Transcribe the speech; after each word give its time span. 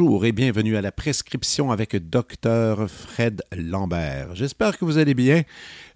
Bonjour 0.00 0.24
et 0.26 0.30
bienvenue 0.30 0.76
à 0.76 0.80
la 0.80 0.92
prescription 0.92 1.72
avec 1.72 1.96
Dr 1.96 2.88
Fred 2.88 3.42
Lambert. 3.50 4.32
J'espère 4.36 4.78
que 4.78 4.84
vous 4.84 4.96
allez 4.96 5.14
bien. 5.14 5.42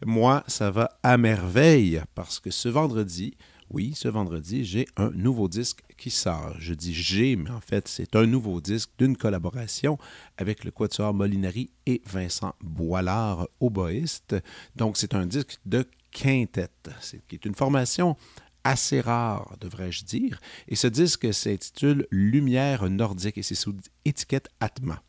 Moi, 0.05 0.43
ça 0.48 0.73
va 0.73 0.98
à 1.05 1.17
merveille 1.17 2.03
parce 2.17 2.41
que 2.41 2.50
ce 2.50 2.68
vendredi, 2.68 3.36
oui, 3.71 3.93
ce 3.94 4.08
vendredi, 4.08 4.64
j'ai 4.64 4.86
un 4.96 5.11
nouveau 5.11 5.46
disque 5.46 5.82
qui 5.96 6.11
sort. 6.11 6.57
Je 6.58 6.75
dis 6.75 6.93
j'ai, 6.93 7.36
mais 7.36 7.50
en 7.50 7.61
fait, 7.61 7.86
c'est 7.86 8.17
un 8.17 8.27
nouveau 8.27 8.61
disque 8.61 8.91
d'une 8.99 9.17
collaboration 9.17 9.99
avec 10.36 10.64
le 10.64 10.72
quatuor 10.72 11.14
Molinari 11.14 11.71
et 11.86 12.03
Vincent 12.05 12.57
Boilard, 12.61 13.46
oboïste. 13.61 14.35
Donc, 14.75 14.96
c'est 14.96 15.14
un 15.14 15.27
disque 15.27 15.58
de 15.64 15.86
quintette, 16.11 16.91
qui 17.29 17.36
est 17.36 17.44
une 17.44 17.55
formation 17.55 18.16
assez 18.64 19.00
rare, 19.00 19.57
devrais-je 19.61 20.04
dire. 20.04 20.40
Et 20.68 20.76
ce 20.76 20.86
disque 20.86 21.32
s'intitule 21.32 22.07
Lumière 22.11 22.88
nordique 22.88 23.38
et 23.38 23.43
c'est 23.43 23.54
sous 23.54 23.75
étiquette 24.04 24.48
Atma. 24.61 25.02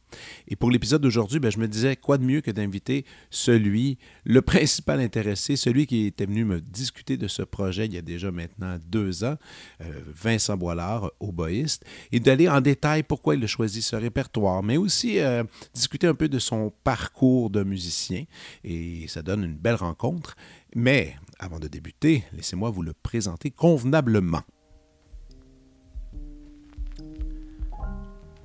Et 0.47 0.55
pour 0.55 0.71
l'épisode 0.71 1.01
d'aujourd'hui, 1.01 1.39
ben, 1.39 1.51
je 1.51 1.59
me 1.59 1.67
disais, 1.67 1.95
quoi 1.95 2.17
de 2.17 2.23
mieux 2.23 2.41
que 2.41 2.51
d'inviter 2.51 3.05
celui, 3.29 3.97
le 4.23 4.41
principal 4.41 4.99
intéressé, 4.99 5.55
celui 5.55 5.87
qui 5.87 6.05
était 6.05 6.25
venu 6.25 6.45
me 6.45 6.61
discuter 6.61 7.17
de 7.17 7.27
ce 7.27 7.41
projet 7.41 7.85
il 7.85 7.93
y 7.93 7.97
a 7.97 8.01
déjà 8.01 8.31
maintenant 8.31 8.77
deux 8.87 9.23
ans, 9.23 9.37
euh, 9.81 9.85
Vincent 10.07 10.57
Boilard, 10.57 11.11
oboïste, 11.19 11.83
et 12.11 12.19
d'aller 12.19 12.47
en 12.47 12.61
détail 12.61 13.03
pourquoi 13.03 13.35
il 13.35 13.43
a 13.43 13.47
choisi 13.47 13.81
ce 13.81 13.95
répertoire, 13.95 14.63
mais 14.63 14.77
aussi 14.77 15.19
euh, 15.19 15.43
discuter 15.73 16.07
un 16.07 16.15
peu 16.15 16.29
de 16.29 16.39
son 16.39 16.71
parcours 16.83 17.49
de 17.49 17.63
musicien. 17.63 18.25
Et 18.63 19.07
ça 19.07 19.21
donne 19.21 19.43
une 19.43 19.55
belle 19.55 19.75
rencontre. 19.75 20.35
Mais 20.75 21.15
avant 21.39 21.59
de 21.59 21.67
débuter, 21.67 22.23
laissez-moi 22.33 22.69
vous 22.69 22.81
le 22.81 22.93
présenter 22.93 23.51
convenablement. 23.51 24.41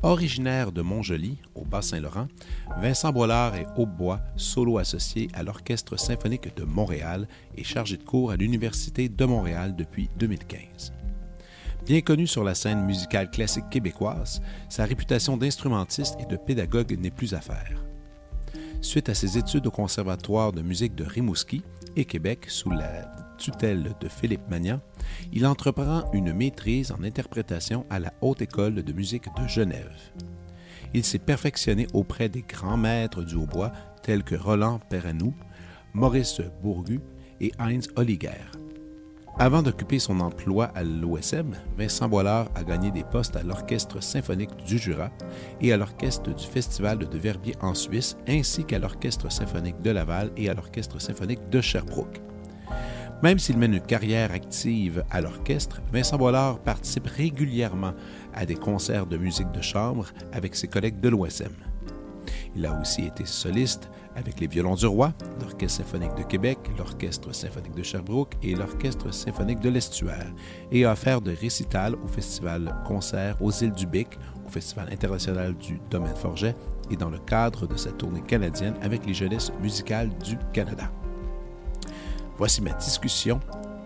Originaire 0.02 0.70
de 0.70 0.80
Montjoli, 0.80 1.38
au 1.56 1.64
Bas-Saint-Laurent, 1.64 2.28
Vincent 2.80 3.12
Boilard 3.12 3.56
est 3.56 3.66
hautbois, 3.76 4.20
solo 4.36 4.78
associé 4.78 5.28
à 5.34 5.42
l'Orchestre 5.42 5.98
symphonique 5.98 6.54
de 6.56 6.62
Montréal 6.62 7.26
et 7.56 7.64
chargé 7.64 7.96
de 7.96 8.04
cours 8.04 8.30
à 8.30 8.36
l'Université 8.36 9.08
de 9.08 9.24
Montréal 9.24 9.74
depuis 9.74 10.08
2015. 10.16 10.92
Bien 11.84 12.00
connu 12.00 12.28
sur 12.28 12.44
la 12.44 12.54
scène 12.54 12.84
musicale 12.84 13.30
classique 13.30 13.70
québécoise, 13.70 14.40
sa 14.68 14.84
réputation 14.84 15.36
d'instrumentiste 15.36 16.16
et 16.20 16.26
de 16.26 16.36
pédagogue 16.36 16.96
n'est 17.00 17.10
plus 17.10 17.34
à 17.34 17.40
faire. 17.40 17.84
Suite 18.80 19.08
à 19.08 19.14
ses 19.14 19.36
études 19.36 19.66
au 19.66 19.72
Conservatoire 19.72 20.52
de 20.52 20.62
musique 20.62 20.94
de 20.94 21.02
Rimouski, 21.02 21.62
Québec 22.04 22.46
sous 22.48 22.70
la 22.70 23.04
tutelle 23.38 23.94
de 24.00 24.08
Philippe 24.08 24.48
Magnan, 24.50 24.80
il 25.32 25.46
entreprend 25.46 26.10
une 26.12 26.32
maîtrise 26.32 26.92
en 26.92 27.02
interprétation 27.02 27.86
à 27.90 27.98
la 27.98 28.12
Haute 28.20 28.42
École 28.42 28.82
de 28.82 28.92
musique 28.92 29.26
de 29.40 29.48
Genève. 29.48 29.96
Il 30.94 31.04
s'est 31.04 31.18
perfectionné 31.18 31.86
auprès 31.92 32.28
des 32.28 32.42
grands 32.42 32.76
maîtres 32.76 33.22
du 33.22 33.34
hautbois 33.34 33.72
tels 34.02 34.24
que 34.24 34.34
Roland 34.34 34.80
Perrenou, 34.90 35.34
Maurice 35.92 36.40
Bourgu 36.62 37.00
et 37.40 37.52
Heinz 37.58 37.88
Holliger. 37.96 38.57
Avant 39.40 39.62
d'occuper 39.62 40.00
son 40.00 40.18
emploi 40.18 40.64
à 40.74 40.82
l'OSM, 40.82 41.54
Vincent 41.76 42.08
Boilard 42.08 42.48
a 42.56 42.64
gagné 42.64 42.90
des 42.90 43.04
postes 43.04 43.36
à 43.36 43.44
l'Orchestre 43.44 44.02
symphonique 44.02 44.56
du 44.66 44.78
Jura 44.78 45.10
et 45.60 45.72
à 45.72 45.76
l'Orchestre 45.76 46.34
du 46.34 46.44
Festival 46.44 46.98
de 46.98 47.18
Verbier 47.18 47.54
en 47.60 47.72
Suisse, 47.72 48.16
ainsi 48.26 48.64
qu'à 48.64 48.80
l'Orchestre 48.80 49.30
symphonique 49.30 49.80
de 49.80 49.90
Laval 49.90 50.32
et 50.36 50.50
à 50.50 50.54
l'Orchestre 50.54 51.00
symphonique 51.00 51.48
de 51.50 51.60
Sherbrooke. 51.60 52.20
Même 53.22 53.38
s'il 53.38 53.58
mène 53.58 53.74
une 53.74 53.80
carrière 53.80 54.32
active 54.32 55.04
à 55.08 55.20
l'orchestre, 55.20 55.82
Vincent 55.92 56.18
Boilard 56.18 56.58
participe 56.58 57.06
régulièrement 57.06 57.92
à 58.34 58.44
des 58.44 58.56
concerts 58.56 59.06
de 59.06 59.18
musique 59.18 59.52
de 59.52 59.62
chambre 59.62 60.06
avec 60.32 60.56
ses 60.56 60.66
collègues 60.66 60.98
de 60.98 61.10
l'OSM. 61.10 61.52
Il 62.56 62.66
a 62.66 62.76
aussi 62.80 63.06
été 63.06 63.24
soliste 63.24 63.88
avec 64.18 64.40
les 64.40 64.46
Violons 64.46 64.74
du 64.74 64.86
Roi, 64.86 65.12
l'Orchestre 65.40 65.78
symphonique 65.78 66.14
de 66.16 66.22
Québec, 66.22 66.58
l'Orchestre 66.76 67.34
symphonique 67.34 67.74
de 67.74 67.82
Sherbrooke 67.82 68.34
et 68.42 68.54
l'Orchestre 68.54 69.12
symphonique 69.12 69.60
de 69.60 69.70
l'Estuaire, 69.70 70.32
et 70.72 70.84
a 70.84 70.92
offert 70.92 71.20
de 71.20 71.32
récitals 71.32 71.94
au 71.94 72.08
Festival 72.08 72.74
Concert 72.86 73.40
aux 73.40 73.52
îles 73.52 73.72
du 73.72 73.86
Bic, 73.86 74.18
au 74.46 74.50
Festival 74.50 74.88
international 74.92 75.56
du 75.56 75.80
Domaine 75.90 76.16
Forget 76.16 76.54
et 76.90 76.96
dans 76.96 77.10
le 77.10 77.18
cadre 77.18 77.66
de 77.66 77.76
sa 77.76 77.92
tournée 77.92 78.22
canadienne 78.22 78.74
avec 78.82 79.06
les 79.06 79.14
jeunesses 79.14 79.52
musicales 79.62 80.10
du 80.24 80.36
Canada. 80.52 80.90
Voici 82.36 82.62
ma 82.62 82.72
discussion 82.72 83.40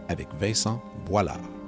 avec 0.09 0.29
Vincent 0.39 0.83
Boilard. 1.07 1.62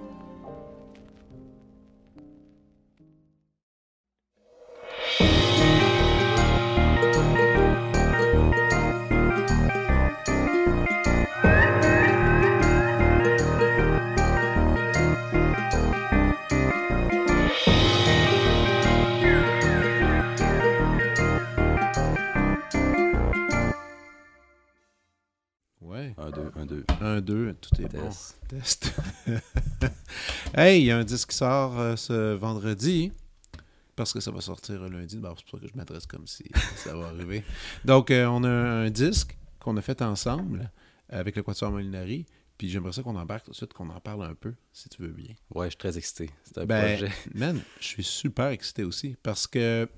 Un, 26.17 27.21
deux, 27.21 27.55
tout 27.55 27.81
est 27.81 27.93
bon. 27.93 28.09
Test. 28.49 28.93
hey, 30.55 30.81
il 30.81 30.87
y 30.87 30.91
a 30.91 30.99
un 30.99 31.05
disque 31.05 31.31
qui 31.31 31.37
sort 31.37 31.79
euh, 31.79 31.97
ce 31.97 32.35
vendredi. 32.35 33.13
Parce 33.97 34.13
que 34.13 34.21
ça 34.21 34.31
va 34.31 34.41
sortir 34.41 34.89
lundi. 34.89 35.21
c'est 35.21 35.21
pour 35.21 35.39
ça 35.39 35.59
que 35.59 35.69
je 35.69 35.77
m'adresse 35.77 36.07
comme 36.07 36.27
si 36.27 36.45
ça 36.77 36.97
va 36.97 37.09
arriver. 37.09 37.45
Donc, 37.85 38.11
euh, 38.11 38.27
on 38.27 38.43
a 38.45 38.49
un 38.49 38.91
disque 38.91 39.37
qu'on 39.61 39.77
a 39.77 39.83
fait 39.83 40.03
ensemble 40.03 40.71
avec 41.09 41.37
le 41.37 41.43
Quatuor 41.43 41.71
Molinari. 41.71 42.27
Puis 42.59 42.69
j'aimerais 42.69 42.93
ça 42.93 43.03
qu'on 43.03 43.17
embarque 43.17 43.47
tout 43.47 43.51
de 43.51 43.57
suite, 43.57 43.73
qu'on 43.73 43.91
en 43.91 44.01
parle 44.01 44.25
un 44.25 44.35
peu, 44.35 44.55
si 44.73 44.89
tu 44.89 45.03
veux 45.03 45.09
bien. 45.09 45.35
Ouais, 45.55 45.67
je 45.67 45.71
suis 45.71 45.79
très 45.79 45.99
excité. 45.99 46.31
C'est 46.45 46.59
un 46.59 46.67
ben, 46.67 46.97
projet. 46.97 47.13
Man, 47.35 47.61
je 47.81 47.87
suis 47.87 48.05
super 48.05 48.49
excité 48.49 48.85
aussi. 48.85 49.17
Parce 49.23 49.47
que 49.47 49.89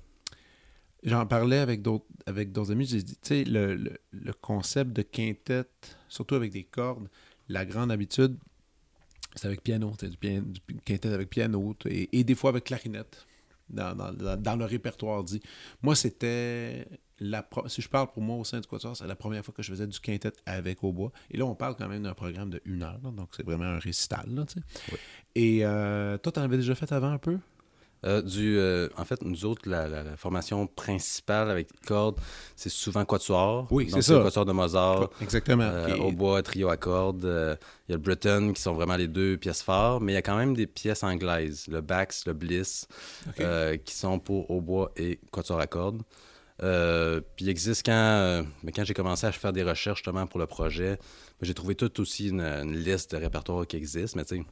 J'en 1.07 1.25
parlais 1.25 1.59
avec 1.59 1.83
d'autres 1.83 2.07
avec 2.27 2.51
d'autres 2.51 2.73
amis, 2.73 2.85
j'ai 2.85 3.01
dit, 3.01 3.15
tu 3.15 3.29
sais, 3.29 3.45
le, 3.45 3.77
le, 4.11 4.33
concept 4.33 4.93
de 4.93 5.03
quintette, 5.03 5.96
surtout 6.09 6.35
avec 6.35 6.53
des 6.53 6.65
cordes, 6.65 7.09
la 7.49 7.65
grande 7.65 7.91
habitude, 7.91 8.37
c'est 9.35 9.47
avec 9.47 9.63
piano, 9.63 9.93
du, 10.01 10.09
du 10.09 10.81
quintette 10.85 11.13
avec 11.13 11.31
piano, 11.31 11.77
et, 11.87 12.19
et, 12.19 12.25
des 12.25 12.35
fois 12.35 12.51
avec 12.51 12.65
clarinette, 12.65 13.27
dans, 13.69 13.95
dans, 13.95 14.37
dans, 14.37 14.57
le 14.57 14.65
répertoire 14.65 15.25
dit. 15.25 15.41
Moi, 15.83 15.95
c'était, 15.95 16.87
la 17.19 17.47
si 17.67 17.83
je 17.83 17.89
parle 17.89 18.11
pour 18.13 18.23
moi 18.23 18.37
au 18.37 18.45
sein 18.45 18.61
du 18.61 18.67
quatuor, 18.67 18.97
c'est 18.97 19.07
la 19.07 19.17
première 19.17 19.45
fois 19.45 19.55
que 19.55 19.63
je 19.63 19.71
faisais 19.71 19.87
du 19.87 19.99
quintette 19.99 20.39
avec 20.47 20.85
au 20.85 20.93
bois. 20.93 21.13
Et 21.31 21.37
là, 21.37 21.47
on 21.47 21.55
parle 21.55 21.77
quand 21.77 21.89
même 21.89 22.03
d'un 22.03 22.15
programme 22.15 22.51
de 22.51 22.61
une 22.65 22.83
heure, 22.83 22.99
donc 22.99 23.31
c'est 23.37 23.45
vraiment 23.45 23.65
un 23.65 23.79
récital, 23.79 24.27
là. 24.29 24.45
Et 25.35 25.65
euh, 25.65 26.19
toi, 26.19 26.33
tu 26.33 26.41
en 26.41 26.43
avais 26.43 26.57
déjà 26.57 26.75
fait 26.75 26.91
avant 26.93 27.11
un 27.11 27.19
peu? 27.19 27.39
Euh, 28.05 28.23
du, 28.23 28.59
euh, 28.59 28.89
en 28.97 29.05
fait, 29.05 29.23
nous 29.23 29.45
autres, 29.45 29.69
la, 29.69 30.17
formation 30.17 30.67
principale 30.67 31.51
avec 31.51 31.69
cordes, 31.87 32.19
c'est 32.55 32.71
souvent 32.71 33.05
quatuor. 33.05 33.67
Oui, 33.71 33.89
c'est 33.93 34.03
ça. 34.03 34.21
quatuor 34.23 34.45
de 34.45 34.53
Mozart. 34.53 35.11
Exactement. 35.21 35.65
Euh, 35.65 35.97
au 35.97 36.13
bois, 36.13 36.43
trio 36.43 36.69
à 36.69 36.77
cordes. 36.77 37.25
Il 37.25 37.93
y 37.93 37.95
a 37.95 37.97
le 37.97 37.99
Breton 37.99 38.53
qui 38.53 38.61
sont 38.61 38.75
vraiment 38.75 38.97
les 38.97 39.09
deux 39.09 39.37
pièces 39.37 39.63
fortes, 39.63 40.03
mais 40.03 40.13
il 40.13 40.15
y 40.15 40.19
a 40.19 40.23
quand 40.23 40.37
même 40.37 40.55
des 40.55 40.67
pièces 40.67 41.03
anglaises, 41.03 41.67
le 41.69 41.81
Bax, 41.81 42.27
le 42.27 42.33
Bliss, 42.33 42.87
qui 43.85 43.95
sont 43.95 44.19
pour 44.19 44.51
au 44.51 44.61
bois 44.61 44.93
et 44.97 45.19
quatuor 45.31 45.61
à 45.61 45.67
cordes. 45.67 46.03
puis 46.59 47.45
il 47.45 47.49
existe 47.49 47.85
quand, 47.85 48.45
mais 48.63 48.73
quand 48.73 48.85
j'ai 48.85 48.95
commencé 48.95 49.27
à 49.27 49.33
faire 49.33 49.53
des 49.53 49.63
recherches 49.63 49.99
justement 49.99 50.27
pour 50.27 50.39
le 50.39 50.47
projet, 50.47 50.99
j'ai 51.43 51.55
trouvé 51.55 51.75
tout 51.75 52.01
aussi 52.01 52.29
une, 52.29 52.41
une, 52.41 52.77
liste 52.77 53.13
de 53.13 53.19
répertoires 53.19 53.67
qui 53.67 53.77
existent, 53.77 54.17
mais 54.17 54.25
tu 54.25 54.37
sais 54.37 54.45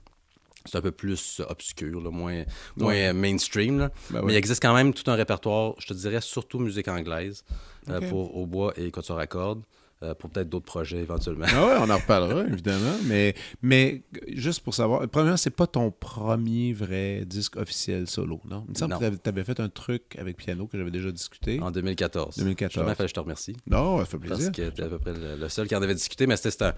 c'est 0.65 0.79
un 0.79 0.81
peu 0.81 0.93
plus 0.93 1.41
obscur, 1.49 2.01
moins, 2.13 2.45
moins 2.77 3.13
mainstream. 3.13 3.91
Ben 4.11 4.23
Mais 4.23 4.33
il 4.33 4.37
existe 4.37 4.63
quand 4.63 4.75
même 4.75 4.95
tout 4.95 5.11
un 5.11 5.15
répertoire, 5.15 5.75
je 5.79 5.87
te 5.87 5.95
dirais 5.95 6.21
surtout 6.21 6.59
musique 6.59 6.89
anglaise, 6.89 7.45
euh, 7.89 8.01
pour 8.09 8.37
au 8.37 8.47
bois 8.47 8.73
et 8.77 8.91
quatuor 8.91 9.19
à 9.19 9.27
cordes. 9.27 9.63
Euh, 10.03 10.15
pour 10.15 10.29
peut-être 10.29 10.49
d'autres 10.49 10.65
projets 10.65 10.99
éventuellement. 10.99 11.47
Ah 11.49 11.67
ouais, 11.67 11.77
on 11.79 11.89
en 11.89 11.97
reparlera, 11.97 12.43
évidemment. 12.49 12.97
Mais, 13.05 13.35
mais 13.63 14.03
juste 14.29 14.61
pour 14.61 14.75
savoir, 14.75 15.09
premièrement, 15.09 15.37
c'est 15.37 15.51
pas 15.51 15.67
ton 15.67 15.91
premier 15.91 16.73
vrai 16.73 17.25
disque 17.25 17.57
officiel 17.57 18.09
solo, 18.09 18.41
non? 18.49 18.65
Il 18.69 18.73
me 18.73 18.77
semble 18.77 18.99
que 18.99 19.17
tu 19.17 19.29
avais 19.29 19.45
fait 19.45 19.61
un 19.61 19.69
truc 19.69 20.17
avec 20.19 20.37
piano 20.37 20.67
que 20.67 20.77
j'avais 20.77 20.91
déjà 20.91 21.11
discuté. 21.11 21.61
En 21.61 21.71
2014. 21.71 22.37
2014. 22.37 22.95
Fait, 22.95 23.09
je 23.09 23.15
te 23.15 23.21
remercie. 23.21 23.57
Non, 23.67 23.99
ça 24.01 24.05
fait 24.07 24.19
plaisir. 24.19 24.47
Parce 24.47 24.57
que 24.57 24.71
tu 24.71 24.83
à 24.83 24.89
peu 24.89 24.99
près 24.99 25.13
le, 25.15 25.49
seul 25.49 25.69
qui 25.69 25.77
en 25.77 25.83
avait 25.83 25.95
discuté, 25.95 26.27
mais 26.27 26.37
c'était 26.37 26.65
un, 26.65 26.75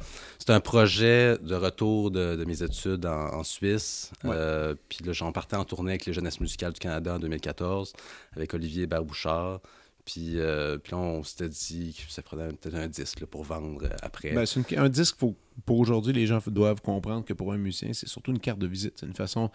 un, 0.48 0.60
projet 0.60 1.38
de 1.38 1.54
retour 1.54 2.10
de, 2.10 2.44
mes 2.46 2.62
études 2.62 3.06
en, 3.06 3.42
Suisse. 3.44 4.12
Euh, 4.24 4.74
puis 4.88 4.98
là, 5.04 5.12
j'en 5.12 5.32
partais 5.32 5.56
en 5.56 5.64
tournée 5.64 5.92
avec 5.92 6.06
les 6.06 6.12
Jeunesses 6.12 6.40
musicales 6.40 6.72
du 6.72 6.80
Canada 6.80 7.14
en 7.14 7.18
2014, 7.18 7.92
avec 8.36 8.54
Olivier 8.54 8.86
Barbouchard. 8.86 9.60
Puis, 10.06 10.38
euh, 10.38 10.78
là, 10.92 10.96
on 10.96 11.24
s'était 11.24 11.48
dit 11.48 11.92
que 11.92 12.12
ça 12.12 12.22
prenait 12.22 12.48
peut-être 12.52 12.76
un 12.76 12.86
disque 12.86 13.24
pour 13.26 13.42
vendre 13.42 13.84
euh, 13.84 13.96
après. 14.02 14.32
Ben, 14.32 14.46
un 14.76 14.88
disque, 14.88 15.16
pour 15.16 15.78
aujourd'hui, 15.78 16.12
les 16.12 16.26
gens 16.26 16.38
doivent 16.46 16.80
comprendre 16.80 17.24
que 17.24 17.32
pour 17.32 17.52
un 17.52 17.58
musicien, 17.58 17.92
c'est 17.92 18.08
surtout 18.08 18.30
une 18.30 18.38
carte 18.38 18.60
de 18.60 18.68
visite. 18.68 18.94
C'est 19.00 19.06
une 19.06 19.16
façon 19.16 19.50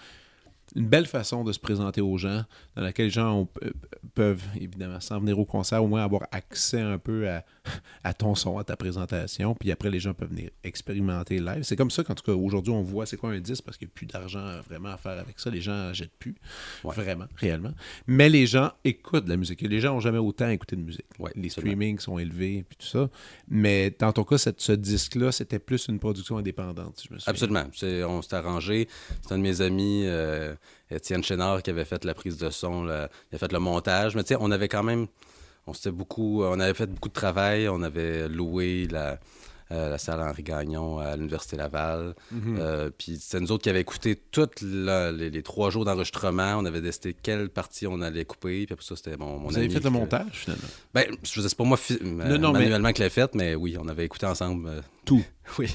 une 0.75 0.88
belle 0.88 1.06
façon 1.06 1.44
de 1.44 1.51
se 1.51 1.59
présenter 1.59 2.01
aux 2.01 2.18
gens, 2.18 2.44
dans 2.75 2.81
laquelle 2.81 3.06
les 3.06 3.12
gens 3.12 3.47
euh, 3.63 3.71
peuvent, 4.15 4.44
évidemment, 4.56 5.00
sans 5.00 5.19
venir 5.19 5.38
au 5.38 5.45
concert, 5.45 5.83
au 5.83 5.88
moins 5.88 6.03
avoir 6.03 6.27
accès 6.31 6.79
un 6.79 6.97
peu 6.97 7.27
à, 8.03 8.13
ton 8.13 8.35
son, 8.35 8.57
à 8.57 8.63
ta 8.63 8.75
présentation. 8.75 9.56
Puis 9.56 9.71
après, 9.71 9.89
les 9.89 10.00
gens 10.00 10.13
peuvent 10.13 10.29
venir 10.29 10.50
expérimenter 10.63 11.39
live. 11.39 11.63
C'est 11.63 11.75
comme 11.75 11.91
ça 11.91 12.03
qu'en 12.03 12.15
tout 12.15 12.23
cas, 12.23 12.33
aujourd'hui, 12.33 12.71
on 12.71 12.81
voit 12.81 13.06
c'est 13.06 13.18
quoi 13.18 13.31
un 13.31 13.39
disque 13.39 13.63
parce 13.63 13.77
qu'il 13.77 13.88
n'y 13.88 13.91
a 13.91 13.95
plus 13.95 14.06
d'argent 14.06 14.62
vraiment 14.68 14.89
à 14.89 14.97
faire 14.97 15.18
avec 15.19 15.39
ça. 15.39 15.50
Les 15.50 15.62
gens 15.62 15.73
n'en 15.73 15.94
jettent 15.94 16.18
plus, 16.18 16.35
vraiment, 16.83 17.25
réellement. 17.35 17.74
Mais 18.07 18.29
les 18.29 18.45
gens 18.45 18.71
écoutent 18.83 19.25
de 19.25 19.29
la 19.29 19.38
musique. 19.38 19.62
Les 19.62 19.79
gens 19.79 19.94
n'ont 19.94 20.00
jamais 20.00 20.17
autant 20.17 20.50
écouté 20.50 20.75
de 20.75 20.81
musique. 20.81 21.06
les 21.35 21.50
streamings 21.50 22.00
sont 22.00 22.17
élevés, 22.17 22.65
puis 22.67 22.77
tout 22.77 22.88
ça. 22.88 23.09
Mais 23.50 23.94
dans 23.97 24.12
ton 24.13 24.24
cas, 24.24 24.38
ce 24.38 24.71
disque-là, 24.71 25.31
c'était 25.31 25.59
plus 25.59 25.88
une 25.88 26.00
production 26.00 26.38
indépendante, 26.38 27.00
si 27.00 27.07
je 27.07 27.13
me 27.13 27.19
souviens. 27.19 27.31
Absolument. 27.31 28.09
On 28.09 28.21
s'est 28.21 28.35
arrangé. 28.35 28.88
C'est 29.21 29.33
un 29.33 29.38
de 29.38 29.44
mes 29.44 29.62
amis. 29.62 30.03
Euh, 30.06 30.56
Étienne 30.89 31.23
Chénard 31.23 31.63
qui 31.63 31.69
avait 31.69 31.85
fait 31.85 32.03
la 32.05 32.13
prise 32.13 32.37
de 32.37 32.49
son, 32.49 32.85
il 32.85 33.35
a 33.35 33.37
fait 33.37 33.51
le 33.51 33.59
montage. 33.59 34.15
Mais 34.15 34.23
tu 34.23 34.29
sais, 34.29 34.37
on 34.39 34.51
avait 34.51 34.67
quand 34.67 34.83
même, 34.83 35.07
on 35.67 35.73
s'était 35.73 35.91
beaucoup, 35.91 36.43
on 36.43 36.59
avait 36.59 36.73
fait 36.73 36.87
beaucoup 36.87 37.09
de 37.09 37.13
travail, 37.13 37.69
on 37.69 37.81
avait 37.81 38.27
loué 38.27 38.87
la, 38.89 39.11
euh, 39.11 39.15
la 39.71 39.97
salle 39.97 40.19
Henri 40.21 40.44
Gagnon 40.44 41.00
à 41.00 41.15
l'Université 41.15 41.57
Laval. 41.57 42.15
Mhm. 42.31 42.57
Euh, 42.59 42.89
puis 42.95 43.18
c'est 43.19 43.39
nous 43.39 43.51
autres 43.51 43.63
qui 43.63 43.69
avions 43.69 43.81
écouté 43.81 44.15
tous 44.15 44.50
les, 44.62 45.44
trois 45.44 45.69
jours 45.69 45.85
d'enregistrement. 45.85 46.56
On 46.57 46.65
avait 46.65 46.81
décidé 46.81 47.13
quelle 47.13 47.50
partie 47.50 47.88
on 47.88 48.01
allait 48.01 48.25
couper. 48.25 48.65
Puis 48.65 48.73
après 48.73 48.85
ça, 48.85 48.95
c'était 48.95 49.18
mon, 49.18 49.38
mon 49.38 49.50
Vous 49.50 49.57
avez 49.57 49.69
fait 49.69 49.83
le 49.83 49.89
montage, 49.89 50.31
finalement? 50.33 50.68
Ben, 50.94 51.06
je 51.23 51.31
faisais, 51.31 51.50
c'est 51.50 51.57
pas 51.57 51.63
moi 51.63 51.77
manuellement 52.01 52.51
mais... 52.53 52.94
que 52.94 53.03
l'ai 53.03 53.09
fait, 53.09 53.33
mais 53.35 53.56
oui, 53.56 53.77
on 53.79 53.88
avait 53.88 54.06
écouté 54.06 54.25
ensemble. 54.25 54.68
Euh, 54.68 54.81
tout. 55.06 55.23
oui. 55.59 55.68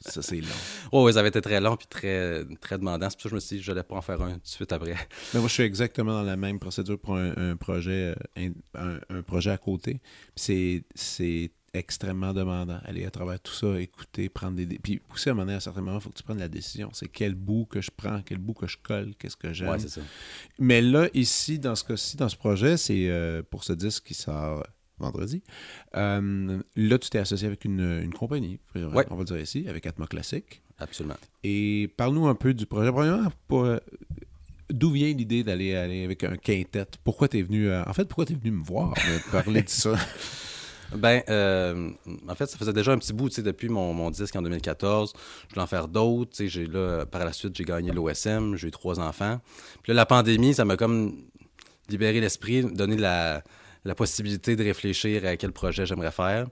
ça, 0.00 0.22
c'est 0.22 0.40
long. 0.40 0.48
Oh, 0.92 1.04
oui, 1.04 1.12
ça 1.12 1.20
avait 1.20 1.28
été 1.28 1.40
très 1.40 1.60
long 1.60 1.76
puis 1.76 1.86
très, 1.88 2.44
très 2.60 2.78
demandant. 2.78 3.10
C'est 3.10 3.16
pour 3.16 3.22
ça 3.22 3.28
que 3.28 3.30
je 3.30 3.34
me 3.34 3.40
suis 3.40 3.56
dit, 3.56 3.62
je 3.62 3.70
n'allais 3.70 3.82
pas 3.82 3.96
en 3.96 4.02
faire 4.02 4.20
un 4.22 4.34
tout 4.34 4.40
de 4.40 4.46
suite 4.46 4.72
après. 4.72 4.96
Mais 5.34 5.40
moi, 5.40 5.48
je 5.48 5.54
suis 5.54 5.62
exactement 5.62 6.12
dans 6.12 6.22
la 6.22 6.36
même 6.36 6.58
procédure 6.58 6.98
pour 6.98 7.16
un, 7.16 7.56
projet, 7.56 8.14
un, 8.74 9.22
projet 9.22 9.50
à 9.50 9.58
côté. 9.58 10.00
c'est 10.36 10.84
extrêmement 11.72 12.32
demandant. 12.32 12.78
Aller 12.84 13.04
à 13.04 13.10
travers 13.10 13.40
tout 13.40 13.52
ça, 13.52 13.80
écouter, 13.80 14.28
prendre 14.28 14.56
des. 14.56 14.66
Puis 14.66 15.00
aussi, 15.12 15.28
à 15.28 15.32
un 15.32 15.34
moment 15.34 15.44
donné, 15.44 15.54
à 15.54 15.56
un 15.58 15.60
certain 15.60 15.80
moment, 15.80 15.98
il 15.98 16.02
faut 16.02 16.10
que 16.10 16.16
tu 16.16 16.22
prennes 16.22 16.38
la 16.38 16.48
décision. 16.48 16.90
C'est 16.92 17.08
quel 17.08 17.34
bout 17.34 17.66
que 17.66 17.80
je 17.80 17.90
prends, 17.94 18.22
quel 18.22 18.38
bout 18.38 18.54
que 18.54 18.66
je 18.66 18.76
colle, 18.82 19.14
qu'est-ce 19.18 19.36
que 19.36 19.52
j'aime. 19.52 19.70
Ouais, 19.70 19.78
c'est 19.78 19.88
ça. 19.88 20.00
Mais 20.58 20.82
là, 20.82 21.08
ici, 21.14 21.58
dans 21.58 21.74
ce 21.74 21.84
cas-ci, 21.84 22.16
dans 22.16 22.28
ce 22.28 22.36
projet, 22.36 22.76
c'est 22.76 23.08
euh, 23.08 23.42
pour 23.48 23.64
ce 23.64 23.72
disque 23.72 24.04
qui 24.04 24.14
sort 24.14 24.64
vendredi. 24.98 25.42
Euh, 25.96 26.60
là, 26.76 26.98
tu 26.98 27.08
t'es 27.08 27.18
associé 27.18 27.46
avec 27.46 27.64
une, 27.64 28.12
compagnie, 28.12 28.60
on 28.74 28.88
va 28.88 29.04
le 29.04 29.24
dire 29.24 29.40
ici, 29.40 29.66
avec 29.66 29.86
Atma 29.86 30.06
Classique. 30.06 30.62
Absolument. 30.78 31.16
Et 31.42 31.90
parle-nous 31.96 32.26
un 32.26 32.34
peu 32.34 32.52
du 32.52 32.66
projet. 32.66 32.90
Premièrement, 32.90 33.30
euh, 33.52 33.80
d'où 34.68 34.90
vient 34.90 35.12
l'idée 35.12 35.42
d'aller 35.42 35.74
aller 35.74 36.04
avec 36.04 36.24
un 36.24 36.36
quintet? 36.36 36.86
Pourquoi 37.02 37.28
tu 37.28 37.38
es 37.38 37.42
venu. 37.42 37.72
en 37.72 37.92
fait, 37.94 38.04
pourquoi 38.06 38.26
tu 38.26 38.34
es 38.34 38.36
venu 38.36 38.50
me 38.50 38.62
voir, 38.62 38.90
me 38.90 39.30
parler 39.30 39.62
de 39.62 39.68
ça? 39.68 39.94
Ben, 40.96 41.22
euh, 41.28 41.90
en 42.28 42.34
fait, 42.34 42.46
ça 42.46 42.58
faisait 42.58 42.72
déjà 42.72 42.92
un 42.92 42.98
petit 42.98 43.12
bout, 43.12 43.28
tu 43.28 43.36
sais, 43.36 43.42
depuis 43.42 43.68
mon, 43.68 43.94
mon, 43.94 44.10
disque 44.10 44.34
en 44.36 44.42
2014. 44.42 45.12
Je 45.48 45.54
voulais 45.54 45.62
en 45.62 45.66
faire 45.66 45.88
d'autres, 45.88 46.32
tu 46.32 46.44
sais. 46.44 46.48
J'ai 46.48 46.66
là, 46.66 47.06
par 47.06 47.24
la 47.24 47.32
suite, 47.32 47.56
j'ai 47.56 47.64
gagné 47.64 47.92
l'OSM, 47.92 48.56
j'ai 48.56 48.68
eu 48.68 48.70
trois 48.70 49.00
enfants. 49.00 49.40
Puis 49.82 49.92
là, 49.92 49.94
la 49.94 50.06
pandémie, 50.06 50.54
ça 50.54 50.64
m'a 50.64 50.76
comme 50.76 51.16
libéré 51.88 52.20
l'esprit, 52.20 52.64
donné 52.64 52.96
la, 52.96 53.42
la 53.84 53.94
possibilité 53.94 54.56
de 54.56 54.64
réfléchir 54.64 55.24
à 55.26 55.36
quel 55.36 55.52
projet 55.52 55.86
j'aimerais 55.86 56.12
faire. 56.12 56.46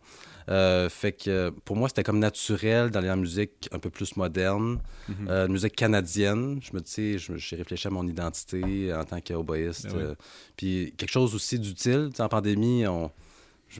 Euh, 0.48 0.88
fait 0.88 1.12
que 1.12 1.50
pour 1.64 1.76
moi, 1.76 1.88
c'était 1.88 2.02
comme 2.02 2.18
naturel 2.18 2.90
d'aller 2.90 3.10
en 3.10 3.18
musique 3.18 3.68
un 3.70 3.78
peu 3.78 3.90
plus 3.90 4.16
moderne, 4.16 4.78
mm-hmm. 5.10 5.28
euh, 5.28 5.48
musique 5.48 5.76
canadienne. 5.76 6.58
Je 6.62 6.74
me 6.74 6.80
dis, 6.80 7.18
j'ai 7.18 7.56
réfléchi 7.56 7.86
à 7.86 7.90
mon 7.90 8.06
identité 8.06 8.94
en 8.94 9.04
tant 9.04 9.20
qu'oboïste. 9.20 9.88
Ben 9.88 10.16
puis 10.56 10.94
quelque 10.96 11.10
chose 11.10 11.34
aussi 11.34 11.58
d'utile. 11.58 12.10
En 12.18 12.28
pandémie, 12.28 12.86
on, 12.86 13.10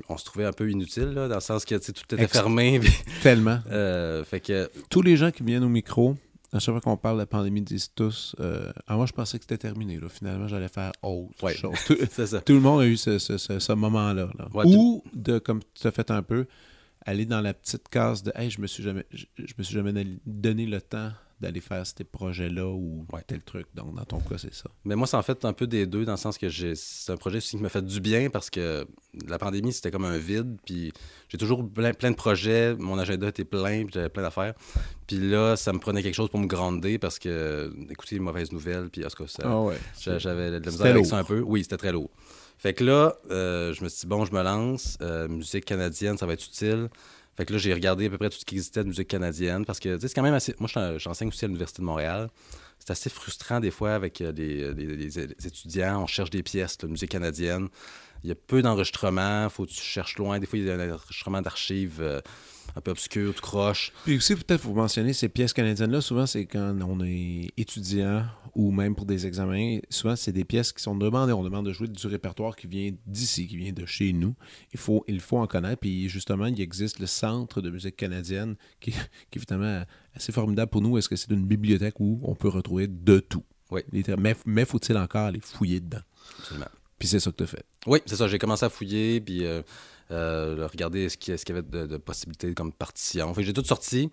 on 0.09 0.17
se 0.17 0.25
trouvait 0.25 0.45
un 0.45 0.53
peu 0.53 0.71
inutile, 0.71 1.11
là, 1.11 1.29
dans 1.29 1.37
le 1.37 1.41
sens 1.41 1.65
que 1.65 1.75
tout 1.75 2.15
était 2.15 2.29
fermé. 2.29 2.81
Tellement. 3.23 3.61
Euh, 3.71 4.25
fait 4.25 4.41
que... 4.41 4.71
Tous 4.91 5.03
les 5.03 5.17
gens 5.17 5.31
qui 5.31 5.43
viennent 5.43 5.65
au 5.65 5.69
micro, 5.69 6.17
à 6.53 6.59
chaque 6.59 6.75
fois 6.75 6.81
qu'on 6.81 6.97
parle 6.97 7.17
de 7.17 7.23
la 7.23 7.27
pandémie, 7.27 7.63
disent 7.63 7.93
tous 7.95 8.35
euh, 8.41 8.73
ah, 8.87 8.97
Moi, 8.97 9.07
je 9.07 9.13
pensais 9.13 9.39
que 9.39 9.45
c'était 9.45 9.59
terminé. 9.59 9.99
Là. 9.99 10.09
Finalement, 10.09 10.49
j'allais 10.49 10.69
faire 10.69 10.93
autre 11.03 11.51
chose. 11.53 11.77
Tout, 11.87 12.27
ça. 12.27 12.41
tout, 12.41 12.55
le 12.55 12.61
monde 12.61 12.83
a 12.83 12.87
eu 12.87 12.97
ce, 12.97 13.19
ce, 13.19 13.39
ce, 13.39 13.73
moment-là. 13.73 14.29
Ou, 14.65 15.03
de, 15.13 15.39
comme 15.39 15.61
tu 15.75 15.87
as 15.87 15.93
fait 15.93 16.11
un 16.11 16.23
peu, 16.23 16.47
aller 17.05 17.27
dans 17.27 17.41
la 17.41 17.55
petite 17.55 17.89
case 17.89 18.23
de 18.23 18.33
Hey, 18.35 18.51
je 18.51 18.61
me 18.61 18.67
suis 18.67 18.83
jamais, 18.83 19.07
je 19.13 19.55
me 19.59 19.63
suis 19.63 19.75
jamais 19.75 19.93
donné 20.27 20.67
le 20.67 20.81
temps 20.81 21.11
d'aller 21.41 21.61
faire 21.61 21.87
ces 21.87 22.05
projets-là 22.05 22.67
ou 22.67 23.07
tel 23.27 23.43
truc. 23.43 23.67
Donc, 23.75 23.95
dans 23.95 24.05
ton 24.05 24.19
cas, 24.19 24.39
c'est 24.39 24.55
ça. 24.55 24.71
Mais 24.85 24.97
moi, 24.97 25.07
c'est 25.07 25.17
en 25.17 25.23
fait 25.23 25.45
un 25.45 25.53
peu 25.53 25.67
des 25.67 25.87
deux, 25.87 26.05
dans 26.05 26.13
le 26.13 26.19
sens 26.19 26.39
que 26.39 26.49
c'est 26.51 27.13
un 27.13 27.17
projet 27.17 27.39
aussi 27.39 27.57
qui 27.57 27.63
me 27.63 27.69
fait 27.69 27.85
du 27.85 28.01
bien 28.01 28.31
parce 28.31 28.51
que 28.51 28.87
la 29.27 29.39
pandémie, 29.39 29.73
c'était 29.73 29.91
comme 29.91 30.05
un 30.05 30.19
vide. 30.19 30.57
Puis 30.65 30.93
j'ai 31.29 31.39
toujours 31.39 31.69
plein, 31.69 31.93
plein, 31.93 32.11
de 32.11 32.17
projets. 32.17 32.75
Mon 32.75 32.99
agenda 32.99 33.29
était 33.29 33.45
plein, 33.45 33.85
puis 33.85 33.95
j'avais 33.95 34.09
plein 34.09 34.23
d'affaires. 34.23 34.55
Puis 35.07 35.19
là, 35.19 35.57
ça 35.57 35.73
me 35.73 35.79
prenait 35.79 36.03
quelque 36.03 36.15
chose 36.15 36.29
pour 36.29 36.41
me 36.41 36.47
grandir 36.47 36.99
parce 37.01 37.19
que, 37.19 37.73
écouter 37.91 38.17
les 38.17 38.21
mauvaises 38.21 38.53
nouvelles, 38.53 38.91
puis 38.91 39.05
en 39.05 39.09
tout 39.09 39.25
cas, 39.25 39.43
ah 39.45 40.19
j'avais 40.19 40.61
de 40.61 40.65
la 40.65 40.71
misère 40.71 40.87
avec 40.87 41.07
ça 41.07 41.19
un 41.19 41.25
peu. 41.25 41.41
Oui, 41.41 41.63
c'était 41.63 41.77
très 41.77 41.93
lourd. 41.93 42.11
Fait 42.59 42.75
que 42.75 42.83
là, 42.83 43.15
euh, 43.31 43.73
je 43.73 43.85
me 43.85 43.89
suis 43.89 44.01
dit, 44.01 44.07
bon, 44.09 44.25
je 44.25 44.33
me 44.33 44.43
lance. 44.43 44.99
Euh, 45.01 45.29
musique 45.29 45.65
canadienne, 45.65 46.19
ça 46.19 46.27
va 46.27 46.33
être 46.33 46.45
utile. 46.45 46.89
Fait 47.39 47.47
que 47.47 47.53
là, 47.53 47.59
j'ai 47.61 47.73
regardé 47.73 48.07
à 48.07 48.11
peu 48.11 48.19
près 48.19 48.31
tout 48.31 48.39
ce 48.39 48.45
qui 48.45 48.57
existait 48.57 48.83
de 48.83 48.89
musique 48.89 49.07
canadienne 49.07 49.65
parce 49.65 49.79
que, 49.79 49.97
c'est 49.97 50.13
quand 50.13 50.25
même 50.25 50.35
assez. 50.35 50.57
Moi, 50.59 50.69
j'enseigne 50.99 51.29
aussi 51.29 51.45
à 51.45 51.47
l'Université 51.47 51.83
de 51.83 51.87
Montréal. 51.87 52.31
C'est 52.81 52.91
assez 52.91 53.09
frustrant 53.11 53.61
des 53.61 53.71
fois 53.71 53.95
avec 53.95 54.21
euh, 54.21 54.33
des, 54.33 55.21
étudiants. 55.47 56.03
On 56.03 56.09
cherche 56.09 56.31
des 56.31 56.43
pièces 56.43 56.77
de 56.79 56.89
musique 56.89 57.13
canadienne. 57.13 57.69
Il 58.23 58.29
y 58.29 58.33
a 58.33 58.35
peu 58.35 58.63
d'enregistrements. 58.63 59.49
Faut 59.49 59.65
que 59.67 59.71
tu 59.71 59.83
cherches 59.83 60.17
loin. 60.19 60.39
Des 60.39 60.47
fois, 60.47 60.59
il 60.59 60.65
y 60.65 60.71
a 60.71 60.75
un 60.75 60.93
enregistrement 60.93 61.43
d'archives. 61.43 61.99
Euh, 62.01 62.21
un 62.77 62.81
peu 62.81 62.91
obscur, 62.91 63.35
tout 63.35 63.41
croche. 63.41 63.93
Puis 64.05 64.17
aussi, 64.17 64.35
peut-être, 64.35 64.63
vous 64.63 64.75
mentionner 64.75 65.13
ces 65.13 65.29
pièces 65.29 65.53
canadiennes-là. 65.53 66.01
Souvent, 66.01 66.27
c'est 66.27 66.47
quand 66.47 66.77
on 66.83 67.03
est 67.05 67.51
étudiant 67.57 68.25
ou 68.55 68.71
même 68.71 68.95
pour 68.95 69.07
des 69.07 69.27
examens. 69.27 69.79
Souvent, 69.91 70.17
c'est 70.17 70.33
des 70.33 70.45
pièces 70.45 70.73
qui 70.73 70.83
sont 70.83 70.97
demandées. 70.97 71.33
On 71.33 71.43
demande 71.43 71.67
de 71.67 71.73
jouer 71.73 71.89
du 71.89 72.07
répertoire 72.07 72.57
qui 72.57 72.67
vient 72.67 72.93
d'ici, 73.07 73.47
qui 73.47 73.57
vient 73.57 73.73
de 73.73 73.87
chez 73.87 74.13
nous. 74.13 74.35
Il 74.73 74.79
faut, 74.79 75.05
il 75.09 75.21
faut 75.21 75.39
en 75.39 75.47
connaître. 75.47 75.81
Puis 75.81 76.09
justement, 76.09 76.47
il 76.47 76.61
existe 76.61 76.99
le 76.99 77.07
Centre 77.07 77.61
de 77.61 77.71
musique 77.71 77.97
canadienne 77.97 78.57
qui, 78.81 78.93
qui 78.93 78.99
est 78.99 79.37
évidemment 79.37 79.85
assez 80.15 80.33
formidable 80.33 80.71
pour 80.71 80.83
nous. 80.83 80.99
Est-ce 80.99 81.09
que 81.09 81.17
c'est 81.17 81.31
une 81.31 81.47
bibliothèque 81.47 81.99
où 82.01 82.21
on 82.23 82.35
peut 82.35 82.49
retrouver 82.49 82.87
de 82.87 83.19
tout? 83.19 83.45
Oui. 83.71 83.83
Mais, 84.19 84.37
mais 84.47 84.65
faut-il 84.65 84.97
encore 84.97 85.27
aller 85.27 85.41
fouiller 85.41 85.81
dedans? 85.81 86.01
Absolument. 86.39 86.67
Puis 86.99 87.09
c'est 87.09 87.21
ça 87.21 87.31
que 87.31 87.37
tu 87.37 87.45
as 87.45 87.47
fait. 87.47 87.65
Oui, 87.87 88.01
c'est 88.07 88.17
ça. 88.17 88.29
J'ai 88.29 88.39
commencé 88.39 88.65
à 88.65 88.69
fouiller, 88.69 89.21
puis 89.21 89.45
euh, 89.45 89.63
euh, 90.11 90.67
regarder 90.71 91.11
ce 91.11 91.19
qu'il 91.19 91.35
y 91.35 91.51
avait 91.51 91.63
de, 91.63 91.97
possibilités 91.99 92.55
comme 92.55 92.73
partition. 92.73 93.33
Fait 93.35 93.43
j'ai 93.43 93.53
tout 93.53 93.65
sorti. 93.65 94.11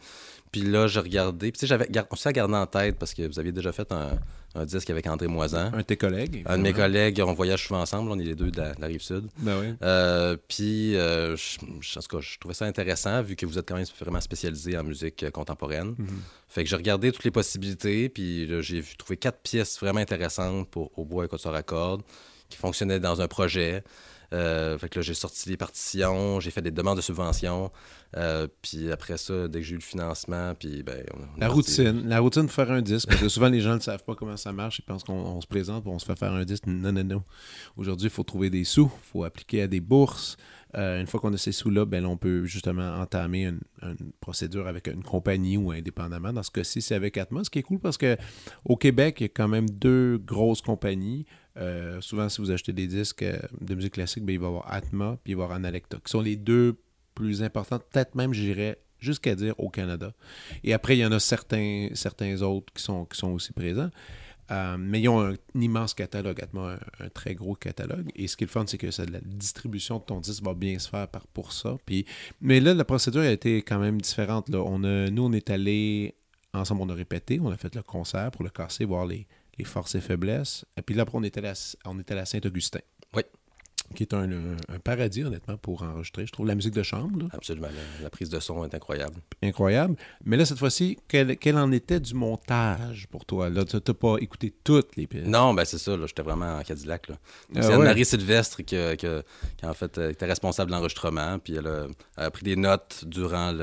Puis 0.51 0.62
là, 0.62 0.88
j'ai 0.88 1.00
regardé. 1.00 1.51
Puis 1.51 1.60
tu 1.60 1.60
sais, 1.60 1.68
j'avais 1.68 1.88
aussi 2.12 2.27
à 2.27 2.34
garder 2.34 2.56
en 2.56 2.65
tête 2.65 2.98
parce 2.98 3.13
que 3.13 3.25
vous 3.25 3.39
aviez 3.39 3.54
déjà 3.54 3.72
fait 3.72 3.89
un, 3.94 4.65
disque 4.65 4.89
avec 4.89 5.08
André 5.08 5.27
Moisan. 5.27 5.72
Un 5.74 5.77
de 5.77 5.82
tes 5.84 5.96
collègues. 5.96 6.44
Un 6.48 6.58
de 6.58 6.63
mes 6.63 6.74
collègues. 6.74 7.22
On 7.25 7.34
voyage 7.34 7.68
souvent 7.68 7.82
ensemble. 7.82 8.12
On 8.12 8.20
est 8.20 8.24
les 8.24 8.36
deux 8.36 8.51
de 8.51 8.62
la, 8.62 8.88
rive 8.88 9.01
sud. 9.01 9.27
Ben 9.38 9.58
oui. 9.60 9.68
Euh, 9.84 10.36
puis, 10.50 10.98
euh, 10.98 11.38
je, 11.38 11.60
en 11.98 12.01
tout 12.01 12.18
cas, 12.18 12.22
je 12.22 12.39
trouvais 12.39 12.54
ça 12.54 12.65
intéressant 12.65 13.22
vu 13.22 13.38
que 13.38 13.46
vous 13.46 13.58
êtes 13.58 13.68
quand 13.68 13.75
même 13.75 13.86
vraiment 14.00 14.22
spécialisé 14.22 14.77
en 14.77 14.84
musique 14.84 15.30
contemporaine. 15.32 15.96
Mhm. 15.98 16.08
Fait 16.50 16.63
que 16.63 16.70
j'ai 16.70 16.75
regardé 16.75 17.13
toutes 17.13 17.24
les 17.25 17.32
possibilités. 17.32 18.10
Puis 18.10 18.50
j'ai 18.63 18.84
trouvé 18.98 19.15
quatre 19.15 19.39
pièces 19.39 19.80
vraiment 19.80 20.01
intéressantes 20.01 20.70
pour 20.70 20.92
Au 20.98 21.06
bois 21.06 21.24
et 21.24 21.27
Quatuor 21.30 21.56
à 21.56 21.63
cordes 21.63 22.01
qui 22.50 22.58
fonctionnaient 22.58 23.00
dans 23.00 23.22
un 23.22 23.28
projet. 23.28 23.84
Euh, 24.34 24.78
fait 24.78 24.90
que 24.90 25.00
là, 25.00 25.04
j'ai 25.04 25.14
sorti 25.14 25.50
les 25.50 25.58
partitions, 25.58 26.40
j'ai 26.40 26.52
fait 26.52 26.62
des 26.62 26.72
demandes 26.72 26.98
de 26.98 27.02
subventions. 27.02 27.72
Euh, 28.18 28.48
puis 28.62 28.92
après 28.92 29.18
ça, 29.18 29.48
dès 29.48 29.60
que 29.60 29.66
j'ai 29.66 29.74
eu 29.74 29.78
le 29.78 29.84
financement, 29.84 30.54
puis 30.56 30.84
ben, 30.84 31.04
La 31.38 31.48
routine, 31.48 32.08
la 32.08 32.20
routine 32.20 32.46
de 32.46 32.52
faire 32.52 32.72
un 32.72 32.82
disque, 32.82 33.08
parce 33.10 33.22
que 33.22 33.30
souvent 33.30 33.50
les 33.50 33.62
gens 33.62 33.75
ne 33.75 33.80
savent 33.80 34.04
pas 34.04 34.16
comment 34.16 34.38
ça 34.38 34.52
marche, 34.52 34.80
ils 34.80 34.84
pensent 34.84 35.04
qu'on 35.04 35.40
se 35.42 35.48
présente, 35.48 35.86
on 35.86 36.00
se 36.00 36.06
fait 36.06 36.18
faire 36.18 36.34
un 36.34 36.46
disque. 36.46 36.66
Non, 36.68 36.92
non, 36.92 37.04
non. 37.04 37.24
Aujourd'hui, 37.78 38.08
il 38.08 38.12
faut 38.12 38.24
trouver 38.24 38.50
des 38.50 38.64
sous, 38.64 38.92
il 38.94 39.12
faut 39.12 39.24
appliquer 39.24 39.64
à 39.64 39.68
des 39.68 39.80
bourses. 39.80 40.38
Euh, 40.75 41.00
une 41.00 41.08
fois 41.08 41.22
qu'on 41.22 41.34
a 41.34 41.38
ces 41.38 41.54
sous-là, 41.54 41.86
ben, 41.86 42.06
on 42.06 42.18
peut 42.18 42.46
justement 42.46 43.00
entamer 43.00 43.46
une, 43.46 43.60
procédure 44.20 44.68
avec 44.68 44.88
une 44.88 45.04
compagnie 45.04 45.58
ou 45.58 45.72
indépendamment. 45.72 46.34
Dans 46.34 46.44
ce 46.44 46.52
cas-ci, 46.52 46.82
c'est 46.82 46.96
avec 46.96 47.18
Atmos, 47.18 47.46
ce 47.46 47.50
qui 47.50 47.60
est 47.60 47.64
cool 47.64 47.80
parce 47.80 47.98
que 47.98 48.18
au 48.66 48.75
Québec, 48.75 49.18
il 49.20 49.24
y 49.24 49.25
a 49.25 49.30
quand 49.30 49.48
même 49.48 49.70
deux 49.70 50.18
grosses 50.18 50.62
compagnies. 50.62 51.25
Euh, 51.57 52.01
souvent, 52.01 52.27
si 52.29 52.41
vous 52.41 52.51
achetez 52.51 52.74
des 52.74 52.88
disques 52.88 53.24
euh, 53.24 53.39
de 53.62 53.75
musique 53.75 53.93
classique, 53.93 54.25
ben, 54.25 54.33
il 54.33 54.39
va 54.39 54.47
y 54.47 54.50
avoir 54.50 54.74
Atma 54.74 55.17
puis 55.24 55.33
il 55.33 55.35
va 55.35 55.43
y 55.43 55.45
avoir 55.45 55.57
Analecta, 55.57 55.97
qui 56.03 56.12
sont 56.12 56.21
les 56.21 56.35
deux 56.35 56.77
plus 57.13 57.43
importantes, 57.43 57.83
peut-être 57.91 58.15
même, 58.15 58.33
j'irais 58.33 58.77
jusqu'à 59.00 59.35
dire 59.35 59.57
au 59.59 59.69
Canada. 59.69 60.13
Et 60.63 60.74
après, 60.74 60.97
il 60.97 61.00
y 61.00 61.05
en 61.05 61.12
a 61.12 61.19
certains, 61.19 61.89
autres 62.41 62.74
qui 62.74 62.83
sont, 62.83 63.07
aussi 63.24 63.53
présents. 63.53 63.89
Euh, 64.51 64.77
mais 64.77 65.01
ils 65.01 65.09
ont 65.09 65.21
un, 65.21 65.35
immense 65.55 65.93
catalogue, 65.95 66.43
un, 66.55 66.77
un, 67.00 67.09
très 67.09 67.33
gros 67.33 67.55
catalogue. 67.55 68.12
Et 68.15 68.27
ce 68.27 68.38
qui 68.38 68.43
est 68.43 68.47
le 68.47 68.51
fun, 68.51 68.65
c'est 68.67 68.77
que 68.77 68.88
la 69.12 69.19
distribution 69.21 69.97
de 69.97 70.03
ton 70.03 70.19
disque 70.19 70.43
va 70.43 70.53
bien 70.53 70.77
se 70.77 70.89
faire 70.89 71.07
pour 71.33 71.51
ça. 71.51 71.77
Mais 72.41 72.59
là, 72.59 72.74
la 72.74 72.85
procédure 72.85 73.21
a 73.21 73.31
été 73.31 73.62
quand 73.63 73.79
même 73.79 74.00
différente. 74.00 74.53
On 74.53 74.83
a, 74.83 75.09
nous, 75.09 75.24
on 75.24 75.31
est 75.31 75.50
allé 75.50 76.15
ensemble, 76.53 76.81
on 76.81 76.89
a 76.89 76.93
répété, 76.93 77.39
on 77.41 77.50
a 77.50 77.57
fait 77.57 77.74
le 77.75 77.81
concert 77.81 78.31
pour 78.31 78.43
le 78.43 78.50
casser, 78.50 78.85
voir 78.85 79.05
les, 79.05 79.25
les 79.57 79.65
forces 79.65 79.95
et 79.95 80.01
faiblesses. 80.01 80.65
Et 80.77 80.81
puis 80.81 80.95
là, 80.95 81.03
après, 81.03 81.17
on 81.17 81.24
est 81.24 81.38
allé 81.38 81.51
on 81.85 82.00
allé 82.00 82.19
à 82.19 82.25
Saint-Augustin. 82.25 82.79
Oui 83.15 83.24
qui 83.93 84.03
est 84.03 84.13
un, 84.13 84.29
paradis, 84.83 85.24
honnêtement, 85.24 85.57
pour 85.57 85.83
enregistrer. 85.83 86.25
Je 86.25 86.31
trouve 86.31 86.47
la 86.47 86.55
musique 86.55 86.74
de 86.74 86.83
chambre. 86.83 87.27
Absolument. 87.31 87.67
La, 88.01 88.09
prise 88.09 88.29
de 88.29 88.39
son 88.39 88.65
est 88.65 88.74
incroyable. 88.74 89.21
Incroyable. 89.43 89.95
Mais 90.24 90.38
là, 90.38 90.45
cette 90.45 90.57
fois-ci, 90.57 90.97
quel, 91.07 91.57
en 91.57 91.71
était 91.71 92.00
du 92.00 92.13
montage 92.13 93.07
pour 93.12 93.25
toi? 93.25 93.50
Là, 93.50 93.63
tu 93.63 93.75
n'as 93.75 93.93
pas 93.93 94.17
écouté 94.19 94.53
toutes 94.63 94.95
les 94.95 95.07
pièces. 95.07 95.27
Non, 95.27 95.53
ben 95.53 95.65
c'est 95.65 95.77
ça. 95.77 95.95
J'étais 96.05 96.24
vraiment 96.24 96.57
en 96.57 96.63
Cadillac. 96.63 97.09
Là. 97.09 97.15
Ah 97.55 97.62
c'est 97.62 97.74
Anne-Marie 97.74 98.05
Sylvestre 98.05 98.63
qui, 98.63 98.77
en 99.63 99.74
fait, 99.74 99.97
était 99.97 100.25
responsable 100.25 100.71
de 100.71 100.75
l'enregistrement. 100.75 101.39
Puis 101.39 101.55
elle 101.55 101.88
a, 102.17 102.31
pris 102.31 102.43
des 102.43 102.55
notes 102.55 103.05
durant 103.05 103.53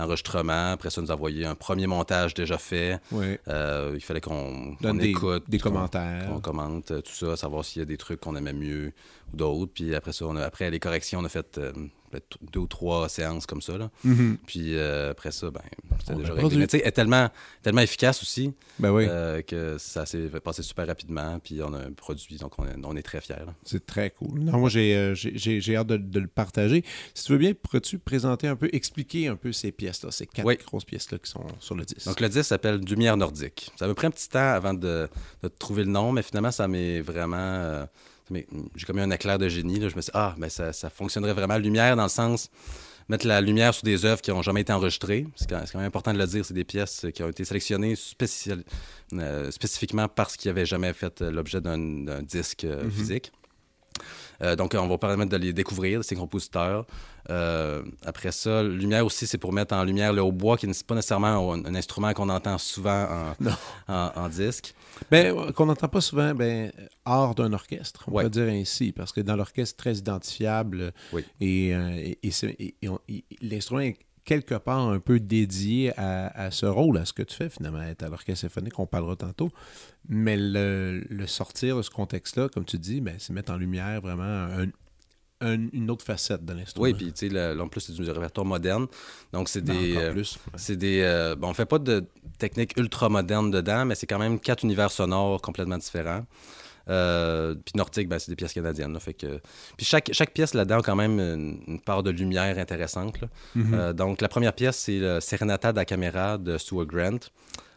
l'enregistrement. 0.00 0.72
Après 0.72 0.90
ça, 0.90 1.00
nous 1.00 1.10
a 1.10 1.14
envoyé 1.14 1.44
un 1.46 1.54
premier 1.54 1.86
montage 1.86 2.34
déjà 2.34 2.58
fait. 2.58 2.98
Oui. 3.12 3.38
Euh, 3.48 3.92
il 3.94 4.00
fallait 4.00 4.20
qu'on 4.20 4.76
écoute. 5.00 5.44
Des 5.48 5.58
commentaires. 5.58 6.28
Qu'on 6.28 6.40
commente 6.40 7.02
tout 7.02 7.12
ça, 7.12 7.36
savoir 7.36 7.64
s'il 7.64 7.80
y 7.80 7.82
a 7.82 7.86
des 7.86 7.96
trucs 7.96 8.20
qu'on 8.20 8.36
aimait 8.36 8.52
mieux 8.52 8.92
ou 9.32 9.36
d'autres. 9.36 9.72
Puis 9.74 9.94
après 9.94 10.12
ça, 10.12 10.26
on 10.26 10.36
a, 10.36 10.44
après 10.44 10.70
les 10.70 10.80
corrections, 10.80 11.20
on 11.20 11.24
a 11.24 11.28
fait 11.28 11.60
euh, 12.14 12.18
deux 12.52 12.60
ou 12.60 12.66
trois 12.66 13.08
séances 13.08 13.46
comme 13.46 13.62
ça. 13.62 13.78
Là. 13.78 13.90
Mm-hmm. 14.06 14.36
Puis 14.46 14.76
euh, 14.76 15.10
après 15.10 15.30
ça, 15.30 15.50
ben, 15.50 15.60
c'était 16.00 16.14
déjà 16.14 16.34
réglé. 16.34 16.56
Mais 16.56 16.66
tu 16.66 16.76
sais, 16.76 16.82
elle 16.82 16.88
est 16.88 16.92
tellement, 16.92 17.28
tellement 17.62 17.80
efficace 17.80 18.22
aussi 18.22 18.52
ben 18.78 18.90
oui. 18.90 19.06
Euh, 19.08 19.42
que 19.42 19.76
ça 19.78 20.06
s'est 20.06 20.28
passé 20.42 20.62
super 20.62 20.86
rapidement. 20.86 21.38
Puis 21.38 21.60
on 21.62 21.72
a 21.72 21.78
un 21.78 21.92
produit, 21.92 22.36
donc 22.36 22.52
on, 22.58 22.96
est 22.96 23.02
très 23.02 23.20
fiers. 23.20 23.36
C'est 23.64 23.86
très 23.86 24.10
cool. 24.10 24.40
Non, 24.40 24.58
moi, 24.58 24.68
j'ai, 24.68 25.12
j'ai, 25.14 25.76
hâte 25.76 25.88
de, 25.88 26.20
le 26.20 26.26
partager. 26.26 26.84
Si 27.14 27.24
tu 27.24 27.32
veux 27.32 27.38
bien, 27.38 27.54
pourrais-tu 27.54 27.98
présenter 27.98 28.48
un 28.48 28.56
peu, 28.56 28.68
expliquer 28.72 29.28
un 29.28 29.36
peu 29.36 29.52
ces 29.52 29.72
pièces-là, 29.72 30.10
ces 30.10 30.26
quatre 30.26 30.64
grosses 30.64 30.84
pièces-là 30.84 31.18
qui 31.18 31.30
sont 31.30 31.46
sur 31.58 31.74
le 31.74 31.84
disque? 31.84 32.06
Donc 32.06 32.20
le 32.20 32.28
disque 32.28 32.44
s'appelle 32.44 32.80
Lumière 32.80 33.16
nordique. 33.16 33.70
Ça 33.76 33.86
me 33.86 33.94
pris 33.94 34.06
un 34.06 34.10
petit 34.10 34.28
temps 34.28 34.38
avant 34.52 34.74
de, 34.74 35.08
de 35.42 35.48
trouver 35.48 35.84
le 35.84 35.90
nom, 35.90 36.12
mais 36.12 36.22
finalement, 36.22 36.50
ça 36.50 36.66
m'est 36.68 37.00
vraiment 37.00 37.86
mais 38.30 38.46
j'ai 38.76 38.86
comme 38.86 38.98
eu 38.98 39.02
un 39.02 39.10
éclair 39.10 39.38
de 39.38 39.48
génie. 39.48 39.78
Là. 39.78 39.88
Je 39.88 39.96
me 39.96 40.00
suis 40.00 40.10
dit, 40.10 40.18
ah, 40.18 40.34
ben 40.38 40.48
ça, 40.48 40.72
ça 40.72 40.90
fonctionnerait 40.90 41.34
vraiment. 41.34 41.58
Lumière, 41.58 41.96
dans 41.96 42.04
le 42.04 42.08
sens, 42.08 42.50
mettre 43.08 43.26
la 43.26 43.40
lumière 43.40 43.74
sur 43.74 43.84
des 43.84 44.04
œuvres 44.04 44.22
qui 44.22 44.30
n'ont 44.30 44.42
jamais 44.42 44.62
été 44.62 44.72
enregistrées. 44.72 45.26
C'est 45.36 45.48
quand, 45.48 45.62
même 45.74 45.84
important 45.84 46.12
de 46.12 46.18
le 46.18 46.26
dire. 46.26 46.44
C'est 46.44 46.54
des 46.54 46.64
pièces 46.64 47.06
qui 47.14 47.22
ont 47.22 47.28
été 47.28 47.44
sélectionnées 47.44 47.94
euh, 49.14 49.50
spécifiquement 49.50 50.08
parce 50.08 50.36
qu'ils 50.36 50.50
n'avaient 50.50 50.66
jamais 50.66 50.92
fait 50.92 51.20
l'objet 51.20 51.60
d'un 51.60 52.22
disque 52.22 52.64
euh, 52.64 52.84
mm-hmm. 52.84 52.90
physique. 52.90 53.32
Euh, 54.42 54.56
donc, 54.56 54.74
on 54.78 54.86
va 54.86 54.98
permettre 54.98 55.30
de 55.30 55.36
les 55.36 55.52
découvrir, 55.52 56.04
ces 56.04 56.16
compositeurs. 56.16 56.86
Euh, 57.28 57.82
après 58.04 58.32
ça, 58.32 58.62
lumière 58.62 59.04
aussi, 59.04 59.26
c'est 59.26 59.38
pour 59.38 59.52
mettre 59.52 59.74
en 59.74 59.84
lumière 59.84 60.12
le 60.12 60.22
hautbois, 60.22 60.56
qui 60.56 60.66
n'est 60.66 60.74
pas 60.86 60.94
nécessairement 60.94 61.52
un, 61.52 61.74
instrument 61.74 62.12
qu'on 62.12 62.28
entend 62.28 62.58
souvent 62.58 63.34
en, 63.88 64.28
disque. 64.28 64.74
Ben, 65.10 65.36
euh, 65.36 65.52
qu'on 65.52 65.66
n'entend 65.66 65.88
pas 65.88 66.00
souvent 66.00 66.34
ben, 66.34 66.72
hors 67.04 67.34
d'un 67.34 67.52
orchestre, 67.52 68.04
on 68.08 68.12
va 68.12 68.28
dire 68.28 68.48
ainsi, 68.48 68.92
parce 68.92 69.12
que 69.12 69.20
dans 69.20 69.36
l'orchestre, 69.36 69.76
très 69.76 69.94
identifiable, 69.96 70.92
et, 71.40 71.74
l'instrument 73.42 73.80
est 73.80 73.98
quelque 74.24 74.54
part 74.54 74.88
un 74.88 75.00
peu 75.00 75.18
dédié 75.18 75.92
à, 75.98 76.50
ce 76.50 76.66
rôle, 76.66 76.98
à 76.98 77.04
ce 77.04 77.12
que 77.12 77.22
tu 77.22 77.34
fais 77.34 77.48
finalement, 77.48 77.82
être 77.82 78.02
à 78.02 78.08
l'orchestre 78.08 78.42
symphonique, 78.42 78.78
on 78.78 78.86
parlera 78.86 79.16
tantôt. 79.16 79.50
Mais 80.08 80.36
le, 80.38 81.26
sortir 81.26 81.76
de 81.76 81.82
ce 81.82 81.90
contexte-là, 81.90 82.48
comme 82.48 82.64
tu 82.64 82.78
dis, 82.78 83.00
ben, 83.00 83.16
c'est 83.18 83.32
mettre 83.32 83.52
en 83.52 83.56
lumière 83.56 84.00
vraiment 84.00 84.48
une 85.40 85.90
autre 85.90 86.04
facette 86.04 86.44
de 86.44 86.52
l'instrument. 86.52 86.84
Oui, 86.84 86.94
puis 86.94 87.12
tu 87.12 87.30
sais, 87.30 87.58
en 87.58 87.68
plus, 87.68 87.80
c'est 87.80 87.92
du 87.92 88.10
répertoire 88.10 88.46
moderne. 88.46 88.86
Donc, 89.32 89.48
c'est 89.48 89.62
des. 89.62 89.96
Euh, 89.96 90.12
plus. 90.12 90.38
C'est 90.56 90.76
des. 90.76 91.00
Euh, 91.02 91.34
bon, 91.36 91.48
on 91.48 91.54
fait 91.54 91.66
pas 91.66 91.78
de 91.78 92.04
technique 92.38 92.76
ultra 92.76 93.08
moderne 93.08 93.50
dedans, 93.50 93.84
mais 93.84 93.94
c'est 93.94 94.06
quand 94.06 94.18
même 94.18 94.38
quatre 94.38 94.64
univers 94.64 94.90
sonores 94.90 95.40
complètement 95.40 95.78
différents. 95.78 96.24
Euh, 96.88 97.54
puis 97.54 97.72
Nordique, 97.76 98.08
ben, 98.08 98.18
c'est 98.18 98.30
des 98.30 98.36
pièces 98.36 98.52
canadiennes. 98.52 98.98
fait 99.00 99.14
que... 99.14 99.40
Puis 99.76 99.86
chaque, 99.86 100.10
chaque 100.12 100.32
pièce 100.32 100.54
là-dedans 100.54 100.78
a 100.78 100.82
quand 100.82 100.96
même 100.96 101.20
une, 101.20 101.80
part 101.80 102.02
de 102.02 102.10
lumière 102.10 102.58
intéressante. 102.58 103.18
Mm-hmm. 103.56 103.74
Euh, 103.74 103.92
donc 103.92 104.20
la 104.20 104.28
première 104.28 104.52
pièce, 104.52 104.76
c'est 104.76 104.98
le 104.98 105.20
Serenata 105.20 105.72
da 105.72 105.84
Camera 105.84 106.38
de 106.38 106.58
Stuart 106.58 106.86
Grant, 106.86 107.18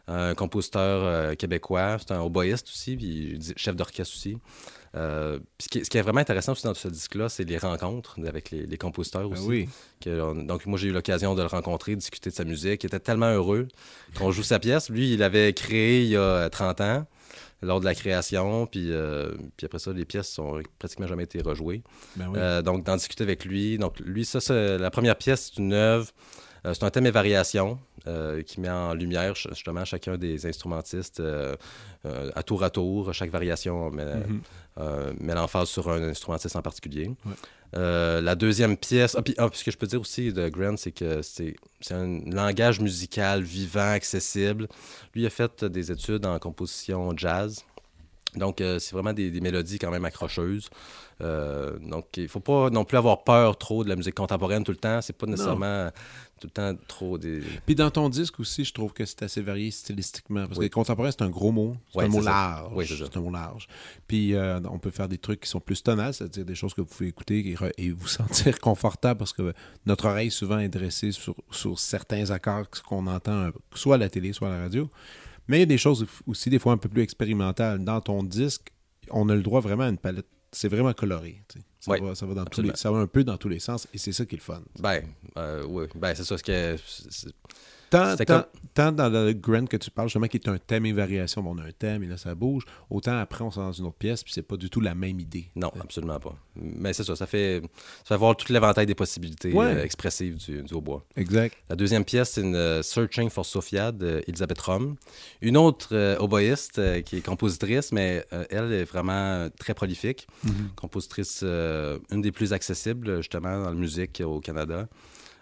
un 0.06 0.34
compositeur 0.34 1.04
euh, 1.04 1.34
québécois. 1.34 1.96
C'est 1.98 2.12
un 2.12 2.20
oboïste 2.20 2.68
aussi, 2.68 2.96
puis 2.96 3.38
chef 3.56 3.76
d'orchestre 3.76 4.14
aussi. 4.14 4.38
ce, 4.94 5.68
qui, 5.70 5.78
est 5.78 6.02
vraiment 6.02 6.20
intéressant 6.20 6.52
aussi 6.52 6.64
dans 6.64 6.74
ce 6.74 6.88
disque-là, 6.88 7.28
c'est 7.28 7.44
les 7.44 7.58
rencontres 7.58 8.18
avec 8.26 8.50
les, 8.50 8.78
compositeurs 8.78 9.28
ben 9.28 9.38
aussi. 9.38 9.46
oui. 9.46 9.68
donc, 10.44 10.66
moi, 10.66 10.78
j'ai 10.78 10.88
eu 10.88 10.92
l'occasion 10.92 11.34
de 11.34 11.42
le 11.42 11.48
rencontrer, 11.48 11.96
discuter 11.96 12.30
de 12.30 12.34
sa 12.34 12.44
musique. 12.44 12.84
Il 12.84 12.86
était 12.86 13.00
tellement 13.00 13.32
heureux 13.32 13.68
qu'on 14.16 14.30
joue 14.30 14.42
sa 14.42 14.58
pièce. 14.58 14.90
Lui, 14.90 15.14
il 15.14 15.22
avait 15.22 15.52
créé 15.52 16.02
il 16.02 16.10
y 16.10 16.16
a 16.16 16.48
30 16.50 16.80
ans 16.80 17.06
lors 17.64 17.80
de 17.80 17.84
la 17.84 17.94
création. 17.94 18.66
Puis, 18.66 18.92
euh, 18.92 19.32
puis 19.56 19.66
après 19.66 19.78
ça, 19.78 19.92
les 19.92 20.04
pièces 20.04 20.38
ont 20.38 20.60
pratiquement 20.78 21.06
jamais 21.06 21.24
été 21.24 21.40
rejouées. 21.40 21.82
Ben 22.16 22.32
euh, 22.36 22.62
donc, 22.62 22.84
d'en 22.84 22.96
discuter 22.96 23.24
avec 23.24 23.44
lui. 23.44 23.78
Donc, 23.78 23.98
lui, 24.00 24.24
ça, 24.24 24.40
c'est 24.40 24.78
la 24.78 24.90
première 24.90 25.16
pièce, 25.16 25.50
c'est 25.52 25.60
une 25.60 25.72
œuvre. 25.72 26.08
Euh, 26.66 26.72
c'est 26.72 26.84
un 26.84 26.90
thème 26.90 27.06
et 27.06 27.10
variation 27.10 27.78
qui 28.46 28.60
met 28.60 28.70
en 28.70 28.94
lumière 28.94 29.34
justement 29.34 29.84
chacun 29.84 30.16
des 30.16 30.46
instrumentistes 30.46 31.22
à 32.34 32.42
tour 32.42 32.62
à 32.62 32.70
tour. 32.70 33.12
Chaque 33.14 33.30
variation 33.30 33.90
met, 33.90 34.04
mm-hmm. 34.04 35.20
met 35.20 35.34
l'emphase 35.34 35.68
sur 35.68 35.90
un 35.90 36.02
instrumentiste 36.02 36.56
en 36.56 36.62
particulier. 36.62 37.10
Euh, 37.76 38.20
la 38.20 38.34
deuxième 38.34 38.76
pièce, 38.76 39.16
ah, 39.18 39.22
puis, 39.22 39.34
ah, 39.38 39.48
ce 39.52 39.64
que 39.64 39.70
je 39.70 39.76
peux 39.76 39.86
dire 39.86 40.00
aussi 40.00 40.32
de 40.32 40.48
Grant, 40.48 40.76
c'est 40.76 40.92
que 40.92 41.22
c'est 41.22 41.56
un 41.90 42.20
langage 42.30 42.80
musical 42.80 43.42
vivant, 43.42 43.90
accessible. 43.92 44.68
Lui, 45.14 45.22
il 45.22 45.26
a 45.26 45.30
fait 45.30 45.64
des 45.64 45.90
études 45.90 46.24
en 46.26 46.38
composition 46.38 47.16
jazz. 47.16 47.64
Donc, 48.36 48.60
euh, 48.60 48.78
c'est 48.78 48.92
vraiment 48.92 49.12
des, 49.12 49.30
mélodies 49.40 49.78
quand 49.78 49.90
même 49.90 50.04
accrocheuses. 50.04 50.68
Euh, 51.20 51.78
donc, 51.78 52.06
il 52.16 52.24
ne 52.24 52.28
faut 52.28 52.40
pas 52.40 52.70
non 52.70 52.84
plus 52.84 52.98
avoir 52.98 53.24
peur 53.24 53.56
trop 53.56 53.84
de 53.84 53.88
la 53.88 53.96
musique 53.96 54.14
contemporaine 54.14 54.64
tout 54.64 54.72
le 54.72 54.78
temps. 54.78 55.00
C'est 55.00 55.16
pas 55.16 55.26
nécessairement 55.26 55.90
tout 56.40 56.48
le 56.48 56.50
temps 56.50 56.78
trop 56.88 57.18
des. 57.18 57.42
Puis 57.64 57.74
dans 57.74 57.90
ton 57.90 58.08
disque 58.08 58.40
aussi, 58.40 58.64
je 58.64 58.72
trouve 58.72 58.92
que 58.92 59.04
c'est 59.04 59.22
assez 59.22 59.40
varié 59.40 59.70
stylistiquement. 59.70 60.46
Parce 60.46 60.58
que 60.58 60.66
contemporain, 60.66 61.10
c'est 61.10 61.22
un 61.22 61.30
gros 61.30 61.52
mot. 61.52 61.76
C'est 61.92 62.02
un 62.02 62.08
mot 62.08 62.20
large. 62.20 62.72
Oui, 62.74 62.86
c'est 62.86 63.16
un 63.16 63.20
mot 63.20 63.30
large. 63.30 63.68
Puis 64.06 64.34
euh, 64.34 64.60
on 64.70 64.78
peut 64.78 64.90
faire 64.90 65.08
des 65.08 65.18
trucs 65.18 65.40
qui 65.40 65.48
sont 65.48 65.60
plus 65.60 65.82
tonales, 65.82 66.14
c'est-à-dire 66.14 66.44
des 66.44 66.54
choses 66.54 66.74
que 66.74 66.80
vous 66.80 66.86
pouvez 66.86 67.08
écouter 67.08 67.56
et, 67.78 67.90
vous 67.90 68.08
sentir 68.08 68.58
confortable 68.60 69.18
parce 69.18 69.32
que 69.32 69.52
notre 69.86 70.06
oreille 70.06 70.30
souvent 70.30 70.58
est 70.58 70.68
dressée 70.68 71.12
sur, 71.12 71.34
sur 71.50 71.78
certains 71.78 72.30
accords 72.30 72.68
qu'on 72.86 73.06
entend 73.06 73.50
soit 73.74 73.94
à 73.94 73.98
la 73.98 74.08
télé, 74.08 74.32
soit 74.32 74.48
à 74.48 74.52
la 74.52 74.62
radio. 74.62 74.90
Mais 75.48 75.58
il 75.58 75.60
y 75.60 75.62
a 75.64 75.66
des 75.66 75.78
choses 75.78 76.06
aussi, 76.26 76.50
des 76.50 76.58
fois, 76.58 76.72
un 76.72 76.76
peu 76.78 76.88
plus 76.88 77.02
expérimentales. 77.02 77.84
Dans 77.84 78.00
ton 78.00 78.22
disque, 78.22 78.72
on 79.10 79.28
a 79.28 79.34
le 79.34 79.42
droit 79.42 79.60
vraiment 79.60 79.84
à 79.84 79.88
une 79.88 79.98
palette. 79.98 80.26
C'est 80.52 80.68
vraiment 80.68 80.92
coloré. 80.92 81.42
Ça, 81.80 81.96
va, 81.98 82.14
ça, 82.14 82.26
va 82.26 82.34
dans 82.34 82.44
tous 82.44 82.62
les, 82.62 82.70
ça 82.76 82.90
va 82.90 82.98
un 82.98 83.06
peu 83.06 83.24
dans 83.24 83.36
tous 83.36 83.48
les 83.48 83.58
sens 83.58 83.86
et 83.92 83.98
c'est 83.98 84.12
ça 84.12 84.24
qui 84.24 84.36
est 84.36 84.38
le 84.38 84.42
fun. 84.42 84.62
Ben, 84.78 85.02
euh, 85.36 85.66
oui. 85.68 85.86
Ben, 85.96 86.14
c'est 86.14 86.24
ça. 86.24 86.38
Ce 86.38 86.42
que, 86.42 86.76
Tant, 88.74 88.90
dans 88.90 89.08
le 89.08 89.32
Grand 89.32 89.68
que 89.68 89.76
tu 89.76 89.88
parles, 89.88 90.08
justement, 90.08 90.26
qui 90.26 90.36
est 90.36 90.48
un 90.48 90.58
thème 90.58 90.84
et 90.84 90.92
variation, 90.92 91.42
bon, 91.44 91.54
on 91.54 91.58
a 91.58 91.66
un 91.66 91.70
thème 91.70 92.02
et 92.02 92.08
là, 92.08 92.16
ça 92.16 92.34
bouge. 92.34 92.64
Autant 92.90 93.16
après, 93.18 93.44
on 93.44 93.50
s'en 93.52 93.66
dans 93.66 93.72
une 93.72 93.86
autre 93.86 93.96
pièce, 93.96 94.24
puis 94.24 94.32
c'est 94.32 94.42
pas 94.42 94.56
du 94.56 94.68
tout 94.68 94.80
la 94.80 94.96
même 94.96 95.20
idée. 95.20 95.48
Non, 95.54 95.70
absolument 95.80 96.18
pas. 96.18 96.34
Mais 96.56 96.92
c'est 96.92 97.04
ça, 97.04 97.14
ça 97.14 97.26
fait, 97.26 97.62
ça 98.02 98.14
fait 98.14 98.16
voir 98.16 98.36
tout 98.36 98.52
l'éventail 98.52 98.86
des 98.86 98.96
possibilités 98.96 99.52
euh, 99.56 99.84
expressives 99.84 100.38
du, 100.38 100.62
du 100.62 100.74
hautbois. 100.74 101.04
Exact. 101.16 101.56
La 101.68 101.76
deuxième 101.76 102.04
pièce, 102.04 102.32
c'est 102.32 102.40
une 102.40 102.56
euh, 102.56 102.82
Searching 102.82 103.30
for 103.30 103.46
Sophia 103.46 103.92
d'Elisabeth 103.92 104.60
Rom. 104.60 104.96
Une 105.40 105.56
autre 105.56 105.90
euh, 105.92 106.16
oboïste 106.18 106.80
qui 107.04 107.18
est 107.18 107.24
compositrice, 107.24 107.92
mais 107.92 108.24
elle 108.50 108.72
est 108.72 108.84
vraiment 108.84 109.48
très 109.56 109.74
prolifique. 109.74 110.26
Mm-hmm. 110.44 110.74
Compositrice, 110.74 111.42
une 111.42 112.22
des 112.22 112.32
plus 112.32 112.52
accessibles, 112.52 113.18
justement, 113.18 113.62
dans 113.62 113.70
la 113.70 113.74
musique 113.76 114.20
au 114.24 114.40
Canada. 114.40 114.88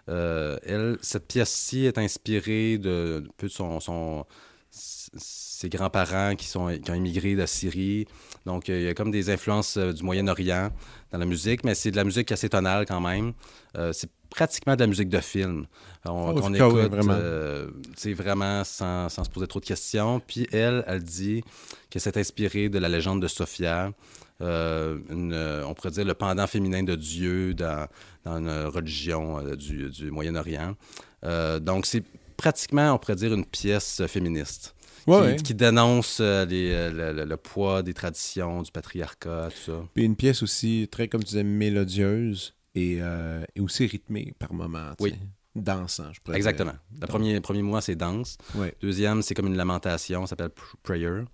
Euh, 0.09 0.57
elle, 0.63 0.97
cette 1.01 1.27
pièce-ci 1.27 1.85
est 1.85 1.97
inspirée 1.97 2.77
de, 2.77 3.23
peu 3.37 3.47
de 3.47 3.51
son, 3.51 4.25
ses 4.69 5.69
grands-parents 5.69 6.35
qui, 6.35 6.47
sont, 6.47 6.77
qui 6.83 6.91
ont 6.91 6.95
immigré 6.95 7.35
de 7.35 7.45
Syrie. 7.45 8.05
Donc, 8.45 8.67
il 8.67 8.81
y 8.81 8.87
a 8.87 8.93
comme 8.93 9.11
des 9.11 9.29
influences 9.29 9.77
du 9.77 10.03
Moyen-Orient 10.03 10.71
dans 11.11 11.17
la 11.17 11.25
musique, 11.25 11.63
mais 11.63 11.75
c'est 11.75 11.91
de 11.91 11.95
la 11.95 12.03
musique 12.03 12.31
assez 12.31 12.49
tonale 12.49 12.85
quand 12.85 12.99
même. 12.99 13.33
c'est 13.93 14.09
pratiquement 14.33 14.75
de 14.75 14.81
la 14.81 14.87
musique 14.87 15.09
de 15.09 15.19
film. 15.19 15.67
On, 16.05 16.33
oh, 16.35 16.39
écoute, 16.39 16.57
vraiment, 16.89 17.13
vraiment 18.03 18.63
sans, 18.63 19.07
sans, 19.07 19.23
se 19.23 19.29
poser 19.29 19.47
trop 19.47 19.59
de 19.59 19.65
questions. 19.65 20.19
Puis 20.19 20.47
elle, 20.51 20.83
elle 20.87 21.03
dit 21.03 21.43
qu'elle 21.89 22.01
s'est 22.01 22.17
inspirée 22.17 22.67
de 22.67 22.79
la 22.79 22.89
légende 22.89 23.21
de 23.21 23.27
Sophia, 23.27 23.91
euh, 24.41 24.97
euh, 25.11 25.63
on 25.63 25.73
pourrait 25.73 25.91
dire 25.91 26.05
le 26.05 26.13
pendant 26.13 26.47
féminin 26.47 26.83
de 26.83 26.95
Dieu 26.95 27.53
dans, 27.53 27.87
dans 28.23 28.37
une 28.37 28.65
religion 28.67 29.39
euh, 29.39 29.55
du, 29.55 29.89
du 29.89 30.11
Moyen-Orient. 30.11 30.75
donc, 31.61 31.85
c'est 31.85 32.03
pratiquement, 32.37 32.93
on 32.93 32.97
pourrait 32.97 33.15
dire, 33.15 33.33
une 33.33 33.45
pièce 33.45 34.05
féministe. 34.07 34.75
qui, 35.43 35.53
dénonce 35.53 36.19
les, 36.19 36.89
le, 36.91 37.35
poids 37.35 37.83
des 37.83 37.93
traditions, 37.93 38.61
du 38.61 38.71
patriarcat, 38.71 39.49
tout 39.49 39.71
ça. 39.71 39.79
Puis 39.93 40.03
une 40.03 40.15
pièce 40.15 40.43
aussi 40.43 40.87
très, 40.91 41.07
comme 41.07 41.21
tu 41.21 41.29
disais, 41.29 41.43
mélodieuse 41.43 42.53
et, 42.75 42.99
et 43.55 43.61
aussi 43.61 43.85
rythmée 43.85 44.33
par 44.39 44.53
moments. 44.53 44.91
Oui. 44.99 45.13
Dansant, 45.55 46.11
je 46.11 46.19
pourrais 46.19 46.37
Exactement. 46.37 46.73
Le 46.99 47.05
premier, 47.05 47.39
premier 47.39 47.61
mouvement, 47.61 47.81
c'est 47.81 47.95
danse. 47.95 48.37
Deuxième, 48.81 49.21
c'est 49.21 49.35
comme 49.35 49.47
une 49.47 49.57
lamentation, 49.57 50.25
ça 50.25 50.31
s'appelle 50.31 50.49
prayer. 50.81 51.25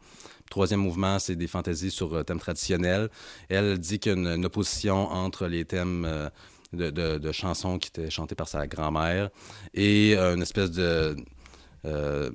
Troisième 0.49 0.79
mouvement, 0.79 1.19
c'est 1.19 1.35
des 1.35 1.47
fantaisies 1.47 1.91
sur 1.91 2.11
euh, 2.13 2.23
thèmes 2.23 2.39
traditionnels. 2.39 3.09
Elle 3.49 3.77
dit 3.77 3.99
qu'il 3.99 4.13
y 4.13 4.15
a 4.15 4.33
une, 4.33 4.45
opposition 4.45 5.07
entre 5.09 5.45
les 5.45 5.63
thèmes 5.63 6.05
euh, 6.05 6.29
de, 6.73 7.31
chansons 7.31 7.77
qui 7.77 7.89
étaient 7.89 8.09
chantées 8.09 8.33
par 8.35 8.47
sa 8.47 8.65
grand-mère 8.65 9.29
et 9.75 10.15
euh, 10.17 10.35
une 10.35 10.41
espèce 10.41 10.71
de, 10.71 11.15
de, 11.83 12.33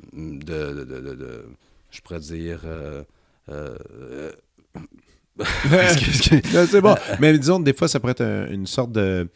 je 1.91 2.01
pourrais 2.03 2.21
dire... 2.21 2.61
c'est 6.69 6.81
bon. 6.81 6.95
Mais 7.19 7.37
disons, 7.37 7.59
des 7.59 7.73
fois, 7.73 7.89
ça 7.89 7.99
pourrait 7.99 8.13
être 8.13 8.49
une 8.53 8.69
sorte 8.69 8.93
de, 8.93 9.29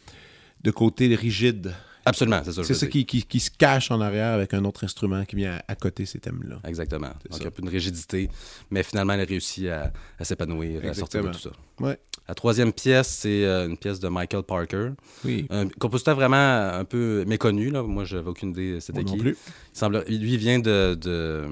de 0.61 0.71
côté 0.71 1.13
rigide 1.15 1.73
Absolument, 2.09 2.41
c'est 2.43 2.51
ça. 2.51 2.63
C'est 2.63 2.73
ça 2.73 2.87
qui, 2.87 3.05
qui, 3.05 3.39
se 3.39 3.51
cache 3.51 3.91
en 3.91 4.01
arrière 4.01 4.33
avec 4.33 4.53
un 4.55 4.65
autre 4.65 4.83
instrument 4.83 5.25
qui 5.25 5.35
vient 5.35 5.59
à, 5.67 5.75
côté 5.75 6.05
ces 6.05 6.19
thèmes-là. 6.19 6.59
Exactement. 6.63 7.09
Donc, 7.29 7.39
il 7.39 7.43
y 7.43 7.47
a 7.47 7.51
une 7.59 7.69
rigidité, 7.69 8.29
mais 8.71 8.81
finalement, 8.81 9.13
elle 9.13 9.21
a 9.21 9.25
réussi 9.25 9.69
à, 9.69 9.91
s'épanouir, 10.21 10.81
à 10.89 10.93
sortir 10.93 11.23
de 11.23 11.29
tout 11.29 11.39
ça. 11.39 11.51
Ouais. 11.79 11.99
La 12.27 12.35
troisième 12.35 12.73
pièce, 12.73 13.07
c'est 13.07 13.43
euh, 13.43 13.67
une 13.67 13.77
pièce 13.77 13.99
de 13.99 14.07
Michael 14.07 14.43
Parker. 14.43 14.89
Oui. 15.25 15.47
Un 15.49 15.67
compositeur 15.67 16.15
vraiment 16.15 16.35
un 16.35 16.83
peu 16.83 17.23
méconnu. 17.25 17.71
Là. 17.71 17.81
Moi, 17.81 18.05
je 18.05 18.17
n'avais 18.17 18.29
aucune 18.29 18.49
idée 18.49 18.79
c'était 18.81 19.03
qui. 19.03 19.15
Non 19.15 19.19
plus. 19.19 19.37
Il 19.73 19.77
semble, 19.77 20.03
lui, 20.07 20.37
vient 20.37 20.59
de, 20.59 20.93
de, 20.93 21.45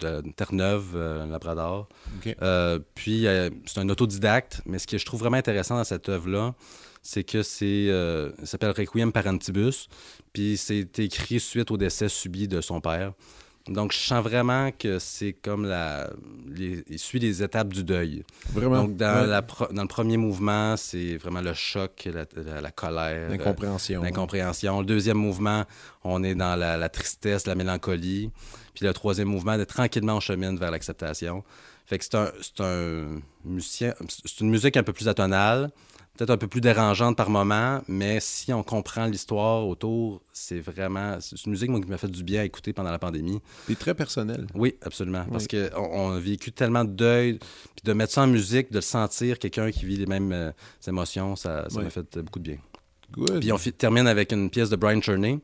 de 0.00 0.30
Terre-Neuve, 0.32 0.92
euh, 0.94 1.26
Labrador. 1.26 1.88
Euh, 2.42 2.78
puis, 2.94 3.26
c'est 3.66 3.78
un 3.78 3.88
autodidacte, 3.88 4.62
mais 4.66 4.78
ce 4.78 4.86
que 4.86 4.98
je 4.98 5.06
trouve 5.06 5.20
vraiment 5.20 5.38
intéressant 5.38 5.76
dans 5.76 5.84
cette 5.84 6.08
œuvre-là, 6.08 6.54
c'est 7.06 7.22
que 7.22 7.42
c'est 7.42 7.88
euh, 7.88 8.32
s'appelle 8.44 8.72
Requiem 8.76 9.12
Parentibus, 9.12 9.88
puis 10.32 10.56
c'est 10.56 10.98
écrit 10.98 11.38
suite 11.38 11.70
au 11.70 11.76
décès 11.76 12.08
subi 12.08 12.48
de 12.48 12.60
son 12.60 12.80
père. 12.80 13.12
Donc, 13.68 13.92
je 13.92 13.98
sens 13.98 14.22
vraiment 14.22 14.70
que 14.72 14.98
c'est 14.98 15.32
comme 15.32 15.66
la. 15.66 16.10
il 16.56 16.98
suit 16.98 17.18
les 17.18 17.42
étapes 17.42 17.72
du 17.72 17.84
deuil. 17.84 18.24
Vraiment. 18.52 18.82
Donc, 18.82 18.96
dans, 18.96 19.28
la 19.28 19.40
dans 19.72 19.82
le 19.82 19.88
premier 19.88 20.16
mouvement, 20.16 20.76
c'est 20.76 21.16
vraiment 21.16 21.40
le 21.40 21.52
choc, 21.54 22.08
la, 22.12 22.60
la, 22.60 22.70
colère. 22.70 23.28
L'incompréhension. 23.28 24.02
L'incompréhension. 24.02 24.80
Le 24.80 24.86
deuxième 24.86 25.16
mouvement, 25.16 25.64
on 26.04 26.22
est 26.22 26.36
dans 26.36 26.56
la, 26.56 26.88
tristesse, 26.88 27.46
la 27.46 27.56
mélancolie. 27.56 28.30
Puis 28.74 28.84
le 28.84 28.92
troisième 28.92 29.28
mouvement, 29.28 29.56
tranquillement, 29.64 30.16
on 30.16 30.20
chemine 30.20 30.56
vers 30.58 30.70
l'acceptation. 30.70 31.42
Fait 31.86 31.98
que 31.98 32.04
c'est 32.04 32.16
un, 32.16 32.30
un 32.60 33.20
musicien. 33.44 33.94
C'est 34.08 34.40
une 34.40 34.50
musique 34.50 34.76
un 34.76 34.84
peu 34.84 34.92
plus 34.92 35.08
atonale 35.08 35.70
peut-être 36.16 36.30
un 36.30 36.36
peu 36.36 36.48
plus 36.48 36.60
dérangeante 36.60 37.16
par 37.16 37.30
moment, 37.30 37.82
mais 37.88 38.18
si 38.20 38.52
on 38.52 38.62
comprend 38.62 39.06
l'histoire 39.06 39.66
autour, 39.66 40.22
c'est 40.32 40.60
vraiment. 40.60 41.18
C'est 41.20 41.44
une 41.44 41.52
musique 41.52 41.70
qui 41.70 41.90
m'a 41.90 41.98
fait 41.98 42.10
du 42.10 42.24
bien 42.24 42.40
à 42.40 42.44
écouter 42.44 42.72
pendant 42.72 42.90
la 42.90 42.98
pandémie. 42.98 43.40
Et 43.68 43.76
très 43.76 43.94
personnel. 43.94 44.46
Oui, 44.54 44.74
absolument. 44.82 45.24
Parce 45.30 45.46
qu'on 45.46 45.68
on 45.74 46.12
a 46.12 46.18
vécu 46.18 46.52
tellement 46.52 46.84
de 46.84 46.90
deuil, 46.90 47.38
puis 47.38 47.82
de 47.84 47.92
mettre 47.92 48.12
ça 48.12 48.22
en 48.22 48.26
musique, 48.26 48.70
de 48.70 48.76
le 48.76 48.82
sentir, 48.82 49.38
quelqu'un 49.38 49.70
qui 49.70 49.84
vit 49.86 49.96
les 49.96 50.06
mêmes 50.06 50.32
euh, 50.32 50.50
émotions, 50.86 51.36
ça 51.36 51.66
m'a 51.74 51.90
fait 51.90 52.18
beaucoup 52.18 52.38
de 52.38 52.50
bien. 52.50 52.58
Good. 53.12 53.40
Puis 53.40 53.52
on 53.52 53.58
termine 53.58 54.08
avec 54.08 54.32
une 54.32 54.50
pièce 54.50 54.68
de 54.68 54.76
Brian 54.76 55.00
Cherney 55.00 55.40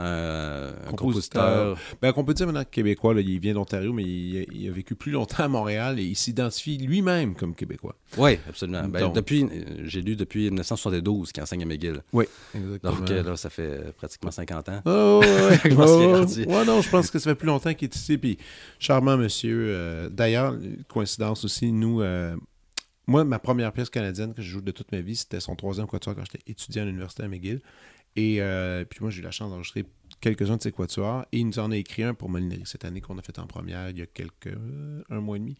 un 0.00 0.92
compositeur. 0.92 1.76
Ben, 2.00 2.12
on 2.16 2.24
peut 2.24 2.34
dire 2.34 2.46
maintenant 2.46 2.64
québécois, 2.64 3.14
il 3.20 3.40
vient 3.40 3.54
d'Ontario, 3.54 3.92
mais 3.92 4.04
il, 4.04 4.68
a 4.68 4.72
vécu 4.72 4.94
plus 4.94 5.12
longtemps 5.12 5.44
à 5.44 5.48
Montréal 5.48 5.98
et 5.98 6.04
il 6.04 6.16
s'identifie 6.16 6.78
lui-même 6.78 7.34
comme 7.34 7.54
québécois. 7.54 7.96
Oui, 8.18 8.38
absolument. 8.48 8.84
Ben, 8.88 9.12
depuis, 9.12 9.46
j'ai 9.84 10.02
lu 10.02 10.16
depuis 10.16 10.44
1972 10.44 11.32
qu'il 11.32 11.42
enseigne 11.42 11.62
à 11.62 11.66
McGill. 11.66 12.02
Oui, 12.12 12.24
exactement. 12.54 12.92
Donc 12.92 13.10
euh, 13.10 13.22
là, 13.22 13.36
ça 13.36 13.50
fait 13.50 13.92
pratiquement 13.96 14.30
50 14.30 14.68
ans. 14.68 14.82
Oh, 14.84 15.20
ouais, 15.22 15.58
oh, 15.72 16.64
non, 16.66 16.80
je 16.80 16.90
pense 16.90 17.10
que 17.10 17.18
ça 17.18 17.30
fait 17.30 17.34
plus 17.34 17.46
longtemps 17.46 17.74
qu'il 17.74 17.86
est 17.86 17.96
ici. 17.96 18.18
Puis, 18.18 18.38
charmant 18.78 19.16
monsieur. 19.16 19.66
Euh, 19.68 20.08
d'ailleurs, 20.08 20.56
coïncidence 20.88 21.44
aussi, 21.44 21.72
nous, 21.72 22.02
euh, 22.02 22.36
moi, 23.06 23.24
ma 23.24 23.38
première 23.38 23.72
pièce 23.72 23.90
canadienne 23.90 24.34
que 24.34 24.42
je 24.42 24.50
joue 24.50 24.60
de 24.60 24.70
toute 24.70 24.92
ma 24.92 25.00
vie, 25.00 25.16
c'était 25.16 25.40
son 25.40 25.56
troisième 25.56 25.86
quatuor 25.86 26.14
quand 26.14 26.24
j'étais 26.24 26.50
étudiant 26.50 26.82
à 26.82 26.86
l'université 26.86 27.22
à 27.24 27.28
McGill. 27.28 27.60
Et 28.16 28.40
euh, 28.40 28.84
puis 28.84 29.00
moi, 29.00 29.10
j'ai 29.10 29.20
eu 29.20 29.24
la 29.24 29.30
chance 29.30 29.50
d'enregistrer 29.50 29.84
quelques-uns 30.20 30.56
de 30.56 30.62
ses 30.62 30.72
quatuors. 30.72 31.24
Et 31.32 31.38
il 31.38 31.46
nous 31.46 31.58
en 31.58 31.70
a 31.70 31.76
écrit 31.76 32.02
un 32.02 32.14
pour 32.14 32.28
Molinerie 32.28 32.62
cette 32.64 32.84
année 32.84 33.00
qu'on 33.00 33.18
a 33.18 33.22
fait 33.22 33.38
en 33.38 33.46
première 33.46 33.90
il 33.90 33.98
y 33.98 34.02
a 34.02 34.06
quelques... 34.06 34.48
Euh, 34.48 35.02
un 35.08 35.20
mois 35.20 35.36
et 35.36 35.40
demi. 35.40 35.56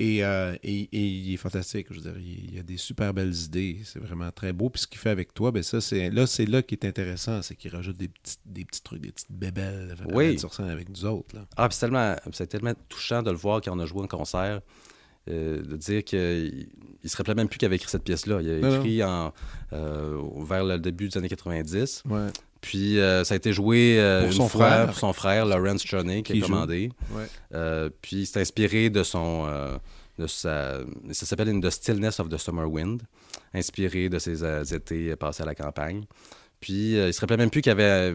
Euh, 0.00 0.56
et, 0.62 0.88
et, 0.92 1.06
il 1.06 1.34
est 1.34 1.36
fantastique. 1.36 1.88
Je 1.90 2.00
veux 2.00 2.12
dire, 2.12 2.18
il, 2.18 2.54
y 2.54 2.58
a 2.58 2.62
des 2.62 2.76
super 2.76 3.12
belles 3.12 3.34
idées. 3.34 3.80
C'est 3.84 3.98
vraiment 3.98 4.30
très 4.30 4.52
beau. 4.52 4.70
Puis 4.70 4.82
ce 4.82 4.86
qu'il 4.86 4.98
fait 4.98 5.10
avec 5.10 5.34
toi, 5.34 5.50
ben 5.50 5.62
ça, 5.62 5.80
c'est 5.80 6.10
là, 6.10 6.26
c'est 6.26 6.46
là 6.46 6.62
qui 6.62 6.74
est 6.74 6.84
intéressant. 6.84 7.42
C'est 7.42 7.56
qu'il 7.56 7.74
rajoute 7.74 7.96
des 7.96 8.08
petits, 8.08 8.36
des 8.46 8.64
petits 8.64 8.82
trucs, 8.82 9.00
des 9.00 9.12
petites 9.12 9.32
bébelles 9.32 9.94
oui. 10.12 10.38
sur 10.38 10.54
scène 10.54 10.68
avec 10.68 10.88
nous 10.88 11.04
autres. 11.04 11.34
Là. 11.34 11.46
Ah, 11.56 11.68
c'est 11.70 11.80
tellement, 11.80 12.16
tellement 12.48 12.74
touchant 12.88 13.22
de 13.22 13.30
le 13.30 13.36
voir 13.36 13.60
quand 13.60 13.76
on 13.76 13.80
a 13.80 13.86
joué 13.86 14.02
en 14.02 14.06
concert. 14.06 14.62
De 15.26 15.76
dire 15.76 16.04
qu'il 16.04 16.68
il 17.04 17.10
se 17.10 17.16
rappelait 17.16 17.34
même 17.34 17.48
plus 17.48 17.58
qu'il 17.58 17.66
avait 17.66 17.76
écrit 17.76 17.90
cette 17.90 18.02
pièce-là. 18.02 18.40
Il 18.40 18.64
a 18.64 18.76
écrit 18.76 19.04
En, 19.04 19.32
euh, 19.72 20.20
vers 20.48 20.64
le 20.64 20.78
début 20.78 21.08
des 21.08 21.18
années 21.18 21.28
90. 21.28 22.02
Puis 22.62 22.98
euh, 22.98 23.24
ça 23.24 23.34
a 23.34 23.36
été 23.36 23.52
joué 23.52 24.00
euh, 24.00 24.24
pour 24.24 24.32
son 24.32 24.48
frère. 24.48 24.86
pour 24.86 24.96
son 24.96 25.12
frère, 25.12 25.44
Lawrence 25.44 25.84
Choney, 25.84 26.22
qui, 26.22 26.42
a 26.42 26.46
commandé. 26.46 26.90
puis 28.00 28.26
c'est 28.26 28.40
inspiré 28.40 28.88
de 28.88 29.02
son. 29.02 29.46
de 30.18 30.26
sa, 30.26 30.78
ça 31.12 31.26
s'appelle 31.26 31.50
In 31.50 31.60
the 31.60 31.70
Stillness 31.70 32.20
of 32.20 32.30
the 32.30 32.38
Summer 32.38 32.70
Wind, 32.70 33.02
inspiré 33.52 34.08
de 34.08 34.18
ses 34.18 34.74
étés 34.74 35.14
passés 35.16 35.42
à 35.42 35.46
la 35.46 35.54
campagne. 35.54 36.04
Puis 36.64 36.94
il 36.94 37.12
se 37.12 37.20
rappelait 37.20 37.36
même 37.36 37.50
plus 37.50 37.60
qu'il 37.60 37.72
avait, 37.72 38.14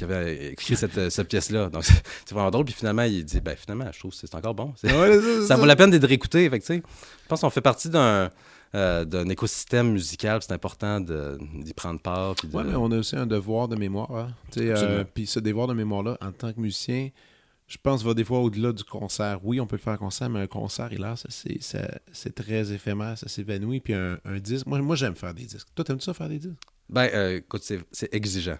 avait 0.00 0.52
écrit 0.52 0.76
cette, 0.76 1.10
cette 1.10 1.26
pièce-là. 1.26 1.70
Donc 1.70 1.82
c'est 2.24 2.30
vraiment 2.30 2.52
drôle. 2.52 2.64
Puis 2.64 2.74
finalement, 2.74 3.02
il 3.02 3.24
dit 3.24 3.40
ben 3.40 3.56
finalement, 3.56 3.90
je 3.92 3.98
trouve 3.98 4.12
que 4.12 4.16
c'est 4.16 4.32
encore 4.32 4.54
bon. 4.54 4.72
ça, 5.48 5.56
vaut 5.56 5.66
la 5.66 5.74
peine 5.74 5.90
d'être 5.90 6.06
réécouté. 6.06 6.48
Fait 6.48 6.62
je 6.64 6.82
pense 7.28 7.40
qu'on 7.40 7.50
fait 7.50 7.60
partie 7.60 7.88
d'un. 7.88 8.30
Euh, 8.72 9.04
d'un 9.04 9.28
écosystème 9.28 9.90
musical, 9.90 10.40
c'est 10.42 10.52
important 10.52 11.00
d'y 11.00 11.74
prendre 11.74 11.98
part. 11.98 12.36
Oui, 12.52 12.62
mais 12.64 12.76
on 12.76 12.92
a 12.92 12.98
aussi 12.98 13.16
un 13.16 13.26
devoir 13.26 13.66
de 13.66 13.74
mémoire. 13.74 14.14
Hein. 14.14 14.28
Euh, 14.58 15.02
puis 15.12 15.26
ce 15.26 15.40
devoir 15.40 15.66
de 15.66 15.74
mémoire-là, 15.74 16.16
en 16.20 16.30
tant 16.30 16.52
que 16.52 16.60
musicien, 16.60 17.08
je 17.66 17.78
pense 17.82 18.04
va 18.04 18.14
des 18.14 18.22
fois 18.22 18.38
au-delà 18.38 18.70
du 18.70 18.84
concert. 18.84 19.40
Oui, 19.42 19.58
on 19.58 19.66
peut 19.66 19.74
le 19.74 19.82
faire 19.82 19.94
un 19.94 19.96
concert, 19.96 20.30
mais 20.30 20.38
un 20.38 20.46
concert, 20.46 20.88
là, 20.96 21.16
c'est 21.28 22.34
très 22.36 22.72
éphémère, 22.72 23.18
ça 23.18 23.26
s'évanouit. 23.26 23.80
Puis 23.80 23.94
un, 23.94 24.18
disque, 24.38 24.66
moi, 24.66 24.78
moi 24.80 24.94
j'aime 24.94 25.16
faire 25.16 25.34
des 25.34 25.46
disques. 25.46 25.66
Toi, 25.74 25.84
t'aimes-tu 25.84 26.04
ça 26.04 26.14
faire 26.14 26.28
des 26.28 26.38
disques? 26.38 26.54
Ben, 26.90 27.08
euh, 27.14 27.36
écoute, 27.38 27.62
c'est 27.92 28.14
exigeant. 28.14 28.58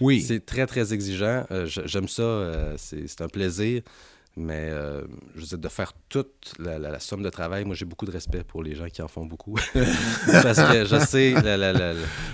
Oui. 0.00 0.20
C'est 0.20 0.44
très, 0.44 0.66
très 0.66 0.92
exigeant. 0.92 1.46
Euh, 1.50 1.66
j'aime 1.66 2.08
ça. 2.08 2.22
Euh, 2.22 2.74
c'est 2.76 3.20
un 3.20 3.28
plaisir. 3.28 3.82
Mais 4.34 4.70
je 5.34 5.40
veux 5.40 5.46
dire, 5.46 5.58
de 5.58 5.68
faire 5.68 5.92
toute 6.08 6.54
la, 6.58 6.98
somme 7.00 7.22
de 7.22 7.28
travail, 7.28 7.66
moi 7.66 7.74
j'ai 7.74 7.84
beaucoup 7.84 8.06
de 8.06 8.10
respect 8.10 8.42
pour 8.44 8.62
les 8.62 8.74
gens 8.74 8.86
qui 8.86 9.02
en 9.02 9.08
font 9.08 9.26
beaucoup. 9.26 9.56
Parce 9.74 10.72
que 10.72 10.86
je 10.86 11.04
sais. 11.06 11.34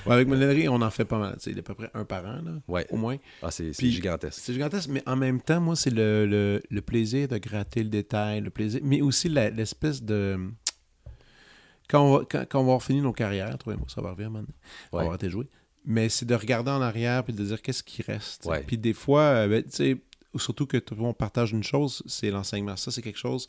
avec 0.07 0.29
Molinerie, 0.29 0.69
on 0.69 0.81
en 0.81 0.91
fait 0.91 1.05
pas 1.05 1.19
mal. 1.19 1.37
Il 1.45 1.55
y 1.55 1.57
a 1.57 1.59
à 1.59 1.63
peu 1.63 1.75
près 1.75 1.91
un 1.95 2.05
par 2.05 2.25
an, 2.25 2.41
là, 2.45 2.85
au 2.91 2.97
moins. 2.97 3.17
Ah, 3.43 3.51
c'est 3.51 3.73
gigantesque. 3.73 4.41
C'est 4.41 4.53
gigantesque, 4.53 4.89
mais 4.93 5.03
en 5.07 5.17
même 5.17 5.41
temps, 5.41 5.61
moi, 5.61 5.75
c'est 5.75 5.91
le, 5.91 6.61
le, 6.71 6.83
plaisir 6.83 7.27
de 7.27 7.37
gratter 7.37 7.83
le 7.83 7.89
détail, 7.89 8.43
le 8.43 8.51
plaisir, 8.51 8.81
mais 8.85 9.01
aussi 9.01 9.29
l'espèce 9.29 10.01
de 10.01 10.39
quand 11.89 12.03
on, 12.03 12.19
va, 12.19 12.25
quand, 12.25 12.61
on 12.61 12.65
va 12.65 12.81
finir 12.81 13.03
nos 13.03 13.13
carrières, 13.13 13.57
trouvez-moi, 13.59 13.87
ça 13.89 14.01
va 14.01 14.11
revenir 14.11 14.31
maintenant. 14.31 14.55
On 14.93 14.99
va 14.99 15.05
arrêter 15.05 15.27
de 15.27 15.33
jouer. 15.33 15.49
Mais 15.85 16.09
c'est 16.09 16.27
de 16.27 16.35
regarder 16.35 16.71
en 16.71 16.83
arrière 16.83 17.25
puis 17.25 17.33
de 17.33 17.45
dire 17.45 17.63
qu'est-ce 17.63 17.83
qui 17.83 18.03
reste. 18.03 18.49
Puis 18.67 18.77
des 18.77 18.93
fois, 18.93 19.23
euh, 19.23 19.49
ben, 19.49 19.63
tu 19.63 19.71
sais, 19.71 19.97
surtout 20.37 20.67
que 20.67 20.77
tout 20.77 20.95
le 20.95 21.01
monde 21.01 21.17
partage 21.17 21.53
une 21.53 21.63
chose, 21.63 22.03
c'est 22.07 22.31
l'enseignement. 22.31 22.77
Ça, 22.77 22.91
c'est 22.91 23.03
quelque 23.03 23.19
chose 23.19 23.49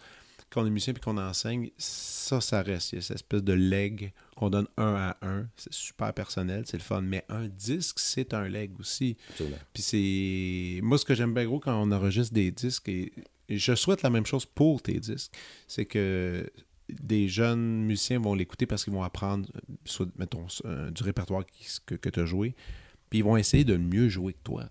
qu'on 0.52 0.66
est 0.66 0.70
musicien 0.70 0.94
puis 0.94 1.02
qu'on 1.02 1.18
enseigne, 1.18 1.70
ça, 1.78 2.42
ça 2.42 2.62
reste. 2.62 2.94
Il 2.94 2.96
y 2.96 3.00
a 3.00 3.02
cette 3.02 3.16
espèce 3.18 3.44
de 3.44 3.54
leg 3.54 4.14
qu'on 4.36 4.50
donne 4.50 4.68
un 4.78 4.96
à 4.96 5.18
un. 5.22 5.48
C'est 5.56 5.74
super 5.74 6.14
personnel, 6.14 6.64
c'est 6.66 6.78
le 6.78 6.84
fun. 6.84 7.02
Mais 7.02 7.24
un 7.30 7.48
disque, 7.48 8.00
c'est 8.00 8.34
un 8.34 8.48
leg 8.48 8.72
aussi. 8.80 9.18
Puis 9.74 9.84
c'est. 9.84 10.80
Moi, 10.82 10.98
ce 10.98 11.06
que 11.06 11.14
j'aime 11.14 11.34
bien 11.34 11.46
gros 11.46 11.60
quand 11.60 11.80
on 11.80 11.92
enregistre 11.92 12.34
des 12.34 12.52
disques, 12.52 12.90
et, 12.90 13.12
je 13.50 13.74
souhaite 13.74 14.04
la 14.04 14.10
même 14.10 14.26
chose 14.26 14.46
pour 14.46 14.82
tes 14.82 15.00
disques, 15.00 15.32
c'est 15.68 15.86
que 15.86 16.50
des 17.02 17.28
jeunes 17.28 17.84
musiciens 17.84 18.20
vont 18.20 18.34
l'écouter 18.34 18.66
parce 18.66 18.84
qu'ils 18.84 18.94
vont 18.94 19.04
apprendre, 19.04 19.48
soit, 19.86 20.08
mettons, 20.18 20.48
du 20.92 21.04
répertoire 21.04 21.44
que, 21.86 21.96
que 21.96 22.10
tu 22.10 22.20
as 22.20 22.26
joué, 22.26 22.56
puis 23.10 23.20
ils 23.20 23.24
vont 23.24 23.38
essayer 23.38 23.64
de 23.64 23.78
mieux 23.78 24.10
jouer 24.10 24.34
que 24.34 24.44
toi. 24.44 24.66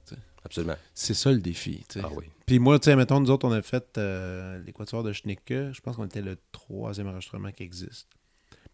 Absolument. 0.44 0.76
C'est 0.94 1.14
ça 1.14 1.32
le 1.32 1.40
défi. 1.40 1.84
Ah 1.96 2.08
oui. 2.14 2.24
Puis 2.46 2.58
moi, 2.58 2.78
tu 2.78 2.86
sais, 2.86 2.96
mettons, 2.96 3.20
nous 3.20 3.30
autres, 3.30 3.46
on 3.46 3.52
a 3.52 3.60
fait 3.60 3.98
euh, 3.98 4.62
l'équateur 4.64 5.02
de 5.02 5.12
Schnicke. 5.12 5.48
Je 5.48 5.80
pense 5.80 5.96
qu'on 5.96 6.06
était 6.06 6.22
le 6.22 6.38
troisième 6.52 7.08
enregistrement 7.08 7.50
qui 7.52 7.64
existe. 7.64 8.08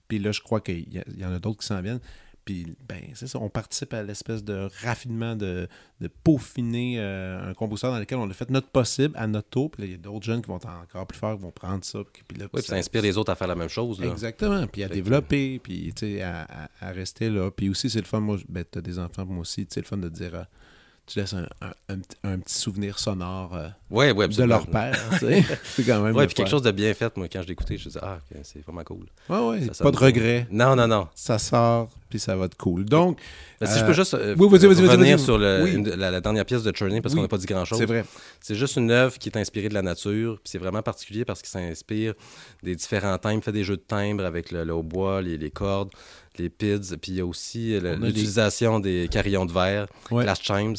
Puis 0.07 0.19
là, 0.19 0.33
je 0.33 0.41
crois 0.41 0.61
qu'il 0.61 0.93
y, 0.93 1.25
en 1.25 1.33
a 1.33 1.39
d'autres 1.39 1.61
qui 1.61 1.67
s'en 1.67 1.81
viennent. 1.81 2.01
Puis, 2.45 2.77
ben, 2.89 3.01
c'est 3.15 3.27
ça, 3.27 3.39
on 3.39 3.49
participe 3.49 3.95
à 3.95 4.03
l'espèce 4.03 4.45
de 4.45 4.69
raffinement, 4.83 5.35
de, 5.35 5.67
de 6.01 6.09
peaufiner 6.09 6.97
euh, 6.99 7.51
un 7.51 7.55
compositeur 7.55 7.93
dans 7.93 7.99
lequel 7.99 8.19
on 8.19 8.29
a 8.29 8.33
fait 8.35 8.51
notre 8.51 8.69
possible 8.69 9.15
à 9.17 9.27
notre 9.27 9.49
tour. 9.49 9.71
Puis 9.71 9.83
là, 9.83 9.89
il 9.89 9.93
y 9.93 9.95
a 9.95 9.99
d'autres 9.99 10.25
jeunes 10.25 10.43
qui 10.43 10.49
vont 10.49 10.57
encore 10.57 11.07
plus 11.07 11.19
fort, 11.19 11.37
qui 11.37 11.43
vont 11.43 11.53
prendre 11.53 11.85
ça. 11.85 12.01
Puis, 12.29 12.39
là, 12.39 12.47
oui, 12.53 12.61
puis 12.61 12.63
ça 12.63 12.77
inspire 12.77 13.03
les 13.03 13.17
autres 13.17 13.33
à 13.33 13.35
faire 13.35 13.49
la 13.49 13.55
même 13.55 13.69
chose. 13.69 14.03
Exactement. 14.03 14.67
Puis 14.67 14.83
à 14.85 14.89
développer, 14.89 15.59
puis, 15.59 15.93
tu 15.95 16.17
sais, 16.17 16.23
à, 16.23 16.47
à, 16.81 16.91
rester 16.91 17.31
là. 17.31 17.51
Puis 17.51 17.71
aussi, 17.71 17.89
c'est 17.89 18.01
le 18.01 18.07
fun, 18.07 18.21
moi, 18.21 18.37
ben, 18.49 18.65
tu 18.71 18.79
as 18.79 18.83
des 18.83 18.99
enfants, 18.99 19.25
moi 19.25 19.41
aussi, 19.41 19.67
c'est 19.71 19.81
le 19.81 19.87
fun 19.87 19.97
de 19.97 20.09
dire... 20.09 20.35
Euh, 20.35 20.45
tu 21.07 21.19
laisses 21.19 21.35
un, 21.35 21.47
un, 22.23 22.39
petit 22.39 22.55
souvenir 22.55 22.99
sonore 22.99 23.55
euh, 23.55 23.69
de 23.91 24.43
leur 24.43 24.67
père. 24.67 24.97
c'est 25.21 25.85
quand 25.85 26.01
même. 26.01 26.17
Oui, 26.17 26.27
puis 26.27 26.35
quelque 26.35 26.49
chose 26.49 26.63
de 26.63 26.71
bien 26.71 26.95
fait. 26.95 27.15
Moi, 27.17 27.29
quand 27.29 27.43
je 27.43 27.49
l'écoutais, 27.49 27.77
je 27.77 27.85
disais, 27.85 28.01
ah, 28.03 28.19
c'est 28.43 28.61
vraiment 28.65 28.85
cool. 28.85 29.07
Oui, 29.29 29.39
oui. 29.39 29.71
Pas 29.79 29.91
de 29.91 29.97
regret. 29.97 30.47
Non, 30.51 30.75
non, 30.75 30.89
non. 30.89 31.09
Ça 31.15 31.39
sort, 31.39 31.91
puis 32.15 32.21
ça 32.21 32.37
va 32.37 32.45
être 32.45 32.57
cool. 32.57 32.85
Donc. 32.85 33.19
Ben, 33.61 33.67
si 33.67 33.81
je 33.81 33.85
peux 33.85 33.91
euh, 33.91 33.93
juste 33.93 34.15
euh, 34.15 34.37
revenir 34.39 35.19
sur 35.19 35.37
la, 35.37 36.21
dernière 36.21 36.45
pièce 36.45 36.63
de 36.63 36.71
Churney, 36.71 37.01
parce 37.01 37.13
qu'on 37.13 37.23
n'a 37.23 37.29
pas 37.29 37.39
dit 37.39 37.47
grand-chose. 37.47 37.77
C'est 37.77 37.87
vrai. 37.87 38.05
C'est 38.41 38.55
juste 38.55 38.77
une 38.77 38.93
œuvre 38.93 39.19
qui 39.19 39.29
est 39.29 39.37
inspirée 39.37 39.69
de 39.69 39.75
la 39.75 39.83
nature, 39.83 40.37
puis 40.37 40.53
c'est 40.53 40.59
vraiment 40.59 40.81
particulier 40.81 41.25
parce 41.25 41.43
qu'il 41.43 41.49
s'inspire 41.49 42.15
des 42.63 42.77
différents 42.77 43.19
timbres, 43.19 43.43
fait 43.43 43.51
des 43.51 43.65
jeux 43.65 43.77
de 43.77 43.83
timbres 43.83 44.25
avec 44.25 44.53
le, 44.53 44.73
hautbois, 44.73 45.23
les, 45.23 45.37
les 45.37 45.51
cordes 45.51 45.91
les 46.37 46.49
PIDs, 46.49 46.97
puis 47.01 47.13
il 47.13 47.19
y 47.19 47.21
a 47.21 47.27
aussi 47.27 47.79
l'utilisation 47.79 48.81
des... 48.81 49.09
carillons 49.09 49.47
de 49.47 49.53
verre, 49.53 49.87
ouais. 50.11 50.27
chimes, 50.43 50.75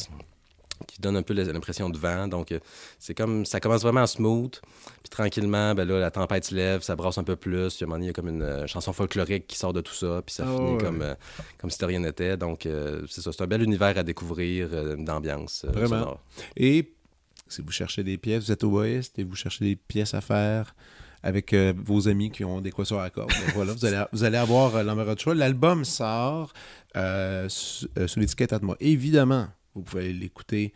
qui 0.88 1.02
donne 1.02 1.18
un 1.18 1.24
peu 1.24 1.34
l'impression 1.34 1.90
de 1.90 1.98
vent. 1.98 2.28
Donc, 2.28 2.52
euh, 2.52 2.60
c'est 3.00 3.14
comme, 3.14 3.46
ça 3.46 3.60
commence 3.60 3.82
vraiment 3.82 4.06
smooth, 4.06 4.60
puis 5.04 5.10
tranquillement, 5.10 5.74
ben 5.74 5.88
là, 5.88 6.00
la 6.00 6.12
tempête 6.12 6.46
se 6.46 6.56
lève, 6.56 6.82
ça 6.82 6.96
brasse 6.96 7.18
un 7.18 7.24
peu 7.24 7.36
plus. 7.36 7.76
Puis 7.76 7.84
à 7.84 7.86
un 7.86 7.88
moment 7.88 7.96
donné, 7.98 8.06
il 8.06 8.08
y 8.08 8.10
a 8.10 8.14
comme 8.14 8.30
une 8.30 8.42
euh, 8.42 8.68
chanson 8.68 8.94
folklorique 8.94 9.48
qui 9.48 9.58
sort 9.58 9.74
de 9.74 9.82
tout 9.82 9.94
ça, 9.94 10.22
puis 10.26 10.36
ça 10.36 10.46
ah 10.48 10.56
finit 10.56 10.78
comme, 10.78 11.02
euh, 11.02 11.16
comme 11.58 11.70
si 11.70 11.78
de 11.80 11.86
rien 11.86 12.00
n'était. 12.00 12.38
Donc, 12.38 12.68
c'est 13.10 13.22
ça, 13.22 13.32
c'est 13.32 13.44
un 13.44 13.48
bel 13.48 13.62
univers 13.62 13.98
à 13.98 14.04
découvrir 14.04 14.70
d'ambiance. 14.98 15.66
Vraiment. 15.68 16.20
Et 16.56 16.94
si 17.48 17.62
vous 17.62 17.72
cherchez 17.72 18.04
des 18.04 18.18
pièces, 18.18 18.46
vous 18.46 18.52
êtes 18.52 18.64
oboïste 18.64 19.20
et 19.20 19.24
vous 19.24 19.36
cherchez 19.36 19.66
des 19.66 19.76
pièces 19.76 20.14
à 20.14 20.22
faire, 20.22 20.76
avec 21.24 21.54
vos 21.54 22.08
amis 22.08 22.32
qui 22.32 22.44
ont 22.44 22.62
des 22.62 22.70
équations 22.70 23.00
à 23.00 23.10
cordes. 23.10 23.32
voilà, 23.56 23.74
vous 23.74 23.86
allez, 23.86 24.04
vous 24.12 24.24
allez 24.24 24.38
avoir 24.38 24.76
euh, 24.76 25.16
de 25.16 25.20
choix. 25.20 25.36
L'album 25.36 25.86
sort 25.86 26.54
sous 27.48 28.20
l'étiquette 28.20 28.54
Atma. 28.54 28.76
Évidemment, 28.80 29.48
vous 29.76 29.84
pouvez 29.84 30.14
l'écouter 30.14 30.74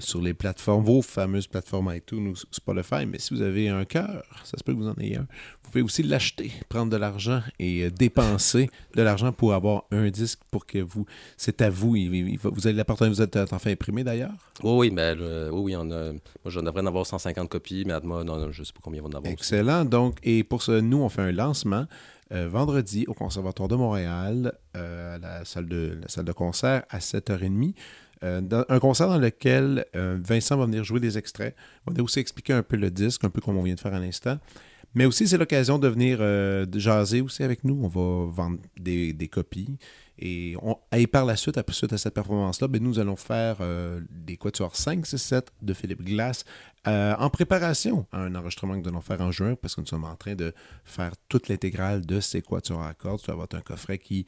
sur 0.00 0.22
les 0.22 0.32
plateformes, 0.32 0.82
vos 0.82 1.02
fameuses 1.02 1.46
plateformes 1.46 1.92
iTunes 1.94 2.28
ou 2.28 2.34
Spotify, 2.50 3.04
mais 3.06 3.18
si 3.18 3.34
vous 3.34 3.42
avez 3.42 3.68
un 3.68 3.84
cœur, 3.84 4.24
ça 4.42 4.56
se 4.56 4.64
peut 4.64 4.72
que 4.72 4.78
vous 4.78 4.88
en 4.88 4.94
ayez 4.98 5.16
un, 5.16 5.26
vous 5.62 5.70
pouvez 5.70 5.82
aussi 5.82 6.02
l'acheter, 6.02 6.50
prendre 6.70 6.90
de 6.90 6.96
l'argent 6.96 7.42
et 7.58 7.90
dépenser 7.90 8.70
de 8.94 9.02
l'argent 9.02 9.32
pour 9.32 9.52
avoir 9.52 9.84
un 9.90 10.08
disque 10.08 10.38
pour 10.50 10.64
que 10.64 10.78
vous, 10.78 11.04
c'est 11.36 11.60
à 11.60 11.68
vous, 11.68 11.94
vous 12.42 12.66
allez 12.66 12.76
l'apporter, 12.76 13.06
vous 13.06 13.20
êtes 13.20 13.36
enfin 13.36 13.70
imprimé 13.70 14.02
d'ailleurs? 14.02 14.32
Oui, 14.62 14.88
oui, 14.88 14.90
mais 14.90 15.12
oui, 15.50 15.76
on 15.76 15.90
a, 15.90 16.12
moi 16.12 16.20
j'en 16.46 16.62
devrais 16.62 16.80
en 16.80 16.86
avoir 16.86 17.04
150 17.04 17.46
copies, 17.50 17.84
mais 17.86 17.92
Atma, 17.92 18.24
non, 18.24 18.50
je 18.50 18.62
ne 18.62 18.64
sais 18.64 18.72
pas 18.72 18.80
combien 18.82 19.02
vont 19.02 19.08
en 19.08 19.18
avoir. 19.18 19.30
Excellent, 19.30 19.84
donc, 19.84 20.16
et 20.22 20.42
pour 20.42 20.62
ça, 20.62 20.80
nous, 20.80 21.02
on 21.02 21.10
fait 21.10 21.20
un 21.20 21.32
lancement. 21.32 21.84
vendredi 22.30 23.04
au 23.08 23.14
Conservatoire 23.14 23.68
de 23.68 23.76
Montréal, 23.76 24.54
à 24.72 25.18
la 25.18 25.44
salle 25.44 25.68
de, 25.68 25.98
la 26.00 26.08
salle 26.08 26.24
de 26.24 26.32
concert 26.32 26.84
à 26.88 26.98
7h30. 26.98 27.74
Euh, 28.24 28.64
un 28.68 28.78
concert 28.78 29.08
dans 29.08 29.18
lequel 29.18 29.84
euh, 29.94 30.18
Vincent 30.22 30.56
va 30.56 30.64
venir 30.64 30.84
jouer 30.84 31.00
des 31.00 31.18
extraits. 31.18 31.54
On 31.86 31.92
va 31.92 32.02
aussi 32.02 32.18
expliquer 32.18 32.54
un 32.54 32.62
peu 32.62 32.76
le 32.76 32.90
disque, 32.90 33.24
un 33.24 33.30
peu 33.30 33.40
comme 33.40 33.56
on 33.56 33.62
vient 33.62 33.74
de 33.74 33.80
faire 33.80 33.94
à 33.94 34.00
l'instant. 34.00 34.38
Mais 34.94 35.04
aussi, 35.04 35.28
c'est 35.28 35.36
l'occasion 35.36 35.78
de 35.78 35.88
venir 35.88 36.18
euh, 36.20 36.64
jaser 36.74 37.20
aussi 37.20 37.42
avec 37.42 37.64
nous. 37.64 37.78
On 37.82 37.88
va 37.88 38.32
vendre 38.32 38.58
des, 38.78 39.28
copies. 39.30 39.76
Et, 40.18 40.56
par 41.12 41.26
la 41.26 41.36
suite, 41.36 41.58
après 41.58 41.74
suite 41.74 41.92
à 41.92 41.98
cette 41.98 42.14
performance-là, 42.14 42.68
ben, 42.68 42.82
nous 42.82 42.98
allons 42.98 43.16
faire 43.16 43.58
des 44.10 44.38
quatuors 44.38 44.74
5, 44.74 45.04
6, 45.04 45.18
7 45.18 45.52
de 45.60 45.74
Philippe 45.74 46.02
Glass 46.02 46.46
en 46.86 47.28
préparation 47.28 48.06
à 48.10 48.22
un 48.22 48.34
enregistrement 48.34 48.72
que 48.74 48.84
nous 48.84 48.88
allons 48.88 49.02
faire 49.02 49.20
en 49.20 49.30
juin 49.30 49.54
parce 49.60 49.74
que 49.74 49.82
nous 49.82 49.86
sommes 49.86 50.04
en 50.04 50.16
train 50.16 50.34
de 50.34 50.54
faire 50.84 51.12
toute 51.28 51.48
l'intégrale 51.48 52.06
de 52.06 52.20
ces 52.20 52.40
quatuors 52.40 52.82
à 52.82 52.94
cordes. 52.94 53.20
Ça 53.20 53.34
va 53.34 53.44
être 53.44 53.56
un 53.56 53.60
coffret 53.60 53.98
qui 53.98 54.26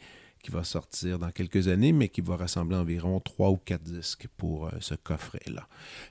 qui 0.49 0.55
va 0.55 0.65
sortir 0.65 1.19
dans 1.19 1.31
quelques 1.31 1.69
années, 1.69 1.93
mais 1.93 2.09
qui 2.09 2.23
va 2.23 2.37
rassembler 2.37 2.77
environ 2.77 3.21
trois 3.21 3.51
ou 3.51 3.59
quatre 3.59 3.83
disques 3.83 4.29
pour 4.39 4.67
euh, 4.67 4.71
ce 4.81 4.95
coffret-là. 4.95 5.67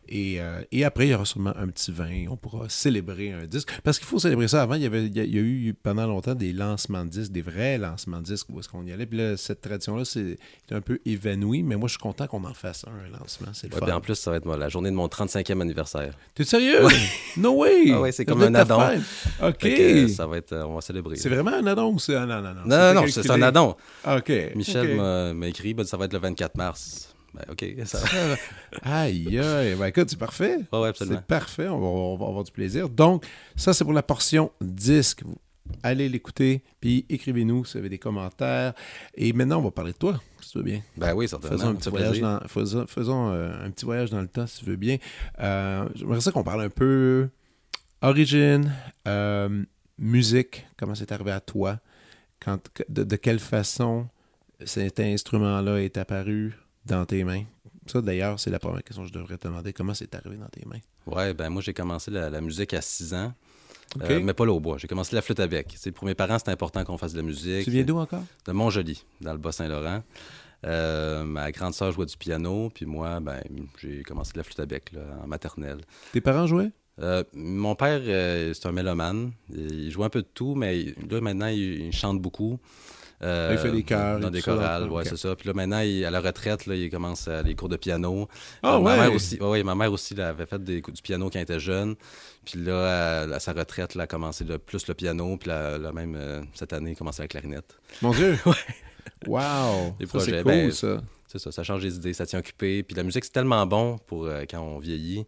Et, 0.08 0.40
euh, 0.40 0.62
et, 0.72 0.86
après, 0.86 1.08
il 1.08 1.12
y 1.12 1.16
aura 1.16 1.26
sûrement 1.26 1.54
un 1.58 1.68
petit 1.70 1.92
vin. 1.92 2.26
On 2.30 2.38
pourra 2.38 2.70
célébrer 2.70 3.34
un 3.34 3.48
disque. 3.48 3.70
Parce 3.84 3.98
qu'il 3.98 4.08
faut 4.08 4.20
célébrer 4.20 4.48
ça. 4.48 4.62
Avant, 4.62 4.76
il 4.76 4.84
y, 4.84 4.86
avait, 4.86 5.08
il 5.08 5.18
y, 5.18 5.40
a, 5.40 5.42
eu 5.42 5.74
pendant 5.74 6.06
longtemps 6.06 6.36
des 6.36 6.54
lancements 6.54 7.04
de 7.04 7.10
disques, 7.10 7.32
des 7.32 7.42
vrais 7.42 7.80
lancements 7.80 8.20
de 8.20 8.26
disques 8.26 8.48
où 8.52 8.60
est-ce 8.60 8.70
qu'on 8.70 8.86
y 8.86 8.92
allait. 8.92 9.08
Puis 9.08 9.18
là, 9.18 9.38
cette 9.38 9.62
tradition-là, 9.62 10.06
c'est 10.06 10.38
un 10.70 10.82
peu 10.82 11.00
évanouie, 11.06 11.64
mais 11.64 11.76
moi, 11.76 11.88
je 11.88 11.94
suis 11.94 12.02
content 12.02 12.28
qu'on 12.28 12.44
en 12.44 12.54
fasse 12.54 12.86
un, 12.86 13.08
un 13.08 13.20
lancement. 13.20 13.48
C'est 13.54 13.74
le 13.74 13.84
ouais, 13.84 13.92
en 13.92 14.02
plus, 14.02 14.16
ça 14.16 14.30
va 14.30 14.38
être 14.38 14.56
la 14.56 14.70
journée 14.70 14.92
de 14.92 14.96
mon 14.96 15.08
35e 15.08 15.62
anniversaire. 15.62 16.14
T'es 16.36 16.44
sérieux? 16.44 16.82
No 17.38 17.52
way! 17.52 17.92
Ah 17.94 18.02
ouais, 18.02 18.12
c'est 18.12 18.26
comme 18.26 18.42
un 18.42 18.56
addon. 18.56 18.82
OK. 19.44 19.68
ça 20.10 20.26
va 20.26 20.38
être, 20.38 20.56
on 20.56 20.76
va 20.76 20.82
célébrer. 20.82 21.18
C'est 21.18 21.30
vraiment 21.30 21.54
un 21.54 21.68
addon 21.68 21.94
ou 21.94 22.00
c'est 22.00 22.16
un 22.16 22.26
non, 22.26 22.42
non, 22.42 22.54
non? 22.54 22.62
Non, 22.66 22.94
non, 22.94 23.08
c'est 23.08 23.30
un 23.30 23.42
addon. 23.44 23.76
OK. 24.06 24.27
Michel 24.56 24.96
m'a 24.98 25.48
écrit, 25.48 25.74
ben, 25.74 25.84
ça 25.84 25.98
va 25.98 26.06
être 26.06 26.14
le 26.14 26.20
24 26.20 26.58
mars. 26.58 27.16
Ben, 27.34 27.44
OK. 27.52 27.66
Ça... 27.86 28.00
aïe, 28.82 29.40
aïe. 29.40 29.76
Ben, 29.76 29.88
écoute, 29.88 30.10
c'est 30.10 30.20
parfait. 30.20 30.58
ouais. 30.72 30.92
C'est 30.96 31.22
parfait. 31.22 31.68
On 31.68 31.80
va, 31.80 31.88
on 31.88 32.18
va, 32.18 32.28
avoir 32.28 32.44
du 32.44 32.52
plaisir. 32.52 32.90
Donc, 32.90 33.26
ça, 33.56 33.74
c'est 33.74 33.84
pour 33.84 33.94
la 33.94 34.04
portion 34.04 34.52
disque. 34.62 35.24
Allez 35.84 36.08
l'écouter, 36.08 36.64
puis 36.80 37.06
écrivez-nous 37.10 37.66
si 37.66 37.74
vous 37.74 37.80
avez 37.80 37.90
des 37.90 37.98
commentaires. 37.98 38.74
Et 39.16 39.34
maintenant, 39.34 39.60
on 39.60 39.64
va 39.64 39.72
parler 39.72 39.92
de 39.92 39.98
toi, 39.98 40.20
si 40.42 40.52
tu 40.52 40.58
veux 40.60 40.64
bien. 40.64 40.82
Ben 40.96 41.14
oui, 41.14 41.28
certainement. 41.28 41.58
Faisons 41.58 41.70
un 41.70 41.76
petit, 41.76 41.90
voyage 41.90 42.20
dans, 42.22 42.40
faisons, 42.88 43.32
euh, 43.32 43.66
un 43.66 43.70
petit 43.72 43.84
voyage 43.84 44.10
dans 44.10 44.22
le 44.22 44.30
temps, 44.30 44.48
si 44.48 44.60
tu 44.60 44.66
veux 44.66 44.78
bien. 44.78 44.98
Euh, 45.40 45.88
J'aimerais 45.96 46.22
ça 46.22 46.32
qu'on 46.32 46.44
parle 46.44 46.62
un 46.62 46.70
peu 46.70 47.28
origine, 48.02 48.74
euh, 49.08 49.64
musique, 49.98 50.66
comment 50.78 50.96
c'est 50.96 51.12
arrivé 51.12 51.32
à 51.32 51.42
toi, 51.42 51.80
quand, 52.40 52.60
de, 52.90 53.16
quelle 53.16 53.40
façon 53.40 54.08
cet 54.66 55.00
instrument-là 55.00 55.78
est 55.78 55.98
apparu 55.98 56.56
dans 56.86 57.06
tes 57.06 57.24
mains? 57.24 57.44
Ça, 57.86 58.02
d'ailleurs, 58.02 58.40
c'est 58.40 58.50
la 58.50 58.60
première 58.60 58.84
question 58.84 59.04
que 59.04 59.10
je 59.10 59.14
devrais 59.14 59.38
te 59.38 59.48
demander. 59.48 59.74
Comment 59.74 59.94
c'est 59.94 60.14
arrivé 60.14 60.38
dans 60.38 60.48
tes 60.48 60.66
mains? 60.66 60.80
Ouais, 61.06 61.34
ben 61.34 61.50
moi, 61.50 61.62
j'ai 61.62 61.74
commencé 61.74 62.12
la, 62.12 62.42
musique 62.42 62.74
à 62.74 62.82
6 62.82 63.14
ans. 63.14 63.34
Euh, 64.02 64.20
mais 64.22 64.34
pas 64.34 64.46
là 64.46 64.52
au 64.52 64.60
bois. 64.60 64.78
J'ai 64.78 64.88
commencé 64.88 65.16
la 65.16 65.22
flûte 65.22 65.40
avec. 65.40 65.78
pour 65.96 66.06
mes 66.06 66.16
parents, 66.16 66.38
c'était 66.38 66.52
important 66.52 66.84
qu'on 66.84 66.98
fasse 66.98 67.14
de 67.14 67.18
la 67.18 67.24
musique. 67.24 67.64
Tu 67.64 67.72
viens 67.72 67.84
d'où 67.84 67.98
encore? 67.98 68.24
De 68.46 68.52
Montjoli, 68.52 69.06
dans 69.22 69.32
le 69.32 69.38
Bas-Saint-Laurent. 69.38 70.04
Euh, 70.66 71.24
ma 71.24 71.52
grande 71.52 71.74
sœur 71.74 71.92
jouait 71.92 72.06
du 72.06 72.18
piano, 72.18 72.70
puis 72.74 72.86
moi, 72.86 73.20
ben, 73.22 73.42
j'ai 73.78 74.04
commencé 74.04 74.34
la 74.36 74.44
flûte 74.44 74.60
avec 74.60 74.92
en 75.24 75.28
maternelle. 75.28 75.80
Tes 76.12 76.20
parents 76.20 76.48
jouaient? 76.48 76.72
Euh, 77.00 77.24
mon 77.34 77.76
père, 77.76 78.02
c'est 78.54 78.66
un 78.66 78.72
mélomane. 78.72 79.32
Il 79.54 79.90
joue 79.92 80.04
un 80.04 80.10
peu 80.10 80.24
de 80.24 80.28
tout, 80.34 80.56
mais 80.56 80.94
là, 81.10 81.22
maintenant, 81.22 81.48
il 81.48 81.92
chante 81.94 82.22
beaucoup. 82.22 82.60
Euh, 83.24 83.50
il 83.54 83.58
fait 83.58 83.72
des 83.72 83.84
chœurs. 83.84 84.20
Dans 84.20 84.30
des 84.30 84.42
chorales, 84.42 84.90
ouais, 84.90 85.04
c'est 85.06 85.18
ça. 85.18 85.36
Puis 85.36 85.48
là, 85.48 85.54
maintenant, 85.54 85.78
à 85.78 86.12
la 86.12 86.20
retraite, 86.20 86.66
là, 86.68 86.76
il 86.76 86.90
commence 86.90 87.28
les 87.28 87.56
cours 87.56 87.70
de 87.70 87.78
piano. 87.78 88.28
Ah, 88.62 88.80
ma 88.80 88.92
ouais? 88.92 88.98
Mère 88.98 89.14
aussi, 89.14 89.42
ouais, 89.42 89.64
ma 89.64 89.76
mère 89.76 89.92
aussi 89.92 90.20
avait 90.20 90.46
fait 90.46 90.64
des, 90.64 90.82
du 90.82 91.02
piano 91.02 91.30
quand 91.30 91.38
elle 91.38 91.44
était 91.44 91.60
jeune. 91.60 91.96
Puis 92.46 92.60
là, 92.60 93.22
à, 93.24 93.40
sa 93.40 93.54
retraite, 93.54 93.92
elle 93.96 94.02
a 94.02 94.08
commencé 94.08 94.46
plus 94.66 94.88
le 94.88 94.94
piano. 94.94 95.38
Puis 95.38 95.50
là, 95.50 95.78
même 95.94 96.16
euh, 96.16 96.42
cette 96.54 96.74
année, 96.74 96.92
elle 96.92 96.96
a 96.96 97.00
commencé 97.00 97.22
la 97.22 97.28
clarinette. 97.28 97.78
Mon 98.02 98.12
Dieu! 98.12 98.38
ouais. 98.46 98.54
Wow! 99.26 99.96
C'est 100.00 100.08
cool, 100.08 100.44
ben, 100.44 100.72
ça. 100.72 101.02
C'est 101.28 101.40
ça, 101.40 101.52
ça 101.52 101.62
change 101.64 101.84
les 101.84 101.96
idées, 101.96 102.14
ça 102.14 102.26
tient 102.26 102.40
occupé. 102.40 102.84
Puis 102.84 102.96
la 102.96 103.04
musique, 103.04 103.26
c'est 103.26 103.34
tellement 103.34 103.66
bon 103.68 103.98
pour 104.08 104.28
euh, 104.28 104.44
quand 104.50 104.62
on 104.62 104.80
vieillit 104.80 105.26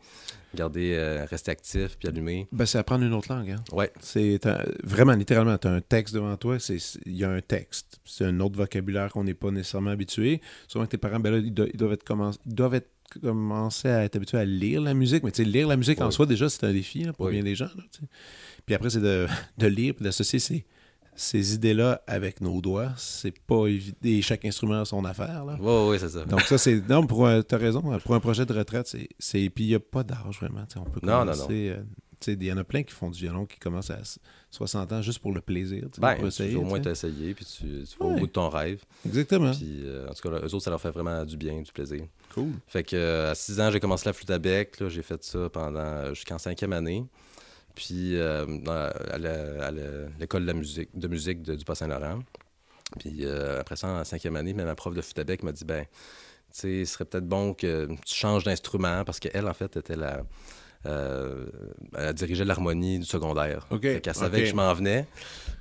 garder, 0.56 0.93
euh, 0.95 1.25
rester 1.30 1.52
actif 1.52 1.97
puis 1.97 2.08
allumé. 2.08 2.47
Ben, 2.54 2.65
c'est 2.65 2.78
apprendre 2.78 3.04
une 3.04 3.13
autre 3.13 3.34
langue. 3.34 3.52
Hein? 3.52 3.63
Ouais. 3.73 3.91
C'est 3.99 4.39
vraiment, 4.82 5.12
littéralement, 5.13 5.58
tu 5.58 5.67
as 5.67 5.71
un 5.71 5.82
texte 5.82 6.15
devant 6.15 6.38
toi, 6.38 6.58
il 7.06 7.17
y 7.17 7.25
a 7.25 7.30
un 7.30 7.41
texte. 7.41 7.99
C'est 8.06 8.23
un 8.23 8.39
autre 8.39 8.56
vocabulaire 8.56 9.12
qu'on 9.12 9.25
n'est 9.25 9.34
pas 9.34 9.52
nécessairement 9.52 9.91
habitué. 9.91 10.39
Souvent 10.69 10.86
que 10.86 10.91
tes 10.91 10.97
parents, 10.97 11.19
ben 11.19 11.32
là, 11.32 11.38
ils, 11.39 11.54
doivent, 11.54 11.67
être 11.91 12.06
ils 12.45 12.56
doivent 12.56 12.75
être 12.75 12.89
commençais 13.21 13.89
à 13.89 14.04
être 14.04 14.15
habitué 14.15 14.38
à 14.38 14.45
lire 14.45 14.82
la 14.82 14.93
musique. 14.93 15.23
Mais 15.23 15.32
tu 15.32 15.43
sais, 15.43 15.49
lire 15.49 15.67
la 15.67 15.78
musique 15.78 15.99
en 16.02 16.12
soi, 16.12 16.25
déjà, 16.25 16.49
c'est 16.49 16.63
un 16.65 16.71
défi 16.71 17.04
là, 17.04 17.13
pour 17.13 17.25
Oui. 17.25 17.34
bien 17.34 17.43
des 17.43 17.56
gens. 17.56 17.69
là. 17.75 17.84
Puis 18.65 18.75
après, 18.75 18.89
c'est 18.89 19.02
de, 19.02 19.28
de 19.58 19.67
lire 19.67 19.95
et 19.99 20.04
d'associer 20.04 20.39
ces, 20.39 20.65
ces 21.19 21.53
idées-là 21.53 22.01
avec 22.08 22.39
nos 22.41 22.62
doigts. 22.62 22.91
C'est 22.97 23.38
pas 23.39 23.67
évident. 23.67 23.97
Et 24.03 24.21
chaque 24.21 24.45
instrument 24.45 24.82
a 24.82 24.86
son 24.86 25.03
affaire. 25.05 25.43
Là. 25.45 25.58
Oui, 25.60 25.89
oui, 25.91 25.97
c'est 25.99 26.10
ça. 26.10 26.23
Donc 26.25 26.41
ça, 26.41 26.58
c'est... 26.58 26.88
Non, 26.89 27.05
pour 27.05 27.27
un- 27.27 27.41
t'as 27.41 27.58
raison. 27.58 27.82
Pour 27.99 28.15
un 28.15 28.19
projet 28.19 28.45
de 28.45 28.53
retraite, 28.53 28.88
c'est... 28.88 29.10
c'est... 29.19 29.49
Puis 29.49 29.65
il 29.65 29.67
n'y 29.67 29.75
a 29.75 29.79
pas 29.79 30.03
d'âge, 30.03 30.38
vraiment. 30.39 30.65
tu 30.65 30.73
sais, 30.75 30.79
on 30.79 30.86
peut 30.89 31.01
Non, 31.03 31.19
commencer... 31.19 31.73
euh, 31.75 31.84
il 32.27 32.43
y 32.43 32.51
en 32.51 32.58
a 32.58 32.63
plein 32.65 32.84
qui 32.84 32.93
font 32.93 33.10
du 33.10 33.19
violon, 33.21 33.45
qui 33.45 33.58
commencent 33.60 33.91
à 33.91 33.99
60 34.51 34.91
ans 34.93 35.01
juste 35.01 35.19
pour 35.19 35.32
le 35.34 35.39
plaisir. 35.41 35.86
Ben, 35.99 36.15
pour 36.15 36.27
essayer, 36.27 36.51
tu- 36.51 36.55
au 36.58 36.63
moins 36.63 36.82
essayé, 36.82 37.34
puis 37.34 37.45
tu, 37.45 37.63
tu 37.86 37.97
vas 37.99 38.05
Ouais. 38.08 38.13
au 38.13 38.17
bout 38.19 38.27
de 38.27 38.32
ton 38.32 38.49
rêve. 38.49 38.82
Exactement. 39.05 39.51
Puis, 39.51 39.82
euh, 39.84 40.08
en 40.10 40.13
tout 40.13 40.29
cas, 40.29 40.36
eux 40.39 40.53
autres, 40.53 40.60
ça 40.63 40.69
leur 40.69 40.82
fait 40.82 40.91
vraiment 40.91 41.23
du 41.25 41.38
bien, 41.38 41.62
du 41.62 41.71
plaisir. 41.71 42.01
Cool. 42.34 42.49
Fait 42.67 42.84
que 42.84 42.95
euh, 42.95 43.32
à 43.32 43.36
6 43.36 43.60
ans, 43.62 43.71
j'ai 43.71 43.79
commencé 43.79 44.03
la 44.05 44.13
flûte 44.13 44.29
à 44.32 44.38
bec. 44.39 44.79
là. 44.79 44.89
J'ai 44.89 45.01
fait 45.01 45.23
ça 45.23 45.49
pendant 45.49 46.13
jusqu'en 46.13 46.38
cinquième 46.38 46.73
année. 46.73 47.05
Puis 47.75 48.17
euh, 48.17 48.45
à 49.12 49.71
l'école 50.19 50.45
de, 50.45 50.53
musique, 50.53 50.89
de 50.93 51.08
musique 51.08 51.41
de- 51.43 51.55
du 51.55 51.63
Bas-Saint-Laurent. 51.65 52.19
Puis 52.99 53.19
euh, 53.25 53.60
après 53.62 53.75
ça, 53.75 53.88
en 53.88 54.03
cinquième 54.03 54.36
année, 54.36 54.53
même 54.53 54.65
ma 54.65 54.75
prof 54.75 54.93
de 54.95 55.23
bec 55.23 55.43
m'a 55.43 55.51
dit 55.51 55.63
ben, 55.65 55.84
tu 55.86 55.89
sais, 56.51 56.86
ce 56.86 56.93
serait 56.93 57.05
peut-être 57.05 57.27
bon 57.27 57.53
que 57.53 57.88
tu 58.05 58.15
changes 58.15 58.43
d'instrument 58.43 59.03
parce 59.05 59.19
qu'elle, 59.19 59.47
en 59.47 59.53
fait, 59.53 59.77
était 59.77 59.95
la. 59.95 60.23
euh, 60.88 61.45
elle 61.95 62.13
dirigeait 62.13 62.45
l'harmonie 62.45 62.97
du 62.99 63.05
secondaire. 63.05 63.67
OK, 63.69 63.82
Fait 63.84 64.01
qu'elle 64.01 64.15
savait 64.15 64.39
que 64.39 64.45
je 64.49 64.55
m'en 64.55 64.73
venais. 64.73 65.05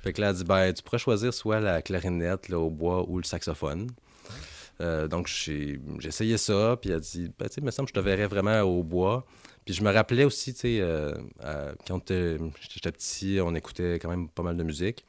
Fait 0.03 0.13
que 0.13 0.21
là, 0.21 0.29
elle 0.29 0.35
a 0.35 0.37
dit 0.37 0.43
ben, 0.43 0.73
tu 0.73 0.81
pourrais 0.81 0.97
choisir 0.97 1.33
soit 1.33 1.59
la 1.59 1.81
clarinette 1.83 2.49
là, 2.49 2.57
au 2.57 2.69
bois 2.71 3.07
ou 3.07 3.17
le 3.19 3.23
saxophone. 3.23 3.87
Euh, 4.81 5.07
donc, 5.07 5.27
j'ai 5.27 5.79
essayé 6.03 6.37
ça, 6.37 6.77
puis 6.79 6.89
elle 6.91 6.97
a 6.97 6.99
dit, 6.99 7.31
ben, 7.37 7.47
tu 7.47 7.55
sais, 7.55 7.61
il 7.61 7.65
me 7.65 7.71
semble 7.71 7.89
que 7.89 7.95
je 7.95 7.99
te 8.01 8.05
verrais 8.05 8.27
vraiment 8.27 8.61
au 8.61 8.83
bois. 8.83 9.25
Puis 9.65 9.73
je 9.73 9.83
me 9.83 9.91
rappelais 9.91 10.23
aussi, 10.23 10.53
tu 10.53 10.59
sais, 10.61 10.77
euh, 10.81 11.13
euh, 11.43 11.73
quand 11.87 11.99
j'étais 12.09 12.91
petit, 12.91 13.39
on 13.43 13.53
écoutait 13.55 13.99
quand 14.01 14.09
même 14.09 14.29
pas 14.29 14.41
mal 14.43 14.55
de 14.57 14.63
musique. 14.63 15.05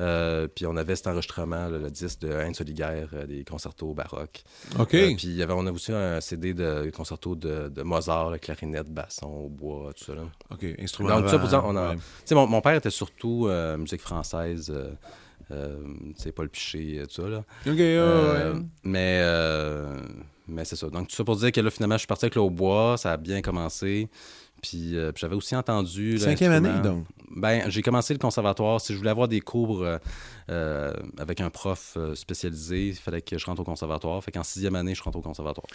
Euh, 0.00 0.46
puis 0.46 0.64
on 0.64 0.76
avait 0.76 0.94
cet 0.94 1.08
enregistrement, 1.08 1.66
là, 1.68 1.76
le 1.76 1.90
disque 1.90 2.20
de 2.20 2.30
Heinz 2.30 2.60
Oliger, 2.60 3.06
euh, 3.14 3.26
des 3.26 3.42
concertos 3.44 3.92
baroques. 3.94 4.44
OK. 4.78 4.90
Puis 4.90 5.16
y 5.34 5.42
avait, 5.42 5.52
on 5.52 5.66
a 5.66 5.72
aussi 5.72 5.90
un 5.92 6.20
CD 6.20 6.54
de 6.54 6.88
concertos 6.94 7.34
de, 7.34 7.68
de 7.68 7.82
Mozart, 7.82 8.30
le 8.30 8.38
clarinette, 8.38 8.88
basson, 8.88 9.26
au 9.26 9.48
bois, 9.48 9.92
tout 9.94 10.04
ça. 10.04 10.14
là. 10.14 10.22
OK. 10.52 10.64
Instrument 10.78 11.16
Donc, 11.20 11.28
ça, 11.28 11.34
avant, 11.34 11.40
pour 11.40 11.48
dire, 11.48 11.62
on 11.64 11.76
a- 11.76 11.90
ouais. 11.90 11.96
Tu 11.96 12.02
sais, 12.26 12.34
mon, 12.36 12.46
mon 12.46 12.60
père 12.60 12.74
était 12.76 12.90
surtout 12.90 13.48
musique 13.76 14.00
française, 14.00 14.72
euh, 15.50 15.58
euh, 15.58 15.76
tu 16.16 16.22
sais, 16.22 16.32
Paul 16.32 16.48
Piché, 16.48 17.02
tout 17.08 17.22
ça, 17.22 17.28
là. 17.28 17.44
Euh, 17.66 18.54
ouais. 18.54 18.60
Mais, 18.84 19.20
euh, 19.22 19.98
mais 20.46 20.64
c'est 20.64 20.76
ça. 20.76 20.88
Donc, 20.88 21.08
tout 21.08 21.16
ça 21.16 21.24
pour 21.24 21.36
dire 21.36 21.52
que 21.52 21.60
là, 21.60 21.70
finalement, 21.70 21.96
je 21.96 22.00
suis 22.00 22.06
parti 22.06 22.24
avec 22.24 22.34
le 22.34 22.42
hautbois, 22.42 22.96
ça 22.96 23.12
a 23.12 23.16
bien 23.16 23.42
commencé. 23.42 24.08
Puis, 24.62 24.96
euh, 24.96 25.12
puis 25.12 25.20
j'avais 25.20 25.36
aussi 25.36 25.54
entendu. 25.54 26.18
Cinquième 26.18 26.52
année, 26.52 26.80
donc. 26.82 27.04
Ben, 27.30 27.70
j'ai 27.70 27.82
commencé 27.82 28.12
le 28.12 28.18
conservatoire. 28.18 28.80
Si 28.80 28.92
je 28.92 28.98
voulais 28.98 29.10
avoir 29.10 29.28
des 29.28 29.40
cours 29.40 29.82
euh, 29.82 29.98
euh, 30.50 30.92
avec 31.18 31.40
un 31.40 31.50
prof 31.50 31.94
euh, 31.96 32.14
spécialisé, 32.14 32.88
il 32.88 32.96
fallait 32.96 33.22
que 33.22 33.38
je 33.38 33.46
rentre 33.46 33.60
au 33.60 33.64
conservatoire. 33.64 34.22
Fait 34.24 34.32
qu'en 34.32 34.42
sixième 34.42 34.74
année, 34.74 34.94
je 34.94 35.02
rentre 35.02 35.18
au 35.18 35.22
conservatoire. 35.22 35.66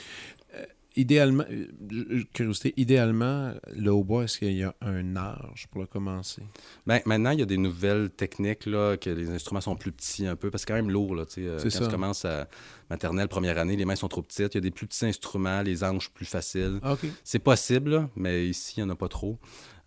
Idéalement, 0.96 1.44
euh, 1.50 2.24
curiosité, 2.34 2.74
idéalement, 2.78 3.52
le 3.76 3.92
hautbois, 3.92 4.26
est-ce 4.26 4.38
qu'il 4.38 4.54
y 4.54 4.64
a 4.64 4.76
un 4.82 5.16
âge 5.16 5.66
pour 5.72 5.82
le 5.82 5.88
commencer? 5.88 6.44
Ben, 6.86 7.00
maintenant, 7.06 7.32
il 7.32 7.40
y 7.40 7.42
a 7.42 7.46
des 7.48 7.58
nouvelles 7.58 8.12
techniques, 8.12 8.68
là, 8.68 8.96
que 8.98 9.10
les 9.10 9.30
instruments 9.30 9.62
sont 9.62 9.76
plus 9.76 9.92
petits 9.92 10.28
un 10.28 10.36
peu, 10.36 10.52
parce 10.52 10.64
que 10.66 10.68
c'est 10.68 10.74
quand 10.78 10.84
même 10.84 10.92
lourd, 10.92 11.16
là, 11.16 11.26
tu 11.26 11.34
sais. 11.36 11.48
euh, 11.48 11.58
Quand 11.64 11.70
ça. 11.72 11.86
tu 11.86 11.92
commences 11.92 12.26
à 12.26 12.48
maternelle, 12.92 13.28
première 13.28 13.58
année, 13.58 13.76
les 13.76 13.86
mains 13.86 13.96
sont 13.96 14.08
trop 14.08 14.22
petites. 14.22 14.54
Il 14.54 14.58
y 14.58 14.60
a 14.60 14.62
des 14.62 14.70
plus 14.72 14.86
petits 14.86 15.06
instruments, 15.06 15.64
les 15.64 15.84
anges 15.84 16.12
plus 16.12 16.26
faciles. 16.28 16.80
Ah. 16.84 16.96
C'est 17.24 17.40
possible, 17.40 17.90
là, 17.92 18.10
mais 18.16 18.48
ici, 18.48 18.76
il 18.78 18.84
n'y 18.84 18.90
en 18.90 18.94
a 18.94 18.96
pas 18.96 19.08
trop. 19.08 19.40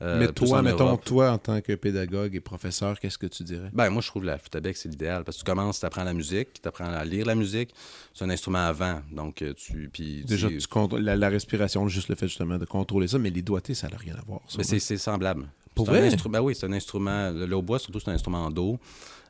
Euh, 0.02 0.18
Mais 0.20 0.28
toi, 0.30 0.58
en 0.58 0.62
mettons, 0.62 0.84
Europe. 0.88 1.04
toi, 1.06 1.30
en 1.32 1.38
tant 1.38 1.58
que 1.62 1.72
pédagogue 1.74 2.34
et 2.34 2.40
professeur, 2.40 3.00
qu'est-ce 3.00 3.16
que 3.16 3.26
tu 3.26 3.42
dirais? 3.44 3.70
Ben, 3.72 3.88
moi, 3.88 4.02
je 4.02 4.08
trouve 4.08 4.24
la 4.24 4.36
flûte 4.36 4.54
à 4.54 4.60
bec, 4.60 4.76
c'est 4.76 4.90
l'idéal. 4.90 5.24
Parce 5.24 5.38
que 5.38 5.42
tu 5.42 5.50
commences, 5.50 5.80
tu 5.80 5.86
apprends 5.86 6.04
la 6.04 6.12
musique, 6.12 6.60
tu 6.60 6.68
apprends 6.68 6.84
à 6.84 7.02
lire 7.06 7.24
la 7.24 7.34
musique. 7.34 7.70
C'est 8.12 8.24
un 8.24 8.28
instrument 8.30 8.66
à 8.66 8.72
vent. 8.72 9.00
Donc, 9.10 9.40
euh, 9.40 9.54
tu. 9.54 9.88
Puis, 9.90 10.22
Déjà, 10.26 10.48
tu- 10.48 10.58
contrôles 10.68 11.00
la, 11.00 11.16
la 11.16 11.28
respiration, 11.30 11.88
juste 11.88 12.08
le 12.10 12.14
fait 12.14 12.28
justement 12.28 12.58
de 12.58 12.66
contrôler 12.66 13.08
ça, 13.08 13.18
mais 13.18 13.30
les 13.30 13.40
doigtés, 13.40 13.72
ça 13.72 13.88
n'a 13.88 13.96
rien 13.96 14.14
à 14.16 14.22
voir. 14.26 14.40
ça, 14.48 14.58
Mais 14.58 14.64
c'est 14.64 14.80
c'est 14.80 14.98
semblable. 14.98 15.48
Pour 15.74 15.86
vrai? 15.86 16.06
instru- 16.10 16.30
Ben 16.30 16.40
oui, 16.42 16.54
c'est 16.54 16.66
un 16.66 16.72
instrument. 16.72 17.30
Le, 17.30 17.46
le 17.46 17.56
hautbois, 17.56 17.78
surtout, 17.78 17.98
c'est 18.00 18.10
un 18.10 18.14
instrument 18.14 18.44
en 18.44 18.50
dos. 18.50 18.78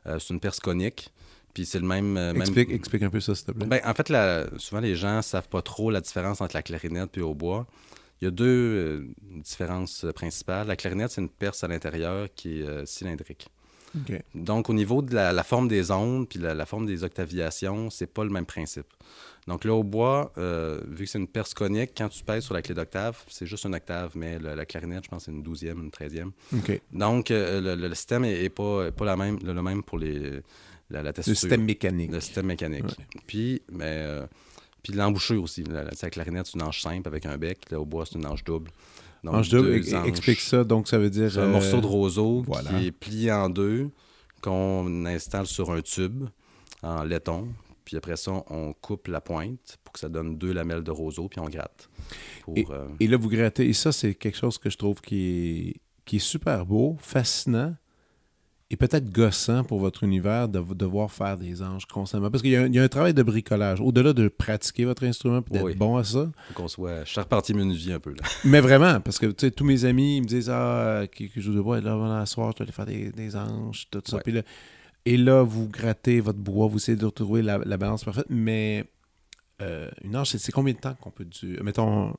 Euh, 0.05 0.19
c'est 0.19 0.33
une 0.33 0.39
perce 0.41 0.59
conique. 0.59 1.11
Puis 1.53 1.65
c'est 1.65 1.79
le 1.79 1.87
même. 1.87 2.17
euh, 2.17 2.33
même- 2.33 2.41
Explique, 2.41 3.03
un 3.03 3.09
peu 3.09 3.19
ça, 3.21 3.33
s'il 3.35 3.45
te 3.45 3.51
plaît. 3.51 3.65
Ben, 3.67 3.79
en 3.85 3.93
fait, 3.93 4.09
la- 4.09 4.47
souvent, 4.57 4.81
les 4.81 4.95
gens 4.95 5.21
savent 5.21 5.47
pas 5.47 5.61
trop 5.61 5.91
la 5.91 6.01
différence 6.01 6.41
entre 6.41 6.55
la 6.55 6.61
clarinette 6.61 7.11
et 7.15 7.19
le 7.21 7.25
hautbois. 7.25 7.65
Il 8.21 8.25
y 8.25 8.27
a 8.27 8.31
deux 8.31 8.45
euh, 8.45 9.07
différences 9.43 10.03
euh, 10.05 10.11
principales. 10.11 10.67
La 10.67 10.75
clarinette, 10.75 11.11
c'est 11.11 11.21
une 11.21 11.29
perce 11.29 11.63
à 11.63 11.67
l'intérieur 11.67 12.27
qui 12.35 12.61
est 12.61 12.67
euh, 12.67 12.85
cylindrique. 12.85 13.47
Donc, 14.35 14.69
au 14.69 14.73
niveau 14.73 15.01
de 15.01 15.15
la, 15.15 15.31
la 15.33 15.43
forme 15.43 15.67
des 15.67 15.89
ondes 15.91 16.27
puis 16.29 16.37
la, 16.39 16.53
la 16.53 16.65
forme 16.67 16.85
des 16.85 17.03
octaviations, 17.03 17.89
c'est 17.89 18.05
pas 18.05 18.23
le 18.23 18.29
même 18.29 18.45
principe. 18.45 18.85
Donc, 19.47 19.63
le 19.63 19.71
hautbois, 19.71 20.31
euh, 20.37 20.81
vu 20.87 21.05
que 21.05 21.09
c'est 21.09 21.17
une 21.17 21.27
perce 21.27 21.53
conique, 21.53 21.91
quand 21.97 22.09
tu 22.09 22.23
pèses 22.23 22.43
sur 22.43 22.53
la 22.53 22.61
clé 22.61 22.75
d'octave, 22.75 23.17
c'est 23.29 23.45
juste 23.47 23.63
une 23.65 23.73
octave, 23.73 24.11
mais 24.15 24.37
le- 24.39 24.53
la 24.55 24.65
clarinette, 24.65 25.05
je 25.05 25.09
pense, 25.09 25.23
c'est 25.25 25.31
une 25.31 25.41
douzième, 25.41 25.79
une 25.83 25.89
treizième. 25.89 26.31
Donc, 26.91 27.31
euh, 27.31 27.75
le, 27.75 27.95
système 27.95 28.25
est, 28.25 28.43
est 28.43 28.49
pas, 28.49 28.89
la 29.01 29.15
même, 29.15 29.39
le, 29.43 29.53
le 29.53 29.61
même 29.63 29.81
pour 29.83 29.97
les, 29.97 30.41
la, 30.91 31.01
la 31.01 31.13
Le 31.15 31.23
système 31.23 31.63
mécanique. 31.63 32.11
Le 32.11 32.19
système 32.19 32.45
mécanique. 32.47 32.83
Ouais. 32.85 33.05
Puis, 33.25 33.61
mais, 33.71 33.85
euh, 34.05 34.27
puis 34.83 34.93
l'embouchure 34.93 35.41
aussi. 35.43 35.63
La, 35.63 35.83
la, 35.83 35.91
la 36.01 36.09
clarinette, 36.09 36.45
c'est 36.47 36.55
une 36.55 36.63
ange 36.63 36.81
simple 36.81 37.07
avec 37.07 37.25
un 37.25 37.37
bec. 37.37 37.59
Le 37.71 37.77
hautbois, 37.77 38.05
c'est 38.05 38.17
une 38.17 38.25
ange 38.25 38.43
double. 38.43 38.71
Donc, 39.23 39.35
Ange 39.35 39.49
double, 39.49 39.73
ex- 39.73 39.93
anges. 39.93 40.07
explique 40.07 40.39
ça. 40.39 40.63
Donc, 40.63 40.87
ça 40.87 40.97
veut 40.97 41.09
dire. 41.09 41.31
C'est 41.31 41.39
un 41.39 41.43
euh, 41.43 41.51
morceau 41.51 41.81
de 41.81 41.85
roseau 41.87 42.43
voilà. 42.45 42.69
qui 42.69 42.87
est 42.87 42.91
plié 42.91 43.31
en 43.31 43.49
deux, 43.49 43.89
qu'on 44.41 45.05
installe 45.05 45.47
sur 45.47 45.71
un 45.71 45.81
tube 45.81 46.25
en 46.83 47.03
laiton. 47.03 47.47
Puis 47.83 47.95
après 47.97 48.17
ça, 48.17 48.43
on 48.49 48.73
coupe 48.73 49.07
la 49.07 49.21
pointe 49.21 49.77
pour 49.83 49.93
que 49.93 49.99
ça 49.99 50.09
donne 50.09 50.37
deux 50.37 50.51
lamelles 50.51 50.83
de 50.83 50.91
roseau, 50.91 51.29
puis 51.29 51.39
on 51.39 51.47
gratte. 51.49 51.89
Pour, 52.43 52.71
euh, 52.71 52.87
Et 52.99 53.07
là, 53.07 53.15
vous 53.17 53.29
grattez. 53.29 53.67
Et 53.67 53.73
ça, 53.73 53.91
c'est 53.93 54.13
quelque 54.13 54.37
chose 54.37 54.57
que 54.57 54.69
je 54.69 54.77
trouve 54.77 54.99
qui 55.01 55.69
est, 55.69 55.81
qui 56.05 56.17
est 56.17 56.19
super 56.19 56.65
beau, 56.65 56.97
fascinant 56.99 57.75
et 58.69 58.75
peut-être 58.75 59.09
gossant 59.11 59.63
pour 59.63 59.79
votre 59.79 60.03
univers 60.03 60.49
de 60.49 60.59
devoir 60.73 61.09
faire 61.11 61.37
des 61.37 61.61
anges 61.61 61.85
constamment. 61.85 62.29
Parce 62.29 62.41
qu'il 62.41 62.51
y, 62.51 62.55
a 62.57 62.63
un- 62.63 62.67
il 62.67 62.75
y 62.75 62.79
a 62.79 62.83
un 62.83 62.87
travail 62.89 63.13
de 63.13 63.23
bricolage. 63.23 63.79
Au-delà 63.79 64.11
de 64.11 64.27
pratiquer 64.27 64.83
votre 64.83 65.05
instrument 65.05 65.39
et 65.49 65.53
d'être 65.53 65.63
Oui. 65.63 65.75
bon 65.75 65.95
à 65.95 66.03
ça. 66.03 66.29
faut 66.49 66.53
qu'on 66.53 66.67
soit 66.67 67.05
charpentier 67.05 67.55
menuisier 67.55 67.93
un 67.93 67.99
peu. 68.01 68.09
Là. 68.11 68.17
Mais 68.43 68.59
vraiment, 68.59 68.99
parce 68.99 69.19
que 69.19 69.27
tous 69.49 69.63
mes 69.63 69.85
amis 69.85 70.17
ils 70.17 70.21
me 70.21 70.27
disent 70.27 70.49
Ah, 70.49 71.03
qui, 71.09 71.29
qui 71.29 71.39
joue 71.41 71.53
de 71.53 71.61
bois, 71.61 71.79
là, 71.79 71.93
avant 71.93 72.07
la 72.13 72.25
soir, 72.25 72.51
je 72.53 72.57
vais 72.57 72.63
aller 72.63 72.71
faire 72.73 72.85
des, 72.85 73.09
des 73.11 73.35
anges, 73.37 73.87
tout 73.89 74.01
ça. 74.05 74.17
Ouais. 74.17 74.21
Puis 74.23 74.33
là, 74.33 74.41
et 75.05 75.15
là, 75.15 75.43
vous 75.43 75.69
grattez 75.69 76.19
votre 76.19 76.39
bois, 76.39 76.67
vous 76.67 76.75
essayez 76.77 76.97
de 76.97 77.05
retrouver 77.05 77.41
la, 77.41 77.59
la 77.59 77.77
balance 77.77 78.03
parfaite. 78.03 78.25
Mais 78.29 78.83
euh, 79.61 79.89
une 80.03 80.17
ange, 80.17 80.27
c'est 80.35 80.51
combien 80.51 80.73
de 80.73 80.79
temps 80.79 80.95
qu'on 80.99 81.09
peut 81.11 81.23
du. 81.23 81.57
Mettons 81.63 82.13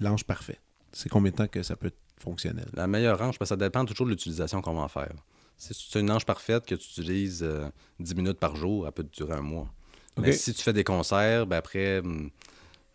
l'ange 0.00 0.24
parfait? 0.24 0.58
C'est 0.92 1.10
combien 1.10 1.30
de 1.30 1.36
temps 1.36 1.46
que 1.46 1.62
ça 1.62 1.76
peut 1.76 1.88
être 1.88 1.98
fonctionnel? 2.18 2.66
La 2.72 2.86
meilleure 2.86 3.20
ange, 3.20 3.38
parce 3.38 3.50
que 3.50 3.54
ça 3.54 3.56
dépend 3.56 3.84
toujours 3.84 4.06
de 4.06 4.12
l'utilisation 4.12 4.62
qu'on 4.62 4.72
va 4.72 4.80
en 4.80 4.88
faire. 4.88 5.12
Si 5.58 5.74
c'est 5.74 5.98
une 6.00 6.10
ange 6.10 6.24
parfaite 6.24 6.64
que 6.66 6.74
tu 6.76 6.88
utilises 6.90 7.42
euh, 7.42 7.68
10 8.00 8.14
minutes 8.14 8.38
par 8.38 8.54
jour, 8.56 8.86
elle 8.86 8.92
peut 8.92 9.02
te 9.04 9.14
durer 9.16 9.34
un 9.34 9.42
mois. 9.42 9.68
Mais 10.16 10.32
si 10.32 10.52
tu 10.54 10.62
fais 10.62 10.72
des 10.72 10.84
concerts, 10.84 11.46
ben 11.46 11.56
après 11.58 11.98
hum, 11.98 12.30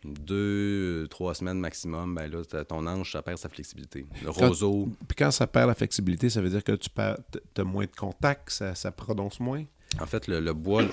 deux, 0.06 1.08
trois 1.10 1.34
semaines 1.34 1.60
maximum, 1.60 2.16
ben 2.16 2.30
là, 2.32 2.64
ton 2.66 2.86
ange, 2.88 3.12
ça 3.12 3.22
perd 3.22 3.38
sa 3.38 3.50
flexibilité. 3.50 4.06
Le 4.24 4.32
Quand- 4.32 4.48
roseau, 4.48 4.90
Puis 5.08 5.16
quand 5.18 5.32
ça 5.32 5.48
perd 5.48 5.68
la 5.68 5.76
flexibilité, 5.76 6.30
ça 6.30 6.42
veut 6.42 6.50
dire 6.50 6.64
que 6.64 6.74
tu 6.74 6.90
as 6.98 7.64
moins 7.64 7.86
de 7.86 7.96
contact, 7.98 8.50
ça, 8.50 8.76
ça 8.76 8.92
prononce 8.92 9.40
moins? 9.40 9.64
En 10.02 10.06
fait, 10.06 10.28
le, 10.28 10.40
le 10.40 10.54
bois, 10.54 10.84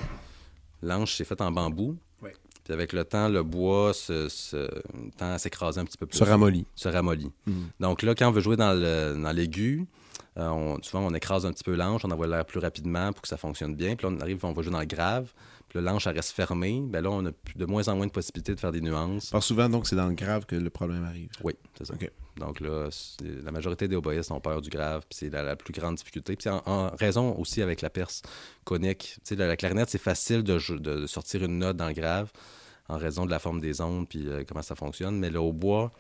l'ange, 0.83 1.15
c'est 1.17 1.25
fait 1.25 1.41
en 1.41 1.51
bambou. 1.51 1.97
Puis 2.63 2.75
avec 2.75 2.93
le 2.93 3.05
temps, 3.05 3.29
le 3.31 3.43
bois 3.43 3.95
se, 3.95 4.29
se- 4.29 4.69
tend 5.17 5.33
à 5.33 5.39
s'écraser 5.39 5.81
un 5.81 5.85
petit 5.87 5.97
peu 5.97 6.05
plus. 6.07 6.19
Se 6.19 6.23
ramollit. 6.25 6.67
Se 6.77 6.89
ramollit. 6.89 7.33
Mhm. 7.47 7.69
Donc 7.81 8.03
là, 8.03 8.15
quand 8.15 8.29
on 8.29 8.33
veut 8.33 8.43
jouer 8.43 8.57
dans 8.57 8.75
le- 8.75 9.19
dans 9.21 9.33
l'aigu, 9.33 9.87
euh, 10.37 10.49
on- 10.49 10.83
souvent 10.83 11.05
on 11.07 11.15
écrase 11.15 11.45
un 11.47 11.53
petit 11.53 11.65
peu 11.65 11.75
l'ange, 11.75 12.03
on 12.05 12.11
envoie 12.11 12.27
l'air 12.27 12.45
plus 12.45 12.61
rapidement 12.61 13.13
pour 13.13 13.23
que 13.23 13.29
ça 13.29 13.37
fonctionne 13.37 13.75
bien. 13.75 13.97
Puis 13.97 14.07
là, 14.07 14.15
on 14.17 14.21
arrive, 14.21 14.45
on 14.45 14.53
va 14.53 14.63
jouer 14.63 14.73
dans 14.73 14.81
le 14.81 14.87
grave. 14.87 15.33
Puis 15.69 15.79
elle 15.79 15.89
reste 15.89 16.33
fermée. 16.33 16.83
Ben 16.85 17.01
là, 17.01 17.11
on 17.11 17.25
a 17.27 17.31
de 17.55 17.65
moins 17.65 17.87
en 17.87 17.95
moins 17.95 18.07
de 18.07 18.11
possibilités 18.11 18.55
de 18.57 18.59
faire 18.61 18.73
des 18.73 18.81
nuances. 18.81 19.31
Que 19.31 19.39
souvent, 19.41 19.69
donc, 19.69 19.87
c'est 19.87 19.95
dans 19.95 20.09
le 20.09 20.15
grave 20.15 20.45
que 20.45 20.57
le 20.57 20.69
problème 20.69 21.05
arrive. 21.05 21.31
Oui, 21.45 21.55
c'est 21.79 21.85
ça. 21.87 21.95
Donc 22.39 22.59
là, 22.59 22.89
la 23.23 23.53
majorité 23.53 23.87
des 23.87 23.95
oboïstes 23.95 24.33
ont 24.33 24.41
peur 24.41 24.63
du 24.63 24.69
grave, 24.69 25.03
puis 25.09 25.17
c'est 25.17 25.31
la, 25.31 25.45
la 25.45 25.55
plus 25.55 25.73
grande 25.73 25.95
difficulté. 25.95 26.35
Puis 26.35 26.49
en, 26.49 26.61
en 26.67 26.89
raison 26.97 27.37
aussi 27.37 27.63
avec 27.63 27.83
la 27.83 27.91
perce 27.91 28.23
conique. 28.65 29.15
Tu 29.19 29.21
sais, 29.23 29.37
la, 29.37 29.47
la 29.47 29.57
clarinette, 29.57 29.91
c'est 29.91 29.99
facile 30.03 30.43
de, 30.43 30.59
sortir 31.07 31.45
une 31.45 31.59
note 31.59 31.77
dans 31.77 31.87
le 31.87 31.95
grave 31.95 32.33
en 32.89 32.97
raison 32.99 33.25
de 33.25 33.31
la 33.31 33.39
forme 33.39 33.61
des 33.61 33.81
ondes 33.81 34.09
puis 34.09 34.27
euh, 34.29 34.43
comment 34.49 34.63
ça 34.63 34.75
fonctionne. 34.75 35.21
Mais 35.21 35.31
le 35.31 35.39
hautbois, 35.39 35.93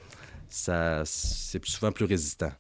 ça, 0.49 1.03
c'est 1.05 1.65
souvent 1.65 1.93
plus 1.93 2.07
résistant. 2.07 2.51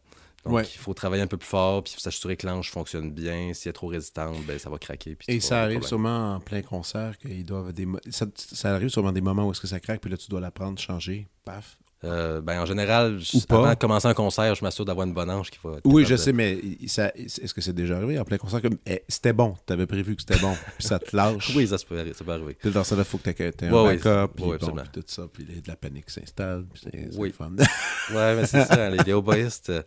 Donc, 0.44 0.54
Ouais. 0.54 0.62
il 0.64 0.78
faut 0.78 0.94
travailler 0.94 1.22
un 1.22 1.26
peu 1.26 1.36
plus 1.36 1.46
fort, 1.48 1.82
puis 1.84 1.92
il 1.92 1.94
faut 1.96 2.00
s'assurer 2.00 2.36
que 2.36 2.46
l'ange 2.46 2.70
fonctionne 2.70 3.10
bien. 3.10 3.52
Si 3.52 3.68
elle 3.68 3.70
est 3.70 3.72
trop 3.74 3.88
résistante, 3.88 4.42
ben, 4.46 4.58
ça 4.58 4.70
va 4.70 4.78
craquer. 4.78 5.14
puis 5.14 5.26
Et 5.34 5.40
ça 5.40 5.62
arrive 5.62 5.82
sûrement 5.82 6.36
en 6.36 6.40
plein 6.40 6.62
concert 6.62 7.18
qu'ils 7.18 7.44
doivent 7.44 7.72
des 7.72 7.86
ça, 8.10 8.26
ça 8.34 8.74
arrive 8.74 8.88
sûrement 8.88 9.12
des 9.12 9.20
moments 9.20 9.46
où 9.46 9.52
est-ce 9.52 9.60
que 9.60 9.66
ça 9.66 9.80
craque 9.80 10.00
puis 10.00 10.10
là 10.10 10.16
tu 10.16 10.28
dois 10.30 10.40
la 10.40 10.50
prendre, 10.50 10.78
changer, 10.78 11.28
paf. 11.44 11.76
Euh, 12.02 12.40
ben, 12.40 12.58
en 12.62 12.64
général, 12.64 13.18
je- 13.20 13.36
avant 13.50 13.68
de 13.68 13.74
commencer 13.74 14.08
un 14.08 14.14
concert, 14.14 14.54
je 14.54 14.64
m'assure 14.64 14.86
d'avoir 14.86 15.06
une 15.06 15.12
bonne 15.12 15.30
ange 15.30 15.50
qui 15.50 15.58
va. 15.62 15.72
Oui, 15.84 16.04
je 16.06 16.12
de- 16.12 16.16
sais, 16.16 16.32
mais 16.32 16.58
il- 16.80 16.88
ça, 16.88 17.12
est-ce 17.14 17.52
que 17.52 17.60
c'est 17.60 17.74
déjà 17.74 17.96
arrivé 17.98 18.18
en 18.18 18.24
plein 18.24 18.38
concert 18.38 18.62
comme 18.62 18.78
eh, 18.86 19.02
c'était 19.06 19.34
bon, 19.34 19.54
t'avais 19.66 19.84
prévu 19.86 20.16
que 20.16 20.22
c'était 20.22 20.38
bon, 20.38 20.54
puis 20.78 20.86
ça 20.86 20.98
te 20.98 21.14
lâche? 21.14 21.52
Oui, 21.54 21.66
ça, 21.68 21.76
se 21.76 21.84
peut, 21.84 22.02
ça 22.14 22.24
peut 22.24 22.32
arriver. 22.32 22.54
Puis 22.58 22.70
dans 22.70 22.84
ça 22.84 22.96
là, 22.96 23.04
faut 23.04 23.18
que 23.18 23.28
t'aies 23.28 23.44
aies 23.44 23.64
un 23.68 23.72
Ouais, 23.84 23.96
backup, 23.98 24.32
puis 24.34 24.44
ouais, 24.46 24.56
bon, 24.56 24.72
puis 24.76 24.88
tout 24.94 25.04
ça, 25.06 25.24
puis 25.30 25.44
de 25.44 25.68
la 25.68 25.76
panique 25.76 26.08
s'installe, 26.08 26.64
puis 26.72 26.82
c'est 26.90 27.18
Oui. 27.18 27.28
le 27.28 27.34
fun. 27.34 27.52
Ouais, 28.14 28.34
mais 28.34 28.46
c'est 28.46 28.64
ça, 28.64 28.88
les 28.88 29.12
oboïstes, 29.12 29.68
euh, 29.70 29.82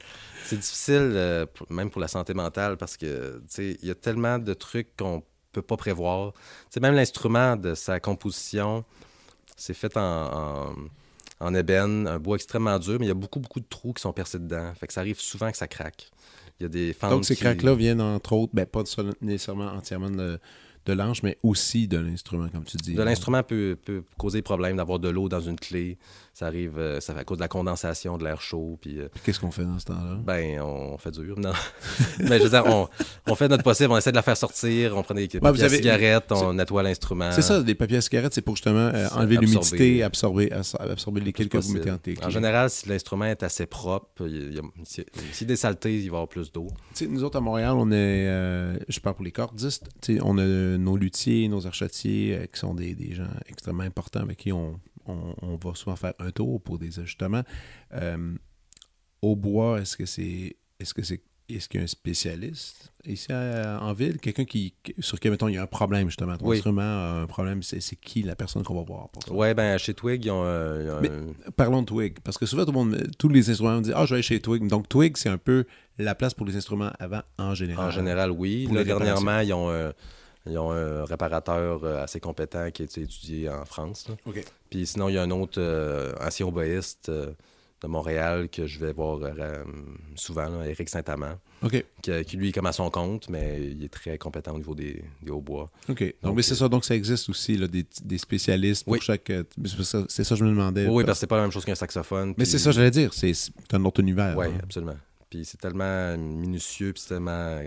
c'est 0.45 0.57
difficile, 0.59 1.11
euh, 1.15 1.45
pour- 1.51 1.69
même 1.71 1.89
pour 1.89 1.99
la 1.99 2.07
santé 2.07 2.35
mentale, 2.35 2.77
parce 2.77 2.95
que, 2.95 3.37
tu 3.39 3.43
sais, 3.49 3.77
il 3.81 3.87
y 3.87 3.91
a 3.91 3.95
tellement 3.95 4.37
de 4.37 4.53
trucs 4.53 4.95
qu'on 4.95 5.23
peut 5.51 5.61
pas 5.63 5.77
prévoir. 5.77 6.33
Tu 6.33 6.39
sais, 6.75 6.79
même 6.79 6.93
l'instrument 6.93 7.55
de 7.57 7.73
sa 7.73 7.99
composition, 7.99 8.85
c'est 9.57 9.73
fait 9.73 9.97
en, 9.97 10.01
en, 10.01 10.73
en 11.39 11.53
ébène, 11.53 12.07
un 12.07 12.19
bois 12.19 12.35
extrêmement 12.35 12.77
dur, 12.79 12.97
mais 12.99 13.05
il 13.05 13.09
y 13.09 13.11
a 13.11 13.15
beaucoup, 13.15 13.39
beaucoup 13.39 13.59
de 13.59 13.65
trous 13.69 13.93
qui 13.93 14.01
sont 14.01 14.13
percés 14.13 14.39
dedans. 14.39 14.71
Fait 14.79 14.87
que 14.87 14.93
ça 14.93 15.01
arrive 15.01 15.19
souvent 15.19 15.51
que 15.51 15.57
ça 15.57 15.67
craque. 15.67 16.09
Il 16.59 16.63
y 16.63 16.65
a 16.65 16.69
des 16.69 16.93
fentes 16.93 17.09
Donc 17.11 17.25
ces 17.25 17.35
qui- 17.35 17.41
craques-là 17.41 17.73
viennent 17.75 18.01
entre 18.01 18.33
autres, 18.33 18.51
ben 18.53 18.65
pas 18.65 18.83
nécessairement 19.21 19.67
entièrement 19.73 20.09
de, 20.11 20.39
de 20.85 20.93
l'ange, 20.93 21.23
mais 21.23 21.37
aussi 21.43 21.87
de 21.87 21.97
l'instrument, 21.97 22.47
comme 22.49 22.63
tu 22.63 22.77
dis. 22.77 22.93
De 22.93 23.01
l'instrument 23.03 23.41
peut, 23.43 23.77
peut 23.83 24.03
causer 24.17 24.41
problème 24.41 24.77
d'avoir 24.77 24.99
de 24.99 25.09
l'eau 25.09 25.27
dans 25.29 25.41
une 25.41 25.59
clé. 25.59 25.97
Ça 26.35 26.47
arrive 26.47 26.79
euh, 26.79 26.99
ça, 26.99 27.13
à 27.15 27.23
cause 27.23 27.37
de 27.37 27.43
la 27.43 27.47
condensation, 27.47 28.17
de 28.17 28.23
l'air 28.23 28.41
chaud. 28.41 28.79
Puis, 28.81 28.99
euh, 28.99 29.07
Puis 29.13 29.21
Qu'est-ce 29.23 29.39
qu'on 29.39 29.51
fait 29.51 29.65
dans 29.65 29.77
ce 29.77 29.85
temps-là? 29.85 30.17
ben, 30.25 30.61
on 30.61 30.97
fait 30.97 31.11
dur. 31.11 31.37
Non. 31.37 31.51
Mais 32.21 32.37
je 32.39 32.43
veux 32.45 32.49
dire, 32.49 32.63
on, 32.65 32.87
on 33.29 33.35
fait 33.35 33.47
notre 33.47 33.61
possible. 33.63 33.91
On 33.91 33.97
essaie 33.97 34.09
de 34.11 34.15
la 34.15 34.23
faire 34.23 34.35
sortir. 34.35 34.97
On 34.97 35.03
prend 35.03 35.13
des 35.13 35.27
papiers 35.27 35.63
à 35.65 35.69
cigarettes. 35.69 36.31
On 36.31 36.53
nettoie 36.55 36.81
l'instrument. 36.81 37.31
C'est 37.33 37.43
ça, 37.43 37.61
des 37.61 37.75
papiers 37.75 37.97
à 37.97 38.01
cigarette, 38.01 38.33
c'est 38.33 38.41
pour 38.41 38.55
justement 38.55 38.79
euh, 38.79 39.07
enlever 39.13 39.37
absorber- 39.37 39.45
l'humidité, 39.45 40.01
absorber, 40.03 40.47
absor- 40.49 40.81
absorber 40.91 41.21
les 41.21 41.33
kills 41.33 41.49
que 41.49 41.57
vous 41.59 41.71
mettez 41.73 41.91
en 41.91 41.97
tes 41.99 42.15
En 42.25 42.31
général, 42.31 42.69
si 42.71 42.89
l'instrument 42.89 43.25
est 43.25 43.43
assez 43.43 43.67
propre, 43.67 44.25
il 44.27 44.55
y 44.55 44.57
a- 44.57 44.61
si- 44.85 45.05
s'il 45.33 45.45
y 45.47 45.51
a 45.51 45.53
des 45.53 45.55
saletés, 45.55 45.93
il 45.93 45.99
va 45.99 46.03
y 46.05 46.07
avoir 46.17 46.27
plus 46.27 46.51
d'eau. 46.51 46.65
Nous 47.07 47.23
autres 47.23 47.37
à 47.37 47.41
Montréal, 47.41 47.73
on 47.77 47.91
est, 47.91 47.95
euh, 48.27 48.75
je 48.89 48.99
parle 48.99 49.15
pour 49.17 49.25
les 49.25 49.31
cordistes, 49.31 49.87
on 50.23 50.39
a 50.39 50.43
nos 50.43 50.97
luthiers, 50.97 51.47
nos 51.47 51.67
archetiers, 51.67 52.35
euh, 52.37 52.45
qui 52.51 52.59
sont 52.59 52.73
des, 52.73 52.95
des 52.95 53.13
gens 53.13 53.27
extrêmement 53.47 53.83
importants 53.83 54.21
avec 54.21 54.37
qui 54.37 54.51
on, 54.51 54.79
on, 55.05 55.35
on 55.41 55.55
va 55.57 55.75
souvent 55.75 55.95
faire 55.95 56.13
un 56.19 56.31
tour 56.31 56.61
pour 56.61 56.77
des 56.79 56.99
ajustements. 56.99 57.43
Euh, 57.93 58.35
au 59.21 59.35
bois, 59.35 59.81
est-ce 59.81 59.95
que 59.97 60.05
c'est, 60.05 60.55
est-ce 60.79 60.93
que 60.93 61.01
c'est, 61.03 61.21
est-ce 61.49 61.67
qu'il 61.69 61.79
y 61.79 61.81
a 61.81 61.83
un 61.83 61.87
spécialiste 61.87 62.91
ici 63.05 63.31
à- 63.31 63.79
en 63.81 63.93
ville, 63.93 64.17
quelqu'un 64.17 64.45
qui, 64.45 64.73
sur 64.99 65.19
qui 65.19 65.29
mettons 65.29 65.47
il 65.49 65.55
y 65.55 65.57
a 65.57 65.61
un 65.63 65.67
problème 65.67 66.07
justement, 66.07 66.37
ton 66.37 66.47
Oui. 66.47 66.55
instrument 66.57 66.81
a 66.81 67.21
un 67.21 67.27
problème, 67.27 67.61
c'est, 67.63 67.79
qui 67.97 68.23
la 68.23 68.35
personne 68.35 68.63
qu'on 68.63 68.75
va 68.75 68.81
voir 68.83 69.09
pour 69.09 69.23
ça? 69.23 69.31
Ouais, 69.33 69.53
ben, 69.53 69.77
chez 69.77 69.93
Twig, 69.93 70.23
ils 70.25 70.31
ont, 70.31 70.43
euh, 70.45 70.83
ils 70.85 70.89
ont 70.91 71.01
Mais- 71.01 71.09
un- 71.47 71.51
Parlons 71.55 71.81
de 71.81 71.85
Twig, 71.87 72.19
parce 72.23 72.37
que 72.37 72.45
souvent 72.45 72.63
tout 72.65 72.71
le 72.71 72.77
monde, 72.77 73.07
tous 73.17 73.29
les 73.29 73.49
instruments 73.49 73.75
me 73.77 73.81
disent 73.81 73.93
ah 73.95 74.05
je 74.05 74.09
vais 74.11 74.15
aller 74.15 74.23
chez 74.23 74.39
Twig, 74.41 74.65
donc 74.67 74.87
Twig 74.89 75.15
c'est 75.17 75.29
un 75.29 75.37
peu 75.37 75.65
la 75.97 76.15
place 76.15 76.33
pour 76.33 76.45
les 76.45 76.55
instruments 76.55 76.91
avant 76.99 77.21
en 77.37 77.53
général. 77.53 77.87
En 77.87 77.91
général, 77.91 78.31
oui. 78.31 78.67
Là, 78.71 78.83
dernièrement, 78.83 79.39
ils 79.39 79.53
ont, 79.53 79.69
euh, 79.69 79.91
ils 80.45 80.57
ont 80.57 80.71
un 80.71 81.05
réparateur 81.05 81.83
euh, 81.83 82.03
assez 82.03 82.19
compétent 82.19 82.69
qui 82.71 82.81
a 82.81 82.85
été 82.85 83.01
étudié 83.01 83.49
en 83.49 83.65
France. 83.65 84.07
Puis 84.69 84.85
sinon, 84.85 85.09
il 85.09 85.15
y 85.15 85.17
a 85.17 85.21
un 85.21 85.31
autre 85.31 85.59
euh, 85.61 86.13
ancien 86.19 86.45
oboïste 86.47 87.09
euh, 87.09 87.31
de 87.81 87.87
Montréal 87.87 88.49
que 88.49 88.65
je 88.65 88.79
vais 88.79 88.93
voir 88.93 89.19
euh, 89.23 89.63
souvent, 90.15 90.47
là, 90.49 90.67
Éric 90.67 90.89
Saint-Amand, 90.89 91.37
qui, 92.01 92.23
qui, 92.25 92.37
lui 92.37 92.49
est 92.49 92.51
comme 92.51 92.65
à 92.65 92.71
son 92.71 92.89
compte, 92.89 93.29
mais 93.29 93.59
il 93.61 93.83
est 93.83 93.91
très 93.93 94.17
compétent 94.17 94.53
au 94.53 94.57
niveau 94.57 94.73
des, 94.73 95.03
des 95.21 95.31
hautbois. 95.31 95.69
OK. 95.89 96.15
Donc, 96.23 96.35
mais 96.35 96.41
c'est 96.41 96.55
ça, 96.55 96.69
donc 96.69 96.85
ça 96.85 96.95
existe 96.95 97.29
aussi, 97.29 97.57
là, 97.57 97.67
des, 97.67 97.85
des 98.03 98.17
spécialistes 98.17 98.85
pour 98.85 98.93
Oui. 98.93 98.99
chaque. 99.01 99.31
C'est 100.07 100.23
ça, 100.23 100.35
que 100.35 100.39
je 100.39 100.43
me 100.45 100.49
demandais. 100.49 100.87
Oui, 100.87 101.03
parce 101.03 101.17
que 101.17 101.19
c'est 101.21 101.27
pas 101.27 101.35
la 101.37 101.43
même 101.43 101.51
chose 101.51 101.65
qu'un 101.65 101.75
saxophone. 101.75 102.33
Mais 102.37 102.45
c'est 102.45 102.59
ça, 102.59 102.71
j'allais 102.71 102.91
dire, 102.91 103.13
c'est 103.13 103.33
c'est 103.33 103.51
un 103.73 103.83
autre 103.85 103.99
univers. 104.01 104.37
Oui, 104.37 104.47
hein. 104.47 104.59
absolument. 104.63 104.97
Puis 105.29 105.45
c'est 105.45 105.59
tellement 105.59 106.17
minutieux, 106.17 106.93
puis 106.93 107.01
c'est 107.01 107.15
tellement, 107.15 107.59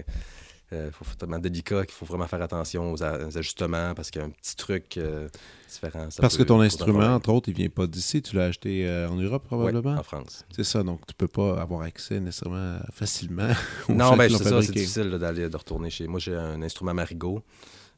euh, 0.72 0.90
faut- 0.90 1.04
tellement 1.16 1.38
délicat 1.38 1.84
qu'il 1.84 1.94
faut 1.94 2.06
vraiment 2.06 2.26
faire 2.26 2.42
attention 2.42 2.92
aux, 2.92 3.02
a- 3.02 3.26
aux 3.26 3.38
ajustements 3.38 3.94
parce 3.94 4.10
qu'il 4.10 4.20
y 4.20 4.24
a 4.24 4.26
un 4.26 4.30
petit 4.30 4.56
truc 4.56 4.96
euh, 4.96 5.28
différent. 5.68 6.10
ça 6.10 6.20
Parce 6.20 6.36
que 6.36 6.42
ton 6.42 6.60
instrument, 6.60 7.14
entre 7.14 7.30
autres, 7.30 7.48
il 7.48 7.54
vient 7.54 7.68
pas 7.68 7.86
d'ici, 7.86 8.20
tu 8.22 8.34
l'as 8.36 8.46
acheté 8.46 8.86
euh, 8.86 9.08
en 9.08 9.14
Europe 9.16 9.42
Ouais, 9.44 9.48
probablement? 9.48 9.94
en 9.96 10.02
France. 10.02 10.44
C'est 10.50 10.64
ça, 10.64 10.82
donc 10.82 11.00
tu 11.06 11.14
peux 11.14 11.28
pas 11.28 11.60
avoir 11.60 11.82
accès 11.82 12.18
nécessairement 12.18 12.78
facilement. 12.92 13.48
aux 13.88 13.92
Non, 13.92 14.16
ben 14.16 14.28
c'est 14.28 14.42
ça, 14.44 14.60
c'est 14.62 14.72
difficile 14.72 15.04
là, 15.10 15.18
d'aller 15.18 15.48
de 15.48 15.56
retourner 15.56 15.90
chez 15.90 16.06
moi. 16.08 16.18
J'ai 16.18 16.34
un 16.34 16.60
instrument 16.62 16.94
Marigot 16.94 17.42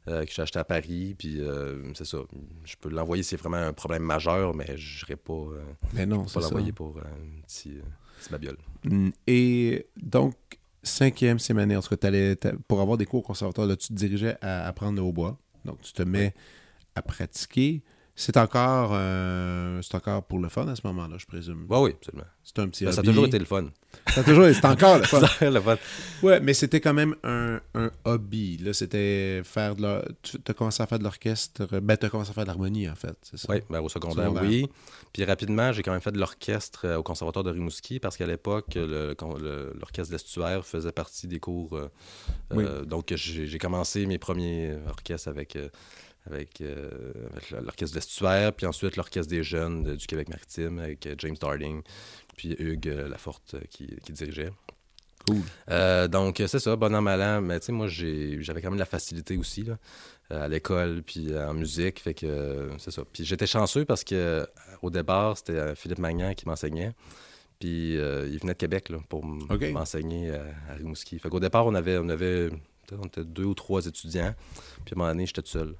euh, 0.07 0.23
que 0.25 0.31
j'ai 0.31 0.41
acheté 0.43 0.59
à 0.59 0.63
Paris, 0.63 1.15
puis 1.17 1.41
c'est 1.95 2.05
ça. 2.05 2.19
Je 2.65 2.75
peux 2.79 2.89
l'envoyer 2.89 3.23
si 3.23 3.29
c'est 3.29 3.37
vraiment 3.37 3.57
un 3.57 3.73
problème 3.73 4.03
majeur, 4.03 4.53
mais 4.55 4.77
je 4.77 5.05
n'irai 5.05 5.15
pas, 5.15 5.45
Mais 5.93 6.05
non, 6.05 6.23
pas 6.23 6.27
c'est 6.29 6.33
ça. 6.35 6.39
l'envoyer 6.41 6.71
pour 6.71 6.97
un 6.99 7.41
petit, 7.47 7.79
petit 8.19 8.29
babiole. 8.31 8.57
Et 9.27 9.87
donc, 10.01 10.35
cinquième, 10.83 11.37
année, 11.57 11.75
en 11.75 11.81
tout 11.81 11.95
cas, 11.95 12.11
pour 12.67 12.81
avoir 12.81 12.97
des 12.97 13.05
cours 13.05 13.19
au 13.19 13.23
conservatoire, 13.23 13.67
là, 13.67 13.75
tu 13.75 13.89
te 13.89 13.93
dirigeais 13.93 14.37
à 14.41 14.67
apprendre 14.67 14.95
le 14.97 15.01
hautbois. 15.01 15.37
Donc, 15.65 15.81
tu 15.81 15.93
te 15.93 16.03
mets 16.03 16.33
à 16.95 17.01
pratiquer. 17.01 17.83
C'est 18.21 18.35
encore, 18.35 18.89
euh, 18.91 19.81
c'est 19.81 19.95
encore 19.95 20.23
pour 20.23 20.39
le 20.39 20.49
fun 20.49 20.67
à 20.67 20.75
ce 20.75 20.81
moment-là, 20.87 21.15
je 21.17 21.25
présume. 21.25 21.65
Oui, 21.69 21.77
oui, 21.79 21.91
absolument. 21.91 22.25
C'est 22.43 22.59
un 22.59 22.67
petit 22.67 22.83
Ben, 22.83 22.91
ça 22.91 22.97
a 22.97 22.99
hobby. 22.99 23.07
toujours 23.11 23.25
été 23.27 23.39
le 23.39 23.45
fun. 23.45 23.67
Ça 24.13 24.19
a 24.19 24.23
toujours 24.25 24.45
c'est 24.53 24.65
encore 24.65 24.97
le 24.97 25.03
fun. 25.05 25.21
le 25.39 25.61
fun. 25.61 25.77
Ouais, 26.21 26.41
mais 26.41 26.53
c'était 26.53 26.81
quand 26.81 26.93
même 26.93 27.15
un, 27.23 27.61
un 27.75 27.89
hobby. 28.03 28.57
Là, 28.57 28.73
c'était 28.73 29.41
faire 29.45 29.77
de 29.77 29.83
la... 29.83 30.03
Tu 30.21 30.37
as 30.49 30.53
commencé 30.53 30.83
à 30.83 30.87
faire 30.87 30.99
de 30.99 31.05
l'orchestre. 31.05 31.65
Ben, 31.79 31.95
tu 31.95 32.07
as 32.07 32.09
commencé 32.09 32.31
à 32.31 32.33
faire 32.33 32.43
de 32.43 32.49
l'harmonie, 32.49 32.89
en 32.89 32.95
fait, 32.95 33.15
c'est 33.21 33.37
ça? 33.37 33.47
Oui, 33.53 33.61
ben, 33.69 33.79
au 33.79 33.87
secondaire, 33.87 34.25
Secondaire. 34.25 34.43
oui. 34.43 34.67
Puis 35.13 35.23
rapidement, 35.23 35.71
j'ai 35.71 35.81
quand 35.81 35.93
même 35.93 36.01
fait 36.01 36.11
de 36.11 36.19
l'orchestre 36.19 36.81
euh, 36.85 36.97
au 36.97 37.03
Conservatoire 37.03 37.45
de 37.45 37.51
Rimouski 37.51 37.99
parce 38.01 38.17
qu'à 38.17 38.27
l'époque, 38.27 38.75
l'orchestre 38.75 40.07
de 40.09 40.11
l'estuaire 40.15 40.65
faisait 40.65 40.91
partie 40.91 41.27
des 41.27 41.39
cours. 41.39 41.73
euh, 41.77 41.87
Oui. 42.51 42.65
euh, 42.67 42.83
donc, 42.83 43.13
j'ai 43.15 43.57
commencé 43.59 44.05
mes 44.05 44.17
premiers 44.17 44.75
orchestres 44.89 45.29
avec, 45.29 45.57
avec, 46.31 46.61
euh, 46.61 46.89
avec 47.31 47.49
l'orchestre 47.51 47.95
de 47.95 47.99
l'estuaire, 47.99 48.53
puis 48.53 48.65
ensuite 48.65 48.95
l'orchestre 48.95 49.29
des 49.29 49.43
jeunes 49.43 49.83
de- 49.83 49.95
du 49.95 50.05
Québec-Maritime 50.07 50.79
avec 50.79 51.05
euh, 51.07 51.15
James 51.17 51.35
Darding, 51.39 51.81
puis 52.37 52.55
Hugues 52.59 52.87
euh, 52.89 53.07
Laforte 53.09 53.55
euh, 53.55 53.59
qui, 53.69 53.87
qui 54.03 54.11
dirigeait. 54.13 54.51
Cool. 55.27 55.41
Euh, 55.69 56.07
donc, 56.07 56.41
c'est 56.47 56.59
ça, 56.59 56.75
bon 56.75 56.95
an, 56.95 57.01
mal 57.01 57.21
an. 57.21 57.41
Mais 57.41 57.59
tu 57.59 57.67
sais, 57.67 57.71
moi, 57.71 57.87
j'ai- 57.87 58.41
j'avais 58.41 58.61
quand 58.61 58.69
même 58.69 58.77
de 58.77 58.81
la 58.81 58.85
facilité 58.85 59.37
aussi, 59.37 59.63
là, 59.63 59.77
à 60.29 60.47
l'école, 60.47 61.03
puis 61.03 61.37
en 61.37 61.53
musique. 61.53 61.99
Fait 61.99 62.13
que 62.13 62.69
c'est 62.77 62.91
ça. 62.91 63.03
Puis 63.11 63.25
j'étais 63.25 63.45
chanceux 63.47 63.83
parce 63.85 64.03
que 64.03 64.47
au 64.81 64.89
départ, 64.89 65.37
c'était 65.37 65.75
Philippe 65.75 65.99
Magnan 65.99 66.33
qui 66.33 66.47
m'enseignait. 66.47 66.93
Puis 67.59 67.97
euh, 67.97 68.25
il 68.31 68.39
venait 68.39 68.53
de 68.53 68.57
Québec 68.57 68.87
là, 68.89 68.99
pour 69.09 69.25
m'enseigner 69.73 70.31
à, 70.31 70.43
à 70.69 70.75
Rimouski. 70.75 71.19
Fait 71.19 71.27
qu'au 71.29 71.41
départ, 71.41 71.65
on 71.65 71.75
avait, 71.75 71.97
on 71.97 72.07
avait 72.07 72.49
peut-être 72.49 72.99
on 73.01 73.07
était 73.07 73.25
deux 73.25 73.43
ou 73.43 73.53
trois 73.53 73.85
étudiants. 73.85 74.33
Puis 74.85 74.93
à 74.93 74.95
un 74.95 74.99
moment 74.99 75.09
donné, 75.11 75.25
j'étais 75.25 75.41
tout 75.41 75.49
seul. 75.49 75.75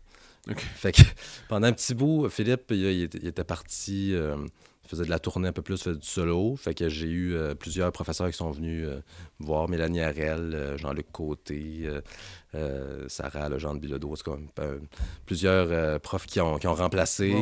Fait 0.56 0.92
que 0.92 1.02
pendant 1.50 1.68
un 1.68 1.74
petit 1.74 1.94
bout, 1.94 2.30
Philippe, 2.30 2.72
il, 2.72 3.04
était, 3.04 3.44
parti, 3.44 4.14
euh, 4.14 4.38
faisait 4.90 5.06
de 5.06 5.10
la 5.10 5.20
tournée 5.20 5.48
un 5.48 5.54
peu 5.54 5.62
plus, 5.62 5.82
faisait 5.82 5.98
du 5.98 6.08
solo. 6.08 6.56
Fait 6.56 6.74
que 6.74 6.90
j'ai 6.90 7.08
eu 7.08 7.36
euh, 7.36 7.54
plusieurs 7.54 7.92
professeurs 7.92 8.30
qui 8.30 8.38
sont 8.38 8.50
venus 8.50 8.88
euh, 8.88 9.02
me 9.40 9.46
voir, 9.46 9.70
Mélanie 9.70 10.02
Harel, 10.02 10.54
euh, 10.54 10.78
Jean-Luc 10.78 11.12
Côté, 11.12 11.88
euh, 12.56 13.04
euh, 13.04 13.06
Sarah 13.10 13.48
Legendre 13.50 13.80
Bilodeau, 13.80 14.16
c'est 14.16 14.24
comme 14.24 14.48
euh, 14.60 14.80
plusieurs 15.26 15.68
euh, 15.72 16.00
profs 16.00 16.26
qui 16.26 16.40
ont, 16.42 16.58
qui 16.58 16.68
ont 16.68 16.74
remplacé. 16.74 17.36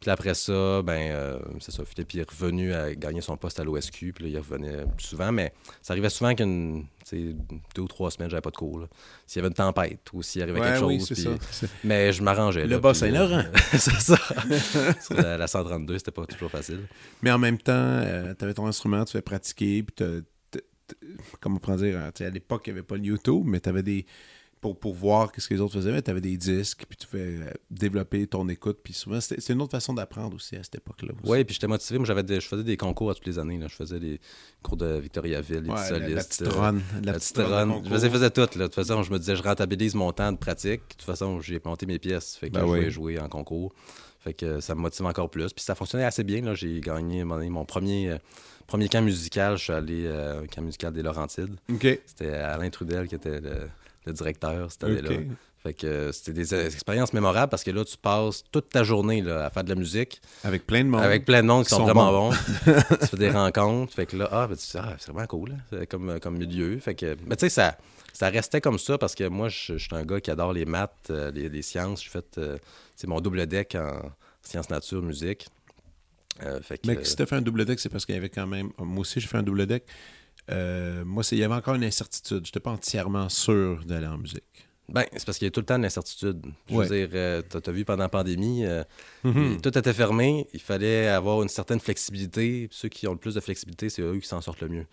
Puis 0.00 0.10
après 0.10 0.34
ça, 0.34 0.80
ben, 0.82 1.10
euh, 1.12 1.38
c'est 1.60 1.70
ça, 1.70 1.84
Philippe 1.84 2.14
il 2.14 2.20
est 2.20 2.30
revenu 2.30 2.72
à 2.72 2.94
gagner 2.94 3.20
son 3.20 3.36
poste 3.36 3.60
à 3.60 3.64
l'OSQ, 3.64 4.12
puis 4.14 4.24
là, 4.24 4.30
il 4.30 4.38
revenait 4.38 4.84
plus 4.96 5.06
souvent, 5.06 5.32
mais 5.32 5.52
ça 5.82 5.92
arrivait 5.92 6.08
souvent 6.08 6.34
qu'une, 6.34 6.86
deux 7.12 7.36
ou 7.82 7.88
trois 7.88 8.10
semaines, 8.10 8.30
j'avais 8.30 8.40
pas 8.40 8.50
de 8.50 8.56
cours. 8.56 8.86
S'il 9.26 9.40
y 9.40 9.44
avait 9.44 9.48
une 9.48 9.54
tempête 9.54 10.00
ou 10.14 10.22
s'il 10.22 10.40
arrivait 10.42 10.60
Ouais, 10.60 10.72
quelque 10.72 10.84
oui, 10.84 10.98
chose. 11.00 11.12
puis- 11.60 11.68
mais 11.84 12.12
je 12.12 12.22
m'arrangeais. 12.22 12.66
Le 12.66 12.78
bas 12.78 12.92
puis, 12.92 13.00
Saint-Laurent. 13.00 13.38
euh, 13.44 13.58
c'est 13.72 14.00
ça. 14.00 14.16
Sur 15.02 15.14
la, 15.16 15.36
la 15.36 15.46
132, 15.46 15.98
c'était 15.98 16.10
pas 16.10 16.24
toujours 16.26 16.50
facile. 16.50 16.80
Mais 17.22 17.30
en 17.30 17.38
même 17.38 17.58
temps, 17.58 18.00
tu 18.38 18.44
avais 18.44 18.54
ton 18.54 18.66
instrument, 18.66 19.04
tu 19.04 19.12
fais 19.12 19.22
pratiquer, 19.22 19.82
puis 19.82 20.06
comment 21.40 21.56
on 21.56 21.58
pourrait 21.58 21.76
dire, 21.76 21.98
à 21.98 22.30
l'époque, 22.30 22.62
il 22.66 22.72
n'y 22.72 22.78
avait 22.78 22.86
pas 22.86 22.96
le 22.96 23.02
YouTube, 23.04 23.42
mais 23.46 23.60
tu 23.60 23.68
avais 23.68 23.82
des. 23.82 24.06
Pour, 24.64 24.78
pour 24.80 24.94
voir 24.94 25.30
ce 25.36 25.46
que 25.46 25.52
les 25.52 25.60
autres 25.60 25.74
faisaient, 25.74 26.00
tu 26.00 26.10
avais 26.10 26.22
des 26.22 26.38
disques, 26.38 26.86
puis 26.88 26.96
tu 26.96 27.06
fais 27.06 27.18
euh, 27.18 27.50
développer 27.70 28.26
ton 28.26 28.48
écoute, 28.48 28.78
puis 28.82 28.94
souvent, 28.94 29.20
c'était- 29.20 29.38
c'est 29.38 29.52
une 29.52 29.60
autre 29.60 29.72
façon 29.72 29.92
d'apprendre 29.92 30.34
aussi 30.36 30.56
à 30.56 30.62
cette 30.62 30.76
époque-là. 30.76 31.12
Oui, 31.22 31.44
puis 31.44 31.52
j'étais 31.52 31.66
motivé. 31.66 31.98
Moi, 31.98 32.06
j'avais 32.06 32.24
je 32.40 32.48
faisais 32.48 32.64
des 32.64 32.78
concours 32.78 33.10
à 33.10 33.14
toutes 33.14 33.26
les 33.26 33.38
années. 33.38 33.58
Là. 33.58 33.66
Je 33.68 33.74
faisais 33.76 34.00
des 34.00 34.18
cours 34.62 34.78
de 34.78 34.86
Victoriaville, 35.00 35.64
les 35.64 35.68
Ouais, 35.68 35.74
petits 35.76 35.92
la, 35.92 35.98
la 35.98 36.06
solistes, 36.22 36.28
petite 36.40 36.42
euh, 36.56 36.58
run. 36.58 36.78
La 37.04 37.12
petite 37.12 37.36
run. 37.36 37.82
Je 37.84 37.88
faisais, 37.90 38.08
faisais 38.08 38.30
tout. 38.30 38.40
Là. 38.40 38.46
De 38.46 38.62
toute 38.64 38.74
façon, 38.74 39.02
je 39.02 39.12
me 39.12 39.18
disais, 39.18 39.36
je 39.36 39.42
rentabilise 39.42 39.94
mon 39.94 40.10
temps 40.12 40.32
de 40.32 40.38
pratique. 40.38 40.80
De 40.80 40.94
toute 40.94 41.02
façon, 41.02 41.42
j'ai 41.42 41.60
monté 41.62 41.84
mes 41.84 41.98
pièces. 41.98 42.36
Fait 42.38 42.48
que 42.48 42.54
Ben 42.54 42.60
je 42.60 42.64
oui. 42.64 42.78
voulais 42.78 42.90
jouer 42.90 43.18
en 43.20 43.28
concours. 43.28 43.74
Fait 44.20 44.32
que 44.32 44.60
ça 44.60 44.74
me 44.74 44.80
motive 44.80 45.04
encore 45.04 45.28
plus. 45.28 45.52
Puis 45.52 45.62
ça 45.62 45.74
fonctionnait 45.74 46.04
assez 46.06 46.24
bien. 46.24 46.54
J'ai 46.54 46.80
gagné 46.80 47.22
mon 47.24 47.66
premier, 47.66 48.12
euh, 48.12 48.18
premier 48.66 48.88
camp 48.88 49.02
musical. 49.04 49.58
Je 49.58 49.64
suis 49.64 49.72
allé 49.74 50.04
euh, 50.06 50.42
au 50.42 50.46
camp 50.46 50.62
musical 50.62 50.94
des 50.94 51.02
Laurentides. 51.02 51.56
C'était 52.06 52.30
Alain 52.30 52.70
Trudel 52.70 53.08
qui 53.08 53.16
était 53.16 53.42
le, 53.42 53.68
le 54.06 54.12
directeur 54.12 54.70
cette 54.70 54.84
année-là. 54.84 55.10
Fait 55.62 55.72
que 55.72 55.86
euh, 55.86 56.12
c'était 56.12 56.34
des 56.34 56.54
expériences 56.66 57.14
mémorables 57.14 57.48
parce 57.48 57.64
que 57.64 57.70
là, 57.70 57.84
tu 57.86 57.96
passes 57.96 58.44
toute 58.52 58.68
ta 58.68 58.84
journée 58.84 59.22
là, 59.22 59.46
à 59.46 59.50
faire 59.50 59.64
de 59.64 59.70
la 59.70 59.74
musique. 59.76 60.20
Avec 60.42 60.66
plein 60.66 60.84
de 60.84 60.90
monde. 60.90 61.00
Avec 61.00 61.24
plein 61.24 61.42
de 61.42 61.46
monde 61.46 61.62
qui 61.64 61.70
Qui 61.70 61.74
sont, 61.76 61.78
sont 61.78 61.84
vraiment 61.84 62.12
bons. 62.12 62.30
bons. 62.30 62.36
tu 63.00 63.06
fais 63.06 63.16
des 63.16 63.30
rencontres. 63.30 63.94
Fait 63.94 64.04
que 64.04 64.14
là, 64.16 64.28
ah, 64.30 64.46
ben, 64.46 64.56
tu 64.56 64.76
ah, 64.76 64.94
c'est 64.98 65.10
vraiment 65.10 65.26
cool. 65.26 65.56
hein. 65.72 65.84
Comme, 65.88 66.20
comme 66.20 66.36
milieu. 66.36 66.78
Fait 66.80 66.94
que, 66.94 67.16
mais 67.26 67.36
tu 67.36 67.46
sais, 67.46 67.48
ça, 67.48 67.78
ça 68.12 68.28
restait 68.28 68.60
comme 68.60 68.78
ça 68.78 68.98
parce 68.98 69.14
que 69.14 69.26
moi, 69.26 69.48
je, 69.48 69.78
je 69.78 69.84
suis 69.84 69.96
un 69.96 70.04
gars 70.04 70.20
qui 70.20 70.30
adore 70.30 70.52
les 70.52 70.66
maths, 70.66 70.92
euh, 71.08 71.30
les, 71.30 71.48
les 71.48 71.62
sciences. 71.62 72.04
J'ai 72.04 72.10
fait 72.10 72.26
euh, 72.36 72.58
c'est 72.94 73.06
mon 73.06 73.22
double 73.22 73.46
deck 73.46 73.74
en 73.74 74.10
sciences 74.42 74.68
nature, 74.68 75.00
musique. 75.00 75.46
Euh, 76.42 76.60
fait 76.60 76.76
que, 76.76 76.88
Mais 76.88 77.02
si 77.04 77.16
t'as 77.16 77.24
fait 77.24 77.36
un 77.36 77.40
double 77.42 77.64
deck, 77.64 77.80
c'est 77.80 77.88
parce 77.88 78.04
qu'il 78.04 78.14
y 78.14 78.18
avait 78.18 78.28
quand 78.28 78.46
même. 78.46 78.70
Moi 78.78 79.00
aussi, 79.00 79.18
j'ai 79.18 79.28
fait 79.28 79.38
un 79.38 79.42
double 79.42 79.64
deck. 79.66 79.84
Euh, 80.50 81.04
moi, 81.04 81.22
il 81.32 81.38
y 81.38 81.44
avait 81.44 81.54
encore 81.54 81.74
une 81.74 81.84
incertitude. 81.84 82.44
Je 82.44 82.48
n'étais 82.50 82.60
pas 82.60 82.70
entièrement 82.70 83.28
sûr 83.28 83.84
d'aller 83.84 84.06
en 84.06 84.18
musique. 84.18 84.42
Ben, 84.90 85.06
c'est 85.16 85.24
parce 85.24 85.38
qu'il 85.38 85.46
y 85.46 85.48
a 85.48 85.50
tout 85.50 85.60
le 85.60 85.66
temps 85.66 85.78
de 85.78 85.82
l'incertitude. 85.82 86.42
Je 86.68 86.74
Ouais. 86.74 86.86
veux 86.86 86.94
dire, 87.06 87.08
euh, 87.14 87.40
t'as 87.48 87.60
as 87.66 87.72
vu 87.72 87.86
pendant 87.86 88.02
la 88.02 88.10
pandémie, 88.10 88.66
euh, 88.66 88.84
Mhm. 89.24 89.62
tout 89.62 89.78
était 89.78 89.94
fermé. 89.94 90.46
Il 90.52 90.60
fallait 90.60 91.08
avoir 91.08 91.42
une 91.42 91.48
certaine 91.48 91.80
flexibilité. 91.80 92.68
Ceux 92.70 92.90
qui 92.90 93.08
ont 93.08 93.12
le 93.12 93.18
plus 93.18 93.34
de 93.34 93.40
flexibilité, 93.40 93.88
c'est 93.88 94.02
eux 94.02 94.18
qui 94.18 94.28
s'en 94.28 94.42
sortent 94.42 94.60
le 94.60 94.68
mieux. 94.68 94.86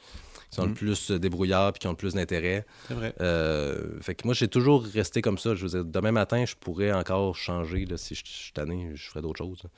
Qui 0.50 0.56
sont 0.56 0.62
le 0.64 0.70
Mhm. 0.70 0.76
plus 0.76 1.12
euh, 1.12 1.20
débrouillards 1.20 1.74
puis 1.74 1.80
qui 1.82 1.88
ont 1.88 1.92
le 1.92 1.98
plus 1.98 2.14
d'intérêt. 2.14 2.66
C'est 2.88 2.94
vrai. 2.94 3.14
Euh, 3.20 4.00
fait 4.00 4.16
que 4.16 4.22
moi, 4.26 4.34
j'ai 4.34 4.48
toujours 4.48 4.84
resté 4.86 5.22
comme 5.22 5.38
ça. 5.38 5.56
Je 5.56 5.64
veux 5.68 5.70
dire, 5.70 5.84
demain 5.86 6.14
matin, 6.14 6.46
je 6.46 6.56
pourrais 6.56 6.94
encore 6.94 7.36
changer. 7.36 7.84
Là, 7.86 7.98
si 7.98 8.16
je 8.16 8.22
je 8.26 8.32
suis 8.32 8.54
tanné, 8.54 8.92
je 8.96 9.10
ferais 9.10 9.22
d'autres 9.22 9.40
choses. 9.40 9.60
là. 9.64 9.70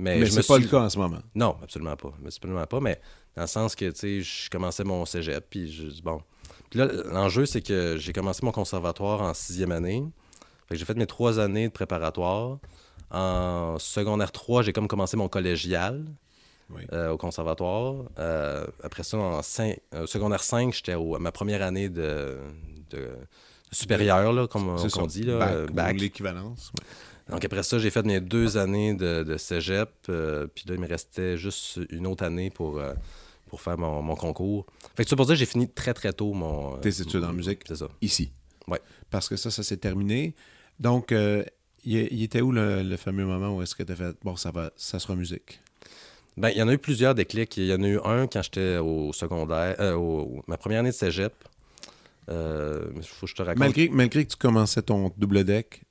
Mais, 0.00 0.18
Mais 0.18 0.26
c'est 0.30 0.46
pas 0.46 0.54
suis- 0.54 0.64
le 0.64 0.68
cas 0.70 0.80
en 0.80 0.88
ce 0.90 0.98
moment. 0.98 1.18
Non, 1.34 1.56
absolument 1.62 1.96
pas. 1.96 2.12
Absolument 2.26 2.66
pas. 2.66 2.80
Mais 2.80 3.00
dans 3.36 3.42
le 3.42 3.48
sens 3.48 3.74
que, 3.76 3.90
tu 3.90 3.98
sais, 3.98 4.22
je 4.22 4.48
commençais 4.50 4.82
mon 4.84 5.04
cégep, 5.04 5.44
puis 5.50 5.70
je 5.70 5.84
dis, 5.88 6.02
bon. 6.02 6.22
Puis 6.70 6.78
là, 6.78 6.86
l'enjeu, 7.12 7.46
c'est 7.46 7.60
que 7.62 7.96
j'ai 7.98 8.12
commencé 8.12 8.40
mon 8.44 8.52
conservatoire 8.52 9.20
en 9.22 9.34
sixième 9.34 9.72
année. 9.72 10.02
Fait 10.68 10.74
que 10.74 10.78
j'ai 10.78 10.84
fait 10.84 10.94
mes 10.96 11.06
trois 11.06 11.38
années 11.38 11.68
de 11.68 11.72
préparatoire. 11.72 12.58
En 13.10 13.76
secondaire 13.80 14.30
3, 14.32 14.62
j'ai 14.62 14.72
comme 14.72 14.86
commencé 14.86 15.16
mon 15.16 15.28
collégial 15.28 16.04
Oui. 16.70 16.82
euh, 16.92 17.10
au 17.10 17.16
conservatoire. 17.16 18.04
Euh, 18.20 18.64
après 18.84 19.02
ça, 19.02 19.18
en 19.18 19.40
cin- 19.40 19.76
euh, 19.94 20.06
secondaire 20.06 20.42
5, 20.44 20.72
j'étais 20.72 20.92
à 20.92 20.98
ma 21.18 21.32
première 21.32 21.62
année 21.62 21.88
de, 21.88 22.38
de 22.90 23.08
supérieure, 23.72 24.32
là, 24.32 24.46
comme 24.46 24.68
on 24.68 25.06
dit, 25.06 25.24
là, 25.24 25.38
Bac, 25.38 25.70
ou 25.70 25.72
bac. 25.74 26.00
l'équivalence. 26.00 26.70
ouais. 26.78 26.86
Donc 27.30 27.44
après 27.44 27.62
ça, 27.62 27.78
j'ai 27.78 27.90
fait 27.90 28.04
mes 28.04 28.20
deux 28.20 28.56
années 28.56 28.94
de, 28.94 29.22
de 29.22 29.36
cégep. 29.36 29.88
euh, 30.08 30.46
puis 30.54 30.64
là, 30.66 30.74
il 30.74 30.80
me 30.80 30.88
restait 30.88 31.36
juste 31.36 31.80
une 31.90 32.06
autre 32.06 32.24
année 32.24 32.50
pour, 32.50 32.78
euh, 32.78 32.92
pour 33.48 33.60
faire 33.60 33.78
mon, 33.78 34.02
mon 34.02 34.16
concours. 34.16 34.66
Fait 34.96 35.04
que 35.04 35.10
c'est 35.10 35.16
pour 35.16 35.26
ça 35.26 35.32
que 35.32 35.38
j'ai 35.38 35.46
fini 35.46 35.68
très 35.68 35.94
très 35.94 36.12
tôt 36.12 36.32
mon... 36.32 36.74
euh, 36.74 36.78
Tes 36.78 37.00
études 37.00 37.24
en 37.24 37.32
musique. 37.32 37.60
C'est 37.66 37.76
ça. 37.76 37.88
Ici. 38.00 38.30
Ouais. 38.68 38.80
Parce 39.10 39.28
que 39.28 39.36
ça, 39.36 39.50
ça 39.50 39.62
s'est 39.62 39.76
terminé. 39.78 40.34
Donc, 40.78 41.14
il, 41.84 42.22
était 42.22 42.40
où 42.40 42.52
le, 42.52 42.82
le 42.82 42.96
fameux 42.96 43.24
moment 43.24 43.56
où 43.56 43.62
est-ce 43.62 43.74
que 43.74 43.82
tu 43.82 43.92
as 43.92 43.96
fait 43.96 44.16
bon, 44.22 44.36
ça 44.36 44.50
va, 44.50 44.70
ça 44.76 44.98
sera 44.98 45.14
musique? 45.16 45.60
Ben, 46.36 46.50
il 46.50 46.58
y 46.58 46.62
en 46.62 46.68
a 46.68 46.72
eu 46.72 46.78
plusieurs 46.78 47.14
déclics. 47.14 47.56
Il 47.56 47.66
y 47.66 47.74
en 47.74 47.82
a 47.82 47.88
eu 47.88 47.98
un 48.04 48.26
quand 48.26 48.42
j'étais 48.42 48.76
au 48.78 49.12
secondaire, 49.12 49.76
euh, 49.80 49.94
au- 49.94 50.42
ma 50.46 50.56
première 50.56 50.80
année 50.80 50.90
de 50.90 50.94
cégep. 50.94 51.32
Euh, 52.28 52.84
faut 53.02 53.26
que 53.26 53.30
je 53.30 53.34
te 53.34 53.42
raconte. 53.42 53.58
Malgré, 53.58 53.88
malgré 53.88 54.24
que 54.24 54.30
tu 54.30 54.36
commençais 54.36 54.82
ton 54.82 55.10
double 55.16 55.42
deck, 55.44 55.82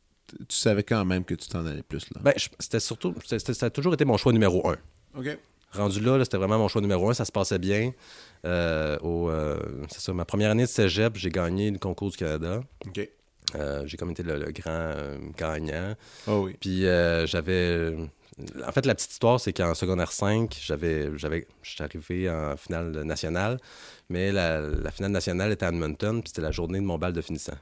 tu 0.48 0.56
savais 0.56 0.84
quand 0.84 1.04
même 1.06 1.24
que 1.26 1.34
tu 1.36 1.48
t'en 1.50 1.66
allais 1.66 1.84
plus 1.84 2.06
là. 2.14 2.22
Ben, 2.24 2.34
c'était 2.60 2.80
surtout... 2.80 3.14
c'était- 3.26 3.54
ça 3.54 3.68
a 3.68 3.70
toujours 3.70 3.94
été 3.94 4.06
mon 4.06 4.18
choix 4.18 4.32
numéro 4.34 4.68
un. 4.70 4.78
OK. 5.18 5.38
Rendu 5.72 6.00
là, 6.02 6.18
là, 6.18 6.24
c'était 6.26 6.38
vraiment 6.38 6.58
mon 6.58 6.68
choix 6.68 6.82
numéro 6.82 7.10
un. 7.10 7.14
Ça 7.14 7.26
se 7.26 7.32
passait 7.32 7.60
bien. 7.60 7.92
Euh, 8.46 8.98
au, 9.00 9.30
euh, 9.30 9.60
c'est 9.90 10.02
ça, 10.02 10.14
ma 10.14 10.26
première 10.26 10.52
année 10.52 10.64
de 10.64 10.68
cégep, 10.70 11.16
j'ai 11.16 11.30
gagné 11.30 11.70
le 11.72 11.78
concours 11.78 12.10
du 12.10 12.18
Canada. 12.18 12.62
OK. 12.88 13.08
Euh, 13.56 13.84
j'ai 13.86 13.98
comme 13.98 14.12
été 14.12 14.24
le, 14.24 14.38
le 14.38 14.52
grand 14.52 14.96
gagnant. 15.38 15.96
Oh 16.28 16.44
oui. 16.46 16.56
Puis 16.60 16.82
j'avais. 17.28 17.96
En 18.66 18.72
fait, 18.72 18.86
la 18.86 18.96
petite 18.96 19.12
histoire, 19.12 19.38
c'est 19.40 19.52
qu'en 19.52 19.74
secondaire 19.74 20.14
5, 20.14 20.58
j'avais, 20.62 21.10
j'avais, 21.18 21.46
j'étais 21.62 21.84
arrivé 21.84 22.30
en 22.30 22.56
finale 22.56 22.92
nationale, 23.04 23.60
mais 24.08 24.32
la, 24.32 24.62
la 24.62 24.92
finale 24.92 25.12
nationale 25.12 25.52
était 25.52 25.66
à 25.66 25.70
Edmonton, 25.70 26.22
puis 26.22 26.30
c'était 26.30 26.42
la 26.42 26.52
journée 26.52 26.80
de 26.80 26.86
mon 26.86 26.98
bal 26.98 27.12
de 27.12 27.20
finissant. 27.22 27.58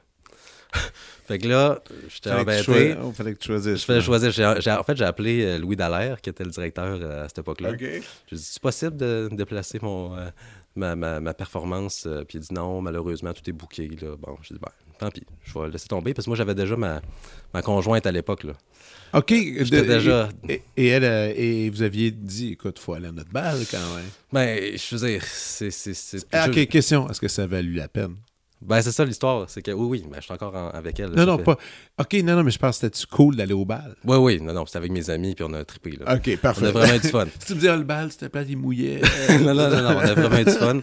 fait 1.26 1.38
que 1.38 1.48
là, 1.48 1.80
j'étais 2.08 2.30
embêté. 2.40 2.62
oh, 3.02 3.12
fallait 3.12 3.34
que 3.34 3.38
tu 3.38 3.46
choisisses. 3.48 3.84
Fallait 3.84 4.00
choisir. 4.02 4.30
En 4.78 4.82
fait, 4.82 4.96
j'ai 4.96 5.04
appelé 5.04 5.42
euh, 5.44 5.58
Louis 5.58 5.76
Dallaire, 5.76 6.20
qui 6.20 6.30
était 6.30 6.44
le 6.44 6.50
directeur 6.50 6.98
euh, 7.00 7.24
à 7.24 7.28
cette 7.28 7.38
époque-là. 7.38 7.70
OK. 7.70 7.78
J'ai 7.80 8.36
dit, 8.36 8.42
c'est 8.42 8.62
possible 8.62 8.96
de 8.96 9.28
déplacer 9.32 9.78
mon, 9.82 10.16
euh, 10.16 10.28
ma, 10.76 10.94
ma- 10.96 11.20
ma 11.20 11.34
performance? 11.34 12.06
Puis 12.28 12.38
il 12.38 12.40
dit, 12.40 12.52
non, 12.54 12.80
malheureusement, 12.82 13.32
tout 13.32 13.48
est 13.48 13.52
booké. 13.52 13.88
Là. 14.00 14.16
Bon, 14.18 14.36
j'ai 14.42 14.54
dit, 14.54 14.60
ben, 14.60 14.70
tant 14.98 15.10
pis, 15.10 15.22
je 15.44 15.58
vais 15.58 15.68
laisser 15.70 15.88
tomber. 15.88 16.12
Parce 16.14 16.26
que 16.26 16.30
moi, 16.30 16.36
j'avais 16.36 16.54
déjà 16.54 16.76
ma, 16.76 17.00
ma 17.54 17.62
conjointe 17.62 18.06
à 18.06 18.12
l'époque. 18.12 18.44
Là. 18.44 18.52
OK. 19.14 19.28
De- 19.30 19.64
déjà- 19.80 20.28
Et, 20.48 20.62
et 20.76 20.86
elle, 20.88 21.04
euh, 21.04 21.32
et 21.34 21.70
vous 21.70 21.82
aviez 21.82 22.10
dit, 22.10 22.52
écoute, 22.52 22.78
faut 22.78 22.92
aller 22.94 23.08
à 23.08 23.12
notre 23.12 23.30
balle 23.30 23.60
quand 23.70 23.94
même. 23.96 24.04
Ben, 24.32 24.76
je 24.76 24.94
veux 24.96 25.08
dire, 25.08 25.22
c'est. 25.24 25.70
Ah, 26.32 26.46
je- 26.46 26.50
OK, 26.60 26.66
question. 26.68 27.08
Est-ce 27.08 27.20
que 27.20 27.28
ça 27.28 27.44
a 27.44 27.46
valu 27.46 27.72
la 27.74 27.88
peine? 27.88 28.16
Ben, 28.60 28.82
c'est 28.82 28.90
ça 28.92 29.04
l'histoire. 29.04 29.48
C'est 29.48 29.62
que, 29.62 29.70
oui, 29.70 29.86
oui, 30.00 30.04
ben, 30.10 30.16
je 30.18 30.22
suis 30.24 30.32
encore 30.32 30.54
en- 30.54 30.70
avec 30.70 30.98
elle. 30.98 31.10
là, 31.12 31.24
Non, 31.24 31.32
non, 31.32 31.38
fait- 31.38 31.44
pas. 31.44 31.58
OK, 32.00 32.14
non, 32.24 32.34
non, 32.36 32.42
mais 32.42 32.50
je 32.50 32.58
pense 32.58 32.78
que 32.80 32.86
c'était 32.88 33.06
cool 33.14 33.36
d'aller 33.36 33.52
au 33.52 33.64
bal. 33.64 33.94
Oui, 34.04 34.16
oui, 34.16 34.40
non, 34.40 34.52
non, 34.52 34.66
c'était 34.66 34.78
avec 34.78 34.90
mes 34.90 35.08
amis, 35.10 35.34
puis 35.36 35.44
on 35.48 35.52
a 35.54 35.64
trippé. 35.64 35.92
Là. 36.00 36.16
OK, 36.16 36.28
On 36.32 36.36
parfait. 36.38 36.66
a 36.66 36.70
vraiment 36.72 36.94
eu 36.94 36.98
du 36.98 37.08
fun. 37.08 37.26
si 37.38 37.46
tu 37.46 37.54
me 37.54 37.60
dis, 37.60 37.68
ah, 37.68 37.76
le 37.76 37.84
bal, 37.84 38.10
c'était 38.10 38.28
pas, 38.28 38.42
il 38.42 38.56
mouillait. 38.56 39.00
non, 39.40 39.54
non, 39.54 39.70
non, 39.70 39.82
non, 39.82 39.96
on 39.96 40.00
a 40.00 40.14
vraiment 40.14 40.38
eu 40.38 40.44
du 40.44 40.50
fun. 40.50 40.80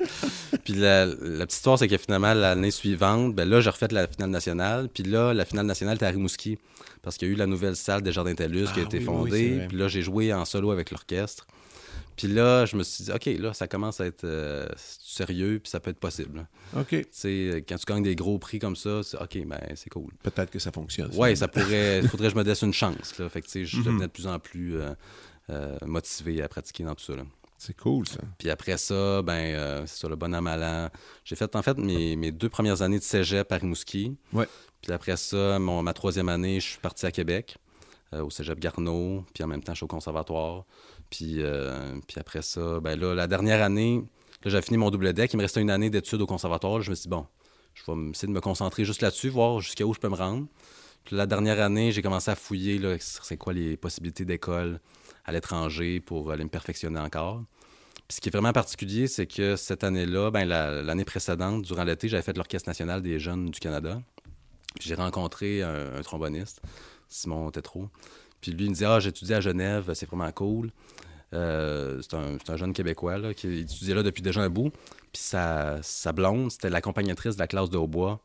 Puis 0.63 0.73
la, 0.73 1.05
la 1.05 1.45
petite 1.45 1.53
histoire, 1.53 1.77
c'est 1.77 1.87
que 1.89 1.97
finalement, 1.97 2.33
l'année 2.33 2.71
suivante, 2.71 3.35
ben 3.35 3.47
là, 3.47 3.59
j'ai 3.59 3.69
refait 3.69 3.87
la 3.91 4.07
finale 4.07 4.29
nationale. 4.29 4.89
Puis 4.93 5.03
là, 5.03 5.33
la 5.33 5.43
finale 5.45 5.65
nationale 5.65 5.95
était 5.97 6.05
à 6.05 6.09
Rimouski. 6.09 6.57
Parce 7.03 7.17
qu'il 7.17 7.27
y 7.27 7.31
a 7.31 7.33
eu 7.33 7.37
la 7.37 7.45
nouvelle 7.45 7.75
salle 7.75 8.01
des 8.01 8.11
Jardins 8.11 8.33
Tellus 8.33 8.65
qui 8.73 8.79
a 8.79 8.83
Ah 8.83 8.85
été 8.85 8.97
oui, 8.97 9.03
fondée. 9.03 9.65
puis 9.67 9.77
là, 9.77 9.87
j'ai 9.87 10.01
joué 10.01 10.33
en 10.33 10.43
solo 10.45 10.71
avec 10.71 10.89
l'orchestre. 10.91 11.45
Puis 12.17 12.27
là, 12.29 12.65
je 12.65 12.77
me 12.77 12.83
suis 12.83 13.03
dit, 13.03 13.11
OK, 13.11 13.25
là, 13.39 13.53
ça 13.53 13.67
commence 13.67 13.99
à 14.01 14.05
être 14.07 14.23
euh, 14.23 14.65
sérieux, 15.15 15.59
puis 15.63 15.69
ça 15.69 15.79
peut 15.79 15.89
être 15.91 15.99
possible. 15.99 16.37
là. 16.73 16.81
OK. 16.81 16.89
Tu 16.89 17.05
sais, 17.11 17.65
quand 17.67 17.77
tu 17.77 17.85
gagnes 17.85 18.03
des 18.03 18.15
gros 18.15 18.37
prix 18.37 18.59
comme 18.59 18.75
ça, 18.75 19.01
c'est 19.03 19.17
OK, 19.17 19.37
ben 19.45 19.59
c'est 19.75 19.89
cool. 19.89 20.11
Peut-être 20.23 20.51
que 20.51 20.59
ça 20.59 20.71
fonctionne. 20.71 21.11
Ouais, 21.15 21.35
ça 21.35 21.47
pourrait. 21.47 21.99
Il 22.03 22.07
faudrait 22.07 22.27
que 22.27 22.33
je 22.33 22.37
me 22.39 22.43
laisse 22.43 22.61
une 22.61 22.73
chance. 22.73 23.17
Là. 23.17 23.29
Fait 23.29 23.41
que, 23.41 23.45
tu 23.47 23.51
sais, 23.51 23.65
je 23.65 23.77
Mhm. 23.77 23.83
devenais 23.85 24.07
de 24.07 24.11
plus 24.11 24.27
en 24.27 24.39
plus 24.39 24.75
euh, 24.77 24.93
euh, 25.49 25.77
motivé 25.85 26.41
à 26.41 26.47
pratiquer 26.47 26.83
dans 26.83 26.95
tout 26.95 27.03
ça. 27.03 27.15
là. 27.15 27.23
C'est 27.57 27.75
cool, 27.77 28.05
ça. 28.07 28.19
Puis 28.37 28.49
après 28.49 28.77
ça, 28.77 29.21
ben, 29.21 29.33
euh, 29.55 29.83
c'est 29.87 29.97
sur 29.99 30.09
le 30.09 30.15
bon 30.17 30.35
an, 30.35 30.41
mal 30.41 30.61
an. 30.63 30.89
J'ai 31.23 31.35
fait, 31.35 31.55
en 31.55 31.61
fait, 31.61 31.77
mes, 31.77 32.15
mes 32.17 32.31
deux 32.31 32.49
premières 32.49 32.81
années 32.81 32.99
de 32.99 33.03
cégep 33.03 33.49
à 33.51 33.57
Rimouski. 33.57 34.17
Ouais. 34.33 34.47
Puis 34.81 34.91
après 34.91 35.15
ça, 35.17 35.57
mon- 35.57 35.81
ma 35.81 35.93
troisième 35.93 36.29
année, 36.29 36.59
je 36.59 36.71
suis 36.71 36.79
parti 36.79 37.05
à 37.05 37.11
Québec, 37.11 37.57
euh, 38.13 38.23
au 38.23 38.29
cégep 38.29 38.59
Garneau. 38.59 39.23
Puis 39.33 39.43
en 39.43 39.47
même 39.47 39.63
temps, 39.63 39.71
je 39.73 39.77
suis 39.77 39.85
au 39.85 39.87
conservatoire. 39.87 40.65
Puis, 41.09 41.37
euh, 41.41 41.95
puis 42.07 42.19
après 42.19 42.41
ça, 42.41 42.79
ben 42.81 42.99
là, 42.99 43.15
la 43.15 43.25
dernière 43.27 43.63
année, 43.63 44.03
j'avais 44.45 44.61
fini 44.61 44.77
mon 44.77 44.89
double 44.91 45.13
deck. 45.13 45.33
Il 45.33 45.37
me 45.37 45.41
restait 45.41 45.61
une 45.61 45.69
année 45.69 45.89
d'études 45.89 46.21
au 46.21 46.27
conservatoire. 46.27 46.81
Je 46.81 46.89
me 46.89 46.95
suis 46.95 47.03
dit, 47.03 47.09
bon, 47.09 47.25
je 47.73 47.83
vais 47.91 48.09
essayer 48.11 48.27
de 48.27 48.33
me 48.33 48.41
concentrer 48.41 48.85
juste 48.85 49.01
là-dessus, 49.01 49.29
voir 49.29 49.59
jusqu'à 49.61 49.85
où 49.85 49.93
je 49.93 49.99
peux 49.99 50.09
me 50.09 50.15
rendre. 50.15 50.47
Puis 51.03 51.15
la 51.15 51.27
dernière 51.27 51.61
année, 51.61 51.91
j'ai 51.91 52.01
commencé 52.01 52.31
à 52.31 52.35
fouiller, 52.35 52.79
là, 52.79 52.95
c'est 52.99 53.39
les 53.51 53.77
possibilités 53.77 54.25
d'école 54.25 54.79
à 55.25 55.31
l'étranger 55.31 55.99
pour 55.99 56.31
aller 56.31 56.43
me 56.43 56.49
perfectionner 56.49 56.99
encore. 56.99 57.43
Ce 58.09 58.21
qui 58.21 58.29
est 58.29 58.31
vraiment 58.31 58.53
particulier, 58.53 59.07
c'est 59.07 59.25
que 59.27 59.55
cette 59.55 59.83
année-là, 59.83 60.31
ben, 60.31 60.45
la- 60.45 60.81
l'année 60.81 61.05
précédente, 61.05 61.63
durant 61.63 61.83
l'été, 61.83 62.07
j'avais 62.07 62.23
fait 62.23 62.37
l'Orchestre 62.37 62.69
national 62.69 63.01
des 63.01 63.19
jeunes 63.19 63.49
du 63.49 63.59
Canada. 63.59 64.01
J'ai 64.79 64.95
rencontré 64.95 65.61
un, 65.63 65.95
un 65.95 66.01
tromboniste, 66.01 66.61
Simon 67.07 67.49
Tétrault. 67.51 67.89
Puis 68.41 68.51
lui, 68.51 68.65
il 68.65 68.69
me 68.71 68.75
dit 68.75 68.85
Ah, 68.85 68.99
j'étudie 68.99 69.33
à 69.33 69.41
Genève, 69.41 69.91
c'est 69.95 70.07
vraiment 70.07 70.31
cool. 70.31 70.71
Euh, 71.33 72.01
c'est 72.01 72.15
un, 72.15 72.37
un 72.47 72.57
jeune 72.57 72.71
Québécois 72.73 73.17
là, 73.17 73.33
qui 73.33 73.59
étudiait 73.59 73.95
là 73.95 74.03
depuis 74.03 74.21
déjà 74.21 74.41
un 74.41 74.49
bout. 74.49 74.69
Puis 75.11 75.21
sa, 75.21 75.79
sa 75.81 76.11
blonde, 76.13 76.51
c'était 76.51 76.69
l'accompagnatrice 76.69 77.35
de 77.35 77.39
la 77.39 77.47
classe 77.47 77.69
de 77.69 77.77
hautbois 77.77 78.19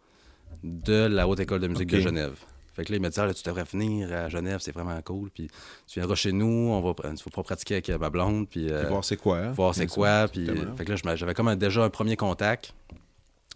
de 0.62 1.06
la 1.06 1.26
Haute 1.28 1.40
École 1.40 1.60
de 1.60 1.68
musique 1.68 1.88
de 1.88 1.96
Genève. 2.00 2.34
Fait 2.74 2.84
que 2.84 2.92
là, 2.92 2.96
il 2.98 3.00
m'a 3.02 3.08
dit, 3.10 3.18
ah, 3.18 3.26
là, 3.26 3.34
tu 3.34 3.42
devrais 3.42 3.64
venir 3.64 4.12
à 4.12 4.28
Genève, 4.28 4.60
c'est 4.60 4.72
vraiment 4.72 5.00
cool. 5.02 5.30
Puis 5.30 5.48
tu 5.88 5.98
viendras 5.98 6.14
chez 6.14 6.32
nous, 6.32 6.46
on 6.70 6.80
va, 6.80 6.94
tu 7.14 7.24
vas 7.34 7.42
pratiquer 7.42 7.74
avec 7.74 7.90
euh, 7.90 7.98
ma 7.98 8.10
blonde. 8.10 8.48
Puis, 8.48 8.70
euh, 8.70 8.88
voir 8.88 9.04
c'est 9.04 9.16
quoi. 9.16 9.38
hein? 9.38 9.50
voir 9.52 9.74
c'est 9.74 9.86
quoi. 9.86 10.28
Puis, 10.28 10.46
fait 10.76 10.84
que 10.84 10.92
là, 10.92 11.16
j'avais 11.16 11.34
comme 11.34 11.48
un- 11.48 11.56
déjà 11.56 11.82
un 11.82 11.90
premier 11.90 12.16
contact. 12.16 12.74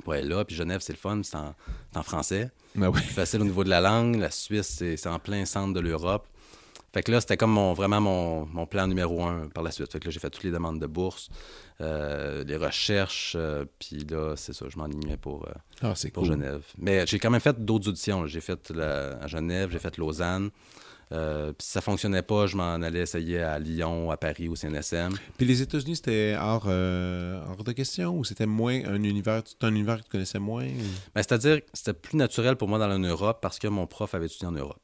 Ouais, 0.06 0.22
là, 0.22 0.44
puis 0.44 0.56
Genève, 0.56 0.80
c'est 0.80 0.92
le 0.92 0.98
fun, 0.98 1.20
c'est 1.22 1.36
en, 1.36 1.54
en 1.94 2.02
français. 2.02 2.50
Ben 2.74 2.88
oui. 2.88 3.00
Facile 3.02 3.40
au 3.42 3.44
niveau 3.44 3.62
de 3.62 3.70
la 3.70 3.80
langue. 3.80 4.16
La 4.16 4.30
Suisse, 4.32 4.82
c'est 4.96 5.06
en 5.06 5.20
plein 5.20 5.44
centre 5.44 5.72
de 5.72 5.80
l'Europe. 5.80 6.26
Fait 6.94 7.02
que 7.02 7.10
là, 7.12 7.20
c'était 7.20 7.36
comme 7.36 7.50
mon, 7.50 7.72
vraiment 7.74 8.00
mon, 8.00 8.46
mon 8.46 8.66
plan 8.66 8.86
numéro 8.86 9.22
un 9.24 9.48
par 9.48 9.62
la 9.64 9.72
suite. 9.72 9.90
Fait 9.92 9.98
que 9.98 10.04
là, 10.06 10.10
j'ai 10.12 10.20
fait 10.20 10.30
toutes 10.30 10.44
les 10.44 10.52
demandes 10.52 10.78
de 10.80 10.86
bourse, 10.86 11.28
euh, 11.80 12.44
les 12.44 12.56
recherches, 12.56 13.34
euh, 13.36 13.64
puis 13.80 14.06
là, 14.08 14.34
c'est 14.36 14.52
ça, 14.54 14.66
je 14.68 14.78
m'enlignais 14.78 15.16
pour, 15.16 15.44
euh, 15.48 15.52
Ah, 15.82 15.94
pour 16.12 16.22
cool. 16.22 16.32
Genève. 16.32 16.62
Mais 16.78 17.04
j'ai 17.06 17.18
quand 17.18 17.30
même 17.30 17.40
fait 17.40 17.62
d'autres 17.62 17.88
auditions. 17.88 18.26
J'ai 18.28 18.40
fait 18.40 18.70
la- 18.70 19.18
à 19.20 19.26
Genève, 19.26 19.70
j'ai 19.72 19.80
fait 19.80 19.96
Lausanne. 19.98 20.50
Puis 21.10 21.20
si 21.60 21.70
ça 21.72 21.80
fonctionnait 21.80 22.22
pas, 22.22 22.46
je 22.46 22.56
m'en 22.56 22.74
allais 22.74 23.00
essayer 23.00 23.40
à 23.40 23.58
Lyon, 23.60 24.10
à 24.10 24.16
Paris, 24.16 24.48
au 24.48 24.56
CNSM. 24.56 25.12
Puis 25.36 25.46
les 25.46 25.62
États-Unis, 25.62 25.96
c'était 25.96 26.36
hors, 26.40 26.66
hors 26.66 27.62
de 27.64 27.72
question 27.72 28.16
ou 28.18 28.24
c'était 28.24 28.46
moins 28.46 28.82
un 28.84 29.00
univers, 29.02 29.42
un 29.60 29.68
univers 29.68 29.98
que 29.98 30.04
tu 30.04 30.10
connaissais 30.10 30.40
moins? 30.40 30.64
Ben, 30.66 31.22
C'est-à-dire 31.22 31.58
que 31.60 31.66
c'était 31.72 31.92
plus 31.92 32.16
naturel 32.16 32.56
pour 32.56 32.66
moi 32.68 32.78
d'aller 32.80 32.94
en 32.94 32.98
Europe 32.98 33.38
parce 33.42 33.58
que 33.60 33.68
mon 33.68 33.86
prof 33.86 34.12
avait 34.14 34.26
étudié 34.26 34.48
en 34.48 34.52
Europe. 34.52 34.80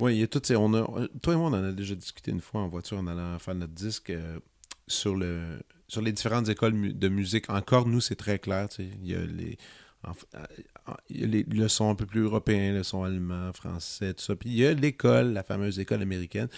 Oui, 0.00 0.14
il 0.16 0.20
y 0.20 0.22
a 0.22 0.26
tout. 0.26 0.40
On 0.52 0.74
a, 0.74 1.06
toi 1.22 1.34
et 1.34 1.36
moi, 1.36 1.50
on 1.50 1.54
en 1.54 1.64
a 1.64 1.72
déjà 1.72 1.94
discuté 1.94 2.30
une 2.30 2.40
fois 2.40 2.60
en 2.62 2.68
voiture 2.68 2.98
en 2.98 3.06
allant 3.06 3.38
faire 3.38 3.54
notre 3.54 3.72
disque 3.74 4.10
euh, 4.10 4.38
sur, 4.86 5.16
le, 5.16 5.58
sur 5.88 6.02
les 6.02 6.12
différentes 6.12 6.48
écoles 6.48 6.74
mu- 6.74 6.94
de 6.94 7.08
musique. 7.08 7.48
Encore, 7.50 7.86
nous, 7.88 8.00
c'est 8.00 8.16
très 8.16 8.38
clair. 8.38 8.68
tu 8.68 8.76
sais. 8.76 8.88
Il 9.02 9.10
y 9.10 9.14
a 9.14 9.24
les. 9.24 9.56
en- 10.04 10.10
en- 10.90 10.96
il 11.10 11.20
y 11.20 11.24
a 11.24 11.26
les, 11.26 11.42
le 11.42 11.66
son 11.68 11.90
un 11.90 11.94
peu 11.96 12.06
plus 12.06 12.20
européen, 12.20 12.72
le 12.74 12.82
son 12.84 13.02
allemand, 13.02 13.52
français, 13.52 14.14
tout 14.14 14.22
ça. 14.22 14.36
Puis 14.36 14.50
il 14.50 14.56
y 14.56 14.64
a 14.66 14.72
l'école, 14.72 15.32
la 15.32 15.42
fameuse 15.42 15.80
école 15.80 16.00
américaine, 16.02 16.48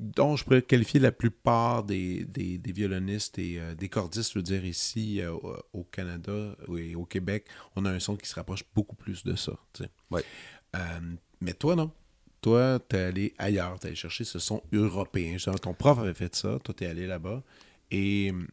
dont 0.00 0.34
je 0.36 0.42
pourrais 0.44 0.62
qualifier 0.62 0.98
la 0.98 1.12
plupart 1.12 1.84
des, 1.84 2.24
des, 2.24 2.58
des 2.58 2.72
violonistes 2.72 3.38
et 3.38 3.60
euh, 3.60 3.74
des 3.76 3.88
cordistes, 3.88 4.32
je 4.32 4.38
veux 4.40 4.42
dire, 4.42 4.64
ici 4.64 5.20
euh, 5.20 5.30
au- 5.32 5.56
au 5.72 5.84
Canada 5.84 6.56
et 6.76 6.96
au 6.96 7.04
Québec, 7.04 7.46
on 7.76 7.84
a 7.84 7.90
un 7.92 8.00
son 8.00 8.16
qui 8.16 8.28
se 8.28 8.34
rapproche 8.34 8.64
beaucoup 8.74 8.96
plus 8.96 9.22
de 9.24 9.36
ça. 9.36 9.52
tu 9.72 9.84
sais. 9.84 9.90
Ouais. 10.10 10.24
Euh, 10.74 10.78
mais 11.40 11.52
toi, 11.52 11.76
non. 11.76 11.92
Toi, 12.46 12.78
t'es 12.78 12.98
allé 12.98 13.34
ailleurs, 13.38 13.76
t'es 13.80 13.88
allé 13.88 13.96
chercher 13.96 14.22
ce 14.22 14.38
son 14.38 14.62
européen. 14.72 15.36
Genre, 15.36 15.58
ton 15.58 15.74
prof 15.74 15.98
avait 15.98 16.14
fait 16.14 16.32
ça, 16.36 16.60
toi, 16.62 16.72
t'es 16.72 16.86
allé 16.86 17.04
là-bas. 17.08 17.42
Et 17.90 18.30
hum, 18.30 18.46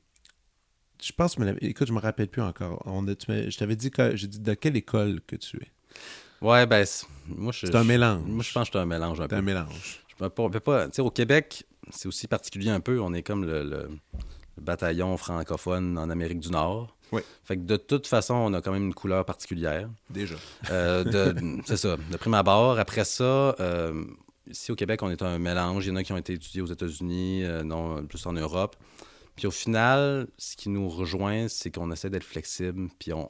je 1.00 1.12
pense, 1.12 1.38
mais 1.38 1.54
écoute, 1.62 1.88
je 1.90 1.94
me 1.94 2.00
rappelle 2.00 2.28
plus 2.28 2.42
encore. 2.42 2.82
On 2.88 3.08
a- 3.08 3.14
tu 3.14 3.28
je 3.52 3.56
t'avais 3.56 3.76
dit, 3.76 3.92
j'ai 4.16 4.28
dit 4.28 4.40
de 4.40 4.54
quelle 4.56 4.78
école 4.78 5.22
que 5.28 5.36
tu 5.36 5.58
es? 5.58 5.68
Ouais, 6.42 6.66
ben, 6.66 6.84
c'est- 6.88 7.06
moi, 7.28 7.52
je. 7.52 7.68
C'est 7.68 7.76
un 7.76 7.84
je- 7.84 7.88
mélange. 7.88 8.24
Moi, 8.26 8.42
je 8.44 8.52
pense 8.52 8.68
que 8.72 8.80
c'est 8.80 8.82
un 8.82 8.88
mélange 8.88 9.20
un 9.22 9.26
C'est 9.26 9.30
peu. 9.30 9.36
un 9.36 9.42
mélange. 9.44 10.00
Je 10.08 10.16
peux 10.16 10.30
pas, 10.30 10.50
pas- 10.50 10.88
tu 10.88 10.94
sais, 10.96 11.02
au 11.04 11.12
Québec, 11.12 11.64
c'est 11.92 12.08
aussi 12.08 12.26
particulier 12.28 12.72
un 12.72 12.80
peu. 12.80 13.00
On 13.00 13.14
est 13.14 13.22
comme 13.22 13.46
le, 13.46 13.62
le- 13.64 13.90
le 14.58 14.64
bataillon 14.64 15.16
francophone 15.18 16.00
en 16.00 16.10
Amérique 16.10 16.40
du 16.40 16.50
Nord. 16.50 16.98
Oui. 17.14 17.22
Fait 17.44 17.56
que 17.56 17.62
de 17.62 17.78
toute 17.78 18.08
façon, 18.08 18.34
on 18.34 18.54
a 18.54 18.62
quand 18.62 18.72
même 18.72 18.86
une 18.86 18.94
couleur 18.94 19.24
particulière. 19.24 19.88
Déjà. 20.10 20.36
Euh, 20.72 21.32
c'est 21.66 21.78
ça, 21.78 21.96
de 21.96 22.18
prime 22.18 22.34
abord. 22.34 22.80
Après 22.80 23.06
ça, 23.06 23.56
euh, 23.60 24.04
ici 24.50 24.72
au 24.72 24.76
Québec, 24.76 25.04
on 25.04 25.12
est 25.12 25.22
un 25.22 25.38
mélange. 25.38 25.86
Il 25.86 25.90
y 25.90 25.92
en 25.92 25.96
a 25.96 26.04
qui 26.04 26.12
ont 26.12 26.18
été 26.18 26.34
étudiés 26.34 26.62
aux 26.62 26.68
États-Unis, 26.68 27.44
euh, 27.44 27.64
non 27.64 28.04
plus 28.06 28.26
en 28.26 28.34
Europe. 28.34 28.76
Puis 29.36 29.46
au 29.46 29.52
final, 29.52 30.28
ce 30.40 30.56
qui 30.56 30.70
nous 30.70 30.90
rejoint, 30.90 31.48
c'est 31.48 31.70
qu'on 31.70 31.92
essaie 31.92 32.10
d'être 32.10 32.24
flexible. 32.24 32.90
Puis, 32.98 33.14
on... 33.14 33.30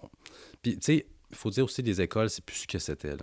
puis 0.61 0.75
tu 0.75 0.81
sais, 0.81 1.05
il 1.29 1.35
faut 1.35 1.49
dire 1.49 1.65
aussi 1.65 1.81
les 1.81 1.99
écoles, 1.99 2.29
c'est 2.29 2.43
plus 2.43 2.55
ce 2.55 2.67
que 2.67 2.79
c'était. 2.79 3.15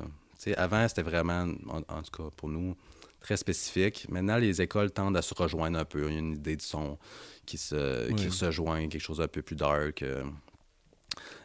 avant, 0.56 0.88
c'était 0.88 1.02
vraiment, 1.02 1.46
en, 1.68 1.78
en 1.88 2.02
tout 2.02 2.22
cas 2.22 2.30
pour 2.36 2.50
nous, 2.50 2.76
très 3.20 3.38
spécifique. 3.38 4.06
Maintenant, 4.10 4.36
les 4.36 4.60
écoles 4.60 4.90
tendent 4.90 5.16
à 5.16 5.22
se 5.22 5.32
rejoindre 5.34 5.78
un 5.78 5.84
peu. 5.84 6.06
Il 6.08 6.12
y 6.12 6.16
a 6.16 6.18
une 6.18 6.34
idée 6.34 6.56
de 6.56 6.62
son 6.62 6.98
qui 7.46 7.58
se, 7.58 8.10
qui 8.12 8.30
se 8.30 8.50
joint, 8.50 8.88
quelque 8.88 9.00
chose 9.00 9.18
d'un 9.18 9.28
peu 9.28 9.42
plus 9.42 9.56
dark. 9.56 10.04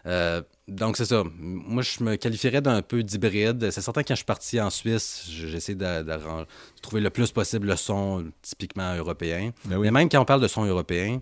Euh. 0.06 0.42
Donc, 0.68 0.98
c'est 0.98 1.06
ça. 1.06 1.24
Moi, 1.38 1.84
je 1.84 2.04
me 2.04 2.16
qualifierais 2.16 2.62
d'un 2.62 2.82
peu 2.82 3.04
d'hybride. 3.04 3.70
C'est 3.70 3.82
certain 3.82 4.02
que 4.02 4.08
quand 4.08 4.16
je 4.16 4.20
suis 4.20 4.26
parti 4.26 4.60
en 4.60 4.70
Suisse, 4.72 5.26
j'essaie 5.30 5.76
de, 5.76 6.02
de- 6.02 6.04
de 6.04 6.46
trouver 6.82 7.02
le 7.02 7.12
plus 7.12 7.32
possible 7.32 7.68
le 7.68 7.76
son 7.76 8.26
typiquement 8.42 8.96
européen. 8.96 9.52
Ben 9.66 9.78
oui. 9.78 9.88
Mais 9.88 9.92
même 9.92 10.10
quand 10.10 10.20
on 10.22 10.26
parle 10.26 10.42
de 10.42 10.48
son 10.48 10.66
européen, 10.66 11.22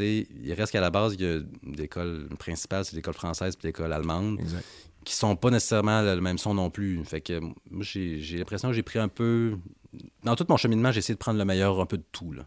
il 0.00 0.52
reste 0.56 0.72
qu'à 0.72 0.80
la 0.80 0.90
base, 0.90 1.14
il 1.16 1.22
y 1.24 1.26
a 1.26 1.38
l'école 1.76 2.28
principale, 2.38 2.84
c'est 2.84 2.96
l'école 2.96 3.14
française 3.14 3.54
puis 3.54 3.68
l'école 3.68 3.92
allemande, 3.92 4.40
Exact. 4.40 4.64
qui 5.04 5.14
sont 5.14 5.36
pas 5.36 5.50
nécessairement 5.50 6.02
le 6.02 6.20
même 6.20 6.38
son 6.38 6.54
non 6.54 6.68
plus. 6.70 7.04
Fait 7.04 7.20
que 7.20 7.38
moi, 7.38 7.84
j'ai 7.84 8.18
l'impression 8.38 8.68
que 8.70 8.74
j'ai 8.74 8.82
pris 8.82 8.98
un 8.98 9.08
peu... 9.08 9.56
Dans 10.24 10.34
tout 10.34 10.46
mon 10.48 10.56
cheminement, 10.56 10.90
j'ai 10.90 10.98
essayé 10.98 11.14
de 11.14 11.20
prendre 11.20 11.38
le 11.38 11.44
meilleur 11.44 11.80
un 11.80 11.86
peu 11.86 11.98
de 11.98 12.04
tout. 12.10 12.32
Là. 12.32 12.42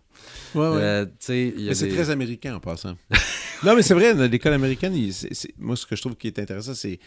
Ouais, 0.55 0.67
ouais. 0.67 0.81
Euh, 0.81 1.05
y 1.29 1.31
a 1.31 1.69
Mais 1.69 1.73
c'est 1.75 1.87
des- 1.87 1.93
très 1.95 2.09
américain 2.09 2.55
en 2.55 2.59
passant. 2.59 2.97
non, 3.63 3.75
mais 3.75 3.81
c'est 3.81 3.93
vrai, 3.93 4.13
l'école 4.27 4.53
américaine, 4.53 4.95
il- 4.95 5.13
moi, 5.57 5.75
ce 5.75 5.85
que 5.85 5.95
je 5.95 6.01
trouve 6.01 6.15
qui 6.15 6.27
est 6.27 6.39
intéressant, 6.39 6.73
c'est. 6.73 6.99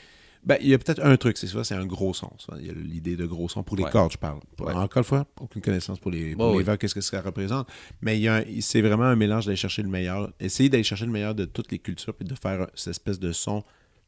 Ben, 0.42 0.56
il 0.62 0.68
y 0.68 0.74
a 0.74 0.78
peut-être 0.78 1.04
un 1.04 1.18
truc, 1.18 1.36
c'est 1.36 1.46
ça, 1.48 1.62
c'est 1.64 1.74
un 1.74 1.84
gros 1.84 2.14
son. 2.14 2.30
ça. 2.38 2.54
Il 2.58 2.66
y 2.66 2.70
a 2.70 2.72
l'idée 2.72 3.14
de 3.14 3.26
gros 3.26 3.46
son 3.50 3.62
pour 3.62 3.76
les 3.76 3.84
Ouais. 3.84 3.90
cordes, 3.90 4.12
je 4.12 4.16
parle. 4.16 4.40
Ouais. 4.58 4.72
Encore 4.72 5.00
une 5.00 5.04
fois, 5.04 5.26
aucune 5.38 5.60
connaissance 5.60 5.98
pour 5.98 6.10
les, 6.10 6.34
pour 6.34 6.58
les 6.58 6.66
oui. 6.66 6.78
qu'est-ce 6.78 6.94
que 6.94 7.02
ça 7.02 7.20
représente. 7.20 7.68
Mais 8.00 8.16
il 8.18 8.22
y 8.22 8.28
a 8.28 8.36
un- 8.36 8.44
c'est 8.62 8.80
vraiment 8.80 9.04
un 9.04 9.16
mélange 9.16 9.44
d'aller 9.44 9.56
chercher 9.56 9.82
le 9.82 9.90
meilleur, 9.90 10.32
essayer 10.40 10.70
d'aller 10.70 10.82
chercher 10.82 11.04
le 11.04 11.12
meilleur 11.12 11.34
de 11.34 11.44
toutes 11.44 11.70
les 11.70 11.78
cultures, 11.78 12.14
puis 12.14 12.26
de 12.26 12.34
faire 12.34 12.66
cette 12.74 12.88
espèce 12.92 13.20
de 13.20 13.32
son 13.32 13.62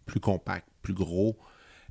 plus 0.06 0.20
compact, 0.20 0.66
plus 0.80 0.94
gros, 0.94 1.36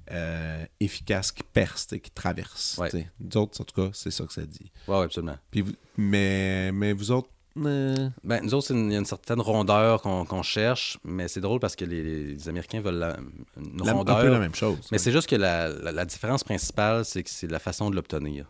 euh, 0.10 0.66
efficace, 0.80 1.32
qui 1.32 1.44
perce, 1.44 1.86
qui 2.02 2.10
traverse. 2.10 2.80
Ouais. 2.80 2.90
Nous 3.20 3.38
autres, 3.38 3.62
en 3.62 3.64
tout 3.64 3.80
cas, 3.80 3.92
c'est 3.94 4.10
ça 4.12 4.26
que 4.26 4.34
ça 4.34 4.42
dit. 4.42 4.72
Ouais, 4.88 5.04
absolument. 5.04 5.38
Puis 5.52 5.62
vous- 5.62 5.74
mais, 5.98 6.72
mais 6.72 6.94
vous 6.94 7.12
autres, 7.12 7.30
euh, 7.58 8.10
Ben, 8.24 8.44
nous 8.44 8.54
autres, 8.54 8.72
il 8.74 8.92
y 8.92 8.96
a 8.96 9.00
une 9.00 9.06
certaine 9.06 9.42
rondeur 9.42 10.02
qu'on 10.02 10.26
qu'on 10.26 10.44
cherche, 10.44 10.98
mais 11.04 11.28
c'est 11.28 11.42
drôle 11.42 11.60
parce 11.60 11.76
que 11.76 11.86
les, 11.86 12.04
les 12.34 12.50
Américains 12.50 12.82
veulent 12.82 12.96
la- 12.96 13.18
une 13.58 13.84
la- 13.84 13.92
un 13.92 13.96
rondeur. 13.96 14.20
peu 14.22 14.30
la 14.30 14.40
même 14.40 14.56
chose. 14.56 14.78
Mais 14.92 14.96
ouais. 14.96 15.00
c'est 15.00 15.12
juste 15.12 15.30
que 15.30 15.36
la, 15.36 15.68
la- 15.68 15.92
la 15.92 16.06
différence 16.06 16.44
principale, 16.44 17.04
c'est 17.06 17.24
que 17.24 17.30
c'est 17.30 17.50
la 17.52 17.60
façon 17.60 17.90
de 17.90 17.96
l'obtenir. 17.96 18.50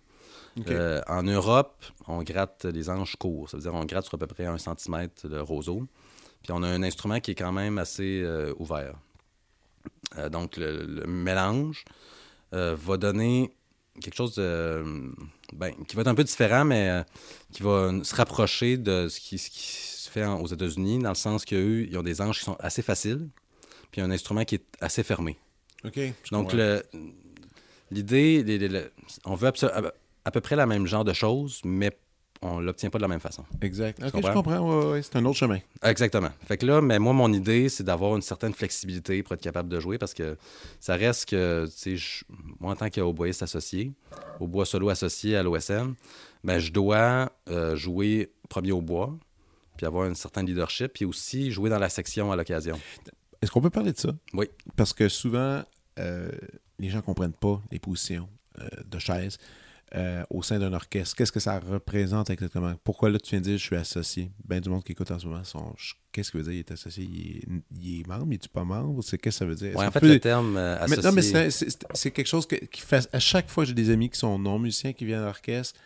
Euh, 0.68 1.02
en 1.08 1.24
Europe, 1.24 1.82
on 2.08 2.22
gratte 2.24 2.66
les 2.66 2.90
anges 2.90 3.16
courts. 3.16 3.50
Ça 3.50 3.58
veut 3.58 3.64
dire 3.64 3.74
on 3.74 3.86
gratte 3.86 4.06
sur 4.06 4.16
à 4.16 4.18
peu 4.18 4.28
près 4.28 4.46
un 4.46 4.58
centimètre 4.58 5.28
le 5.28 5.42
roseau. 5.42 5.88
Puis 6.44 6.52
on 6.52 6.62
a 6.64 6.68
un 6.68 6.84
instrument 6.84 7.20
qui 7.22 7.32
est 7.32 7.36
quand 7.36 7.52
même 7.54 7.78
assez 7.78 8.22
euh, 8.24 8.54
ouvert. 8.60 8.96
Euh, 10.18 10.28
donc 10.30 10.58
le, 10.58 10.86
le 10.86 11.06
mélange 11.08 11.86
euh, 12.54 12.76
va 12.78 12.98
donner 12.98 13.56
quelque 14.02 14.16
chose 14.16 14.36
de, 14.36 14.84
ben, 15.54 15.74
qui 15.88 15.96
va 15.96 16.02
être 16.02 16.08
un 16.08 16.16
peu 16.16 16.24
différent, 16.24 16.66
mais 16.66 16.90
euh, 16.90 17.04
qui 17.52 17.64
va 17.64 17.92
se 18.04 18.16
rapprocher 18.16 18.78
de 18.78 19.08
ce 19.10 19.20
qui, 19.20 19.38
ce 19.38 19.50
qui 19.50 19.60
se 19.62 20.10
fait 20.10 20.24
en- 20.26 20.40
aux 20.42 20.48
États-Unis, 20.48 21.00
dans 21.00 21.10
le 21.10 21.16
sens 21.16 21.46
qu'eux, 21.46 21.86
ils 21.90 21.98
ont 21.98 22.04
des 22.04 22.22
anges 22.22 22.40
qui 22.40 22.46
sont 22.46 22.58
assez 22.60 22.82
faciles, 22.82 23.28
puis 23.92 24.02
un 24.02 24.12
instrument 24.12 24.44
qui 24.46 24.56
est 24.56 24.66
assez 24.80 25.04
fermé. 25.04 25.38
OK. 25.84 26.00
Donc, 26.32 26.54
l'idée, 27.92 28.90
on 29.26 29.36
veut 29.36 29.52
à 30.24 30.32
peu 30.32 30.42
près 30.42 30.56
la 30.56 30.66
même 30.66 30.86
genre 30.88 31.04
de 31.04 31.14
choses, 31.14 31.62
mais 31.66 31.92
on 32.44 32.60
l'obtient 32.60 32.90
pas 32.90 32.98
de 32.98 33.04
la 33.04 33.08
même 33.08 33.20
façon. 33.20 33.44
Exact. 33.62 34.00
Ok, 34.00 34.06
je 34.08 34.12
comprends? 34.12 34.34
comprends. 34.34 34.60
ouais, 34.88 34.92
ouais, 34.94 35.02
c'est 35.04 35.16
un 35.16 35.26
autre 35.26 35.38
chemin. 35.38 35.60
Exactement. 35.84 36.30
Fait 36.48 36.58
que 36.58 36.66
là, 36.66 36.82
mais 36.82 36.98
moi, 37.00 37.14
mon 37.14 37.32
idée, 37.32 37.70
c'est 37.70 37.84
d'avoir 37.84 38.16
une 38.16 38.22
certaine 38.22 38.54
flexibilité 38.54 39.22
pour 39.24 39.34
être 39.34 39.42
capable 39.42 39.70
de 39.70 39.80
jouer 39.80 39.98
parce 39.98 40.14
que 40.14 40.38
ça 40.80 40.96
reste 40.96 41.30
que, 41.30 41.66
tu 41.68 41.72
sais, 41.76 41.98
je- 41.98 42.26
moi, 42.60 42.72
en 42.74 42.76
tant 42.76 42.90
qu'hautboyiste 42.90 43.44
associé, 43.44 43.92
au 44.40 44.48
bois 44.48 44.66
solo 44.66 44.90
associé 44.90 45.38
à 45.38 45.44
l'OSM, 45.44 45.94
ben, 46.44 46.58
je 46.60 46.72
dois 46.72 47.32
euh, 47.50 47.76
jouer 47.76 48.32
premier 48.50 48.72
au 48.72 48.82
bois, 48.82 49.16
puis 49.78 49.86
avoir 49.86 50.06
un 50.10 50.14
certain 50.16 50.44
leadership, 50.44 50.94
puis 50.94 51.06
aussi 51.06 51.52
jouer 51.52 51.70
dans 51.70 51.80
la 51.80 51.90
section 51.90 52.32
à 52.32 52.36
l'occasion. 52.36 52.80
Est-ce 53.42 53.52
qu'on 53.52 53.62
peut 53.62 53.70
parler 53.70 53.94
de 53.94 53.98
ça? 54.00 54.10
Oui. 54.34 54.48
Parce 54.76 54.94
que 54.94 55.08
souvent, 55.10 55.64
euh, 56.00 56.32
les 56.80 56.90
gens 56.90 56.98
ne 56.98 57.04
comprennent 57.04 57.34
pas 57.34 57.62
les 57.72 57.80
positions 57.80 58.28
euh, 58.60 58.68
de 58.86 59.00
chaise 59.00 59.38
euh, 59.96 60.24
au 60.30 60.42
sein 60.42 60.58
d'un 60.60 60.72
orchestre. 60.74 61.16
Qu'est-ce 61.16 61.32
que 61.32 61.40
ça 61.40 61.60
représente 61.60 62.30
exactement? 62.30 62.74
Pourquoi 62.84 63.10
là, 63.10 63.20
tu 63.20 63.32
viens 63.32 63.40
de 63.40 63.46
dire 63.46 63.58
je 63.58 63.64
suis 63.64 63.76
associé? 63.76 64.32
Ben 64.46 64.60
du 64.62 64.70
monde 64.70 64.84
qui 64.84 64.94
écoute 64.94 65.12
en 65.12 65.20
ce 65.20 65.26
moment, 65.28 65.44
sont, 65.44 65.76
qu'est-ce 66.12 66.32
que 66.32 66.38
veut 66.38 66.44
dire 66.44 66.54
il 66.54 66.60
est 66.60 66.72
associé? 66.72 67.04
Il 67.04 67.38
est, 67.38 67.44
il 67.82 68.00
est 68.02 68.08
membre? 68.08 68.28
Il 68.30 68.36
est 68.36 68.48
pas 68.48 68.64
membre? 68.64 69.04
C'est, 69.04 69.18
qu'est-ce 69.18 69.40
que 69.40 69.40
ça 69.40 69.46
veut 69.46 69.56
dire? 69.56 69.76
Ouais, 69.76 69.86
en 69.86 69.92
fait, 69.92 70.00
peut- 70.00 70.08
le 70.08 70.20
terme 70.20 70.56
euh, 70.58 70.78
Mais- 70.88 70.94
associé... 70.94 71.04
non, 71.04 71.12
mais 71.16 71.50
c'est, 71.94 72.12
quelque 72.12 72.28
chose 72.28 72.46
que- 72.46 72.56
qui 72.56 72.82
fait. 72.82 73.10
À 73.12 73.20
chaque 73.20 73.50
fois, 73.50 73.66
j'ai 73.66 73.74
des 73.74 73.90
amis 73.90 74.10
qui 74.10 74.18
sont 74.20 74.40
non-musiciens 74.40 74.94
qui 74.94 75.06
viennent 75.06 75.22
à 75.22 75.26
l'orchestre. 75.26 75.80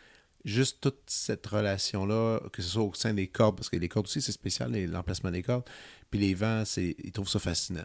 Juste 0.43 0.78
toute 0.82 0.99
cette 1.08 1.43
relation-là, 1.47 2.39
que 2.53 2.62
ce 2.62 2.70
soit 2.70 2.84
au 2.84 2.93
sein 2.93 3.16
des 3.16 3.26
cordes, 3.26 3.56
parce 3.56 3.68
que 3.70 3.78
les 3.78 3.88
cordes 3.89 4.06
aussi, 4.06 4.22
c'est 4.22 4.32
spécial, 4.32 4.72
l'emplacement 4.91 5.32
des 5.32 5.41
cordes. 5.41 5.64
Puis 6.12 6.20
les 6.20 6.36
vents, 6.36 6.64
c'est, 6.66 6.95
ils 7.03 7.12
trouvent 7.12 7.28
ça 7.28 7.39
fascinant. 7.39 7.84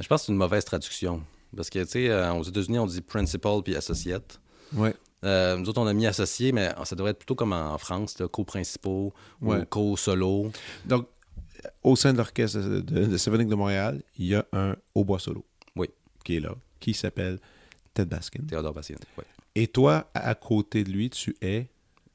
Je 0.00 0.06
pense 0.08 0.22
que 0.22 0.26
c'est 0.26 0.32
une 0.32 0.38
mauvaise 0.38 0.64
traduction. 0.64 1.22
Parce 1.56 1.70
que, 1.70 1.78
tu 1.84 1.90
sais, 1.90 2.08
euh, 2.10 2.32
aux 2.32 2.42
États-Unis, 2.42 2.80
on 2.80 2.86
dit 2.88 3.00
principal 3.00 3.62
puis 3.62 3.76
associate. 3.76 4.40
Ouais. 4.72 4.92
Euh, 5.24 5.56
nous 5.56 5.68
autres, 5.68 5.80
on 5.80 5.86
a 5.86 5.92
mis 5.94 6.06
associé, 6.06 6.52
mais 6.52 6.70
ça 6.84 6.94
devrait 6.96 7.12
être 7.12 7.18
plutôt 7.18 7.34
comme 7.34 7.52
en 7.52 7.78
France, 7.78 8.16
co-principaux 8.30 9.12
Ouais. 9.40 9.60
ou 9.60 9.64
co-solo. 9.64 10.50
Donc, 10.84 11.06
au 11.82 11.96
sein 11.96 12.12
de 12.12 12.18
l'orchestre 12.18 12.58
de, 12.58 12.80
de, 12.80 13.06
de 13.06 13.16
Symphonique 13.16 13.48
de 13.48 13.54
Montréal, 13.54 14.02
il 14.18 14.26
y 14.26 14.34
a 14.34 14.44
un 14.52 14.76
hautbois 14.94 15.18
solo. 15.18 15.44
Oui. 15.76 15.88
Qui 16.24 16.36
est 16.36 16.40
là, 16.40 16.54
qui 16.78 16.92
s'appelle 16.94 17.38
Ted 17.94 18.08
Baskin. 18.08 18.42
Théodore. 18.46 18.74
Ouais. 18.76 19.24
Et 19.54 19.66
toi, 19.68 20.10
à 20.14 20.34
côté 20.34 20.84
de 20.84 20.90
lui, 20.90 21.10
tu 21.10 21.36
es? 21.40 21.68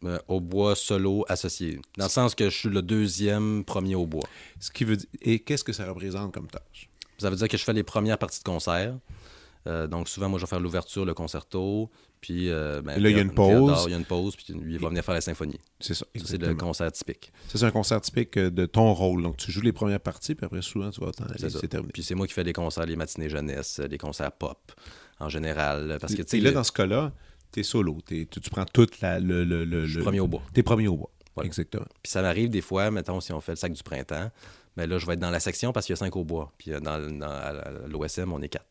Euh, 0.06 0.18
au 0.30 0.40
bois 0.40 0.78
solo 0.78 1.26
associé. 1.28 1.78
Dans 1.98 2.06
le 2.06 2.10
sens 2.10 2.34
que 2.34 2.46
je 2.50 2.56
suis 2.58 2.70
le 2.70 2.82
deuxième 2.82 3.66
premier 3.66 3.96
au 3.96 4.06
bois. 4.06 4.24
Ce 4.58 4.72
qui 4.72 4.86
veut 4.86 4.96
dire. 4.96 5.08
Et 5.22 5.40
qu'est-ce 5.40 5.64
que 5.66 5.74
ça 5.74 5.86
représente 5.86 6.34
comme 6.34 6.48
tâche? 6.48 6.90
Ça 7.18 7.30
veut 7.30 7.36
dire 7.36 7.50
que 7.50 7.58
je 7.58 7.64
fais 7.66 7.74
les 7.74 7.84
premières 7.84 8.18
parties 8.18 8.40
de 8.40 8.46
concert. 8.46 8.96
Euh, 9.68 9.88
donc 9.88 10.08
souvent, 10.08 10.30
moi, 10.30 10.40
je 10.40 10.46
vais 10.46 10.50
faire 10.50 10.62
l'ouverture, 10.62 11.04
le 11.04 11.14
concerto. 11.14 11.90
Puis, 12.22 12.50
euh, 12.50 12.82
ben, 12.82 13.02
là, 13.02 13.10
il 13.10 13.16
y 13.16 13.20
a 13.20 13.22
une 13.22 13.34
pause. 13.34 13.84
Il 13.88 13.92
y 13.92 13.94
a 13.94 13.98
une 13.98 14.06
pause, 14.06 14.36
puis 14.36 14.46
il 14.50 14.78
va 14.80 14.90
venir 14.90 15.04
faire 15.04 15.14
la 15.16 15.22
symphonie. 15.22 15.58
C'est 15.80 15.94
ça. 15.94 16.06
Ça, 16.16 16.22
c'est 16.26 16.38
le 16.42 16.54
concert 16.56 16.92
typique. 16.92 17.32
C'est 17.48 17.64
un 17.64 17.72
concert 17.72 18.02
typique 18.02 18.36
euh, 18.38 18.50
de 18.50 18.66
ton 18.66 18.94
rôle. 18.94 19.24
Donc, 19.24 19.38
tu 19.38 19.52
joues 19.52 19.62
les 19.62 19.72
premières 19.72 20.02
parties, 20.02 20.36
puis 20.36 20.46
après, 20.46 20.62
souvent, 20.62 20.90
tu 20.92 21.00
vas 21.02 21.12
t'en 21.12 21.26
aller. 21.26 21.68
Terminé. 21.70 21.92
Puis 21.94 22.04
c'est 22.04 22.16
moi 22.16 22.28
qui 22.28 22.34
fais 22.34 22.44
les 22.44 22.54
concerts, 22.54 22.86
les 22.86 22.96
matinées 22.98 23.30
jeunesse, 23.30 23.80
les 23.80 23.98
concerts 23.98 24.32
pop 24.34 24.72
en 25.20 25.30
général. 25.30 25.98
Parce 26.02 26.14
que, 26.16 26.22
tu 26.24 26.40
là, 26.40 26.50
le- 26.50 26.56
dans 26.56 26.64
ce 26.64 26.72
cas-là, 26.72 27.12
T'es 27.52 27.64
solo. 27.64 27.98
T'es- 28.06 28.28
tu, 28.30 28.40
tu 28.42 28.50
prends 28.52 28.66
toute 28.66 29.02
la. 29.02 29.20
Le, 29.20 29.44
le, 29.44 29.66
le, 29.66 29.86
Je 29.86 29.90
suis 29.90 29.98
le- 29.98 30.04
premier 30.04 30.20
au 30.20 30.28
bois. 30.28 30.44
T'es 30.54 30.62
premier 30.62 30.88
au 30.88 30.96
bois. 30.98 31.10
Voilà. 31.34 31.48
Exactement. 31.48 31.86
Puis 32.04 32.12
ça 32.12 32.22
m'arrive 32.22 32.50
des 32.52 32.62
fois, 32.62 32.92
mettons, 32.92 33.20
si 33.22 33.34
on 33.34 33.42
fait 33.42 33.54
le 33.54 33.56
sac 33.56 33.74
du 33.74 33.82
printemps, 33.82 34.30
ben 34.78 34.88
là, 34.88 35.00
je 35.00 35.08
vais 35.08 35.14
être 35.14 35.20
dans 35.20 35.32
la 35.32 35.40
section 35.40 35.74
parce 35.74 35.88
qu'il 35.88 35.94
y 35.94 35.98
a 35.98 35.98
cinq 35.98 36.16
au 36.16 36.24
bois. 36.24 36.54
Puis 36.60 36.72
euh, 36.74 36.80
dans, 36.80 37.00
dans- 37.00 37.26
à 37.28 37.54
l'OSM, 37.88 38.32
on 38.34 38.40
est 38.44 38.50
quatre. 38.50 38.68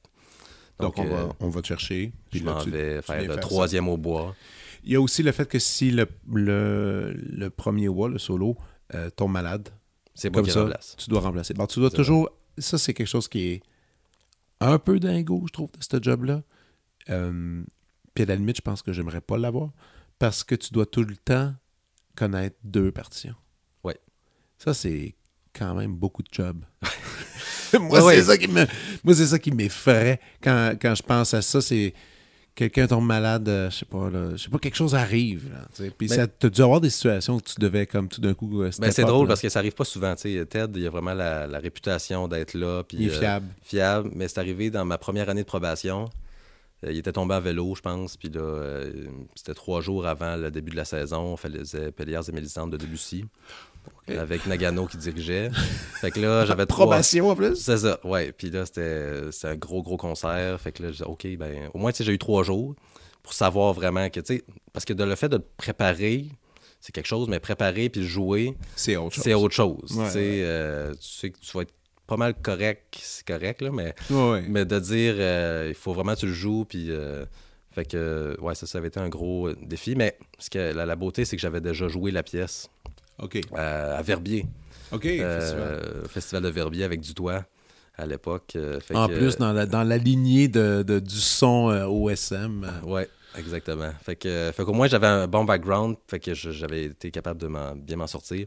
Donc, 0.80 0.98
on, 0.98 1.06
euh, 1.06 1.08
va, 1.26 1.36
on 1.40 1.48
va 1.48 1.60
te 1.62 1.66
chercher. 1.66 2.12
puis 2.30 2.40
je 2.40 2.44
là, 2.44 2.54
m'en 2.54 2.64
vais 2.64 3.02
faire 3.02 3.22
le 3.22 3.36
troisième 3.36 3.88
au 3.88 3.96
bois. 3.96 4.34
Il 4.84 4.92
y 4.92 4.96
a 4.96 5.00
aussi 5.00 5.22
le 5.22 5.32
fait 5.32 5.46
que 5.48 5.58
si 5.58 5.90
le, 5.90 6.06
le, 6.32 7.12
le 7.12 7.50
premier 7.50 7.88
bois, 7.88 8.08
le 8.08 8.18
solo, 8.18 8.56
euh, 8.94 9.10
tombe 9.10 9.32
malade, 9.32 9.68
C'est 10.14 10.32
comme 10.32 10.44
qui 10.44 10.50
ça, 10.52 10.62
remplace. 10.62 10.94
tu 10.96 11.10
dois 11.10 11.20
remplacer. 11.20 11.52
Bon, 11.54 11.66
tu 11.66 11.80
dois 11.80 11.90
toujours. 11.90 12.30
Ça, 12.58 12.78
c'est 12.78 12.94
quelque 12.94 13.08
chose 13.08 13.28
qui 13.28 13.48
est 13.48 13.62
un 14.60 14.78
peu 14.78 14.98
dingo, 15.00 15.44
je 15.46 15.52
trouve, 15.52 15.70
de 15.72 15.82
ce 15.84 16.02
job-là. 16.02 16.42
Euh, 17.10 17.62
puis 18.14 18.22
à 18.22 18.26
la 18.26 18.36
limite, 18.36 18.56
je 18.56 18.62
pense 18.62 18.82
que 18.82 18.92
j'aimerais 18.92 19.20
pas 19.20 19.36
l'avoir 19.38 19.70
parce 20.18 20.42
que 20.44 20.54
tu 20.54 20.72
dois 20.72 20.86
tout 20.86 21.02
le 21.04 21.16
temps 21.16 21.54
connaître 22.16 22.56
deux 22.64 22.90
partitions. 22.90 23.34
Ouais. 23.84 23.96
Ça, 24.58 24.74
c'est 24.74 25.14
quand 25.52 25.74
même 25.74 25.94
beaucoup 25.94 26.22
de 26.22 26.28
job. 26.32 26.64
moi, 27.80 28.02
Ouais, 28.04 28.14
c'est 28.14 28.18
ouais. 28.20 28.22
ça 28.24 28.38
qui 28.38 28.48
me, 28.48 28.66
moi, 29.04 29.14
c'est 29.14 29.26
ça 29.26 29.38
qui 29.38 29.50
m'effraie 29.50 30.20
quand, 30.42 30.72
quand 30.80 30.94
je 30.94 31.02
pense 31.02 31.34
à 31.34 31.42
ça. 31.42 31.60
C'est 31.60 31.94
quelqu'un 32.54 32.88
tombe 32.88 33.06
malade, 33.06 33.48
euh, 33.48 33.70
je 33.70 33.76
sais 33.76 33.84
pas, 33.84 34.10
là, 34.10 34.30
je 34.32 34.42
sais 34.42 34.48
pas, 34.50 34.58
quelque 34.58 34.74
chose 34.76 34.94
arrive. 34.96 35.48
Là. 35.52 35.90
Puis 35.96 36.08
Ben- 36.08 36.16
ça, 36.16 36.26
t'as 36.26 36.48
dû 36.48 36.60
avoir 36.60 36.80
des 36.80 36.90
situations 36.90 37.36
où 37.36 37.40
tu 37.40 37.54
devais, 37.60 37.86
comme 37.86 38.08
tout 38.08 38.20
d'un 38.20 38.34
coup, 38.34 38.62
euh, 38.62 38.70
Ben, 38.80 38.90
c'est 38.90 39.04
drôle 39.04 39.28
parce 39.28 39.40
que 39.40 39.48
ça 39.48 39.60
arrive 39.60 39.74
pas 39.74 39.84
souvent. 39.84 40.14
Ted, 40.16 40.66
il 40.74 40.86
a 40.86 40.90
vraiment 40.90 41.14
la, 41.14 41.46
la 41.46 41.58
réputation 41.60 42.26
d'être 42.26 42.54
là. 42.54 42.82
Puis, 42.82 42.96
Il 43.00 43.08
est 43.08 43.12
euh, 43.14 43.18
fiable. 43.20 43.46
fiable. 43.62 44.10
Mais 44.14 44.26
c'est 44.28 44.38
arrivé 44.40 44.70
dans 44.70 44.84
ma 44.84 44.98
première 44.98 45.28
année 45.28 45.42
de 45.42 45.46
probation. 45.46 46.08
Il 46.84 46.96
était 46.96 47.10
tombé 47.12 47.34
à 47.34 47.40
vélo, 47.40 47.74
je 47.76 47.80
pense. 47.80 48.16
Puis 48.16 48.28
là, 48.28 48.82
c'était 49.34 49.54
trois 49.54 49.80
jours 49.80 50.06
avant 50.06 50.36
le 50.36 50.48
début 50.50 50.70
de 50.70 50.76
la 50.76 50.84
saison. 50.84 51.32
On 51.32 51.36
faisait 51.36 51.90
Pellières 51.90 52.28
et 52.28 52.32
Mélisande 52.32 52.70
de 52.72 52.76
Debussy. 52.76 53.24
Avec 54.08 54.46
Nagano 54.46 54.86
qui 54.86 54.96
dirigeait. 54.96 55.50
fait 56.00 56.10
que 56.10 56.20
là, 56.20 56.44
j'avais 56.46 56.66
trois. 56.66 56.86
Probation 56.86 57.30
en 57.30 57.36
plus. 57.36 57.56
C'est 57.56 57.78
ça, 57.78 57.98
ouais. 58.04 58.32
Puis 58.32 58.50
là, 58.50 58.64
c'était 58.66 59.20
un 59.44 59.56
gros, 59.56 59.82
gros 59.82 59.96
concert. 59.96 60.60
Fait 60.60 60.72
que 60.72 60.82
là, 60.82 60.88
je 60.88 60.92
disais, 60.98 61.04
OK, 61.04 61.26
ben, 61.36 61.70
au 61.74 61.78
moins, 61.78 61.90
tu 61.92 61.98
sais, 61.98 62.04
j'ai 62.04 62.12
eu 62.12 62.18
trois 62.18 62.42
jours 62.42 62.74
pour 63.22 63.32
savoir 63.32 63.72
vraiment 63.74 64.08
que, 64.10 64.20
tu 64.20 64.36
sais, 64.36 64.44
parce 64.72 64.84
que 64.84 64.92
de 64.92 65.04
le 65.04 65.14
fait 65.14 65.28
de 65.28 65.36
te 65.38 65.46
préparer, 65.56 66.26
c'est 66.80 66.92
quelque 66.92 67.06
chose, 67.06 67.28
mais 67.28 67.40
préparer 67.40 67.88
puis 67.88 68.04
jouer, 68.06 68.56
C'est 68.76 68.96
autre 68.96 69.14
chose. 69.16 69.24
c'est 69.24 69.34
autre 69.34 69.54
chose. 69.54 69.92
Ouais, 69.96 70.04
ouais. 70.04 70.12
euh, 70.44 70.92
tu 70.94 70.98
sais 71.08 71.30
que 71.30 71.38
tu 71.38 71.50
vas 71.56 71.62
être 71.62 71.74
pas 72.06 72.16
mal 72.16 72.34
correct, 72.40 72.96
c'est 73.02 73.26
correct, 73.26 73.60
là, 73.60 73.70
mais, 73.70 73.94
Ouais, 74.10 74.42
mais 74.48 74.64
de 74.64 74.78
dire, 74.78 75.14
euh, 75.18 75.66
il 75.68 75.74
faut 75.74 75.92
vraiment 75.92 76.14
que 76.14 76.20
tu 76.20 76.26
le 76.26 76.32
joues, 76.32 76.64
puis. 76.66 76.86
euh, 76.90 77.26
fait 77.72 77.84
que, 77.84 78.34
ouais, 78.40 78.54
ça, 78.54 78.66
ça 78.66 78.78
avait 78.78 78.88
été 78.88 78.98
un 78.98 79.08
gros 79.10 79.52
défi. 79.52 79.94
Mais 79.94 80.16
ce 80.38 80.48
que, 80.50 80.72
la, 80.72 80.86
la 80.86 80.96
beauté, 80.96 81.24
c'est 81.24 81.36
que 81.36 81.42
j'avais 81.42 81.60
déjà 81.60 81.86
joué 81.86 82.10
la 82.10 82.22
pièce 82.24 82.70
OK. 83.22 83.40
euh, 83.56 83.98
à 83.98 84.02
Verbier. 84.02 84.46
OK. 84.92 85.06
Euh, 85.06 85.40
festival. 85.40 86.08
festival 86.08 86.42
de 86.44 86.48
Verbier 86.48 86.84
avec 86.84 87.00
du 87.00 87.12
doigt 87.14 87.44
à 87.96 88.06
l'époque. 88.06 88.52
euh, 88.56 88.78
En 88.94 89.08
que, 89.08 89.16
plus, 89.18 89.36
dans 89.36 89.52
la, 89.52 89.66
dans 89.66 89.82
la 89.82 89.96
lignée 89.98 90.48
de, 90.48 90.82
de- 90.86 91.00
du 91.00 91.16
son 91.20 91.70
euh, 91.70 91.84
OSM. 91.86 92.66
Ouais, 92.84 93.08
exactement. 93.36 93.90
Fait 94.02 94.16
que, 94.16 94.52
fait 94.54 94.64
qu'au 94.64 94.72
moins 94.72 94.86
j'avais 94.88 95.06
un 95.08 95.26
bon 95.26 95.44
background, 95.44 95.96
fait 96.06 96.20
que 96.20 96.32
je- 96.32 96.50
j'avais 96.52 96.84
été 96.84 97.10
capable 97.10 97.40
de 97.40 97.48
m'en- 97.48 97.74
bien 97.74 97.96
m'en 97.96 98.06
sortir. 98.06 98.46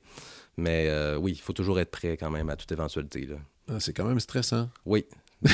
Mais 0.57 0.88
euh, 0.89 1.17
oui, 1.17 1.34
il 1.36 1.41
faut 1.41 1.53
toujours 1.53 1.80
être 1.80 1.91
prêt 1.91 2.17
quand 2.17 2.30
même 2.32 2.49
à 2.49 2.55
toute 2.55 2.72
éventualité. 2.72 3.26
Là. 3.26 3.36
ah, 3.69 3.80
c'est 3.80 3.93
quand 3.93 4.05
même 4.05 4.19
stressant. 4.19 4.69
Oui. 4.86 5.05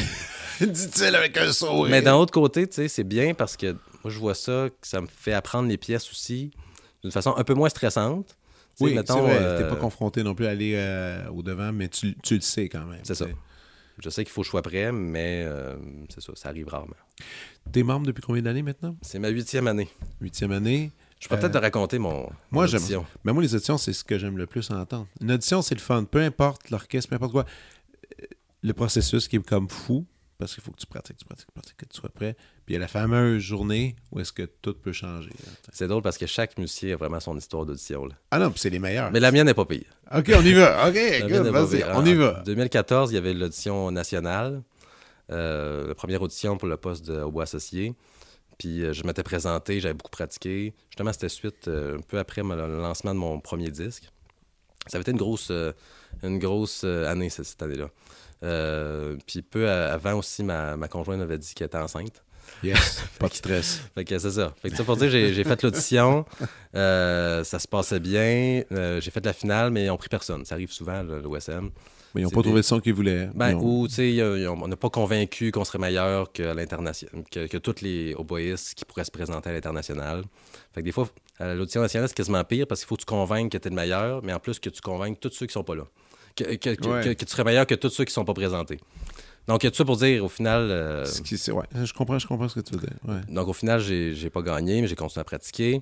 Dit-il 0.62 1.16
avec 1.16 1.38
un 1.38 1.52
sourire. 1.52 1.90
Mais 1.90 2.02
d'un 2.02 2.16
autre 2.16 2.34
côté, 2.34 2.68
tu 2.68 2.76
sais, 2.76 2.88
c'est 2.88 3.04
bien 3.04 3.34
parce 3.34 3.56
que 3.58 3.74
moi 4.04 4.12
je 4.12 4.18
vois 4.20 4.34
ça, 4.36 4.70
que 4.70 4.88
ça 4.88 5.02
me 5.02 5.08
fait 5.08 5.34
apprendre 5.34 5.70
les 5.70 5.78
pièces 5.78 6.10
aussi 6.12 6.52
d'une 7.04 7.12
façon 7.12 7.34
un 7.38 7.44
peu 7.44 7.54
moins 7.54 7.70
stressante. 7.70 8.37
Oui, 8.80 8.94
mettons, 8.96 9.16
c'est 9.16 9.22
vrai. 9.22 9.38
euh, 9.40 9.62
T'es 9.64 9.68
pas 9.70 9.76
confronté 9.76 10.24
non 10.24 10.36
plus 10.36 10.46
à 10.46 10.50
aller 10.52 10.74
euh, 10.76 11.28
au 11.30 11.42
devant, 11.42 11.72
mais 11.74 11.88
tu, 11.90 12.16
tu 12.24 12.36
le 12.36 12.42
sais 12.42 12.70
quand 12.70 12.86
même. 12.86 13.00
C'est 13.04 13.16
ça. 13.16 13.26
Je 14.00 14.10
sais 14.12 14.24
qu'il 14.24 14.32
faut 14.32 14.42
que 14.42 14.46
je 14.46 14.52
sois 14.52 14.62
prêt, 14.62 14.92
mais 14.92 15.44
euh, 15.48 15.76
c'est 16.10 16.22
ça, 16.22 16.32
ça 16.36 16.50
arrive 16.50 16.68
rarement. 16.68 16.94
T'es 17.72 17.82
membre 17.82 18.06
depuis 18.06 18.22
combien 18.22 18.44
d'années 18.44 18.62
maintenant? 18.62 18.96
C'est 19.02 19.18
ma 19.18 19.30
huitième 19.30 19.66
année. 19.68 19.90
Huitième 20.22 20.52
année. 20.52 20.92
Je 21.20 21.28
peux 21.28 21.36
peut-être 21.40 21.54
te 21.54 21.58
raconter 21.58 21.98
mon, 21.98 22.12
moi, 22.12 22.30
mon 22.52 22.66
j'aime- 22.68 22.78
audition. 22.80 23.06
Mais 23.24 23.34
moi, 23.34 23.42
les 23.42 23.56
auditions, 23.56 23.80
c'est 23.80 23.94
ce 23.94 24.04
que 24.04 24.20
j'aime 24.20 24.38
le 24.38 24.46
plus 24.46 24.70
entendre. 24.70 25.08
Une 25.20 25.32
audition, 25.32 25.64
c'est 25.64 25.74
le 25.74 25.82
fun. 25.82 26.04
Peu 26.04 26.22
importe 26.22 26.70
l'orchestre, 26.70 27.10
peu 27.10 27.16
importe 27.16 27.32
quoi. 27.32 27.46
Le 28.62 28.74
processus 28.74 29.28
qui 29.28 29.38
est 29.38 29.48
comme 29.48 29.68
fou, 29.68 30.06
parce 30.38 30.54
qu'il 30.54 30.64
faut 30.64 30.72
que 30.72 30.78
tu 30.78 30.86
pratiques, 30.86 31.18
tu 31.18 31.26
pratiques, 31.26 31.48
tu 31.48 31.54
pratiques, 31.54 31.78
que 31.78 31.86
tu 31.86 32.00
sois 32.00 32.10
prêt. 32.10 32.36
Puis 32.66 32.74
il 32.74 32.74
y 32.74 32.78
a 32.78 32.80
la 32.80 32.88
fameuse 32.88 33.42
journée 33.42 33.96
où 34.12 34.20
est-ce 34.20 34.32
que 34.32 34.44
tout 34.44 34.74
peut 34.76 34.92
changer. 34.92 35.32
sais. 35.32 35.72
C'est 35.74 35.88
drôle 35.88 36.04
parce 36.04 36.18
que 36.18 36.28
chaque 36.28 36.58
musicien 36.58 36.94
a 36.94 36.98
vraiment 36.98 37.20
son 37.20 37.36
histoire 37.38 37.66
d'audition. 37.66 38.06
là. 38.06 38.16
Ah 38.32 38.40
non, 38.40 38.52
puis 38.52 38.60
c'est 38.60 38.70
les 38.70 38.80
meilleurs. 38.80 39.12
Mais 39.12 39.20
la 39.20 39.32
mienne 39.32 39.48
n'est 39.48 39.54
pas 39.56 39.66
pire. 39.66 39.86
OK, 40.16 40.32
on 40.36 40.42
y 40.42 40.54
va. 40.54 40.88
OK, 40.88 41.28
good, 41.28 41.48
vas-y, 41.48 41.84
on 41.94 42.06
y 42.06 42.14
va. 42.14 42.40
En 42.40 42.44
2014, 42.44 43.12
il 43.12 43.16
y 43.16 43.18
avait 43.18 43.34
l'audition 43.34 43.92
nationale, 43.92 44.62
euh, 45.32 45.88
la 45.88 45.96
première 45.96 46.22
audition 46.22 46.58
pour 46.58 46.68
le 46.68 46.78
poste 46.78 47.06
de 47.06 47.20
au 47.20 47.32
bois 47.32 47.44
associé. 47.44 47.96
Puis 48.60 48.84
euh, 48.84 48.94
je 48.94 49.04
m'étais 49.04 49.24
présenté, 49.24 49.80
j'avais 49.80 49.94
beaucoup 49.94 50.12
pratiqué. 50.12 50.74
Justement, 50.90 51.14
c'était 51.14 51.30
suite 51.30 51.68
euh, 51.68 51.98
un 51.98 52.02
peu 52.02 52.20
après 52.20 52.44
le 52.44 52.82
lancement 52.82 53.14
de 53.14 53.20
mon 53.20 53.40
premier 53.40 53.72
disque. 53.72 54.04
Ça 54.88 54.98
avait 54.98 55.02
été 55.02 55.12
une 55.12 55.18
grosse, 55.18 55.52
une 56.24 56.40
grosse 56.40 56.86
année, 56.86 57.30
cette, 57.30 57.46
cette 57.46 57.62
année-là. 57.62 57.90
Euh, 58.44 59.18
puis 59.26 59.42
peu 59.42 59.70
avant 59.70 60.14
aussi, 60.16 60.44
ma, 60.44 60.78
ma 60.78 60.88
conjointe 60.88 61.20
m'avait 61.20 61.38
dit 61.38 61.54
qu'elle 61.56 61.68
était 61.68 61.78
enceinte. 61.78 62.24
Yes, 62.64 63.04
pas 63.20 63.28
de 63.28 63.34
stress. 63.34 63.82
Fait 63.94 64.06
que 64.06 64.18
c'est 64.18 64.32
ça. 64.32 64.54
Fait 64.62 64.70
que 64.70 64.76
ça 64.78 64.84
pour 64.84 64.96
dire, 64.98 65.10
j'ai 65.10 65.34
j'ai 65.34 65.44
fait 65.44 65.62
l'audition, 65.64 66.26
euh, 66.76 67.44
ça 67.44 67.60
se 67.60 67.68
passait 67.68 68.00
bien, 68.00 68.64
euh, 68.72 69.02
j'ai 69.02 69.12
fait 69.12 69.26
la 69.26 69.34
finale, 69.34 69.72
mais 69.72 69.86
ils 69.86 69.90
ont 69.90 69.98
pris 69.98 70.10
personne. 70.10 70.46
Ça 70.46 70.56
arrive 70.56 70.72
souvent, 70.72 71.04
l'OSM. 71.04 71.70
Mais 72.16 72.22
ils 72.22 72.24
n'ont 72.24 72.30
pas 72.30 72.38
des- 72.38 72.44
trouvé 72.44 72.58
le 72.60 72.64
son 72.64 72.80
qu'ils 72.80 72.94
voulaient. 72.94 73.30
Ben, 73.36 73.56
ont- 73.56 73.82
ou, 73.82 73.88
tu 73.88 73.96
sais, 73.96 74.48
on 74.48 74.68
n'a 74.68 74.78
pas 74.78 74.90
convaincu 74.90 75.52
qu'on 75.52 75.66
serait 75.66 75.78
meilleur 75.78 76.32
que, 76.32 76.42
à 76.44 76.54
l'international- 76.54 77.24
que, 77.30 77.48
que 77.48 77.58
tous 77.58 77.82
les 77.82 78.16
oboïstes 78.16 78.76
qui 78.76 78.86
pourraient 78.86 79.04
se 79.04 79.12
présenter 79.12 79.50
à 79.50 79.54
l'international. 79.54 80.24
Fait 80.74 80.82
que 80.82 80.86
des 80.86 80.92
fois, 80.94 81.10
à 81.40 81.54
l'audition 81.54 81.82
nationale, 81.82 82.08
c'est 82.08 82.16
quasiment 82.16 82.44
pire 82.46 82.66
parce 82.66 82.80
qu'il 82.82 82.88
faut 82.88 82.96
que 82.96 83.02
tu 83.02 83.06
convainques 83.06 83.52
que 83.52 83.58
tu 83.58 83.68
es 83.68 83.70
le 83.70 83.76
meilleur, 83.76 84.24
mais 84.24 84.34
en 84.34 84.40
plus 84.40 84.58
que 84.60 84.70
tu 84.70 84.80
convainques 84.82 85.20
tous 85.20 85.32
ceux 85.34 85.46
qui 85.48 85.54
sont 85.54 85.64
pas 85.66 85.76
là. 85.76 85.84
Que, 86.38 86.44
que- 86.56 86.76
que- 86.76 86.88
Ouais. 86.88 87.04
que- 87.04 87.14
que 87.14 87.26
tu 87.26 87.32
serais 87.32 87.44
meilleur 87.44 87.66
que 87.68 87.76
tous 87.76 87.90
ceux 87.90 88.06
qui 88.06 88.14
sont 88.14 88.24
pas 88.26 88.34
présentés. 88.34 88.80
Donc, 89.48 89.62
tout 89.62 89.74
ça 89.74 89.84
pour 89.86 89.98
dire, 89.98 90.24
au 90.24 90.30
final, 90.30 90.68
euh, 90.70 91.04
ouais, 91.06 91.66
je 91.86 91.94
comprends, 91.94 92.20
je 92.20 92.28
comprends 92.28 92.48
ce 92.50 92.56
que 92.56 92.60
tu 92.60 92.74
veux 92.74 92.80
dire. 92.82 92.98
Ouais. 93.08 93.22
donc, 93.30 93.48
au 93.48 93.54
final, 93.54 93.80
j'ai 93.80 94.30
pas 94.30 94.42
gagné, 94.42 94.82
mais 94.82 94.88
j'ai 94.88 94.96
continué 94.96 95.22
à 95.22 95.24
pratiquer. 95.24 95.82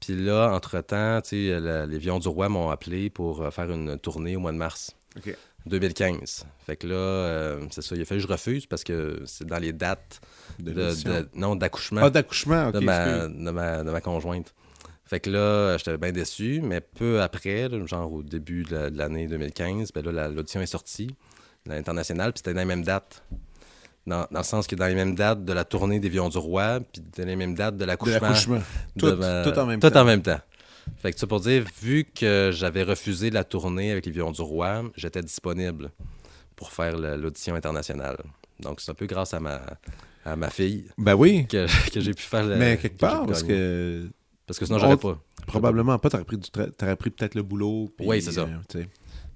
Puis 0.00 0.14
là, 0.14 0.52
entre-temps, 0.52 1.20
les 1.32 1.98
Vions 1.98 2.18
du 2.18 2.28
Roi 2.28 2.48
m'ont 2.50 2.68
appelé 2.70 3.08
pour 3.10 3.42
euh, 3.42 3.50
faire 3.50 3.70
une 3.72 3.98
tournée 3.98 4.36
au 4.36 4.40
mois 4.40 4.52
de 4.52 4.58
mars 4.58 4.94
OK. 5.16 5.34
2015. 5.64 6.44
Fait 6.66 6.76
que 6.76 6.86
là, 6.86 6.94
euh, 6.94 7.66
c'est 7.70 7.82
ça, 7.82 7.96
il 7.96 8.02
a 8.02 8.04
fallu 8.04 8.20
que 8.20 8.26
je 8.28 8.32
refuse 8.32 8.66
parce 8.66 8.84
que 8.84 9.22
c'est 9.24 9.46
dans 9.46 9.58
les 9.58 9.72
dates 9.72 10.20
De 10.58 10.94
non, 11.34 11.56
d'accouchement 11.56 12.02
Ah, 12.04 12.10
d'accouchement, 12.10 12.70
de, 12.70 12.78
ma, 12.80 13.26
de, 13.28 13.50
ma, 13.50 13.82
de 13.82 13.90
ma 13.90 14.00
conjointe. 14.02 14.54
Fait 15.06 15.20
que 15.20 15.30
là, 15.30 15.76
j'étais 15.78 15.96
bien 15.98 16.10
déçu, 16.12 16.60
mais 16.62 16.80
peu 16.80 17.22
après, 17.22 17.68
là, 17.68 17.86
genre 17.86 18.12
au 18.12 18.22
début 18.22 18.64
de 18.64 18.74
la- 18.74 18.90
l'année 18.90 19.28
2015, 19.28 19.92
ben 19.92 20.04
là, 20.04 20.12
la- 20.12 20.28
l'audition 20.28 20.60
est 20.60 20.66
sortie, 20.66 21.14
l'international, 21.64 22.32
puis 22.32 22.38
c'était 22.38 22.54
dans 22.54 22.60
les 22.60 22.66
mêmes 22.66 22.82
dates. 22.84 23.22
Dans, 24.06 24.26
dans 24.30 24.38
le 24.38 24.44
sens 24.44 24.66
que 24.68 24.76
dans 24.76 24.86
les 24.86 24.94
mêmes 24.94 25.16
dates 25.16 25.44
de 25.44 25.52
la 25.52 25.64
tournée 25.64 25.98
des 25.98 26.08
Vions 26.08 26.28
du 26.28 26.38
Roi, 26.38 26.80
puis 26.92 27.02
dans 27.18 27.24
les 27.26 27.34
mêmes 27.36 27.54
dates 27.56 27.76
de 27.76 27.84
l'accouchement. 27.84 28.30
de 28.30 28.60
Tout, 29.00 29.16
ma- 29.16 29.42
tout 29.42 29.58
en 29.58 29.66
même 29.66 29.80
tout 29.80 29.90
temps. 29.90 30.00
en 30.00 30.04
même 30.04 30.22
temps. 30.22 30.38
Fait 31.02 31.12
que 31.12 31.18
ça 31.18 31.26
pour 31.26 31.40
dire, 31.40 31.64
vu 31.82 32.04
que 32.04 32.50
j'avais 32.52 32.84
refusé 32.84 33.30
la 33.30 33.42
tournée 33.42 33.90
avec 33.90 34.06
les 34.06 34.12
Vions 34.12 34.30
du 34.30 34.40
Roi, 34.42 34.84
j'étais 34.96 35.22
disponible 35.22 35.90
pour 36.54 36.70
faire 36.70 36.96
l'audition 36.96 37.56
internationale. 37.56 38.16
Donc 38.60 38.80
c'est 38.80 38.92
un 38.92 38.94
peu 38.94 39.06
grâce 39.06 39.34
à 39.34 39.40
ma, 39.40 39.60
à 40.24 40.36
ma 40.36 40.50
fille 40.50 40.88
Ben 40.98 41.14
oui. 41.14 41.46
que, 41.48 41.66
que 41.92 42.00
j'ai 42.00 42.14
pu 42.14 42.22
faire 42.22 42.44
le. 42.44 42.54
Mais 42.56 42.76
quelque 42.78 42.98
part, 42.98 43.26
parce 43.26 43.42
que 43.42 44.08
Parce 44.46 44.58
que 44.58 44.66
sinon, 44.66 44.78
on- 44.78 44.80
j'aurais 44.80 44.96
pas. 44.96 45.18
probablement 45.46 45.98
pas, 45.98 46.08
t'aurais 46.10 46.24
pris, 46.24 46.38
t'aurais 46.38 46.96
pris 46.96 47.10
peut-être 47.10 47.34
le 47.34 47.42
boulot. 47.42 47.92
puis, 47.96 48.06
Oui, 48.06 48.22
c'est 48.22 48.32
ça. 48.32 48.42
euh. 48.74 48.84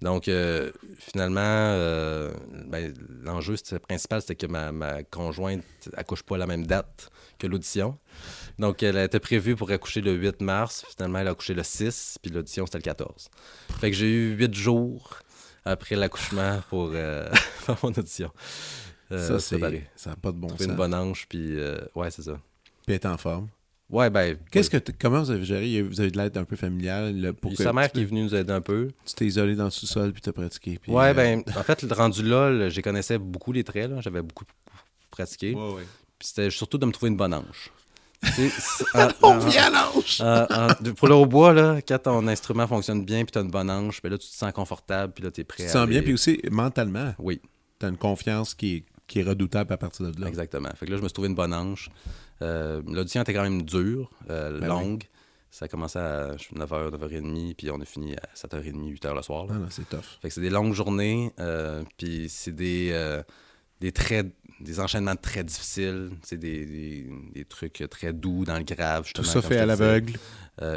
Donc, 0.01 0.29
euh, 0.29 0.73
finalement, 0.99 1.41
euh, 1.45 2.33
ben, 2.69 2.95
l'enjeu 3.23 3.55
principal, 3.87 4.23
c'était 4.23 4.35
que 4.37 4.47
ma, 4.47 4.73
ma 4.73 5.03
conjointe 5.03 5.63
accouche 5.95 6.23
pas 6.23 6.37
à 6.37 6.39
la 6.39 6.47
même 6.47 6.67
date 6.67 7.11
que 7.39 7.47
l'audition. 7.47 7.99
Donc, 8.59 8.83
elle 8.83 8.97
était 8.97 9.21
prévue 9.21 9.57
pour 9.57 9.71
accoucher 9.71 10.01
le 10.01 10.13
8 10.15 10.41
mars. 10.41 10.87
Finalement, 10.97 11.19
elle 11.19 11.29
a 11.29 11.33
accouché 11.33 11.53
le 11.53 11.63
6, 11.63 12.19
puis 12.23 12.31
l'audition, 12.31 12.65
c'était 12.65 12.79
le 12.79 12.83
14. 12.85 13.29
Fait 13.79 13.91
que 13.91 13.97
j'ai 13.97 14.11
eu 14.11 14.37
8 14.37 14.55
jours 14.55 15.19
après 15.67 15.97
l'accouchement 15.97 16.61
pour 16.71 16.93
faire 16.93 17.77
mon 17.83 17.91
audition. 17.91 18.31
Ça, 19.11 19.39
c'est, 19.41 19.89
ça 19.97 20.11
n'a 20.11 20.17
pas 20.17 20.31
de 20.33 20.37
bon 20.39 20.49
sens. 20.51 20.61
une 20.63 20.77
bonne 20.77 20.95
hanche, 20.95 21.27
puis 21.29 21.59
ouais, 21.95 22.11
c'est 22.11 22.23
ça. 22.23 22.39
Puis 22.87 22.95
être 22.95 23.07
en 23.07 23.19
forme. 23.19 23.49
Ouais, 23.91 24.09
ben. 24.09 24.37
Qu'est-ce 24.51 24.71
que 24.71 24.79
comment 25.01 25.21
vous 25.21 25.31
avez 25.31 25.45
géré? 25.45 25.83
Vous 25.83 26.01
avez 26.01 26.11
de 26.11 26.17
l'aide 26.17 26.37
un 26.37 26.45
peu 26.45 26.57
familiale 26.57 27.17
là, 27.21 27.33
pour 27.33 27.51
que 27.53 27.63
sa 27.63 27.73
mère 27.73 27.91
qui 27.91 28.01
est 28.01 28.05
venue 28.05 28.23
nous 28.23 28.35
aider 28.35 28.53
un 28.53 28.61
peu. 28.61 28.89
tu 29.05 29.15
t'es 29.15 29.27
isolé 29.27 29.57
dans 29.57 29.65
le 29.65 29.71
sous-sol 29.71 30.13
puis 30.13 30.23
t'as 30.23 30.33
pratiqué. 30.33 30.79
Puis, 30.81 30.93
Ouais, 30.93 31.09
euh, 31.09 31.15
ben, 31.15 31.43
en 31.57 31.63
fait, 31.63 31.83
le 31.83 31.93
rendu 31.93 32.23
là, 32.23 32.69
j'ai 32.69 32.83
connaissais 32.83 33.19
beaucoup 33.19 33.53
les 33.53 33.65
traits. 33.65 33.91
J'avais 34.01 34.23
beaucoup 34.23 34.45
pratiqué. 35.11 35.55
ouais, 35.55 35.73
ouais. 35.75 35.87
Puis 36.19 36.29
c'était 36.29 36.51
surtout 36.51 36.77
de 36.79 36.85
me 36.87 36.93
trouver 36.93 37.11
une 37.11 37.17
bonne 37.17 37.33
hanche. 37.33 37.71
On 39.23 39.39
vient 39.39 39.65
à 39.65 39.71
l'anche! 39.71 40.23
pour 40.97 41.09
le 41.09 41.15
hautbois, 41.15 41.53
là, 41.55 41.81
quand 41.81 41.99
ton 41.99 42.27
instrument 42.29 42.67
fonctionne 42.67 43.05
bien 43.05 43.25
puis 43.25 43.33
tu 43.33 43.39
as 43.39 43.43
une 43.43 43.51
bonne 43.51 43.71
anche, 43.71 44.03
ben 44.03 44.11
là, 44.11 44.19
tu 44.19 44.29
te 44.29 44.35
sens 44.35 44.53
confortable 44.53 45.13
puis 45.15 45.25
là, 45.25 45.31
tu 45.31 45.41
es 45.41 45.45
prêt 45.45 45.65
tu 45.65 45.69
te 45.69 45.73
sens 45.73 45.89
bien, 45.89 46.03
puis 46.03 46.13
aussi 46.13 46.41
mentalement. 46.51 47.15
Oui. 47.19 47.41
Tu 47.79 47.87
as 47.87 47.89
une 47.89 47.97
confiance 47.97 48.55
qui 48.55 48.77
est, 48.77 48.85
qui 49.07 49.21
est 49.21 49.23
redoutable 49.23 49.73
à 49.73 49.77
partir 49.79 50.11
de 50.11 50.21
là. 50.21 50.29
Exactement. 50.29 50.69
Fait 50.77 50.87
que 50.87 50.91
là, 50.91 50.99
je 50.99 51.03
me 51.03 51.09
suis 51.09 51.15
trouvé 51.15 51.29
une 51.29 51.35
bonne 51.35 51.55
anche. 51.55 51.89
Euh, 52.43 52.83
L'audition 52.87 53.23
était 53.23 53.35
quand 53.35 53.43
même 53.43 53.63
dure, 53.63 54.11
euh, 54.31 54.59
ben 54.59 54.69
longue. 54.69 55.05
Ça 55.51 55.65
a 55.65 55.69
commencé 55.69 55.99
à 55.99 56.37
9h, 56.55 56.97
9h30, 56.97 57.55
puis 57.55 57.71
on 57.71 57.81
a 57.81 57.85
fini 57.85 58.15
à 58.15 58.37
7h30, 58.37 58.99
8h 59.01 59.15
le 59.15 59.23
soir. 59.23 59.47
Ah 59.51 59.55
c'est 59.69 59.89
tough. 59.89 60.19
Fait 60.23 60.29
que 60.29 60.35
c'est 60.35 60.41
des 60.41 60.51
longues 60.51 60.75
journées, 60.75 61.33
euh, 61.41 61.83
puis 61.97 62.29
c'est 62.29 62.55
des, 62.55 63.21
des 63.81 63.93
traits 63.93 64.29
des 64.61 64.79
enchaînements 64.79 65.17
très 65.17 65.43
difficiles, 65.43 66.11
c'est 66.23 66.37
des, 66.37 66.67
des, 66.67 67.11
des, 67.35 67.45
trucs 67.47 67.83
très 67.91 68.13
doux 68.13 68.45
dans 68.45 68.59
le 68.59 68.65
grave. 68.65 69.11
Tout 69.15 69.25
ça 69.25 69.41
fait 69.41 69.57
à 69.57 69.67
l'aveugle. 69.67 70.13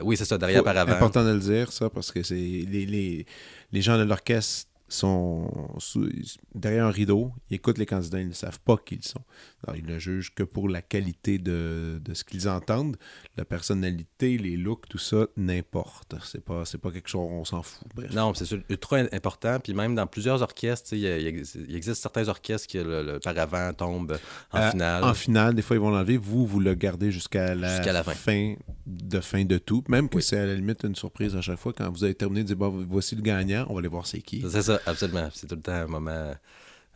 Oui, 0.01 0.17
c'est 0.17 0.25
ça, 0.25 0.37
derrière 0.37 0.63
par 0.63 0.75
avant. 0.77 0.91
C'est 0.91 0.97
important 0.97 1.23
de 1.23 1.33
le 1.33 1.39
dire, 1.39 1.71
ça, 1.71 1.89
parce 1.89 2.11
que 2.11 2.23
c'est 2.23 2.33
les, 2.35 2.85
les, 2.85 3.25
les 3.71 3.81
gens 3.81 3.97
de 3.97 4.03
l'orchestre 4.03 4.69
sont 4.87 5.49
sous, 5.79 6.09
derrière 6.53 6.85
un 6.85 6.91
rideau, 6.91 7.31
ils 7.49 7.55
écoutent 7.55 7.77
les 7.77 7.85
candidats, 7.85 8.19
ils 8.19 8.27
ne 8.27 8.33
savent 8.33 8.59
pas 8.59 8.77
qui 8.77 8.95
ils 8.95 9.03
sont. 9.03 9.21
Alors, 9.65 9.77
ils 9.77 9.85
ne 9.85 9.97
jugent 9.97 10.33
que 10.33 10.43
pour 10.43 10.69
la 10.69 10.81
qualité 10.81 11.37
de, 11.37 12.01
de 12.03 12.13
ce 12.13 12.23
qu'ils 12.23 12.49
entendent. 12.49 12.97
La 13.37 13.45
personnalité, 13.45 14.37
les 14.37 14.57
looks, 14.57 14.87
tout 14.89 14.97
ça, 14.97 15.25
n'importe. 15.37 16.15
C'est 16.23 16.43
pas, 16.43 16.65
c'est 16.65 16.77
pas 16.77 16.91
quelque 16.91 17.09
chose, 17.09 17.27
on 17.31 17.45
s'en 17.45 17.63
fout. 17.63 17.87
Bref. 17.95 18.13
Non, 18.13 18.33
c'est 18.33 18.49
ultra 18.69 18.97
important. 19.11 19.59
Puis 19.59 19.73
même 19.73 19.95
dans 19.95 20.05
plusieurs 20.05 20.41
orchestres, 20.41 20.93
il, 20.93 21.03
il, 21.03 21.75
existe 21.75 22.01
certains 22.01 22.27
orchestres 22.27 22.67
qui 22.67 22.77
le, 22.77 23.03
le 23.03 23.19
paravent 23.19 23.73
tombe 23.73 24.17
en 24.51 24.59
euh, 24.59 24.71
finale. 24.71 25.03
En 25.03 25.13
finale, 25.13 25.55
des 25.55 25.61
fois, 25.61 25.75
ils 25.75 25.79
vont 25.79 25.91
l'enlever. 25.91 26.17
Vous, 26.17 26.45
vous 26.45 26.59
le 26.59 26.73
gardez 26.73 27.11
jusqu'à 27.11 27.55
la, 27.55 27.77
jusqu'à 27.77 27.93
la 27.93 28.03
fin. 28.03 28.13
fin. 28.13 28.55
de 28.85 29.19
fin 29.21 29.45
de 29.45 29.57
tout. 29.57 29.83
Même 29.87 30.09
que 30.09 30.17
oui. 30.17 30.23
c'est 30.23 30.37
à 30.37 30.45
la 30.45 30.55
limite 30.55 30.83
une 30.83 30.95
surprise 30.95 31.35
à 31.35 31.41
chaque 31.41 31.59
fois. 31.59 31.73
Quand 31.73 31.89
vous 31.89 32.03
avez 32.03 32.15
terminé, 32.15 32.43
dire 32.43 32.55
bon, 32.55 32.85
voici 32.89 33.15
le 33.15 33.21
gagnant, 33.21 33.65
on 33.69 33.73
va 33.73 33.79
aller 33.79 33.87
voir 33.87 34.05
c'est 34.05 34.21
qui. 34.21 34.43
C'est 34.49 34.61
ça, 34.61 34.72
absolument. 34.85 35.29
C'est 35.33 35.47
tout 35.47 35.55
le 35.55 35.61
temps 35.61 35.71
un 35.71 35.87
moment. 35.87 36.35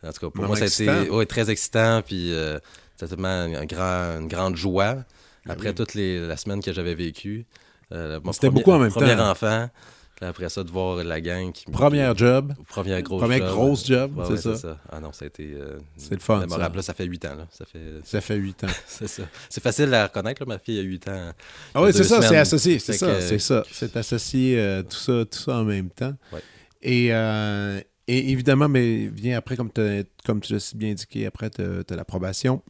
En 0.02 0.12
tout 0.12 0.20
cas, 0.20 0.30
pour 0.30 0.44
moi, 0.44 0.56
ça 0.56 0.64
a 0.64 0.66
été 0.66 1.10
ouais, 1.10 1.26
très 1.26 1.50
excitant. 1.50 2.02
Puis 2.02 2.32
euh, 2.32 2.58
c'était 2.96 3.14
tellement 3.14 3.28
un 3.28 3.64
grand, 3.64 4.20
une 4.20 4.28
grande 4.28 4.56
joie. 4.56 4.96
Après 5.48 5.68
oui. 5.68 5.74
toute 5.74 5.94
les, 5.94 6.26
la 6.26 6.36
semaine 6.36 6.62
que 6.62 6.72
j'avais 6.72 6.94
vécue. 6.94 7.46
Euh, 7.92 8.20
c'était 8.32 8.50
beaucoup 8.50 8.72
en 8.72 8.78
même 8.78 8.90
premier 8.90 9.16
temps. 9.16 9.30
enfant. 9.30 9.68
Après 10.20 10.48
ça, 10.48 10.64
de 10.64 10.70
voir 10.70 11.04
la 11.04 11.20
gang 11.20 11.52
qui. 11.52 11.64
Première 11.66 12.16
job. 12.16 12.52
Première 12.68 13.02
grosse 13.02 13.20
Première 13.20 13.38
job. 13.38 13.48
grosse 13.48 13.86
job, 13.86 14.18
ouais, 14.18 14.24
c'est 14.26 14.48
ouais, 14.48 14.54
ça. 14.54 14.56
ça. 14.56 14.78
Ah 14.90 15.00
non, 15.00 15.12
ça 15.12 15.24
a 15.24 15.28
été. 15.28 15.52
Euh, 15.54 15.78
c'est 15.96 16.14
le 16.14 16.20
fun. 16.20 16.44
Ça. 16.48 16.58
Là, 16.58 16.82
ça 16.82 16.92
fait 16.92 17.04
8 17.04 17.24
ans. 17.26 17.34
Là. 17.36 17.46
Ça 17.50 17.64
fait, 17.64 17.78
ça 18.02 18.20
fait 18.20 18.34
8 18.34 18.64
ans. 18.64 18.68
c'est 18.86 19.06
ça. 19.06 19.22
C'est 19.48 19.62
facile 19.62 19.94
à 19.94 20.06
reconnaître. 20.06 20.42
Là. 20.42 20.46
Ma 20.46 20.58
fille 20.58 20.80
a 20.80 20.82
8 20.82 21.08
ans. 21.08 21.32
Ah 21.74 21.82
oui, 21.82 21.92
c'est 21.92 22.02
ça, 22.04 22.20
c'est 22.20 22.36
associé. 22.36 22.80
C'est 22.80 22.94
ça, 22.94 23.06
que... 23.06 23.20
c'est 23.20 23.38
ça. 23.38 23.62
C'est 23.70 23.96
associé 23.96 24.58
euh, 24.58 24.82
tout, 24.82 24.96
ça, 24.96 25.24
tout 25.24 25.38
ça 25.38 25.56
en 25.56 25.64
même 25.64 25.90
temps. 25.90 26.14
Ouais. 26.32 26.40
Et, 26.82 27.12
euh, 27.12 27.80
et 28.06 28.30
évidemment, 28.30 28.68
mais 28.68 29.08
vient 29.08 29.36
après, 29.36 29.56
comme, 29.56 29.70
comme 30.24 30.40
tu 30.40 30.52
l'as 30.52 30.60
si 30.60 30.76
bien 30.76 30.90
indiqué, 30.90 31.26
après, 31.26 31.50
tu 31.50 31.62
as, 31.62 31.96
l'approbation 31.96 32.62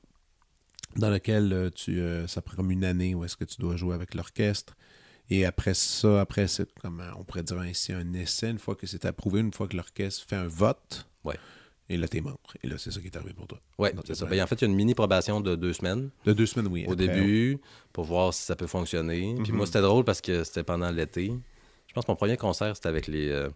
dans 0.96 1.10
laquelle 1.10 1.70
tu, 1.74 2.00
euh, 2.00 2.26
ça 2.26 2.40
prend 2.42 2.56
comme 2.56 2.70
une 2.70 2.84
année 2.84 3.14
où 3.14 3.24
est-ce 3.24 3.36
que 3.36 3.44
tu 3.44 3.60
dois 3.60 3.76
jouer 3.76 3.94
avec 3.94 4.14
l'orchestre. 4.14 4.76
Et 5.30 5.44
après 5.44 5.74
ça, 5.74 6.22
après, 6.22 6.48
c'est 6.48 6.72
comme 6.80 7.02
on 7.18 7.22
pourrait 7.24 7.42
dire 7.42 7.58
ainsi 7.58 7.92
un 7.92 8.14
essai, 8.14 8.50
une 8.50 8.58
fois 8.58 8.74
que 8.74 8.86
c'est 8.86 9.04
approuvé, 9.04 9.40
une 9.40 9.52
fois 9.52 9.68
que 9.68 9.76
l'orchestre 9.76 10.24
fait 10.26 10.36
un 10.36 10.48
vote. 10.48 11.06
Ouais. 11.22 11.36
Et 11.90 11.96
là, 11.98 12.08
t'es 12.08 12.20
membre. 12.20 12.38
Et 12.62 12.66
là, 12.66 12.76
c'est 12.78 12.90
ça 12.90 13.00
qui 13.00 13.06
est 13.06 13.16
arrivé 13.16 13.32
pour 13.34 13.46
toi. 13.46 13.60
Oui, 13.78 13.90
c'est 14.06 14.14
ça. 14.14 14.26
Ben, 14.26 14.42
en 14.42 14.46
fait, 14.46 14.56
il 14.56 14.62
y 14.62 14.64
a 14.64 14.68
une 14.70 14.76
mini-probation 14.76 15.40
de 15.40 15.54
deux 15.54 15.72
semaines. 15.74 16.10
De 16.24 16.32
deux 16.32 16.46
semaines, 16.46 16.66
oui. 16.70 16.84
Au 16.86 16.92
après, 16.92 17.06
début, 17.08 17.58
pour 17.92 18.04
voir 18.04 18.32
si 18.34 18.42
ça 18.42 18.56
peut 18.56 18.66
fonctionner. 18.66 19.34
Puis 19.42 19.52
Mhm. 19.52 19.56
moi, 19.56 19.66
c'était 19.66 19.80
drôle 19.82 20.04
parce 20.04 20.20
que 20.20 20.44
c'était 20.44 20.62
pendant 20.64 20.90
l'été. 20.90 21.32
Je 21.86 21.92
pense 21.94 22.04
que 22.04 22.10
mon 22.10 22.16
premier 22.16 22.36
concert, 22.36 22.74
c'était 22.76 22.88
avec 22.88 23.06
les, 23.06 23.28
euh, 23.28 23.48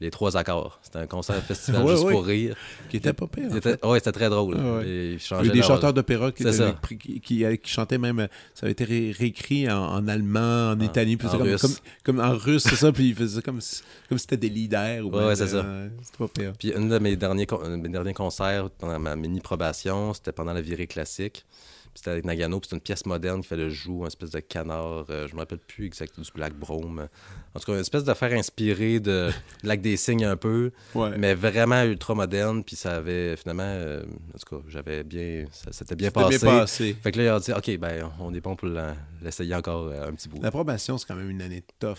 les 0.00 0.10
Trois 0.10 0.36
Accords. 0.36 0.78
C'était 0.82 0.98
un 0.98 1.06
concert 1.06 1.42
festival 1.42 1.82
Ouais, 1.84 1.92
juste 1.92 2.04
ouais. 2.04 2.12
pour 2.12 2.24
rire. 2.26 2.54
Qui 2.90 2.98
était 2.98 3.12
pas 3.12 3.26
pire. 3.26 3.46
en 3.82 3.94
C'était- 3.94 4.12
très 4.12 4.28
drôle. 4.28 4.56
Ah 4.58 4.76
ouais. 4.78 4.86
Et 4.88 5.12
ils 5.14 5.18
Il 5.18 5.30
y 5.30 5.34
a 5.34 5.44
eu 5.44 5.50
des 5.50 5.62
chanteurs 5.62 5.92
d'opéra 5.94 6.32
qui, 6.32 6.42
ça. 6.52 6.76
qui, 6.86 6.98
qui, 6.98 7.20
qui- 7.20 7.58
qui 7.58 7.70
chantaient 7.70 7.98
même, 7.98 8.20
euh, 8.20 8.26
ça 8.54 8.66
avait 8.66 8.72
été 8.72 8.84
ré- 8.84 9.14
réécrit 9.18 9.70
en, 9.70 9.76
en 9.94 10.08
allemand, 10.08 10.70
en 10.72 10.80
En- 10.80 10.80
italien, 10.80 11.16
puis 11.16 11.28
en 11.28 11.32
comme, 11.32 11.42
russe. 11.42 11.60
comme, 11.62 11.74
comme 12.04 12.20
en 12.20 12.36
russe, 12.36 12.64
c'est 12.64 12.76
ça, 12.76 12.92
puis 12.92 13.08
ils 13.08 13.14
faisaient 13.14 13.42
comme 13.42 13.60
si, 13.60 13.82
comme 14.08 14.18
si 14.18 14.22
c'était 14.22 14.36
des 14.36 14.48
leaders. 14.50 15.04
Ou 15.06 15.10
Ouais, 15.10 15.34
c'est 15.36 15.48
ça. 15.48 15.56
euh, 15.56 15.88
C'était 16.02 16.18
pas 16.18 16.28
pire. 16.28 16.52
Puis 16.58 16.72
une 16.76 16.88
de 16.88 16.98
mes 16.98 17.16
derniers, 17.16 17.46
un 17.64 17.70
de 17.78 17.82
mes 17.82 17.88
derniers 17.88 18.14
concerts 18.14 18.70
pendant 18.78 18.98
ma 18.98 19.16
mini-probation, 19.16 20.12
c'était 20.14 20.32
pendant 20.32 20.52
la 20.52 20.60
virée 20.60 20.86
classique. 20.86 21.44
C'était 21.96 22.10
avec 22.10 22.24
Nagano, 22.26 22.60
c'était 22.62 22.76
une 22.76 22.82
pièce 22.82 23.06
moderne 23.06 23.40
qui 23.40 23.48
fait 23.48 23.56
le 23.56 23.70
joue, 23.70 24.00
une 24.02 24.06
espèce 24.06 24.30
de 24.30 24.40
canard, 24.40 25.06
euh, 25.08 25.26
je 25.26 25.34
me 25.34 25.40
rappelle 25.40 25.58
plus 25.58 25.86
exactement 25.86 26.22
du 26.24 26.30
Black 26.32 26.52
Brome. 26.54 27.08
En 27.54 27.58
tout 27.58 27.64
cas, 27.66 27.72
une 27.72 27.80
espèce 27.80 28.04
d'affaire 28.04 28.32
inspirée 28.32 29.00
de 29.00 29.30
Lac 29.62 29.80
des 29.80 29.96
un 30.24 30.36
peu, 30.36 30.70
Ouais. 30.94 31.16
mais 31.16 31.34
vraiment 31.34 31.82
ultra 31.82 32.14
moderne. 32.14 32.62
Puis 32.62 32.76
ça 32.76 32.96
avait 32.96 33.34
finalement, 33.36 33.62
euh, 33.64 34.02
en 34.34 34.38
tout 34.38 34.56
cas, 34.56 34.62
j'avais 34.68 35.02
bien, 35.04 35.46
ça 35.50 35.72
s'était 35.72 35.96
bien 35.96 36.10
passé. 36.10 36.38
bien 36.38 36.58
passé. 36.60 36.96
Fait 37.02 37.10
que 37.12 37.18
là, 37.18 37.24
il 37.24 37.28
a 37.28 37.40
dit, 37.40 37.52
OK, 37.52 37.78
ben, 37.78 38.10
on 38.20 38.32
est 38.34 38.40
bon 38.40 38.54
pour 38.56 38.68
l'essayer 39.22 39.54
encore 39.54 39.86
euh, 39.86 40.08
un 40.08 40.12
petit 40.12 40.28
bout. 40.28 40.40
L'approbation, 40.42 40.98
c'est 40.98 41.06
quand 41.08 41.16
même 41.16 41.30
une 41.30 41.40
année 41.42 41.64
tough, 41.80 41.96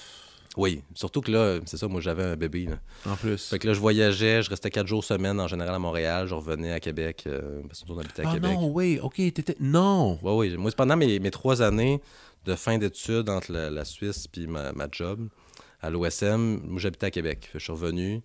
Oui, 0.57 0.81
surtout 0.95 1.21
que 1.21 1.31
là, 1.31 1.59
c'est 1.65 1.77
ça, 1.77 1.87
moi 1.87 2.01
j'avais 2.01 2.23
un 2.23 2.35
bébé. 2.35 2.65
Là. 2.65 2.79
en 3.11 3.15
plus. 3.15 3.47
Fait 3.47 3.59
que 3.59 3.67
là, 3.67 3.73
je 3.73 3.79
voyageais, 3.79 4.41
je 4.41 4.49
restais 4.49 4.69
quatre 4.71 4.87
jours 4.87 5.03
semaine 5.03 5.39
en 5.39 5.47
général 5.47 5.75
à 5.75 5.79
Montréal, 5.79 6.27
je 6.27 6.33
revenais 6.33 6.71
à 6.73 6.79
Québec, 6.79 7.23
euh, 7.27 7.61
parce 7.67 7.83
que 7.83 7.87
nous, 7.89 7.95
on 7.95 7.99
habitait 7.99 8.23
à 8.25 8.29
Ah 8.29 8.33
Québec. 8.33 8.51
non, 8.53 8.67
oui, 8.73 8.99
ok, 9.01 9.15
t'étais... 9.15 9.55
Non! 9.59 10.17
Ouais, 10.23 10.33
oui. 10.33 10.57
Moi, 10.57 10.71
c'est 10.71 10.75
pendant 10.77 10.97
mes, 10.97 11.19
mes 11.19 11.31
trois 11.31 11.61
années 11.61 12.01
de 12.45 12.55
fin 12.55 12.77
d'études 12.77 13.29
entre 13.29 13.51
la, 13.51 13.69
la 13.69 13.85
Suisse 13.85 14.27
puis 14.27 14.47
ma, 14.47 14.71
ma 14.73 14.87
job 14.91 15.29
à 15.81 15.89
l'OSM, 15.91 16.59
moi, 16.65 16.79
j'habitais 16.79 17.05
à 17.05 17.11
Québec. 17.11 17.39
Fait 17.45 17.53
que 17.53 17.59
je 17.59 17.63
suis 17.63 17.71
revenu. 17.73 18.21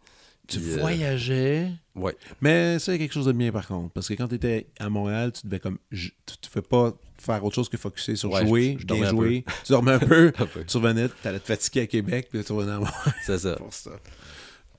Tu 0.49 0.59
puis, 0.59 0.73
euh, 0.73 0.79
voyageais... 0.81 1.71
ouais. 1.95 2.17
Mais 2.41 2.79
c'est 2.79 2.99
quelque 2.99 3.13
chose 3.13 3.27
de 3.27 3.33
bien, 3.33 3.53
par 3.53 3.67
contre, 3.69 3.93
parce 3.93 4.09
que 4.09 4.15
quand 4.15 4.29
t'étais 4.29 4.67
à 4.81 4.89
Montréal, 4.89 5.33
tu 5.33 5.47
devais 5.47 5.61
comme... 5.61 5.79
Tu 5.91 6.13
tu 6.41 6.51
fais 6.51 6.63
pas 6.63 6.93
faire 7.23 7.45
autre 7.45 7.55
chose 7.55 7.69
que 7.69 7.77
focuser 7.77 8.17
sur 8.17 8.31
Ouais, 8.33 8.47
jouer, 8.47 8.75
je- 8.77 8.83
je 8.83 8.87
bien 8.95 9.09
jouer. 9.11 9.45
Tu 9.65 9.73
dormais 9.73 9.93
un 9.93 9.99
peu, 9.99 10.33
tu 10.67 10.77
revenais, 10.77 11.09
t'allais 11.23 11.41
te 11.41 11.47
fatiguer 11.47 11.81
à 11.83 11.87
Québec, 11.87 12.29
puis 12.31 12.43
tu 12.45 12.53
revenais 12.53 12.73
à 12.73 12.79
Montréal 12.79 13.15
C'est 13.25 13.39
ça. 13.39 13.57
pour 13.57 13.73
ça. 13.73 13.91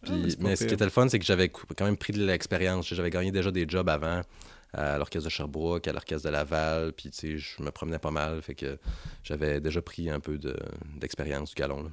Puis, 0.04 0.12
Ah, 0.14 0.36
mais 0.41 0.56
ce 0.58 0.66
qui 0.66 0.74
était 0.74 0.84
le 0.84 0.89
fun, 0.91 1.08
c'est 1.08 1.18
que 1.20 1.26
j'avais 1.26 1.48
quand 1.50 1.86
même 1.86 1.96
pris 1.98 2.12
de 2.14 2.26
l'expérience. 2.26 2.94
J'avais 2.94 3.10
gagné 3.10 3.32
déjà 3.32 3.52
des 3.52 3.66
jobs 3.68 3.88
avant 3.88 4.22
à 4.74 4.98
l'orchestre 4.98 5.26
de 5.26 5.30
Sherbrooke, 5.30 5.88
à 5.88 5.94
l'orchestre 5.94 6.28
de 6.28 6.32
Laval, 6.34 6.94
puis 6.94 7.10
tu 7.12 7.18
sais, 7.18 7.38
je 7.38 7.62
me 7.64 7.70
promenais 7.72 8.00
pas 8.00 8.10
mal, 8.12 8.41
fait 8.41 8.56
que 8.56 8.78
j'avais 9.24 9.62
déjà 9.62 9.82
pris 9.82 10.10
un 10.10 10.20
peu 10.20 10.38
de- 10.38 10.58
d'expérience 11.00 11.50
du 11.54 11.56
galon. 11.56 11.84
là. 11.84 11.89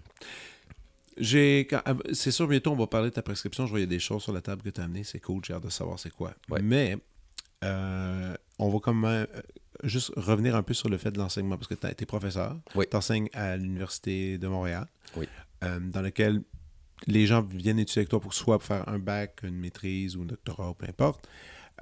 J'ai, 1.19 1.67
quand- 1.69 1.83
c'est 2.15 2.31
sûr, 2.31 2.49
bientôt, 2.49 2.73
on 2.73 2.77
va 2.77 2.87
parler 2.87 3.11
de 3.11 3.15
ta 3.15 3.23
prescription. 3.23 3.67
Je 3.67 3.77
a 3.77 3.85
des 3.87 3.99
choses 3.99 4.23
sur 4.23 4.33
la 4.33 4.41
table 4.41 4.63
que 4.63 4.71
tu 4.71 4.81
as 4.81 4.85
amenées. 4.85 5.05
C'est 5.05 5.21
cool, 5.21 5.45
j'ai 5.45 5.53
hâte 5.53 5.65
de 5.65 5.69
savoir 5.71 5.99
c'est 5.99 6.11
quoi. 6.11 6.33
Ouais. 6.49 6.61
Mais, 6.63 6.97
euh, 7.65 8.35
on 8.59 8.71
va 8.71 8.79
quand 8.83 8.95
même 8.95 9.27
euh, 9.35 9.41
juste 9.85 10.13
revenir 10.17 10.57
un 10.57 10.63
peu 10.63 10.75
sur 10.75 10.89
le 10.89 10.99
fait 10.99 11.11
de 11.11 11.19
l'enseignement, 11.19 11.57
parce 11.57 11.69
que 11.69 11.75
tu 11.75 11.87
été 11.87 12.07
professeur. 12.07 12.57
Oui. 12.75 12.87
Tu 12.91 12.97
enseignes 12.97 13.29
à 13.33 13.57
l'Université 13.57 14.39
de 14.39 14.49
Montréal, 14.49 14.87
Oui. 15.17 15.27
euh, 15.65 15.79
dans 15.81 16.03
lequel 16.03 16.43
les 17.07 17.27
gens 17.27 17.43
viennent 17.43 17.79
étudier 17.79 18.01
avec 18.01 18.11
toi 18.11 18.21
pour 18.21 18.35
soit 18.35 18.59
faire 18.59 18.89
un 18.89 18.99
bac, 18.99 19.41
une 19.43 19.57
maîtrise 19.57 20.17
ou 20.17 20.23
un 20.23 20.27
doctorat, 20.27 20.71
ou 20.71 20.75
peu 20.75 20.87
importe. 20.87 21.27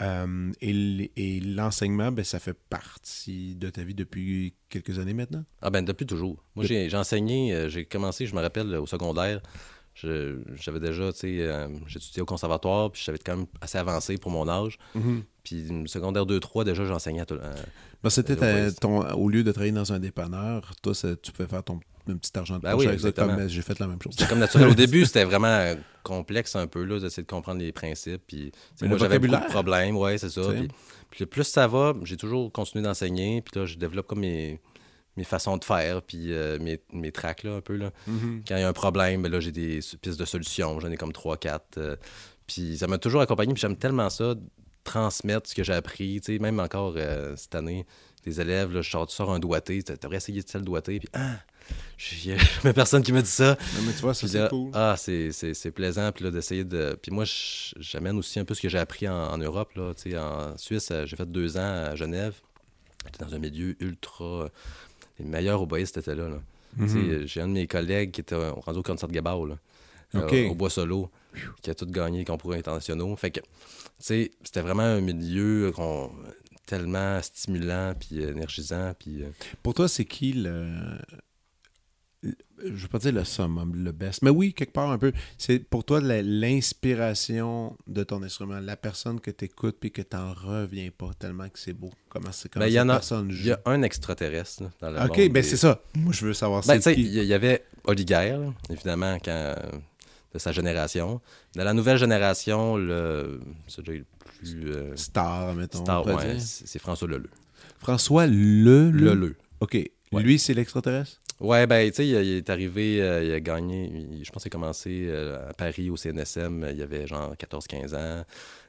Euh, 0.00 0.52
et 0.60 1.40
l'enseignement, 1.40 2.12
ben, 2.12 2.24
ça 2.24 2.38
fait 2.38 2.54
partie 2.54 3.56
de 3.56 3.68
ta 3.68 3.82
vie 3.82 3.94
depuis 3.94 4.54
quelques 4.68 4.98
années 5.00 5.14
maintenant? 5.14 5.44
Ah 5.60 5.70
ben 5.70 5.84
depuis 5.84 6.06
toujours. 6.06 6.44
Moi 6.54 6.64
j'ai 6.64 6.88
j'ai 6.88 6.96
enseigné, 6.96 7.52
euh, 7.52 7.68
j'ai 7.68 7.84
commencé, 7.84 8.24
je 8.26 8.34
me 8.36 8.40
rappelle, 8.40 8.72
au 8.76 8.86
secondaire, 8.86 9.40
j'avais 9.94 10.78
déjà, 10.78 11.12
tu 11.12 11.18
sais, 11.18 11.38
euh, 11.40 11.66
j'ai 11.88 11.98
étudié 11.98 12.22
au 12.22 12.26
conservatoire, 12.26 12.92
puis 12.92 13.02
j'avais 13.04 13.18
quand 13.18 13.36
même 13.36 13.46
assez 13.60 13.78
avancé 13.78 14.16
pour 14.18 14.30
mon 14.30 14.48
âge. 14.48 14.78
Puis 15.48 15.88
secondaire 15.88 16.26
2-3, 16.26 16.64
déjà 16.64 16.84
j'enseignais 16.84 17.20
à 17.20 17.26
tout. 17.26 17.38
Ben, 18.02 18.10
c'était 18.10 18.36
Euh, 18.42 18.70
ton, 18.80 19.00
au 19.12 19.28
lieu 19.28 19.42
de 19.42 19.52
travailler 19.52 19.72
dans 19.72 19.92
un 19.92 19.98
dépanneur, 19.98 20.72
toi, 20.82 20.92
tu 20.94 21.32
pouvais 21.32 21.48
faire 21.48 21.62
ton 21.62 21.80
un 22.10 22.16
petit 22.16 22.36
argent 22.38 22.56
de 22.56 22.62
Ben 22.62 22.74
oui, 22.74 22.86
avec 22.86 23.00
ça, 23.00 23.08
exactement. 23.08 23.36
comme, 23.36 23.48
j'ai 23.48 23.60
fait 23.60 23.78
la 23.78 23.86
même 23.86 24.00
chose. 24.02 24.14
C'était 24.16 24.30
comme 24.30 24.38
naturel. 24.38 24.68
Au 24.68 24.74
début, 24.86 25.04
c'était 25.04 25.24
vraiment 25.24 25.48
euh, 25.48 25.74
complexe 26.02 26.56
un 26.56 26.66
peu, 26.66 26.82
là, 26.84 26.98
d'essayer 26.98 27.22
de 27.22 27.28
comprendre 27.28 27.60
les 27.60 27.70
principes. 27.70 28.22
Puis, 28.26 28.50
moi, 28.80 28.92
le 28.92 28.98
j'avais 28.98 29.18
beaucoup 29.18 29.42
de 29.44 29.50
problèmes, 29.50 29.94
ouais, 29.94 30.16
c'est 30.16 30.30
ça. 30.30 30.40
Puis, 30.40 30.68
puis 31.10 31.20
le 31.20 31.26
plus 31.26 31.44
ça 31.44 31.66
va, 31.66 31.94
j'ai 32.04 32.16
toujours 32.16 32.50
continué 32.50 32.82
d'enseigner. 32.82 33.42
Puis 33.42 33.60
là, 33.60 33.66
je 33.66 33.76
développe 33.76 34.06
comme 34.06 34.20
mes, 34.20 34.58
mes 35.18 35.24
façons 35.24 35.58
de 35.58 35.64
faire, 35.64 36.00
puis 36.00 36.32
euh, 36.32 36.58
mes, 36.58 36.80
mes 36.94 37.12
tracks, 37.12 37.42
là, 37.42 37.56
un 37.56 37.60
peu, 37.60 37.76
là. 37.76 37.90
Mhm. 38.06 38.42
Quand 38.48 38.56
il 38.56 38.60
y 38.60 38.64
a 38.64 38.68
un 38.68 38.72
problème, 38.72 39.22
ben 39.22 39.30
là, 39.30 39.40
j'ai 39.40 39.52
des 39.52 39.80
pistes 40.00 40.18
de 40.18 40.24
solutions. 40.24 40.80
J'en 40.80 40.90
ai 40.90 40.96
comme 40.96 41.12
3-4. 41.12 41.96
puis 42.46 42.78
ça 42.78 42.86
m'a 42.86 42.96
toujours 42.96 43.20
accompagné. 43.20 43.52
Puis 43.52 43.60
j'aime 43.60 43.76
tellement 43.76 44.08
ça, 44.08 44.34
transmettre 44.88 45.48
ce 45.48 45.54
que 45.54 45.62
j'ai 45.62 45.74
appris. 45.74 46.20
Tu 46.20 46.34
sais, 46.34 46.38
même 46.38 46.60
encore 46.60 46.94
euh, 46.96 47.36
cette 47.36 47.54
année, 47.54 47.86
des 48.24 48.40
élèves, 48.40 48.72
là, 48.72 48.80
je 48.80 48.90
sors, 48.90 49.06
tu 49.06 49.14
sors 49.14 49.30
un 49.32 49.38
doigté. 49.38 49.82
Tu 49.82 49.92
devrais 50.00 50.16
essayer 50.16 50.42
de 50.42 50.46
le 50.54 50.64
doigté. 50.64 50.98
Puis, 50.98 51.08
ah, 51.12 51.36
il 52.24 52.34
a 52.68 52.72
personne 52.72 53.02
qui 53.02 53.12
me 53.12 53.20
dit 53.20 53.30
ça. 53.30 53.56
Non, 53.76 53.82
mais 53.86 53.92
tu 53.92 54.00
vois, 54.00 54.14
ça, 54.14 54.26
c'est 54.26 54.48
cool. 54.48 54.70
Ah, 54.72 54.94
c'est, 54.96 55.70
plaisant. 55.72 56.10
Puis 56.12 56.24
là, 56.24 56.30
d'essayer 56.30 56.64
de. 56.64 56.98
Puis 57.00 57.10
moi, 57.12 57.24
j'amène 57.78 58.16
aussi 58.16 58.40
un 58.40 58.44
peu 58.44 58.54
ce 58.54 58.62
que 58.62 58.68
j'ai 58.68 58.78
appris 58.78 59.08
en, 59.08 59.14
en 59.14 59.38
Europe. 59.38 59.74
Là. 59.74 59.92
Tu 59.94 60.10
sais, 60.10 60.18
En 60.18 60.56
Suisse, 60.56 60.88
euh, 60.90 61.04
j'ai 61.06 61.16
fait 61.16 61.30
deux 61.30 61.56
ans 61.58 61.90
à 61.90 61.94
Genève. 61.94 62.34
J'étais 63.04 63.24
dans 63.24 63.34
un 63.34 63.38
milieu 63.38 63.76
ultra. 63.80 64.48
Les 65.18 65.26
meilleurs 65.26 65.60
oboïstes 65.60 65.98
étaient 65.98 66.14
là. 66.14 66.28
là. 66.28 66.40
Mhm. 66.76 66.86
Tu 66.86 66.92
sais, 66.92 67.26
J'ai 67.26 67.40
un 67.42 67.48
de 67.48 67.52
mes 67.52 67.66
collègues 67.66 68.12
qui 68.12 68.20
était 68.22 68.36
rendu 68.36 68.78
au 68.78 68.82
concert 68.82 69.08
de 69.08 69.14
Gabao, 69.14 69.46
là, 69.46 69.58
euh, 70.14 70.22
OK. 70.26 70.50
au 70.50 70.54
Bois 70.54 70.70
Solo, 70.70 71.10
qui 71.62 71.70
a 71.70 71.74
tout 71.74 71.86
gagné 71.86 72.18
les 72.18 72.24
concours 72.24 72.52
internationaux. 72.54 73.14
Fait 73.16 73.30
que, 73.30 73.40
tu 73.40 73.46
sais, 73.98 74.30
c'était 74.44 74.60
vraiment 74.62 74.82
un 74.82 75.00
milieu 75.00 75.72
qu'on- 75.74 76.10
tellement 76.66 77.20
stimulant, 77.22 77.94
puis 77.98 78.20
énergisant, 78.22 78.92
puis... 78.98 79.22
euh, 79.22 79.28
Pour 79.62 79.72
toi, 79.74 79.88
c'est 79.88 80.04
qui 80.04 80.32
le. 80.34 80.98
le- 82.22 82.34
Je 82.64 82.74
veux 82.82 82.88
pas 82.88 82.98
dire 82.98 83.12
le 83.12 83.24
summum, 83.24 83.74
le 83.74 83.92
best, 83.92 84.20
mais 84.22 84.30
oui, 84.30 84.52
quelque 84.52 84.72
part 84.72 84.90
un 84.90 84.98
peu. 84.98 85.12
C'est 85.38 85.60
pour 85.60 85.84
toi 85.84 86.00
l'inspiration 86.02 87.76
de 87.86 88.02
ton 88.04 88.22
instrument, 88.22 88.58
la 88.60 88.76
personne 88.76 89.20
que 89.20 89.30
tu 89.30 89.44
écoutes 89.44 89.76
puis 89.78 89.92
que 89.92 90.02
t'en 90.02 90.32
reviens 90.34 90.90
pas 90.90 91.10
tellement 91.18 91.48
que 91.48 91.58
c'est 91.58 91.72
beau. 91.72 91.90
Comment 92.08 92.32
c'est 92.32 92.50
comment 92.50 92.64
Ben, 92.64 92.70
il 92.70 92.74
y 92.74 92.80
en 92.80 92.88
a- 92.88 92.94
personne 92.94 93.28
Il 93.30 93.36
joue? 93.36 93.48
y 93.48 93.52
a 93.52 93.60
un 93.64 93.82
extraterrestre 93.82 94.64
là, 94.64 94.70
dans 94.80 94.90
le 94.90 94.96
Ok, 94.98 95.08
monde 95.18 95.28
ben 95.28 95.32
des- 95.34 95.42
c'est 95.44 95.56
ça. 95.56 95.80
Moi, 95.94 96.12
je 96.12 96.26
veux 96.26 96.34
savoir 96.34 96.62
Ben, 96.66 96.74
c'est 96.74 96.78
tu 96.78 96.82
sais, 96.82 96.94
qui. 96.96 97.02
il 97.02 97.24
y, 97.24 97.32
avait 97.34 97.64
Oliguer, 97.84 98.36
là, 98.38 98.52
évidemment, 98.70 99.16
quand, 99.24 99.54
de 100.32 100.38
sa 100.38 100.52
génération. 100.52 101.20
Dans 101.56 101.64
la 101.64 101.72
nouvelle 101.74 101.98
génération, 101.98 102.76
le, 102.76 103.40
celui 103.66 103.98
le 103.98 104.04
plus 104.38 104.70
euh, 104.70 104.96
Star, 104.96 105.54
mettons. 105.54 105.80
star, 105.80 106.06
ouais, 106.06 106.38
c'est 106.38 106.78
François 106.78 107.08
Leleu. 107.08 107.30
François 107.78 108.26
Le. 108.26 108.90
Leleu? 108.90 109.14
Leleu. 109.14 109.36
Ok. 109.60 109.74
Ouais. 110.12 110.22
Lui, 110.22 110.38
c'est 110.38 110.54
l'extraterrestre? 110.54 111.20
Ouais, 111.40 111.66
ben, 111.66 111.88
tu 111.90 111.96
sais, 111.96 112.08
il, 112.08 112.14
il 112.14 112.36
est 112.38 112.50
arrivé, 112.50 113.00
euh, 113.00 113.22
il 113.24 113.32
a 113.32 113.40
gagné, 113.40 113.90
il- 113.92 114.24
je 114.24 114.30
pense 114.32 114.42
qu'il 114.42 114.50
a 114.50 114.52
commencé 114.52 115.06
euh, 115.08 115.50
à 115.50 115.54
Paris 115.54 115.88
au 115.88 115.96
CNSM, 115.96 116.66
il 116.74 116.82
avait 116.82 117.06
genre 117.06 117.34
14-15 117.36 117.94
ans. 117.94 118.24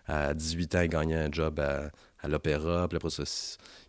À 0.07 0.33
18 0.33 0.75
ans, 0.75 0.81
il 0.81 0.89
gagnait 0.89 1.15
un 1.15 1.31
job 1.31 1.59
à, 1.59 1.89
à 2.21 2.27
l'opéra, 2.27 2.87
puis 2.87 2.97
après 2.97 3.09
ça, 3.09 3.23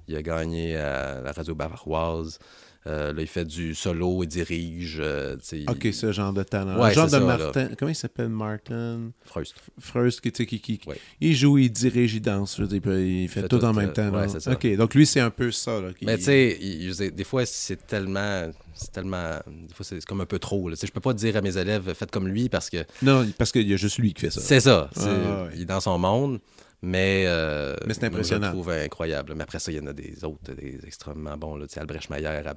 il 0.08 0.16
a 0.16 0.22
gagné 0.22 0.76
à 0.76 1.20
la 1.20 1.32
radio 1.32 1.54
bavaroise. 1.54 2.38
Euh, 2.86 3.12
là, 3.12 3.20
il 3.20 3.26
fait 3.28 3.44
du 3.44 3.74
solo, 3.74 4.22
il 4.22 4.26
dirige, 4.26 4.96
euh, 5.00 5.36
il- 5.52 5.68
Ok, 5.68 5.88
ce 5.92 6.12
genre 6.12 6.32
de 6.32 6.42
talent. 6.42 6.80
Ouais, 6.82 6.94
genre 6.94 7.08
de 7.08 7.12
là. 7.18 7.20
Martin. 7.20 7.68
Comment 7.78 7.90
il 7.90 7.94
s'appelle 7.94 8.30
Martin? 8.30 9.10
Freust. 9.26 9.54
Freust, 9.78 10.22
qui, 10.22 10.32
qui, 10.32 10.58
qui- 10.60 10.80
Ouais. 10.88 10.96
il 11.20 11.34
joue, 11.36 11.58
il 11.58 11.70
dirige, 11.70 12.14
il 12.14 12.22
danse. 12.22 12.56
je 12.58 12.64
dire, 12.64 12.80
il 12.96 13.28
fait, 13.28 13.42
fait 13.42 13.48
tout, 13.48 13.58
tout, 13.58 13.64
en 13.66 13.74
même 13.74 13.90
euh, 13.90 13.92
temps. 13.92 14.08
ouais, 14.10 14.28
ça. 14.28 14.52
Ok, 14.52 14.76
donc 14.76 14.94
lui, 14.94 15.04
c'est 15.04 15.20
un 15.20 15.28
peu 15.30 15.50
ça. 15.52 15.78
Là, 15.78 15.88
Mais 16.00 16.16
tu 16.16 16.24
sais, 16.24 17.10
des 17.10 17.24
fois, 17.24 17.44
c'est 17.44 17.86
tellement. 17.86 18.50
C'est 18.74 18.92
tellement. 18.92 19.34
Des 19.46 19.74
fois, 19.74 19.84
c'est 19.84 20.02
comme 20.06 20.22
un 20.22 20.26
peu 20.26 20.38
trop. 20.38 20.70
Je 20.70 20.86
peux 20.90 21.00
pas 21.00 21.12
dire 21.12 21.36
à 21.36 21.42
mes 21.42 21.58
élèves, 21.58 21.92
faites 21.92 22.10
comme 22.10 22.28
lui, 22.28 22.48
parce 22.48 22.70
que 22.70 22.78
Non, 23.02 23.26
parce 23.36 23.52
qu'il 23.52 23.68
y 23.68 23.74
a 23.74 23.76
juste 23.76 23.98
lui 23.98 24.14
qui 24.14 24.22
fait 24.22 24.30
ça. 24.30 24.40
c'est 24.40 24.60
ça. 24.60 24.88
ouais. 24.96 25.50
Il 25.54 25.62
est 25.62 25.64
dans 25.66 25.80
son 25.80 25.98
monde, 25.98 26.40
mais. 26.82 27.24
euh, 27.26 27.76
Mais 27.86 27.94
c'est 27.94 28.04
impressionnant. 28.04 28.46
Je 28.48 28.52
le 28.52 28.56
trouve 28.56 28.70
incroyable. 28.70 29.34
Mais 29.34 29.42
après 29.44 29.58
ça, 29.58 29.70
il 29.72 29.76
y 29.78 29.80
en 29.80 29.86
a 29.86 29.92
des 29.92 30.24
autres, 30.24 30.52
des 30.54 30.78
extrêmement 30.86 31.36
bons. 31.36 31.56
Là. 31.56 31.66
Tu 31.66 31.74
sais, 31.74 31.80
Albrecht 31.80 32.10
Mayer 32.10 32.26
à, 32.26 32.54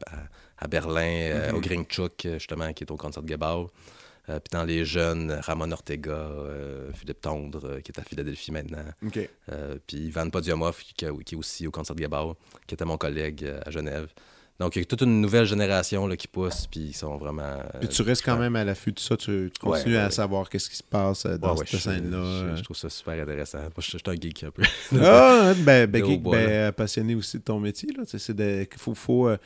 à- 0.58 0.68
Berlin, 0.68 1.02
euh, 1.02 1.50
Mhm. 1.52 1.58
au 1.58 1.60
Gringchuk, 1.62 2.28
justement, 2.34 2.72
qui 2.74 2.84
est 2.84 2.92
au 2.92 2.98
concert 2.98 3.22
de 3.24 3.28
Gebau. 3.30 3.70
Euh, 4.30 4.40
Puis 4.40 4.50
dans 4.58 4.64
les 4.64 4.86
jeunes, 4.86 5.32
Ramon 5.42 5.70
Ortega, 5.72 6.12
euh, 6.12 6.92
Philippe 6.94 7.20
Tondre, 7.20 7.66
euh, 7.66 7.80
qui 7.82 7.92
est 7.92 8.00
à 8.00 8.04
Philadelphie 8.04 8.52
maintenant. 8.54 8.86
Euh, 9.52 9.76
puis 9.86 9.98
Ivan 9.98 10.30
Podiumov, 10.30 10.78
qui, 10.78 10.94
qui 10.94 11.06
est 11.06 11.38
aussi 11.38 11.68
au 11.68 11.72
concert 11.72 11.94
de 11.96 12.02
Gabao, 12.02 12.38
qui 12.66 12.74
était 12.76 12.86
mon 12.86 12.98
collègue 12.98 13.44
euh, 13.44 13.60
à 13.66 13.70
Genève. 13.72 14.08
Donc, 14.60 14.76
il 14.76 14.80
y 14.80 14.82
a 14.84 14.86
toute 14.86 15.02
une 15.02 15.20
nouvelle 15.20 15.46
génération 15.46 16.06
là, 16.06 16.16
qui 16.16 16.28
pousse, 16.28 16.68
puis 16.68 16.80
ils 16.82 16.94
sont 16.94 17.18
vraiment. 17.18 17.42
euh, 17.42 17.80
Puis 17.80 17.90
tu 17.90 18.02
restes 18.04 18.24
quand 18.24 18.38
même 18.38 18.56
à 18.56 18.64
l'affût 18.64 18.92
de 18.92 19.00
ça, 19.00 19.18
tu, 19.18 19.50
tu 19.54 19.60
continues 19.60 19.96
Ouais, 19.96 20.02
à 20.02 20.12
savoir 20.12 20.48
qu'est-ce 20.50 20.70
qui 20.70 20.76
se 20.78 20.84
passe 20.84 21.26
euh, 21.26 21.38
dans 21.38 21.56
Ouais, 21.56 21.66
cette 21.66 21.80
scène-là. 21.82 22.52
Je, 22.52 22.58
je 22.58 22.64
trouve 22.64 22.78
ça 22.78 22.90
super 22.90 23.22
intéressant. 23.22 23.58
Moi, 23.60 23.70
je, 23.80 23.92
je 23.92 23.98
suis 23.98 24.02
un 24.06 24.14
geek 24.14 24.44
un 24.44 24.52
peu. 24.52 24.62
Ah, 25.02 25.54
ben, 25.58 25.88
ben, 25.88 26.02
De 26.02 26.06
geek, 26.08 26.22
ben, 26.24 26.34
euh, 26.36 26.72
passionné 26.72 27.16
aussi 27.16 27.40
de 27.40 27.44
ton 27.44 27.60
métier. 27.60 27.90
Là. 27.98 28.04
C'est 28.06 28.34
de, 28.36 28.68
faut, 28.78 28.94
faut, 28.94 29.28
euh, 29.28 29.38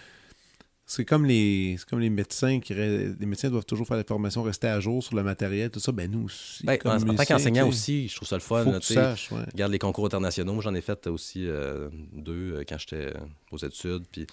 c'est 0.89 1.03
comme 1.03 1.25
les, 1.25 1.75
c'est 1.79 1.89
comme 1.89 1.99
les 1.99 2.09
médecins 2.09 2.59
qui, 2.61 2.73
les 2.73 3.13
médecins 3.25 3.49
doivent 3.49 3.65
toujours 3.65 3.85
faire 3.87 3.97
des 3.97 4.05
formations, 4.07 4.41
rester 4.43 4.67
à 4.67 4.79
jour 4.79 5.03
sur 5.03 5.15
le 5.17 5.23
matériel, 5.23 5.69
tout 5.69 5.81
ça. 5.81 5.91
Ben 5.91 6.09
nous 6.09 6.25
aussi. 6.25 6.65
Ben, 6.65 6.77
comme 6.77 6.91
en, 6.91 6.95
en 7.11 7.15
tant 7.15 7.25
qu'enseignant 7.25 7.67
aussi, 7.67 8.07
je 8.07 8.15
trouve 8.15 8.27
ça 8.27 8.35
le 8.35 8.41
fun. 8.41 8.63
faut 8.63 8.71
là, 8.71 8.79
que 8.79 8.85
tu 8.85 8.93
saches. 8.93 9.29
Regarde 9.51 9.71
les 9.71 9.79
concours 9.79 10.05
internationaux. 10.05 10.53
Moi, 10.53 10.63
j'en 10.63 10.73
ai 10.75 10.81
fait 10.81 11.07
aussi 11.07 11.45
euh, 11.47 11.89
deux 12.13 12.63
quand 12.69 12.77
j'étais 12.77 13.11
aux 13.51 13.57
études. 13.57 14.03
Puis, 14.11 14.27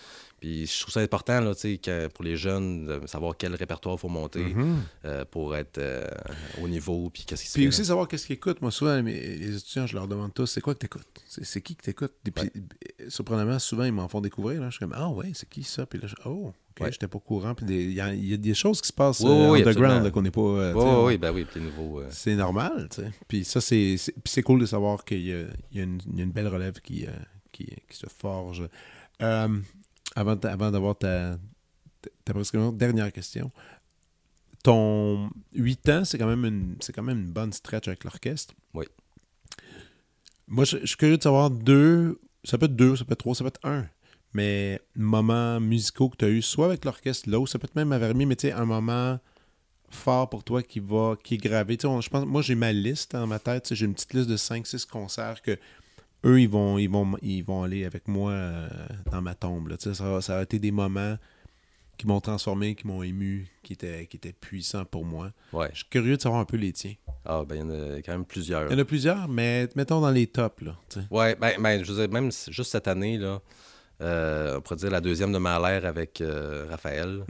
puis 0.44 0.66
je 0.66 0.80
trouve 0.80 0.92
ça 0.92 1.00
important 1.00 1.40
là, 1.40 1.52
pour 2.12 2.22
les 2.24 2.36
jeunes 2.36 2.84
de 3.00 3.06
savoir 3.06 3.34
quel 3.38 3.54
répertoire 3.54 3.94
il 3.96 3.98
faut 3.98 4.08
monter 4.10 4.44
Mhm. 4.44 4.76
euh, 5.06 5.24
pour 5.24 5.56
être 5.56 5.78
euh, 5.78 6.06
au 6.62 6.68
niveau. 6.68 7.08
Puis 7.08 7.24
qu'est-ce 7.24 7.42
qui 7.44 7.48
se 7.48 7.54
Puis 7.54 7.62
fait, 7.62 7.68
aussi 7.68 7.80
là. 7.80 7.86
savoir 7.86 8.08
qu'est-ce 8.08 8.26
qu'ils 8.26 8.36
écoutent. 8.36 8.60
Moi, 8.60 8.70
souvent, 8.70 9.02
mes- 9.02 9.36
les 9.38 9.56
étudiants, 9.56 9.86
je 9.86 9.94
leur 9.94 10.06
demande 10.06 10.34
tous, 10.34 10.44
c'est 10.46 10.60
quoi 10.60 10.74
que 10.74 10.80
t'écoutes? 10.80 11.06
C'est, 11.26 11.46
c'est 11.46 11.62
qui 11.62 11.76
que 11.76 11.82
t'écoutes? 11.82 12.12
Et 12.26 12.30
puis, 12.30 12.50
euh, 13.00 13.08
surprenamment, 13.08 13.58
souvent, 13.58 13.84
ils 13.84 13.92
m'en 13.92 14.06
font 14.06 14.20
découvrir. 14.20 14.60
Là. 14.60 14.66
Je 14.68 14.72
suis 14.76 14.80
comme, 14.80 14.94
ah 14.94 15.08
ouais, 15.08 15.30
c'est 15.32 15.48
qui 15.48 15.62
ça? 15.62 15.86
Puis 15.86 15.98
là, 15.98 16.08
je, 16.08 16.14
oh, 16.26 16.48
ok, 16.48 16.54
Ouais. 16.84 16.92
j'étais 16.92 17.08
pas 17.08 17.16
au 17.16 17.20
courant. 17.20 17.54
Puis 17.54 17.64
il 17.66 17.92
y, 17.94 18.00
a- 18.02 18.12
il 18.12 18.28
y 18.28 18.34
a 18.34 18.36
des 18.36 18.52
choses 18.54 18.82
qui 18.82 18.88
se 18.88 18.92
passent 18.92 19.20
Oui, 19.20 19.30
euh, 19.30 19.50
oui, 19.50 19.58
underground 19.60 19.68
absolument. 19.68 20.04
là, 20.04 20.10
qu'on 20.10 20.22
n'est 20.22 20.30
pas. 20.30 20.40
euh, 20.42 20.72
Oui, 20.74 21.12
oui, 21.14 21.18
ben 21.18 21.32
oui, 21.32 21.46
puis 21.50 21.62
euh, 22.00 22.06
C'est 22.10 22.36
normal, 22.36 22.88
tu 22.90 23.00
sais. 23.00 23.10
Puis 23.28 23.44
ça, 23.46 23.62
c'est, 23.62 23.96
cool 24.42 24.60
de 24.60 24.66
savoir 24.66 25.06
qu'il 25.06 25.24
y 25.24 25.32
a, 25.32 25.44
y 25.72 25.80
une, 25.80 26.00
il 26.12 26.18
y 26.18 26.20
a 26.20 26.24
une 26.24 26.32
belle 26.32 26.48
relève 26.48 26.80
qui, 26.82 27.06
euh, 27.06 27.10
qui, 27.50 27.64
qui 27.88 27.96
se 27.96 28.06
forge. 28.14 28.62
Euh, 29.22 29.48
avant, 30.14 30.36
avant 30.36 30.70
d'avoir 30.70 30.96
ta, 30.96 31.38
ta, 32.24 32.32
dernière 32.72 33.12
question. 33.12 33.50
Ton 34.62 35.30
8 35.54 35.88
ans, 35.90 36.04
c'est 36.04 36.18
quand 36.18 36.26
même 36.26 36.44
une, 36.44 36.76
c'est 36.80 36.92
quand 36.92 37.02
même 37.02 37.20
une 37.20 37.32
bonne 37.32 37.52
stretch 37.52 37.88
avec 37.88 38.04
l'orchestre. 38.04 38.54
Oui. 38.72 38.86
Moi, 40.48 40.64
je, 40.64 40.78
je 40.78 40.86
suis 40.86 40.96
curieux 40.96 41.18
de 41.18 41.22
savoir 41.22 41.50
deux, 41.50 42.18
ça 42.44 42.58
peut 42.58 42.66
être 42.66 42.76
deux, 42.76 42.96
ça 42.96 43.04
peut 43.04 43.12
être 43.12 43.18
trois, 43.18 43.34
ça 43.34 43.44
peut 43.44 43.48
être 43.48 43.64
un. 43.64 43.86
Mais 44.32 44.80
moments 44.96 45.60
musicaux 45.60 46.08
que 46.08 46.16
tu 46.16 46.24
as 46.24 46.28
eu, 46.28 46.42
soit 46.42 46.66
avec 46.66 46.84
l'orchestre 46.84 47.30
là, 47.30 47.38
ou 47.38 47.46
ça 47.46 47.58
peut 47.58 47.66
être 47.66 47.76
même 47.76 47.92
à 47.92 47.98
Vermier, 47.98 48.26
mais 48.26 48.36
tu 48.36 48.48
sais, 48.48 48.52
un 48.52 48.64
moment 48.64 49.18
fort 49.90 50.28
pour 50.28 50.44
toi 50.44 50.62
qui 50.62 50.80
va 50.80 51.16
qui 51.22 51.34
est 51.34 51.38
gravé. 51.38 51.78
On- 51.84 52.00
je 52.00 52.10
pense, 52.10 52.26
moi, 52.26 52.42
j'ai 52.42 52.54
ma 52.54 52.72
liste 52.72 53.12
dans 53.12 53.26
ma 53.26 53.38
tête. 53.38 53.72
J'ai 53.74 53.86
une 53.86 53.94
petite 53.94 54.12
liste 54.12 54.28
de 54.28 54.36
5-6 54.36 54.86
concerts 54.86 55.40
que 55.40 55.56
eux, 56.24 56.40
ils 56.40 56.48
vont, 56.48 56.78
ils 56.78 56.88
vont, 56.88 57.16
ils 57.22 57.42
vont 57.42 57.62
aller 57.62 57.84
avec 57.84 58.08
moi 58.08 58.32
euh, 58.32 58.68
dans 59.10 59.22
ma 59.22 59.34
tombe. 59.34 59.68
là. 59.68 59.76
Ça, 59.78 60.20
ça 60.20 60.38
a 60.38 60.42
été 60.42 60.58
des 60.58 60.70
moments 60.72 61.16
qui 61.96 62.06
m'ont 62.08 62.20
transformé, 62.20 62.74
qui 62.74 62.86
m'ont 62.88 63.02
ému, 63.04 63.46
qui 63.62 63.74
étaient, 63.74 64.06
qui 64.06 64.16
étaient 64.16 64.32
puissants 64.32 64.84
pour 64.84 65.04
moi. 65.04 65.30
Ouais. 65.52 65.68
Je 65.72 65.78
suis 65.78 65.88
curieux 65.88 66.16
de 66.16 66.22
savoir 66.22 66.40
un 66.40 66.44
peu 66.44 66.56
les 66.56 66.72
tiens. 66.72 66.94
Ah, 67.24 67.44
ben 67.48 67.54
il 67.54 67.58
y 67.60 67.62
en 67.62 67.70
a 67.70 67.96
quand 68.02 68.12
même 68.12 68.24
plusieurs. 68.24 68.68
Il 68.68 68.72
y 68.72 68.76
en 68.76 68.78
a 68.80 68.84
plusieurs, 68.84 69.28
mais 69.28 69.68
mettons 69.76 70.00
dans 70.00 70.10
les 70.10 70.26
tops. 70.26 70.62
Là. 70.62 70.76
Ouais, 71.10 71.36
ben, 71.36 71.52
ben, 71.60 71.84
je 71.84 71.92
veux 71.92 72.00
dire, 72.06 72.12
même 72.12 72.30
juste 72.48 72.72
cette 72.72 72.88
année, 72.88 73.16
là, 73.16 73.40
euh, 74.00 74.56
on 74.56 74.60
pourrait 74.60 74.76
dire 74.76 74.90
la 74.90 75.00
deuxième 75.00 75.32
de 75.32 75.38
Mahler 75.38 75.86
avec 75.86 76.20
euh, 76.20 76.66
Raphaël, 76.68 77.24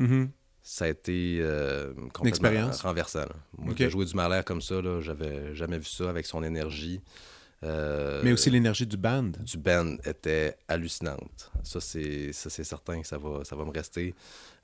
ça 0.63 0.87
a 0.87 0.89
été 0.89 1.39
euh, 1.43 1.93
complètement 2.15 2.29
expérience. 2.29 2.81
renversant. 2.81 3.21
là. 3.21 3.37
Moi, 3.59 3.73
Ok. 3.73 3.79
de 3.81 3.89
jouer 3.91 4.07
du 4.07 4.15
Mahler 4.15 4.41
comme 4.47 4.63
ça, 4.63 4.81
là, 4.81 5.03
j'avais 5.03 5.55
jamais 5.55 5.77
vu 5.79 5.85
ça 5.85 6.09
avec 6.09 6.25
son 6.25 6.43
énergie. 6.43 7.03
Euh, 7.65 8.21
Mais 8.23 8.33
aussi 8.33 8.51
l'énergie 8.51 8.87
du 8.87 8.97
band. 8.97 9.31
du 9.41 9.57
band 9.59 9.97
était 10.05 10.57
hallucinante. 10.69 11.51
Ça, 11.63 11.81
c'est 11.81 12.33
ça, 12.33 12.51
c'est 12.51 12.65
certain 12.65 13.01
que 13.01 13.07
ça 13.07 13.17
va, 13.19 13.43
ça 13.45 13.57
va 13.57 13.65
me 13.65 13.71
rester. 13.71 14.15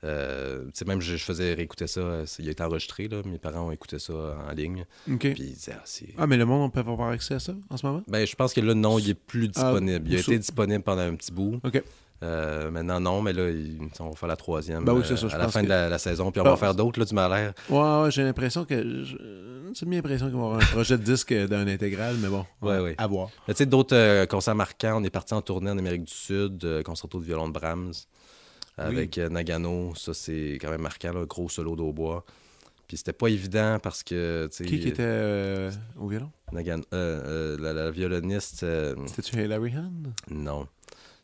Euh, 0.03 0.65
même 0.85 1.01
je, 1.01 1.15
je 1.15 1.23
faisais 1.23 1.53
réécouter 1.53 1.87
ça. 1.87 2.23
Il 2.39 2.47
a 2.47 2.51
été 2.51 2.63
enregistré, 2.63 3.07
là. 3.07 3.21
Mes 3.25 3.37
parents 3.39 3.67
ont 3.67 3.71
écouté 3.71 3.97
ça 3.99 4.13
en 4.13 4.51
ligne. 4.53 4.85
OK. 5.09 5.19
Puis 5.19 5.33
ils 5.37 5.53
disaient, 5.53 5.73
ah. 5.77 5.83
Ah, 6.19 6.27
mais 6.27 6.37
le 6.37 6.45
monde, 6.45 6.61
on 6.63 6.69
peut 6.69 6.79
avoir 6.79 7.09
accès 7.09 7.33
à 7.35 7.39
ça 7.39 7.53
en 7.69 7.77
ce 7.77 7.85
moment? 7.85 8.03
Ben, 8.07 8.25
je 8.25 8.35
pense 8.35 8.53
que 8.53 8.61
là, 8.61 8.73
non, 8.75 8.99
il 8.99 9.09
est 9.11 9.13
plus 9.15 9.45
Ah, 9.55 9.61
disponible. 9.73 10.07
il 10.09 10.15
a 10.15 10.19
été 10.19 10.37
disponible 10.37 10.83
pendant 10.83 11.01
un 11.01 11.15
petit 11.15 11.31
bout. 11.31 11.59
Euh, 12.23 12.69
maintenant, 12.69 12.99
non, 12.99 13.21
mais 13.21 13.33
là, 13.33 13.49
il- 13.49 13.79
on 13.99 14.09
va 14.09 14.15
faire 14.15 14.29
la 14.29 14.35
troisième 14.35 14.85
Ben 14.85 14.93
oui, 14.93 15.01
c'est 15.03 15.17
ça, 15.17 15.25
euh, 15.25 15.29
à 15.33 15.37
la 15.39 15.47
fin 15.47 15.61
que- 15.61 15.65
de 15.65 15.69
la, 15.69 15.89
la 15.89 15.97
saison. 15.97 16.31
Puis 16.31 16.39
on 16.39 16.43
Ah, 16.43 16.49
va 16.49 16.53
en 16.53 16.57
faire 16.57 16.75
d'autres, 16.75 16.99
là, 16.99 17.05
du 17.05 17.15
Mahler. 17.15 17.49
Ouais, 17.69 17.79
ouais, 18.03 18.11
j'ai 18.11 18.23
l'impression 18.23 18.63
que. 18.65 19.03
je- 19.03 19.17
C'est 19.73 19.87
bien 19.87 19.99
l'impression 19.99 20.25
qu'ils 20.27 20.35
vont 20.35 20.47
avoir 20.51 20.61
un 20.61 20.65
projet 20.73 20.97
de 20.97 21.03
disque 21.03 21.33
d'un 21.33 21.65
intégral, 21.65 22.17
mais 22.21 22.27
bon, 22.27 22.45
Ouais, 22.61 22.79
ouais. 22.79 22.95
à 22.97 23.07
voir. 23.07 23.29
Tu 23.47 23.53
sais, 23.55 23.65
d'autres 23.65 23.95
euh, 23.95 24.25
concerts 24.25 24.53
marquants. 24.53 24.99
On 24.99 25.03
est 25.05 25.09
parti 25.09 25.33
en 25.33 25.41
tournée 25.41 25.71
en 25.71 25.77
Amérique 25.77 26.03
du 26.03 26.13
Sud, 26.13 26.83
concerto 26.83 27.19
de 27.21 27.23
violon 27.25 27.47
de 27.47 27.53
Brahms 27.53 27.93
avec 28.77 29.17
Nagano. 29.17 29.93
Ça, 29.95 30.13
c'est 30.13 30.57
quand 30.61 30.69
même 30.69 30.81
marquant, 30.81 31.13
là, 31.13 31.25
gros 31.25 31.47
solo 31.49 31.75
d'hautbois. 31.75 32.25
Puis 32.87 32.97
c'était 32.97 33.13
pas 33.13 33.29
évident 33.29 33.77
parce 33.81 34.03
que. 34.03 34.49
Qui 34.51 34.79
qui 34.79 34.89
était 34.89 35.69
au 35.97 36.07
violon? 36.09 36.29
Nagano, 36.51 36.83
la, 36.91 37.71
la 37.73 37.91
violoniste... 37.91 38.65
C'était-tu 39.07 39.41
Hilary 39.41 39.71
Hahn? 39.73 40.11
Non. 40.29 40.67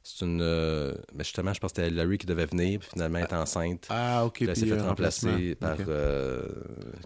C'est 0.10 0.26
une... 0.26 0.40
euh, 0.42 0.94
mais 1.14 1.24
justement, 1.26 1.54
je 1.54 1.60
pense 1.60 1.74
que 1.74 1.82
c'était 1.82 1.94
Larry 1.94 2.18
qui 2.18 2.26
devait 2.26 2.46
venir, 2.46 2.80
puis 2.80 2.90
finalement, 2.94 3.20
elle 3.20 3.26
est 3.26 3.34
enceinte. 3.34 3.88
Ah, 3.90 4.26
ok. 4.26 4.34
Puis 4.36 4.46
là, 4.46 4.54
elle 4.54 4.58
s'est 4.60 4.66
fait 4.66 4.72
euh, 4.74 4.84
remplacer 4.88 5.56
par. 5.56 5.76
Euh, 5.88 6.48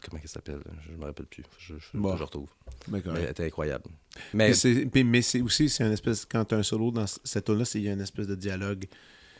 comment 0.07 0.21
elle 0.21 0.29
s'appelle? 0.29 0.59
Je 0.87 0.95
me 0.95 1.05
rappelle 1.05 1.25
plus. 1.25 1.43
Je, 1.57 1.73
je, 1.79 1.97
Bon. 1.97 2.15
je 2.15 2.23
retrouve. 2.23 2.49
D'accord. 2.87 3.13
Mais 3.13 3.21
elle 3.23 3.31
était 3.31 3.45
incroyable. 3.45 3.85
Mais 4.33 4.49
Mais 4.49 4.53
c'est 4.53 4.85
puis- 4.85 5.03
mais 5.03 5.21
c'est 5.21 5.41
aussi, 5.41 5.67
c'est 5.69 5.83
une 5.83 5.93
espèce. 5.93 6.25
Quand 6.25 6.45
tu 6.45 6.53
as 6.55 6.59
un 6.59 6.63
solo 6.63 6.91
dans 6.91 7.05
cette 7.07 7.45
tune-là, 7.45 7.65
c'est- 7.65 7.79
il 7.79 7.85
y 7.85 7.89
a 7.89 7.93
une 7.93 8.01
espèce 8.01 8.27
de 8.27 8.35
dialogue 8.35 8.85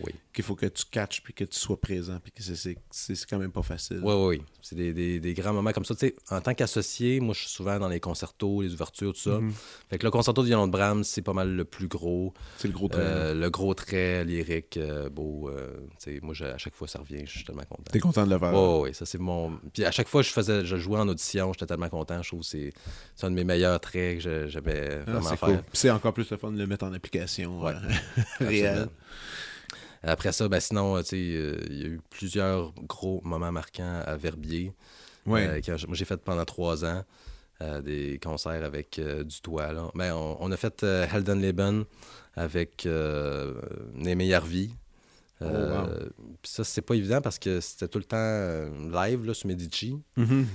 Oui. 0.03 0.13
qu'il 0.33 0.43
faut 0.43 0.55
que 0.55 0.65
tu 0.65 0.85
catches 0.89 1.21
puis 1.21 1.33
que 1.33 1.43
tu 1.43 1.59
sois 1.59 1.79
présent 1.79 2.19
puis 2.23 2.31
que 2.31 2.41
c'est- 2.41 2.77
quand 3.29 3.37
même 3.37 3.51
pas 3.51 3.61
facile. 3.61 3.99
Oui, 4.03 4.13
oui, 4.13 4.37
oui. 4.37 4.43
C'est 4.61 4.75
des, 4.75 4.93
des- 4.93 5.19
des 5.19 5.33
grands 5.33 5.53
moments 5.53 5.71
comme 5.73 5.83
ça. 5.85 5.93
Tu 5.95 6.07
sais, 6.07 6.15
en 6.29 6.39
tant 6.41 6.53
qu'associé, 6.53 7.19
moi, 7.19 7.33
je 7.33 7.41
suis 7.41 7.49
souvent 7.49 7.77
dans 7.79 7.89
les 7.89 7.99
concertos, 7.99 8.61
les 8.61 8.73
ouvertures, 8.73 9.13
tout 9.13 9.19
ça. 9.19 9.39
Mhm. 9.39 9.53
Fait 9.89 9.97
que 9.97 10.03
le 10.05 10.11
concerto 10.11 10.41
de 10.41 10.47
violon 10.47 10.67
de 10.67 10.71
Brahms, 10.71 11.03
c'est 11.03 11.21
pas 11.21 11.33
mal 11.33 11.53
le 11.55 11.65
plus 11.65 11.87
gros. 11.87 12.33
C'est 12.57 12.67
le 12.67 12.73
gros 12.73 12.87
trait. 12.87 13.01
Euh, 13.03 13.33
le 13.33 13.49
gros 13.49 13.73
trait 13.73 14.23
lyrique, 14.25 14.77
euh, 14.77 15.09
beau. 15.09 15.49
euh, 15.49 15.77
tu 15.99 16.13
sais, 16.15 16.19
moi, 16.21 16.33
je- 16.33 16.45
à 16.45 16.57
chaque 16.57 16.75
fois, 16.75 16.87
ça 16.87 16.99
revient. 16.99 17.23
Je 17.25 17.31
suis 17.37 17.43
tellement 17.43 17.63
content. 17.63 17.83
T'es 17.91 17.99
content 17.99 18.25
de 18.25 18.31
le 18.33 18.39
faire? 18.39 18.53
Oh, 18.53 18.81
oui, 18.85 18.93
ça 18.93 19.05
c'est 19.05 19.17
mon. 19.19 19.57
Puis 19.73 19.83
à 19.85 19.91
chaque 19.91 20.07
fois 20.07 20.21
je 20.21 20.29
faisais, 20.29 20.65
je 20.65 20.77
jouais 20.77 20.99
en 20.99 21.07
audition, 21.07 21.51
j'étais 21.53 21.65
tellement 21.65 21.89
content. 21.89 22.21
Je 22.21 22.27
trouve 22.29 22.41
que 22.41 22.45
c'est 22.45 22.71
un 23.21 23.29
de 23.29 23.35
mes 23.35 23.43
meilleurs 23.43 23.79
traits 23.79 24.19
que 24.23 24.47
j'aimais 24.47 24.99
Ah, 25.07 25.11
vraiment 25.11 25.29
c'est 25.29 25.37
faire. 25.37 25.49
cool. 25.49 25.57
Puis 25.57 25.65
C'est 25.73 25.89
encore 25.91 26.13
plus 26.13 26.29
le 26.31 26.37
fun 26.37 26.51
de 26.51 26.57
le 26.57 26.67
mettre 26.67 26.85
en 26.85 26.93
application 26.93 27.61
Ouais. 27.63 27.73
réelle. 28.39 28.87
Après 30.03 30.31
ça, 30.31 30.47
ben 30.47 30.59
sinon, 30.59 30.97
tu 30.99 31.09
sais, 31.09 31.15
euh, 31.17 31.57
il 31.69 31.81
y 31.81 31.83
a 31.83 31.87
eu 31.87 32.01
plusieurs 32.09 32.73
gros 32.87 33.21
moments 33.23 33.51
marquants 33.51 34.01
à 34.05 34.15
Verbier. 34.17 34.73
Ouais. 35.27 35.47
Euh, 35.47 35.61
quand 35.63 35.75
moi, 35.87 35.95
j'ai 35.95 36.05
fait 36.05 36.17
pendant 36.21 36.43
trois 36.45 36.83
ans 36.85 37.03
euh, 37.61 37.81
des 37.81 38.19
concerts 38.23 38.63
avec 38.63 38.99
du 38.99 39.41
toit. 39.41 39.71
Là. 39.73 39.91
Ben, 39.93 40.13
on, 40.13 40.37
on 40.39 40.51
a 40.51 40.57
fait 40.57 40.81
Heldenleben 40.83 41.85
avec 42.35 42.87
Némé 43.95 44.25
Yarvi. 44.27 44.73
Oh, 45.43 45.45
wow. 45.45 45.87
Puis 46.41 46.51
ça, 46.51 46.63
c'est 46.63 46.81
pas 46.83 46.93
évident 46.93 47.19
parce 47.19 47.39
que 47.39 47.59
c'était 47.61 47.87
tout 47.87 47.97
le 47.97 48.03
temps 48.03 48.97
live 49.03 49.25
là, 49.25 49.33
sur 49.33 49.47
Medici. 49.47 49.97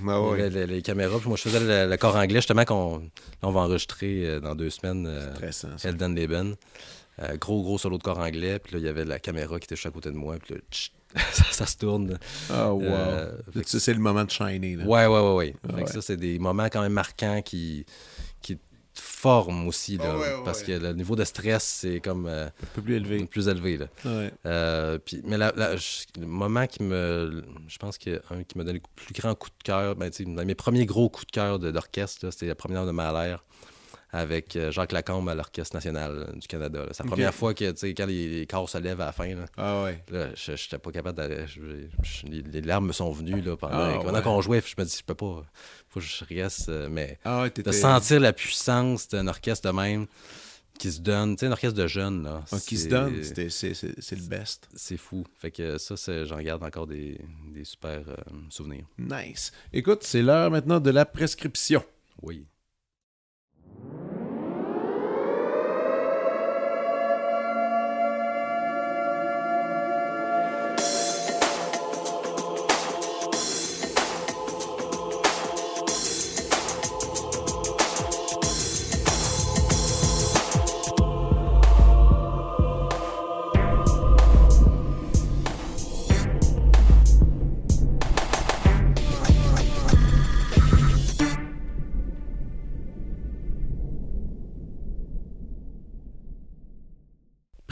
Ah 0.07 0.21
ouais. 0.21 0.49
Les, 0.49 0.65
les- 0.65 0.67
les 0.75 0.81
caméras. 0.81 1.19
Puis 1.19 1.27
moi, 1.27 1.35
je 1.37 1.41
faisais 1.43 1.59
le, 1.59 1.89
le 1.89 1.97
corps 1.97 2.15
anglais, 2.15 2.37
justement, 2.39 2.63
qu'on 2.63 2.99
là, 2.99 3.05
on 3.43 3.51
va 3.51 3.61
enregistrer 3.61 4.39
dans 4.39 4.55
deux 4.55 4.69
semaines. 4.69 5.05
euh, 5.05 5.33
Stressant, 5.35 5.77
ça. 5.77 5.89
Euh, 7.19 7.35
gros, 7.37 7.63
gros 7.63 7.77
solo 7.77 7.97
de 7.97 8.03
corps 8.03 8.19
anglais. 8.19 8.59
Puis 8.59 8.73
là, 8.73 8.79
il 8.79 8.85
y 8.85 8.87
avait 8.87 9.05
la 9.05 9.19
caméra 9.19 9.59
qui 9.59 9.65
était 9.65 9.75
juste 9.75 9.87
à 9.87 9.91
côté 9.91 10.09
de 10.11 10.15
moi. 10.15 10.35
Puis 10.43 10.53
là, 10.55 10.59
tch, 10.71 10.91
ça, 11.33 11.43
ça 11.51 11.65
se 11.65 11.77
tourne. 11.77 12.19
Ah, 12.49 12.71
wow. 12.73 12.83
Euh, 12.83 13.31
Là, 13.55 13.61
c'est 13.65 13.93
le 13.93 13.99
moment 13.99 14.23
de 14.23 14.29
shiner. 14.29 14.75
Là. 14.75 14.85
Ouais, 14.85 15.05
ouais, 15.07 15.19
ouais, 15.21 15.33
ouais. 15.35 15.55
Ah 15.67 15.77
Fait 15.77 15.83
que 15.85 15.91
ça, 15.91 16.01
c'est 16.01 16.17
des 16.17 16.37
moments 16.37 16.65
quand 16.65 16.81
même 16.81 16.93
marquants 16.93 17.41
qui, 17.41 17.85
qui 18.41 18.55
te 18.57 18.61
forment 19.01 19.67
aussi. 19.67 19.97
Là, 19.97 20.11
Ah 20.11 20.17
ouais, 20.19 20.33
parce 20.45 20.61
que 20.61 20.71
le 20.73 20.93
niveau 20.93 21.15
de 21.15 21.23
stress, 21.23 21.63
c'est 21.63 22.01
comme 22.01 22.27
euh, 22.27 22.47
Un 22.47 22.65
peu 22.75 22.81
plus 22.83 22.95
élevé. 22.95 23.25
plus 23.25 23.47
élevé. 23.47 23.77
Là. 23.77 23.87
Euh, 24.45 24.99
puis, 24.99 25.21
mais 25.23 25.37
la- 25.37 25.53
la- 25.55 25.75
je- 25.75 26.03
le 26.19 26.27
moment 26.27 26.67
qui 26.67 26.83
me. 26.83 27.43
Je 27.67 27.77
pense 27.79 27.97
qu'il 27.97 28.13
y 28.13 28.15
a 28.15 28.19
un 28.29 28.43
qui 28.43 28.57
m'a 28.59 28.63
donné 28.63 28.79
le 28.79 29.03
plus 29.03 29.13
grand 29.19 29.33
coup 29.33 29.49
de 29.49 29.63
cœur, 29.63 29.95
ben, 29.95 30.11
dans 30.19 30.45
mes 30.45 30.55
premiers 30.55 30.85
gros 30.85 31.09
coups 31.09 31.25
de 31.27 31.31
cœur 31.31 31.57
d'orchestre, 31.57 32.29
c'était 32.31 32.47
la 32.47 32.55
première 32.55 32.85
de 32.85 32.91
Mahler 32.91 33.37
avec 34.11 34.55
euh, 34.55 34.71
Jacques 34.71 34.93
Lacombe 34.93 35.27
à 35.29 35.35
l'Orchestre 35.35 35.75
national 35.75 36.31
du 36.35 36.47
Canada. 36.47 36.85
C'est 36.91 37.03
la 37.03 37.09
première 37.09 37.33
fois 37.33 37.53
que, 37.53 37.69
tu 37.71 37.77
sais, 37.77 37.93
quand 37.93 38.05
les, 38.05 38.39
les 38.39 38.47
corps 38.47 38.69
se 38.69 38.77
lèvent 38.77 39.01
à 39.01 39.07
la 39.07 39.11
fin, 39.11 39.35
là, 39.35 39.45
Ah 39.57 39.83
ouais. 39.83 40.01
là, 40.09 40.27
je 40.35 40.51
n'étais 40.51 40.77
pas 40.77 40.91
capable 40.91 41.17
d'aller. 41.17 41.45
les, 42.23 42.41
les 42.41 42.61
larmes 42.61 42.87
me 42.87 42.93
sont 42.93 43.11
venues 43.11 43.41
là, 43.41 43.57
pendant, 43.57 43.73
Ah, 43.77 43.97
pendant 44.01 44.13
ouais. 44.13 44.21
qu'on 44.23 44.41
jouait. 44.41 44.63
Je 44.65 44.75
me 44.77 44.85
dis, 44.85 44.95
je 44.99 45.03
peux 45.03 45.13
pas. 45.15 45.43
faut 45.89 45.99
que 45.99 46.05
je 46.05 46.23
reste. 46.25 46.69
euh, 46.69 46.87
mais 46.89 47.19
Ah 47.25 47.41
ouais, 47.43 47.49
de 47.51 47.71
sentir 47.71 48.19
la 48.21 48.33
puissance 48.33 49.07
d'un 49.09 49.27
orchestre 49.27 49.67
de 49.69 49.75
même 49.75 50.07
qui 50.79 50.91
se 50.91 51.01
donne, 51.01 51.35
tu 51.35 51.39
sais, 51.39 51.45
un 51.47 51.51
orchestre 51.51 51.75
de 51.77 51.87
jeunes, 51.87 52.23
là. 52.23 52.43
Ah, 52.51 52.57
qui 52.65 52.77
se 52.77 52.87
donne, 52.87 53.23
c'est 53.23 54.15
le 54.15 54.27
best. 54.29 54.69
C'est 54.75 54.97
fou. 54.97 55.23
Fait 55.35 55.49
que 55.51 55.77
ça, 55.79 55.95
j'en 56.25 56.39
garde 56.39 56.63
encore 56.63 56.85
des, 56.87 57.19
des 57.53 57.63
super 57.65 58.03
euh, 58.07 58.15
souvenirs. 58.49 58.85
Nice. 58.99 59.51
Écoute, 59.73 60.03
c'est 60.03 60.21
l'heure 60.21 60.51
maintenant 60.51 60.79
de 60.79 60.91
la 60.91 61.05
prescription. 61.05 61.83
Oui. 62.21 62.45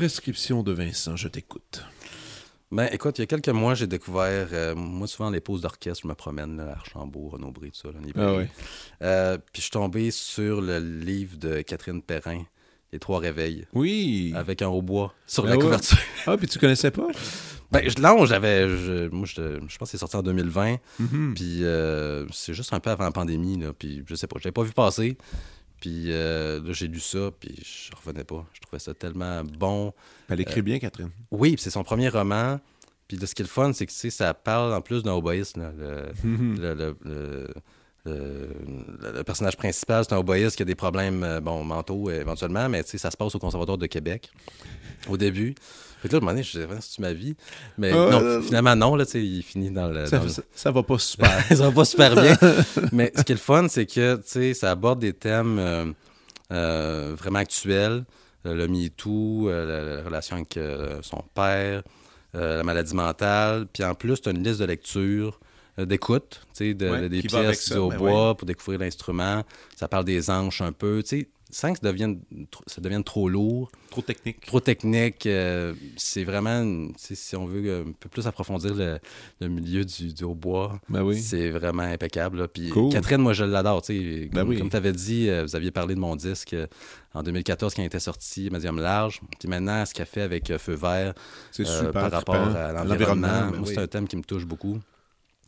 Prescription 0.05 0.61
de 0.61 0.71
Vincent, 0.71 1.15
je 1.15 1.27
t'écoute. 1.27 1.83
Ben, 2.71 2.87
écoute, 2.91 3.17
il 3.17 3.21
y 3.21 3.23
a 3.23 3.25
quelques 3.25 3.49
mois, 3.49 3.73
j'ai 3.73 3.87
découvert, 3.87 4.49
euh, 4.53 4.75
moi, 4.75 5.07
souvent, 5.07 5.31
les 5.31 5.39
pauses 5.39 5.61
d'orchestre, 5.61 6.01
je 6.03 6.07
me 6.07 6.13
promène, 6.13 6.57
là, 6.57 6.65
à 6.67 6.71
Archambault, 6.73 7.29
Renaud-Bré, 7.29 7.71
tout 7.71 7.79
ça, 7.79 7.87
là. 7.87 7.97
Ah. 8.15 9.03
Euh, 9.03 9.37
puis 9.51 9.55
je 9.55 9.61
suis 9.61 9.71
tombé 9.71 10.11
sur 10.11 10.61
le 10.61 10.77
livre 10.77 11.37
de 11.37 11.61
Catherine 11.63 12.03
Perrin, 12.03 12.43
Les 12.93 12.99
Trois 12.99 13.17
Réveils, 13.19 13.65
Oui. 13.73 14.31
avec 14.35 14.61
un 14.61 14.67
hautbois 14.67 15.11
sur 15.25 15.45
Ah 15.45 15.49
la 15.49 15.55
ouais. 15.55 15.63
couverture. 15.63 15.97
Ah, 16.27 16.37
puis 16.37 16.47
tu 16.47 16.59
connaissais 16.59 16.91
pas? 16.91 17.07
Ben, 17.71 17.89
je, 17.89 17.99
non, 17.99 18.25
j'avais. 18.27 18.69
je- 18.69 19.09
Moi, 19.09 19.25
je, 19.25 19.59
je 19.67 19.77
pense 19.79 19.87
que 19.89 19.91
c'est 19.91 19.97
sorti 19.97 20.15
en 20.15 20.21
2020. 20.21 20.77
Mhm. 20.99 21.33
Puis 21.35 21.63
euh, 21.63 22.25
c'est 22.31 22.53
juste 22.53 22.71
un 22.73 22.79
peu 22.79 22.91
avant 22.91 23.05
la 23.05 23.11
pandémie, 23.11 23.57
là. 23.59 23.73
Puis 23.73 24.03
je 24.05 24.13
sais 24.13 24.27
pas, 24.27 24.35
je 24.37 24.43
l'avais 24.45 24.53
pas 24.53 24.61
vu 24.61 24.71
passer. 24.71 25.17
Puis 25.85 26.05
euh, 26.11 26.59
là, 26.63 26.73
j'ai 26.73 26.87
lu 26.87 26.99
ça, 26.99 27.29
puis 27.39 27.55
je 27.63 27.95
revenais 27.95 28.23
pas. 28.23 28.43
Je 28.53 28.59
trouvais 28.61 28.79
ça 28.79 28.95
tellement 28.95 29.43
bon. 29.43 29.93
Elle 30.29 30.39
écrit 30.41 30.63
bien, 30.63 30.79
Catherine. 30.79 31.11
Oui, 31.29 31.53
c'est 31.59 31.69
son 31.69 31.83
premier 31.83 32.09
roman. 32.09 32.59
Puis 33.07 33.17
là, 33.17 33.27
ce 33.27 33.35
qui 33.35 33.43
est 33.43 33.45
le 33.45 33.49
fun, 33.49 33.71
c'est 33.71 33.85
que 33.85 33.91
tu 33.91 33.97
sais, 33.99 34.09
ça 34.09 34.33
parle 34.33 34.73
en 34.73 34.81
plus 34.81 35.03
d'un 35.03 35.11
oboïste. 35.13 35.57
Le, 36.23 36.73
le, 36.73 36.95
le- 37.03 37.53
le- 38.05 39.23
personnage 39.23 39.57
principal, 39.57 40.03
c'est 40.03 40.13
un 40.13 40.17
oboïste 40.17 40.55
qui 40.57 40.63
a 40.63 40.65
des 40.65 40.73
problèmes 40.75 41.23
euh, 41.23 41.39
bon, 41.39 41.63
mentaux 41.63 42.09
éventuellement, 42.09 42.67
mais 42.67 42.83
tu 42.83 42.89
sais, 42.91 42.97
ça 42.97 43.11
se 43.11 43.17
passe 43.17 43.35
au 43.35 43.39
Conservatoire 43.39 43.77
de 43.77 43.85
Québec 43.87 44.31
au 45.07 45.17
début. 45.17 45.53
Fait 46.05 46.19
là, 46.19 46.29
à 46.29 46.35
je 46.35 46.59
me 46.59 46.65
disais, 46.65 46.67
c'est 46.81 46.99
ma 46.99 47.13
vie? 47.13 47.35
Mais 47.79 47.91
non, 47.91 48.41
finalement, 48.41 48.75
non, 48.75 48.95
là, 48.95 49.05
il 49.15 49.41
finit 49.41 49.71
dans 49.71 49.87
le. 49.87 50.05
Ça, 50.53 50.71
va 50.71 50.83
pas 50.83 50.99
super. 50.99 51.43
ça 51.49 51.55
va 51.55 51.71
pas 51.71 51.85
super 51.85 52.13
bien. 52.15 52.37
mais 52.91 53.11
ce 53.15 53.23
qui 53.23 53.31
est 53.31 53.35
le 53.35 53.41
fun, 53.41 53.67
c'est 53.67 53.87
que, 53.87 54.17
tu 54.17 54.21
sais, 54.25 54.53
ça 54.53 54.71
aborde 54.71 54.99
des 54.99 55.13
thèmes 55.13 55.57
euh, 55.57 55.85
euh, 56.51 57.15
vraiment 57.17 57.39
actuels 57.39 58.03
euh, 58.45 58.53
le 58.53 58.67
MeToo, 58.67 59.49
la, 59.49 59.65
la, 59.65 60.03
relation 60.03 60.35
avec 60.35 60.59
son 61.01 61.23
père, 61.33 61.81
la 62.33 62.63
maladie 62.63 62.93
mentale. 62.93 63.65
Puis 63.73 63.83
en 63.83 63.95
plus, 63.95 64.21
tu 64.21 64.29
as 64.29 64.31
une 64.31 64.43
liste 64.43 64.59
de 64.59 64.65
lecture 64.65 65.39
d'écoute, 65.79 66.45
de, 66.59 66.89
ouais, 66.89 67.09
des 67.09 67.21
pièces 67.21 67.71
ben 67.71 67.79
au 67.79 67.89
bois 67.89 68.37
pour 68.37 68.45
découvrir 68.45 68.79
l'instrument. 68.79 69.43
Ça 69.75 69.87
parle 69.87 70.05
des 70.05 70.29
anges 70.29 70.61
un 70.61 70.71
peu. 70.71 71.01
5, 71.55 71.77
ça 71.77 71.87
devient, 71.89 72.17
ça 72.67 72.81
devient 72.81 73.01
trop 73.05 73.29
lourd. 73.29 73.71
Trop 73.89 74.01
technique. 74.01 74.45
Trop 74.45 74.59
technique. 74.59 75.25
Euh, 75.25 75.73
c'est 75.95 76.25
vraiment, 76.25 76.89
si 76.97 77.35
on 77.37 77.45
veut 77.45 77.85
un 77.87 77.91
peu 77.93 78.09
plus 78.09 78.27
approfondir 78.27 78.75
le, 78.75 79.47
milieu 79.47 79.85
du, 79.85 80.13
du 80.13 80.23
hautbois, 80.25 80.81
oui. 80.89 81.17
c'est 81.17 81.51
vraiment 81.51 81.83
impeccable. 81.83 82.39
Là. 82.39 82.47
Cool. 82.73 82.91
Catherine, 82.91 83.21
moi, 83.21 83.31
je 83.31 83.45
l'adore. 83.45 83.81
Comme, 83.85 84.49
oui. 84.49 84.57
comme 84.57 84.69
tu 84.69 84.75
avais 84.75 84.91
dit, 84.91 85.29
euh, 85.29 85.43
vous 85.43 85.55
aviez 85.55 85.71
parlé 85.71 85.95
de 85.95 85.99
mon 86.01 86.17
disque 86.17 86.53
euh, 86.53 86.67
en 87.13 87.23
2014 87.23 87.73
quand 87.73 87.81
il 87.81 87.85
était 87.85 87.99
sorti, 87.99 88.49
médium 88.49 88.77
large. 88.77 89.21
Puis 89.39 89.47
maintenant, 89.47 89.85
ce 89.85 89.93
qu'elle 89.93 90.07
fait 90.07 90.23
avec 90.23 90.51
Feu 90.57 90.73
Vert 90.73 91.13
par 91.93 92.11
rapport 92.11 92.35
à 92.35 92.73
l'environnement, 92.83 93.51
c'est 93.63 93.77
un 93.77 93.87
thème 93.87 94.09
qui 94.09 94.17
me 94.17 94.23
touche 94.23 94.45
beaucoup. 94.45 94.77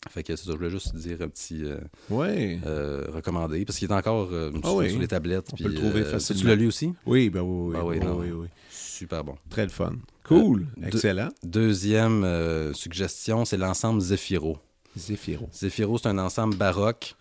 Fait 0.09 0.23
que 0.23 0.35
c'est 0.35 0.45
ça, 0.45 0.51
je 0.51 0.57
voulais 0.57 0.69
juste 0.69 0.95
dire 0.95 1.21
un 1.21 1.27
petit 1.27 1.63
euh, 1.63 1.77
Ouais. 2.09 2.59
euh, 2.65 3.05
recommandé 3.09 3.65
parce 3.65 3.77
qu'il 3.77 3.89
est 3.89 3.93
encore 3.93 4.29
euh, 4.31 4.51
Ah 4.63 4.67
sur, 4.67 4.75
oui. 4.75 4.89
sur 4.91 4.99
les 4.99 5.07
tablettes. 5.07 5.47
On 5.51 5.55
puis, 5.55 5.63
peut 5.65 5.69
le 5.71 5.75
trouver 5.75 6.03
facilement. 6.03 6.41
Tu 6.41 6.47
l'as 6.47 6.55
lu 6.55 6.67
aussi? 6.67 6.93
Oui, 7.05 7.29
ben 7.29 7.41
oui, 7.41 7.75
oui. 7.83 7.99
Ah 8.01 8.13
oui. 8.13 8.47
Super 8.69 9.23
bon. 9.23 9.35
Très 9.49 9.63
le 9.63 9.69
fun. 9.69 9.93
Cool. 10.23 10.65
Excellent. 10.83 11.29
Deuxième 11.43 12.25
suggestion, 12.73 13.45
c'est 13.45 13.57
l'ensemble 13.57 14.01
Zephyro. 14.01 14.57
Zéphiro. 14.97 15.47
Zephyro, 15.53 15.97
c'est 15.99 16.07
un 16.07 16.17
ensemble 16.17 16.55
baroque. 16.55 17.15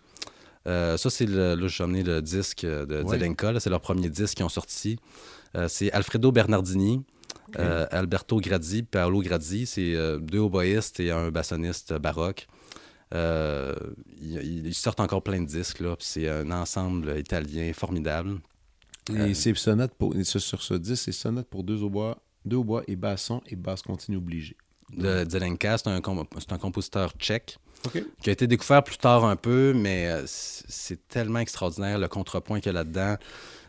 Ça, 0.65 0.97
c'est 0.97 1.25
le, 1.27 1.55
là, 1.55 1.67
j'ai 1.67 1.83
emmené 1.83 2.03
le 2.03 2.21
disque 2.21 2.65
de. 2.65 3.03
Zelenka. 3.07 3.59
C'est 3.59 3.69
leur 3.69 3.81
premier 3.81 4.09
disque 4.09 4.35
qu'ils 4.37 4.45
ont 4.45 4.49
sorti. 4.49 4.97
C'est 5.67 5.91
Alfredo 5.91 6.31
Bernardini, 6.31 7.03
Alberto 7.55 8.39
Gradi, 8.39 8.83
Paolo 8.83 9.21
Gradi. 9.21 9.65
C'est 9.65 9.93
deux 10.19 10.39
oboïstes 10.39 10.99
et 10.99 11.11
un 11.11 11.29
bassoniste 11.29 11.93
baroque. 11.93 12.47
Euh, 13.13 13.73
ils, 14.19 14.65
ils 14.67 14.73
sortent 14.73 14.99
encore 14.99 15.23
plein 15.23 15.41
de 15.41 15.47
disques. 15.47 15.79
là, 15.79 15.95
C'est 15.99 16.27
un 16.29 16.51
ensemble 16.51 17.17
italien 17.17 17.71
formidable. 17.73 18.39
Et 19.15 19.33
c'est 19.33 19.55
sonate 19.55 19.93
pour. 19.95 20.13
sur 20.23 20.61
ce 20.61 20.73
disque, 20.73 21.03
c'est 21.05 21.11
sonate 21.13 21.47
pour 21.47 21.63
deux 21.63 21.81
hautbois, 21.81 22.17
deux 22.43 22.57
hautbois 22.57 22.83
et 22.87 22.95
basson 22.97 23.41
et 23.47 23.55
basse 23.55 23.81
continue 23.81 24.17
obligée. 24.17 24.57
de 24.91 25.25
Zelenka. 25.29 25.77
C'est 25.77 25.87
un, 25.87 26.01
com- 26.01 26.25
c'est 26.39 26.51
un 26.51 26.57
compositeur 26.57 27.11
tchèque 27.17 27.57
Qui 28.21 28.29
a 28.29 28.33
été 28.33 28.47
découvert 28.47 28.83
plus 28.83 28.97
tard 28.97 29.25
un 29.25 29.35
peu, 29.35 29.73
mais 29.73 30.07
euh, 30.07 30.23
c'est 30.25 31.07
tellement 31.07 31.39
extraordinaire 31.39 31.97
le 31.99 32.07
contrepoint 32.07 32.59
qu'il 32.59 32.67
y 32.71 32.75
a 32.75 32.79
là-dedans. 32.79 33.15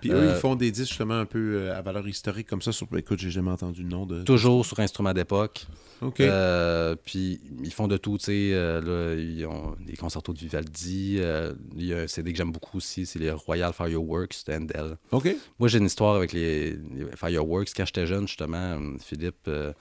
Puis 0.00 0.10
eux, 0.10 0.14
Euh, 0.14 0.32
ils 0.34 0.40
font 0.40 0.54
des 0.54 0.70
disques 0.70 0.90
justement 0.90 1.18
un 1.18 1.24
peu 1.26 1.56
euh, 1.56 1.76
à 1.76 1.82
valeur 1.82 2.06
historique 2.06 2.46
comme 2.46 2.62
ça. 2.62 2.70
Sur... 2.70 2.86
Écoute, 2.96 3.18
j'ai 3.18 3.30
jamais 3.30 3.50
entendu 3.50 3.82
le 3.82 3.88
nom 3.88 4.06
de. 4.06 4.22
Toujours 4.22 4.64
sur 4.64 4.78
instrument 4.78 5.12
d'époque. 5.12 5.66
OK. 6.00 6.20
Euh, 6.20 6.94
puis 7.04 7.40
ils 7.64 7.72
font 7.72 7.88
de 7.88 7.96
tout, 7.96 8.16
tu 8.18 8.26
sais. 8.26 8.50
euh, 8.52 9.16
ils 9.18 9.44
ont 9.46 9.74
des 9.84 9.96
concertos 9.96 10.32
de 10.32 10.38
Vivaldi. 10.38 11.16
euh, 11.18 11.52
il 11.76 11.86
y 11.86 11.92
a 11.94 11.98
un 12.02 12.06
CD 12.06 12.30
que 12.30 12.38
j'aime 12.38 12.52
beaucoup 12.52 12.76
aussi, 12.76 13.04
c'est 13.06 13.18
les 13.18 13.32
Royal 13.32 13.72
Fireworks 13.72 14.44
de 14.46 14.52
Handel. 14.52 14.96
OK. 15.10 15.34
Moi, 15.58 15.68
j'ai 15.68 15.78
une 15.78 15.86
histoire 15.86 16.14
avec 16.14 16.32
les, 16.32 16.70
les 16.74 17.06
Fireworks. 17.16 17.70
Quand 17.76 17.84
j'étais 17.84 18.06
jeune, 18.06 18.28
justement, 18.28 18.56
euh, 18.78 18.96
Philippe 19.04 19.48
euh, 19.48 19.72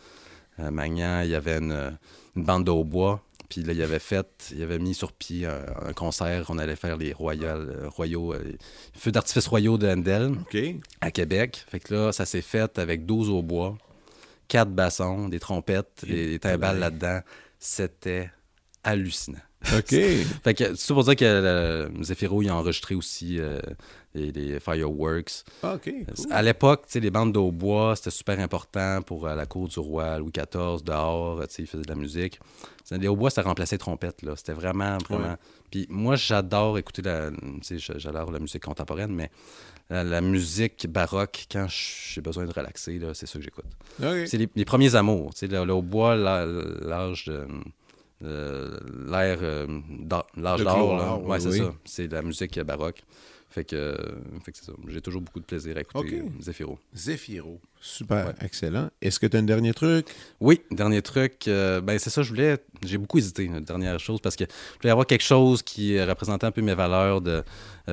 euh, 0.59 0.71
Magnan, 0.71 1.21
il 1.21 1.29
y 1.29 1.35
avait 1.35 1.59
une, 1.59 1.95
une 2.35 2.43
bande 2.43 2.63
de 2.65 2.71
hautbois. 2.71 3.21
Puis 3.49 3.63
là, 3.63 3.73
il 3.73 3.81
avait 3.81 3.99
fait, 3.99 4.51
il 4.53 4.61
avait 4.61 4.79
mis 4.79 4.93
sur 4.93 5.13
pied 5.13 5.45
un, 5.45 5.63
un 5.81 5.93
concert. 5.93 6.45
On 6.49 6.57
allait 6.57 6.75
faire 6.75 6.97
les 6.97 7.13
royal, 7.13 7.69
euh, 7.69 7.89
royaux, 7.89 8.33
euh, 8.33 8.53
feux 8.93 9.11
d'artifice 9.11 9.47
royaux 9.47 9.77
de 9.77 9.87
Handel 9.87 10.33
à 11.01 11.11
Québec. 11.11 11.63
Fait 11.69 11.79
que 11.79 11.93
là, 11.93 12.11
ça 12.11 12.25
s'est 12.25 12.41
fait 12.41 12.77
avec 12.77 13.05
12 13.05 13.29
au 13.29 13.41
bois, 13.41 13.77
4 14.49 14.69
bassons, 14.69 15.29
des 15.29 15.39
trompettes, 15.39 16.03
Et 16.07 16.31
des, 16.31 16.39
timbales 16.39 16.79
là-dedans. 16.79 17.21
C'était 17.59 18.31
hallucinant. 18.83 19.39
OK. 19.77 19.89
Fait 19.89 20.53
que 20.53 20.75
c'est 20.75 20.93
pour 20.93 21.03
dire 21.03 21.15
que 21.15 21.25
euh, 21.25 21.89
il 22.41 22.49
a 22.49 22.55
enregistré 22.55 22.95
aussi 22.95 23.39
euh, 23.39 23.59
les, 24.13 24.31
les 24.31 24.59
Fireworks. 24.59 25.43
OK. 25.63 25.83
cool. 25.83 26.31
À 26.31 26.41
l'époque, 26.41 26.83
tu 26.85 26.93
sais, 26.93 26.99
les 26.99 27.09
bandes 27.09 27.33
d'au 27.33 27.51
bois, 27.51 27.95
c'était 27.95 28.11
super 28.11 28.39
important 28.39 29.01
pour 29.01 29.27
euh, 29.27 29.35
la 29.35 29.45
cour 29.45 29.67
du 29.67 29.79
roi 29.79 30.19
Louis 30.19 30.31
XIV, 30.31 30.83
dehors, 30.83 31.39
tu 31.47 31.55
sais, 31.55 31.61
il 31.63 31.67
faisait 31.67 31.83
de 31.83 31.89
la 31.89 31.95
musique. 31.95 32.39
Les 32.91 33.07
hautbois, 33.07 33.29
ça 33.29 33.41
remplaçait 33.41 33.75
les 33.75 33.79
trompettes, 33.79 34.21
là. 34.21 34.35
C'était 34.37 34.53
vraiment, 34.53 34.97
vraiment... 35.09 35.29
Ouais. 35.31 35.35
Puis 35.69 35.85
moi, 35.89 36.15
j'adore 36.15 36.77
écouter 36.77 37.01
la... 37.01 37.31
Tu 37.31 37.37
sais, 37.63 37.79
j'a- 37.79 37.97
j'adore 37.97 38.31
la 38.31 38.39
musique 38.39 38.63
contemporaine, 38.63 39.11
mais 39.13 39.29
la, 39.89 40.03
la 40.03 40.21
musique 40.21 40.87
baroque, 40.87 41.47
quand 41.51 41.65
j'ai 41.67 42.21
besoin 42.21 42.45
de 42.45 42.53
relaxer, 42.53 43.01
c'est 43.13 43.25
ça 43.25 43.39
que 43.39 43.43
j'écoute. 43.43 43.65
OK. 44.01 44.27
C'est 44.27 44.37
les, 44.37 44.47
les 44.55 44.65
premiers 44.65 44.95
amours, 44.95 45.33
tu 45.33 45.39
sais, 45.39 45.47
le, 45.47 45.59
hautbois, 45.73 46.15
l'âge 46.15 47.25
de... 47.25 47.45
euh, 48.23 48.79
l'ère 49.07 49.39
euh, 49.41 49.67
l'âge 50.35 50.63
d'or 50.63 51.23
ouais 51.25 51.37
oui, 51.37 51.41
c'est 51.41 51.49
oui. 51.49 51.57
ça 51.59 51.73
c'est 51.85 52.11
la 52.11 52.21
musique 52.21 52.59
baroque 52.61 53.03
fait 53.49 53.63
que, 53.63 53.75
euh, 53.75 53.95
fait 54.43 54.51
que 54.51 54.57
c'est 54.57 54.65
ça 54.65 54.73
j'ai 54.87 55.01
toujours 55.01 55.21
beaucoup 55.21 55.39
de 55.39 55.45
plaisir 55.45 55.77
à 55.77 55.81
écouter 55.81 56.21
Ok. 56.21 56.27
euh, 56.27 56.41
Zephyro 56.41 56.79
Zephyro. 56.95 57.61
Super, 57.79 58.25
Ouais. 58.27 58.33
excellent. 58.41 58.89
Est-ce 59.01 59.19
que 59.19 59.27
tu 59.27 59.37
as 59.37 59.39
un 59.39 59.43
dernier 59.43 59.71
truc? 59.73 60.07
Oui, 60.41 60.61
dernier 60.71 61.01
truc, 61.03 61.47
euh, 61.47 61.79
ben 61.79 61.97
c'est 61.99 62.09
ça, 62.09 62.23
je 62.23 62.29
voulais, 62.29 62.57
j'ai 62.83 62.97
beaucoup 62.97 63.19
hésité, 63.19 63.43
une 63.43 63.59
dernière 63.61 63.99
chose, 63.99 64.19
parce 64.19 64.35
que 64.35 64.45
je 64.45 64.79
voulais 64.81 64.89
avoir 64.89 65.05
quelque 65.05 65.23
chose 65.23 65.61
qui 65.61 65.95
euh, 65.95 66.05
représentait 66.05 66.47
un 66.47 66.51
peu 66.51 66.61
mes 66.63 66.73
valeurs, 66.73 67.21
de, 67.21 67.31
euh, 67.31 67.41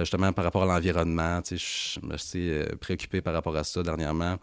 justement 0.00 0.32
par 0.32 0.44
rapport 0.44 0.62
à 0.62 0.66
l'environnement. 0.66 1.40
Tu 1.42 1.58
sais, 1.58 2.00
je 2.10 2.16
suis 2.16 2.50
euh, 2.50 2.66
préoccupé 2.80 3.20
par 3.20 3.32
rapport 3.34 3.56
à 3.56 3.64
ça 3.64 3.82
dernièrement. 3.82 4.36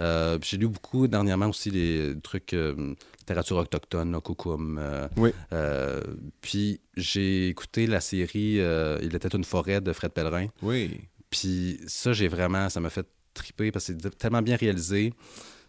Euh, 0.00 0.38
j'ai 0.42 0.56
lu 0.56 0.68
beaucoup 0.68 1.06
dernièrement 1.06 1.48
aussi 1.48 1.70
les 1.70 2.14
trucs 2.22 2.52
euh, 2.54 2.94
littérature 3.20 3.56
autochtone, 3.56 4.12
là, 4.12 4.20
Kukum. 4.20 4.78
euh, 4.80 5.08
Oui. 5.16 5.30
euh, 5.52 6.02
puis 6.40 6.80
j'ai 6.96 7.48
écouté 7.48 7.86
la 7.86 8.00
série 8.00 8.60
euh, 8.60 8.98
Il 9.02 9.14
était 9.14 9.28
une 9.28 9.44
forêt 9.44 9.80
de 9.80 9.92
Fred 9.92 10.12
Pellerin. 10.12 10.46
Oui. 10.62 11.00
Puis 11.30 11.80
ça, 11.86 12.12
j'ai 12.12 12.28
vraiment, 12.28 12.68
ça 12.68 12.80
m'a 12.80 12.90
fait 12.90 13.06
triper 13.34 13.70
parce 13.72 13.86
que 13.86 13.94
c'est 14.00 14.18
tellement 14.18 14.42
bien 14.42 14.56
réalisé. 14.56 15.12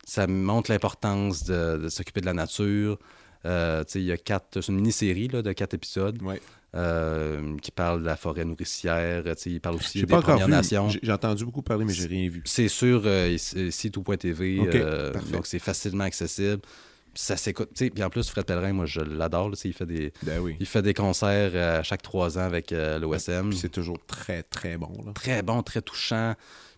Ça 0.06 0.26
montre 0.28 0.72
l'importance 0.72 1.44
de, 1.44 1.78
de 1.78 1.90
s'occuper 1.90 2.22
de 2.22 2.26
la 2.28 2.34
nature. 2.34 2.98
Euh, 3.46 3.84
il 3.96 4.04
y 4.04 4.12
a 4.12 4.18
quatre, 4.18 4.62
c'est 4.62 4.72
une 4.72 4.78
mini-série 4.78 5.28
là, 5.28 5.42
de 5.42 5.52
quatre 5.54 5.74
épisodes 5.74 6.18
Oui. 6.22 6.36
Euh, 6.76 7.58
qui 7.58 7.72
parle 7.72 8.02
de 8.02 8.06
la 8.06 8.16
forêt 8.16 8.46
nourricière. 8.46 9.24
Sais, 9.38 9.52
il 9.52 9.62
parle 9.62 9.76
aussi 9.76 10.02
des 10.02 10.06
Premières 10.06 10.46
vu. 10.46 10.52
Nations. 10.52 10.90
J'ai 10.90 11.12
entendu 11.12 11.46
beaucoup 11.46 11.62
parler, 11.62 11.86
mais 11.86 11.94
j'ai 11.94 12.08
rien 12.08 12.30
vu. 12.30 12.42
C'est 12.46 12.68
sur 12.68 13.04
euh, 13.06 13.36
euh, 13.56 15.14
donc 15.32 15.48
c'est 15.48 15.60
facilement 15.60 16.04
accessible. 16.04 16.62
Ça 17.14 17.36
s'écoute. 17.36 17.70
Puis 17.74 18.04
en 18.04 18.10
plus, 18.12 18.30
Fred 18.30 18.46
Pellerin, 18.46 18.74
moi, 18.74 18.86
je 18.86 19.02
l'adore. 19.02 19.52
Il 19.64 19.74
fait 19.74 19.88
des, 19.88 20.14
Ben 20.22 20.40
oui. 20.40 20.56
il 20.60 20.68
fait 20.68 20.84
des 20.84 20.94
concerts 20.94 21.52
euh, 21.56 21.82
chaque 21.82 22.04
trois 22.04 22.38
ans 22.38 22.44
avec 22.44 22.72
euh, 22.72 23.00
l'OSM. 23.00 23.54
C'est 23.54 23.70
toujours 23.72 23.98
très, 24.06 24.44
très 24.44 24.78
bon. 24.78 24.92
Là. 25.04 25.14
très 25.14 25.42
bon, 25.42 25.64
très 25.64 25.82
touchant. 25.82 26.36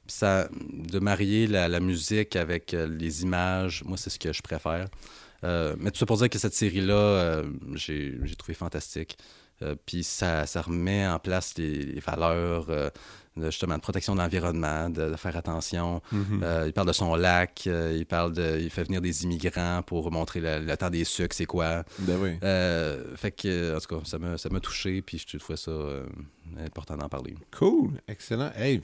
Puis 0.08 0.16
ça, 0.16 0.48
de 0.72 1.00
marier 1.00 1.46
la, 1.46 1.68
la 1.68 1.82
musique 1.82 2.38
avec 2.38 2.74
euh, 2.74 2.88
les 2.88 3.24
images, 3.24 3.84
moi, 3.84 3.98
c'est 3.98 4.10
ce 4.10 4.18
que 4.18 4.32
je 4.32 4.42
préfère. 4.42 4.88
Euh, 5.44 5.76
mais 5.78 5.92
tout 5.92 5.98
ça 6.00 6.06
pour 6.06 6.18
dire 6.18 6.30
que 6.30 6.40
cette 6.40 6.54
série-là, 6.54 6.94
euh, 6.94 7.44
j'ai 7.76 8.18
trouvé 8.38 8.54
fantastique. 8.54 9.18
Euh, 9.62 9.76
puis 9.86 10.04
ça, 10.04 10.46
ça 10.46 10.62
remet 10.62 11.08
en 11.08 11.20
place 11.20 11.54
les, 11.58 11.86
les 11.86 12.00
valeurs 12.00 12.68
euh, 12.70 12.90
de, 13.36 13.46
justement 13.46 13.76
de 13.76 13.82
protection 13.82 14.16
de 14.16 14.20
l'environnement, 14.20 14.90
de, 14.90 15.10
de 15.10 15.16
faire 15.16 15.36
attention. 15.36 16.02
Mhm. 16.12 16.42
Euh, 16.44 16.64
il 16.68 16.74
parle 16.74 16.88
de 16.88 16.94
son 16.94 17.16
lac, 17.16 17.66
il 17.66 18.06
parle 18.06 18.34
de, 18.34 18.60
il 18.60 18.70
fait 18.70 18.84
venir 18.84 19.02
des 19.02 19.24
immigrants 19.24 19.82
pour 19.86 20.12
montrer 20.12 20.40
le, 20.40 20.60
le 20.60 20.78
temps 20.78 20.90
des 20.90 21.04
sucres, 21.04 21.36
c'est 21.36 21.46
quoi. 21.46 21.84
Ben 22.00 22.18
oui. 22.22 22.38
Fait 23.16 23.32
que, 23.32 23.76
en 23.76 23.80
tout 23.80 24.00
cas, 24.00 24.38
ça 24.38 24.50
m'a 24.50 24.60
touché, 24.60 25.02
puis 25.02 25.24
je 25.26 25.38
trouvais 25.38 25.58
ça 25.58 25.72
important 26.66 26.98
d'en 26.98 27.10
parler. 27.10 27.36
Cool. 27.58 27.92
Excellent. 28.08 28.52
Hey, 28.56 28.82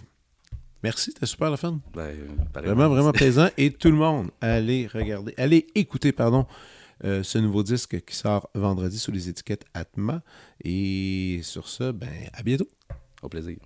merci, 0.83 1.11
c'était 1.11 1.25
super 1.25 1.49
le 1.51 1.57
fun. 1.57 1.79
Ben. 1.93 2.15
Vraiment, 2.53 2.89
vraiment 2.89 3.11
plaisant. 3.11 3.49
Et 3.57 3.71
tout 3.71 3.89
le 3.89 3.97
monde, 3.97 4.29
allez 4.41 4.87
regarder, 4.87 5.33
allez 5.37 5.67
écouter, 5.73 6.11
pardon, 6.11 6.45
euh, 7.03 7.23
ce 7.23 7.37
nouveau 7.37 7.63
disque 7.63 8.03
qui 8.05 8.15
sort 8.15 8.49
vendredi 8.53 8.97
sous 8.97 9.11
les 9.11 9.29
étiquettes 9.29 9.65
Atma. 9.73 10.21
Et 10.63 11.39
sur 11.43 11.67
ce, 11.67 11.91
ben, 11.91 12.09
à 12.33 12.43
bientôt. 12.43 12.67
Au 13.21 13.29
plaisir. 13.29 13.57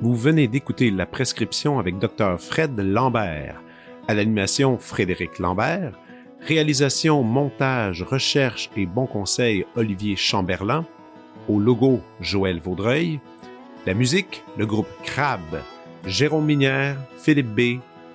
Vous 0.00 0.16
venez 0.16 0.48
d'écouter 0.48 0.90
La 0.90 1.06
Prescription 1.06 1.78
avec 1.78 1.98
Dr. 1.98 2.38
Fred 2.38 2.78
Lambert. 2.78 3.62
À 4.08 4.14
l'animation, 4.14 4.78
Frédéric 4.78 5.38
Lambert. 5.38 5.98
Réalisation, 6.40 7.22
montage, 7.22 8.02
recherche 8.02 8.68
et 8.76 8.84
bons 8.84 9.06
conseils, 9.06 9.64
Olivier 9.76 10.16
Chamberlain. 10.16 10.84
Au 11.48 11.60
logo, 11.60 12.00
Joël 12.20 12.58
Vaudreuil. 12.58 13.20
La 13.86 13.94
musique, 13.94 14.42
le 14.56 14.66
groupe 14.66 14.88
Crab. 15.04 15.40
Jérôme 16.04 16.46
Minière, 16.46 16.96
Philippe 17.16 17.54
B., 17.54 17.80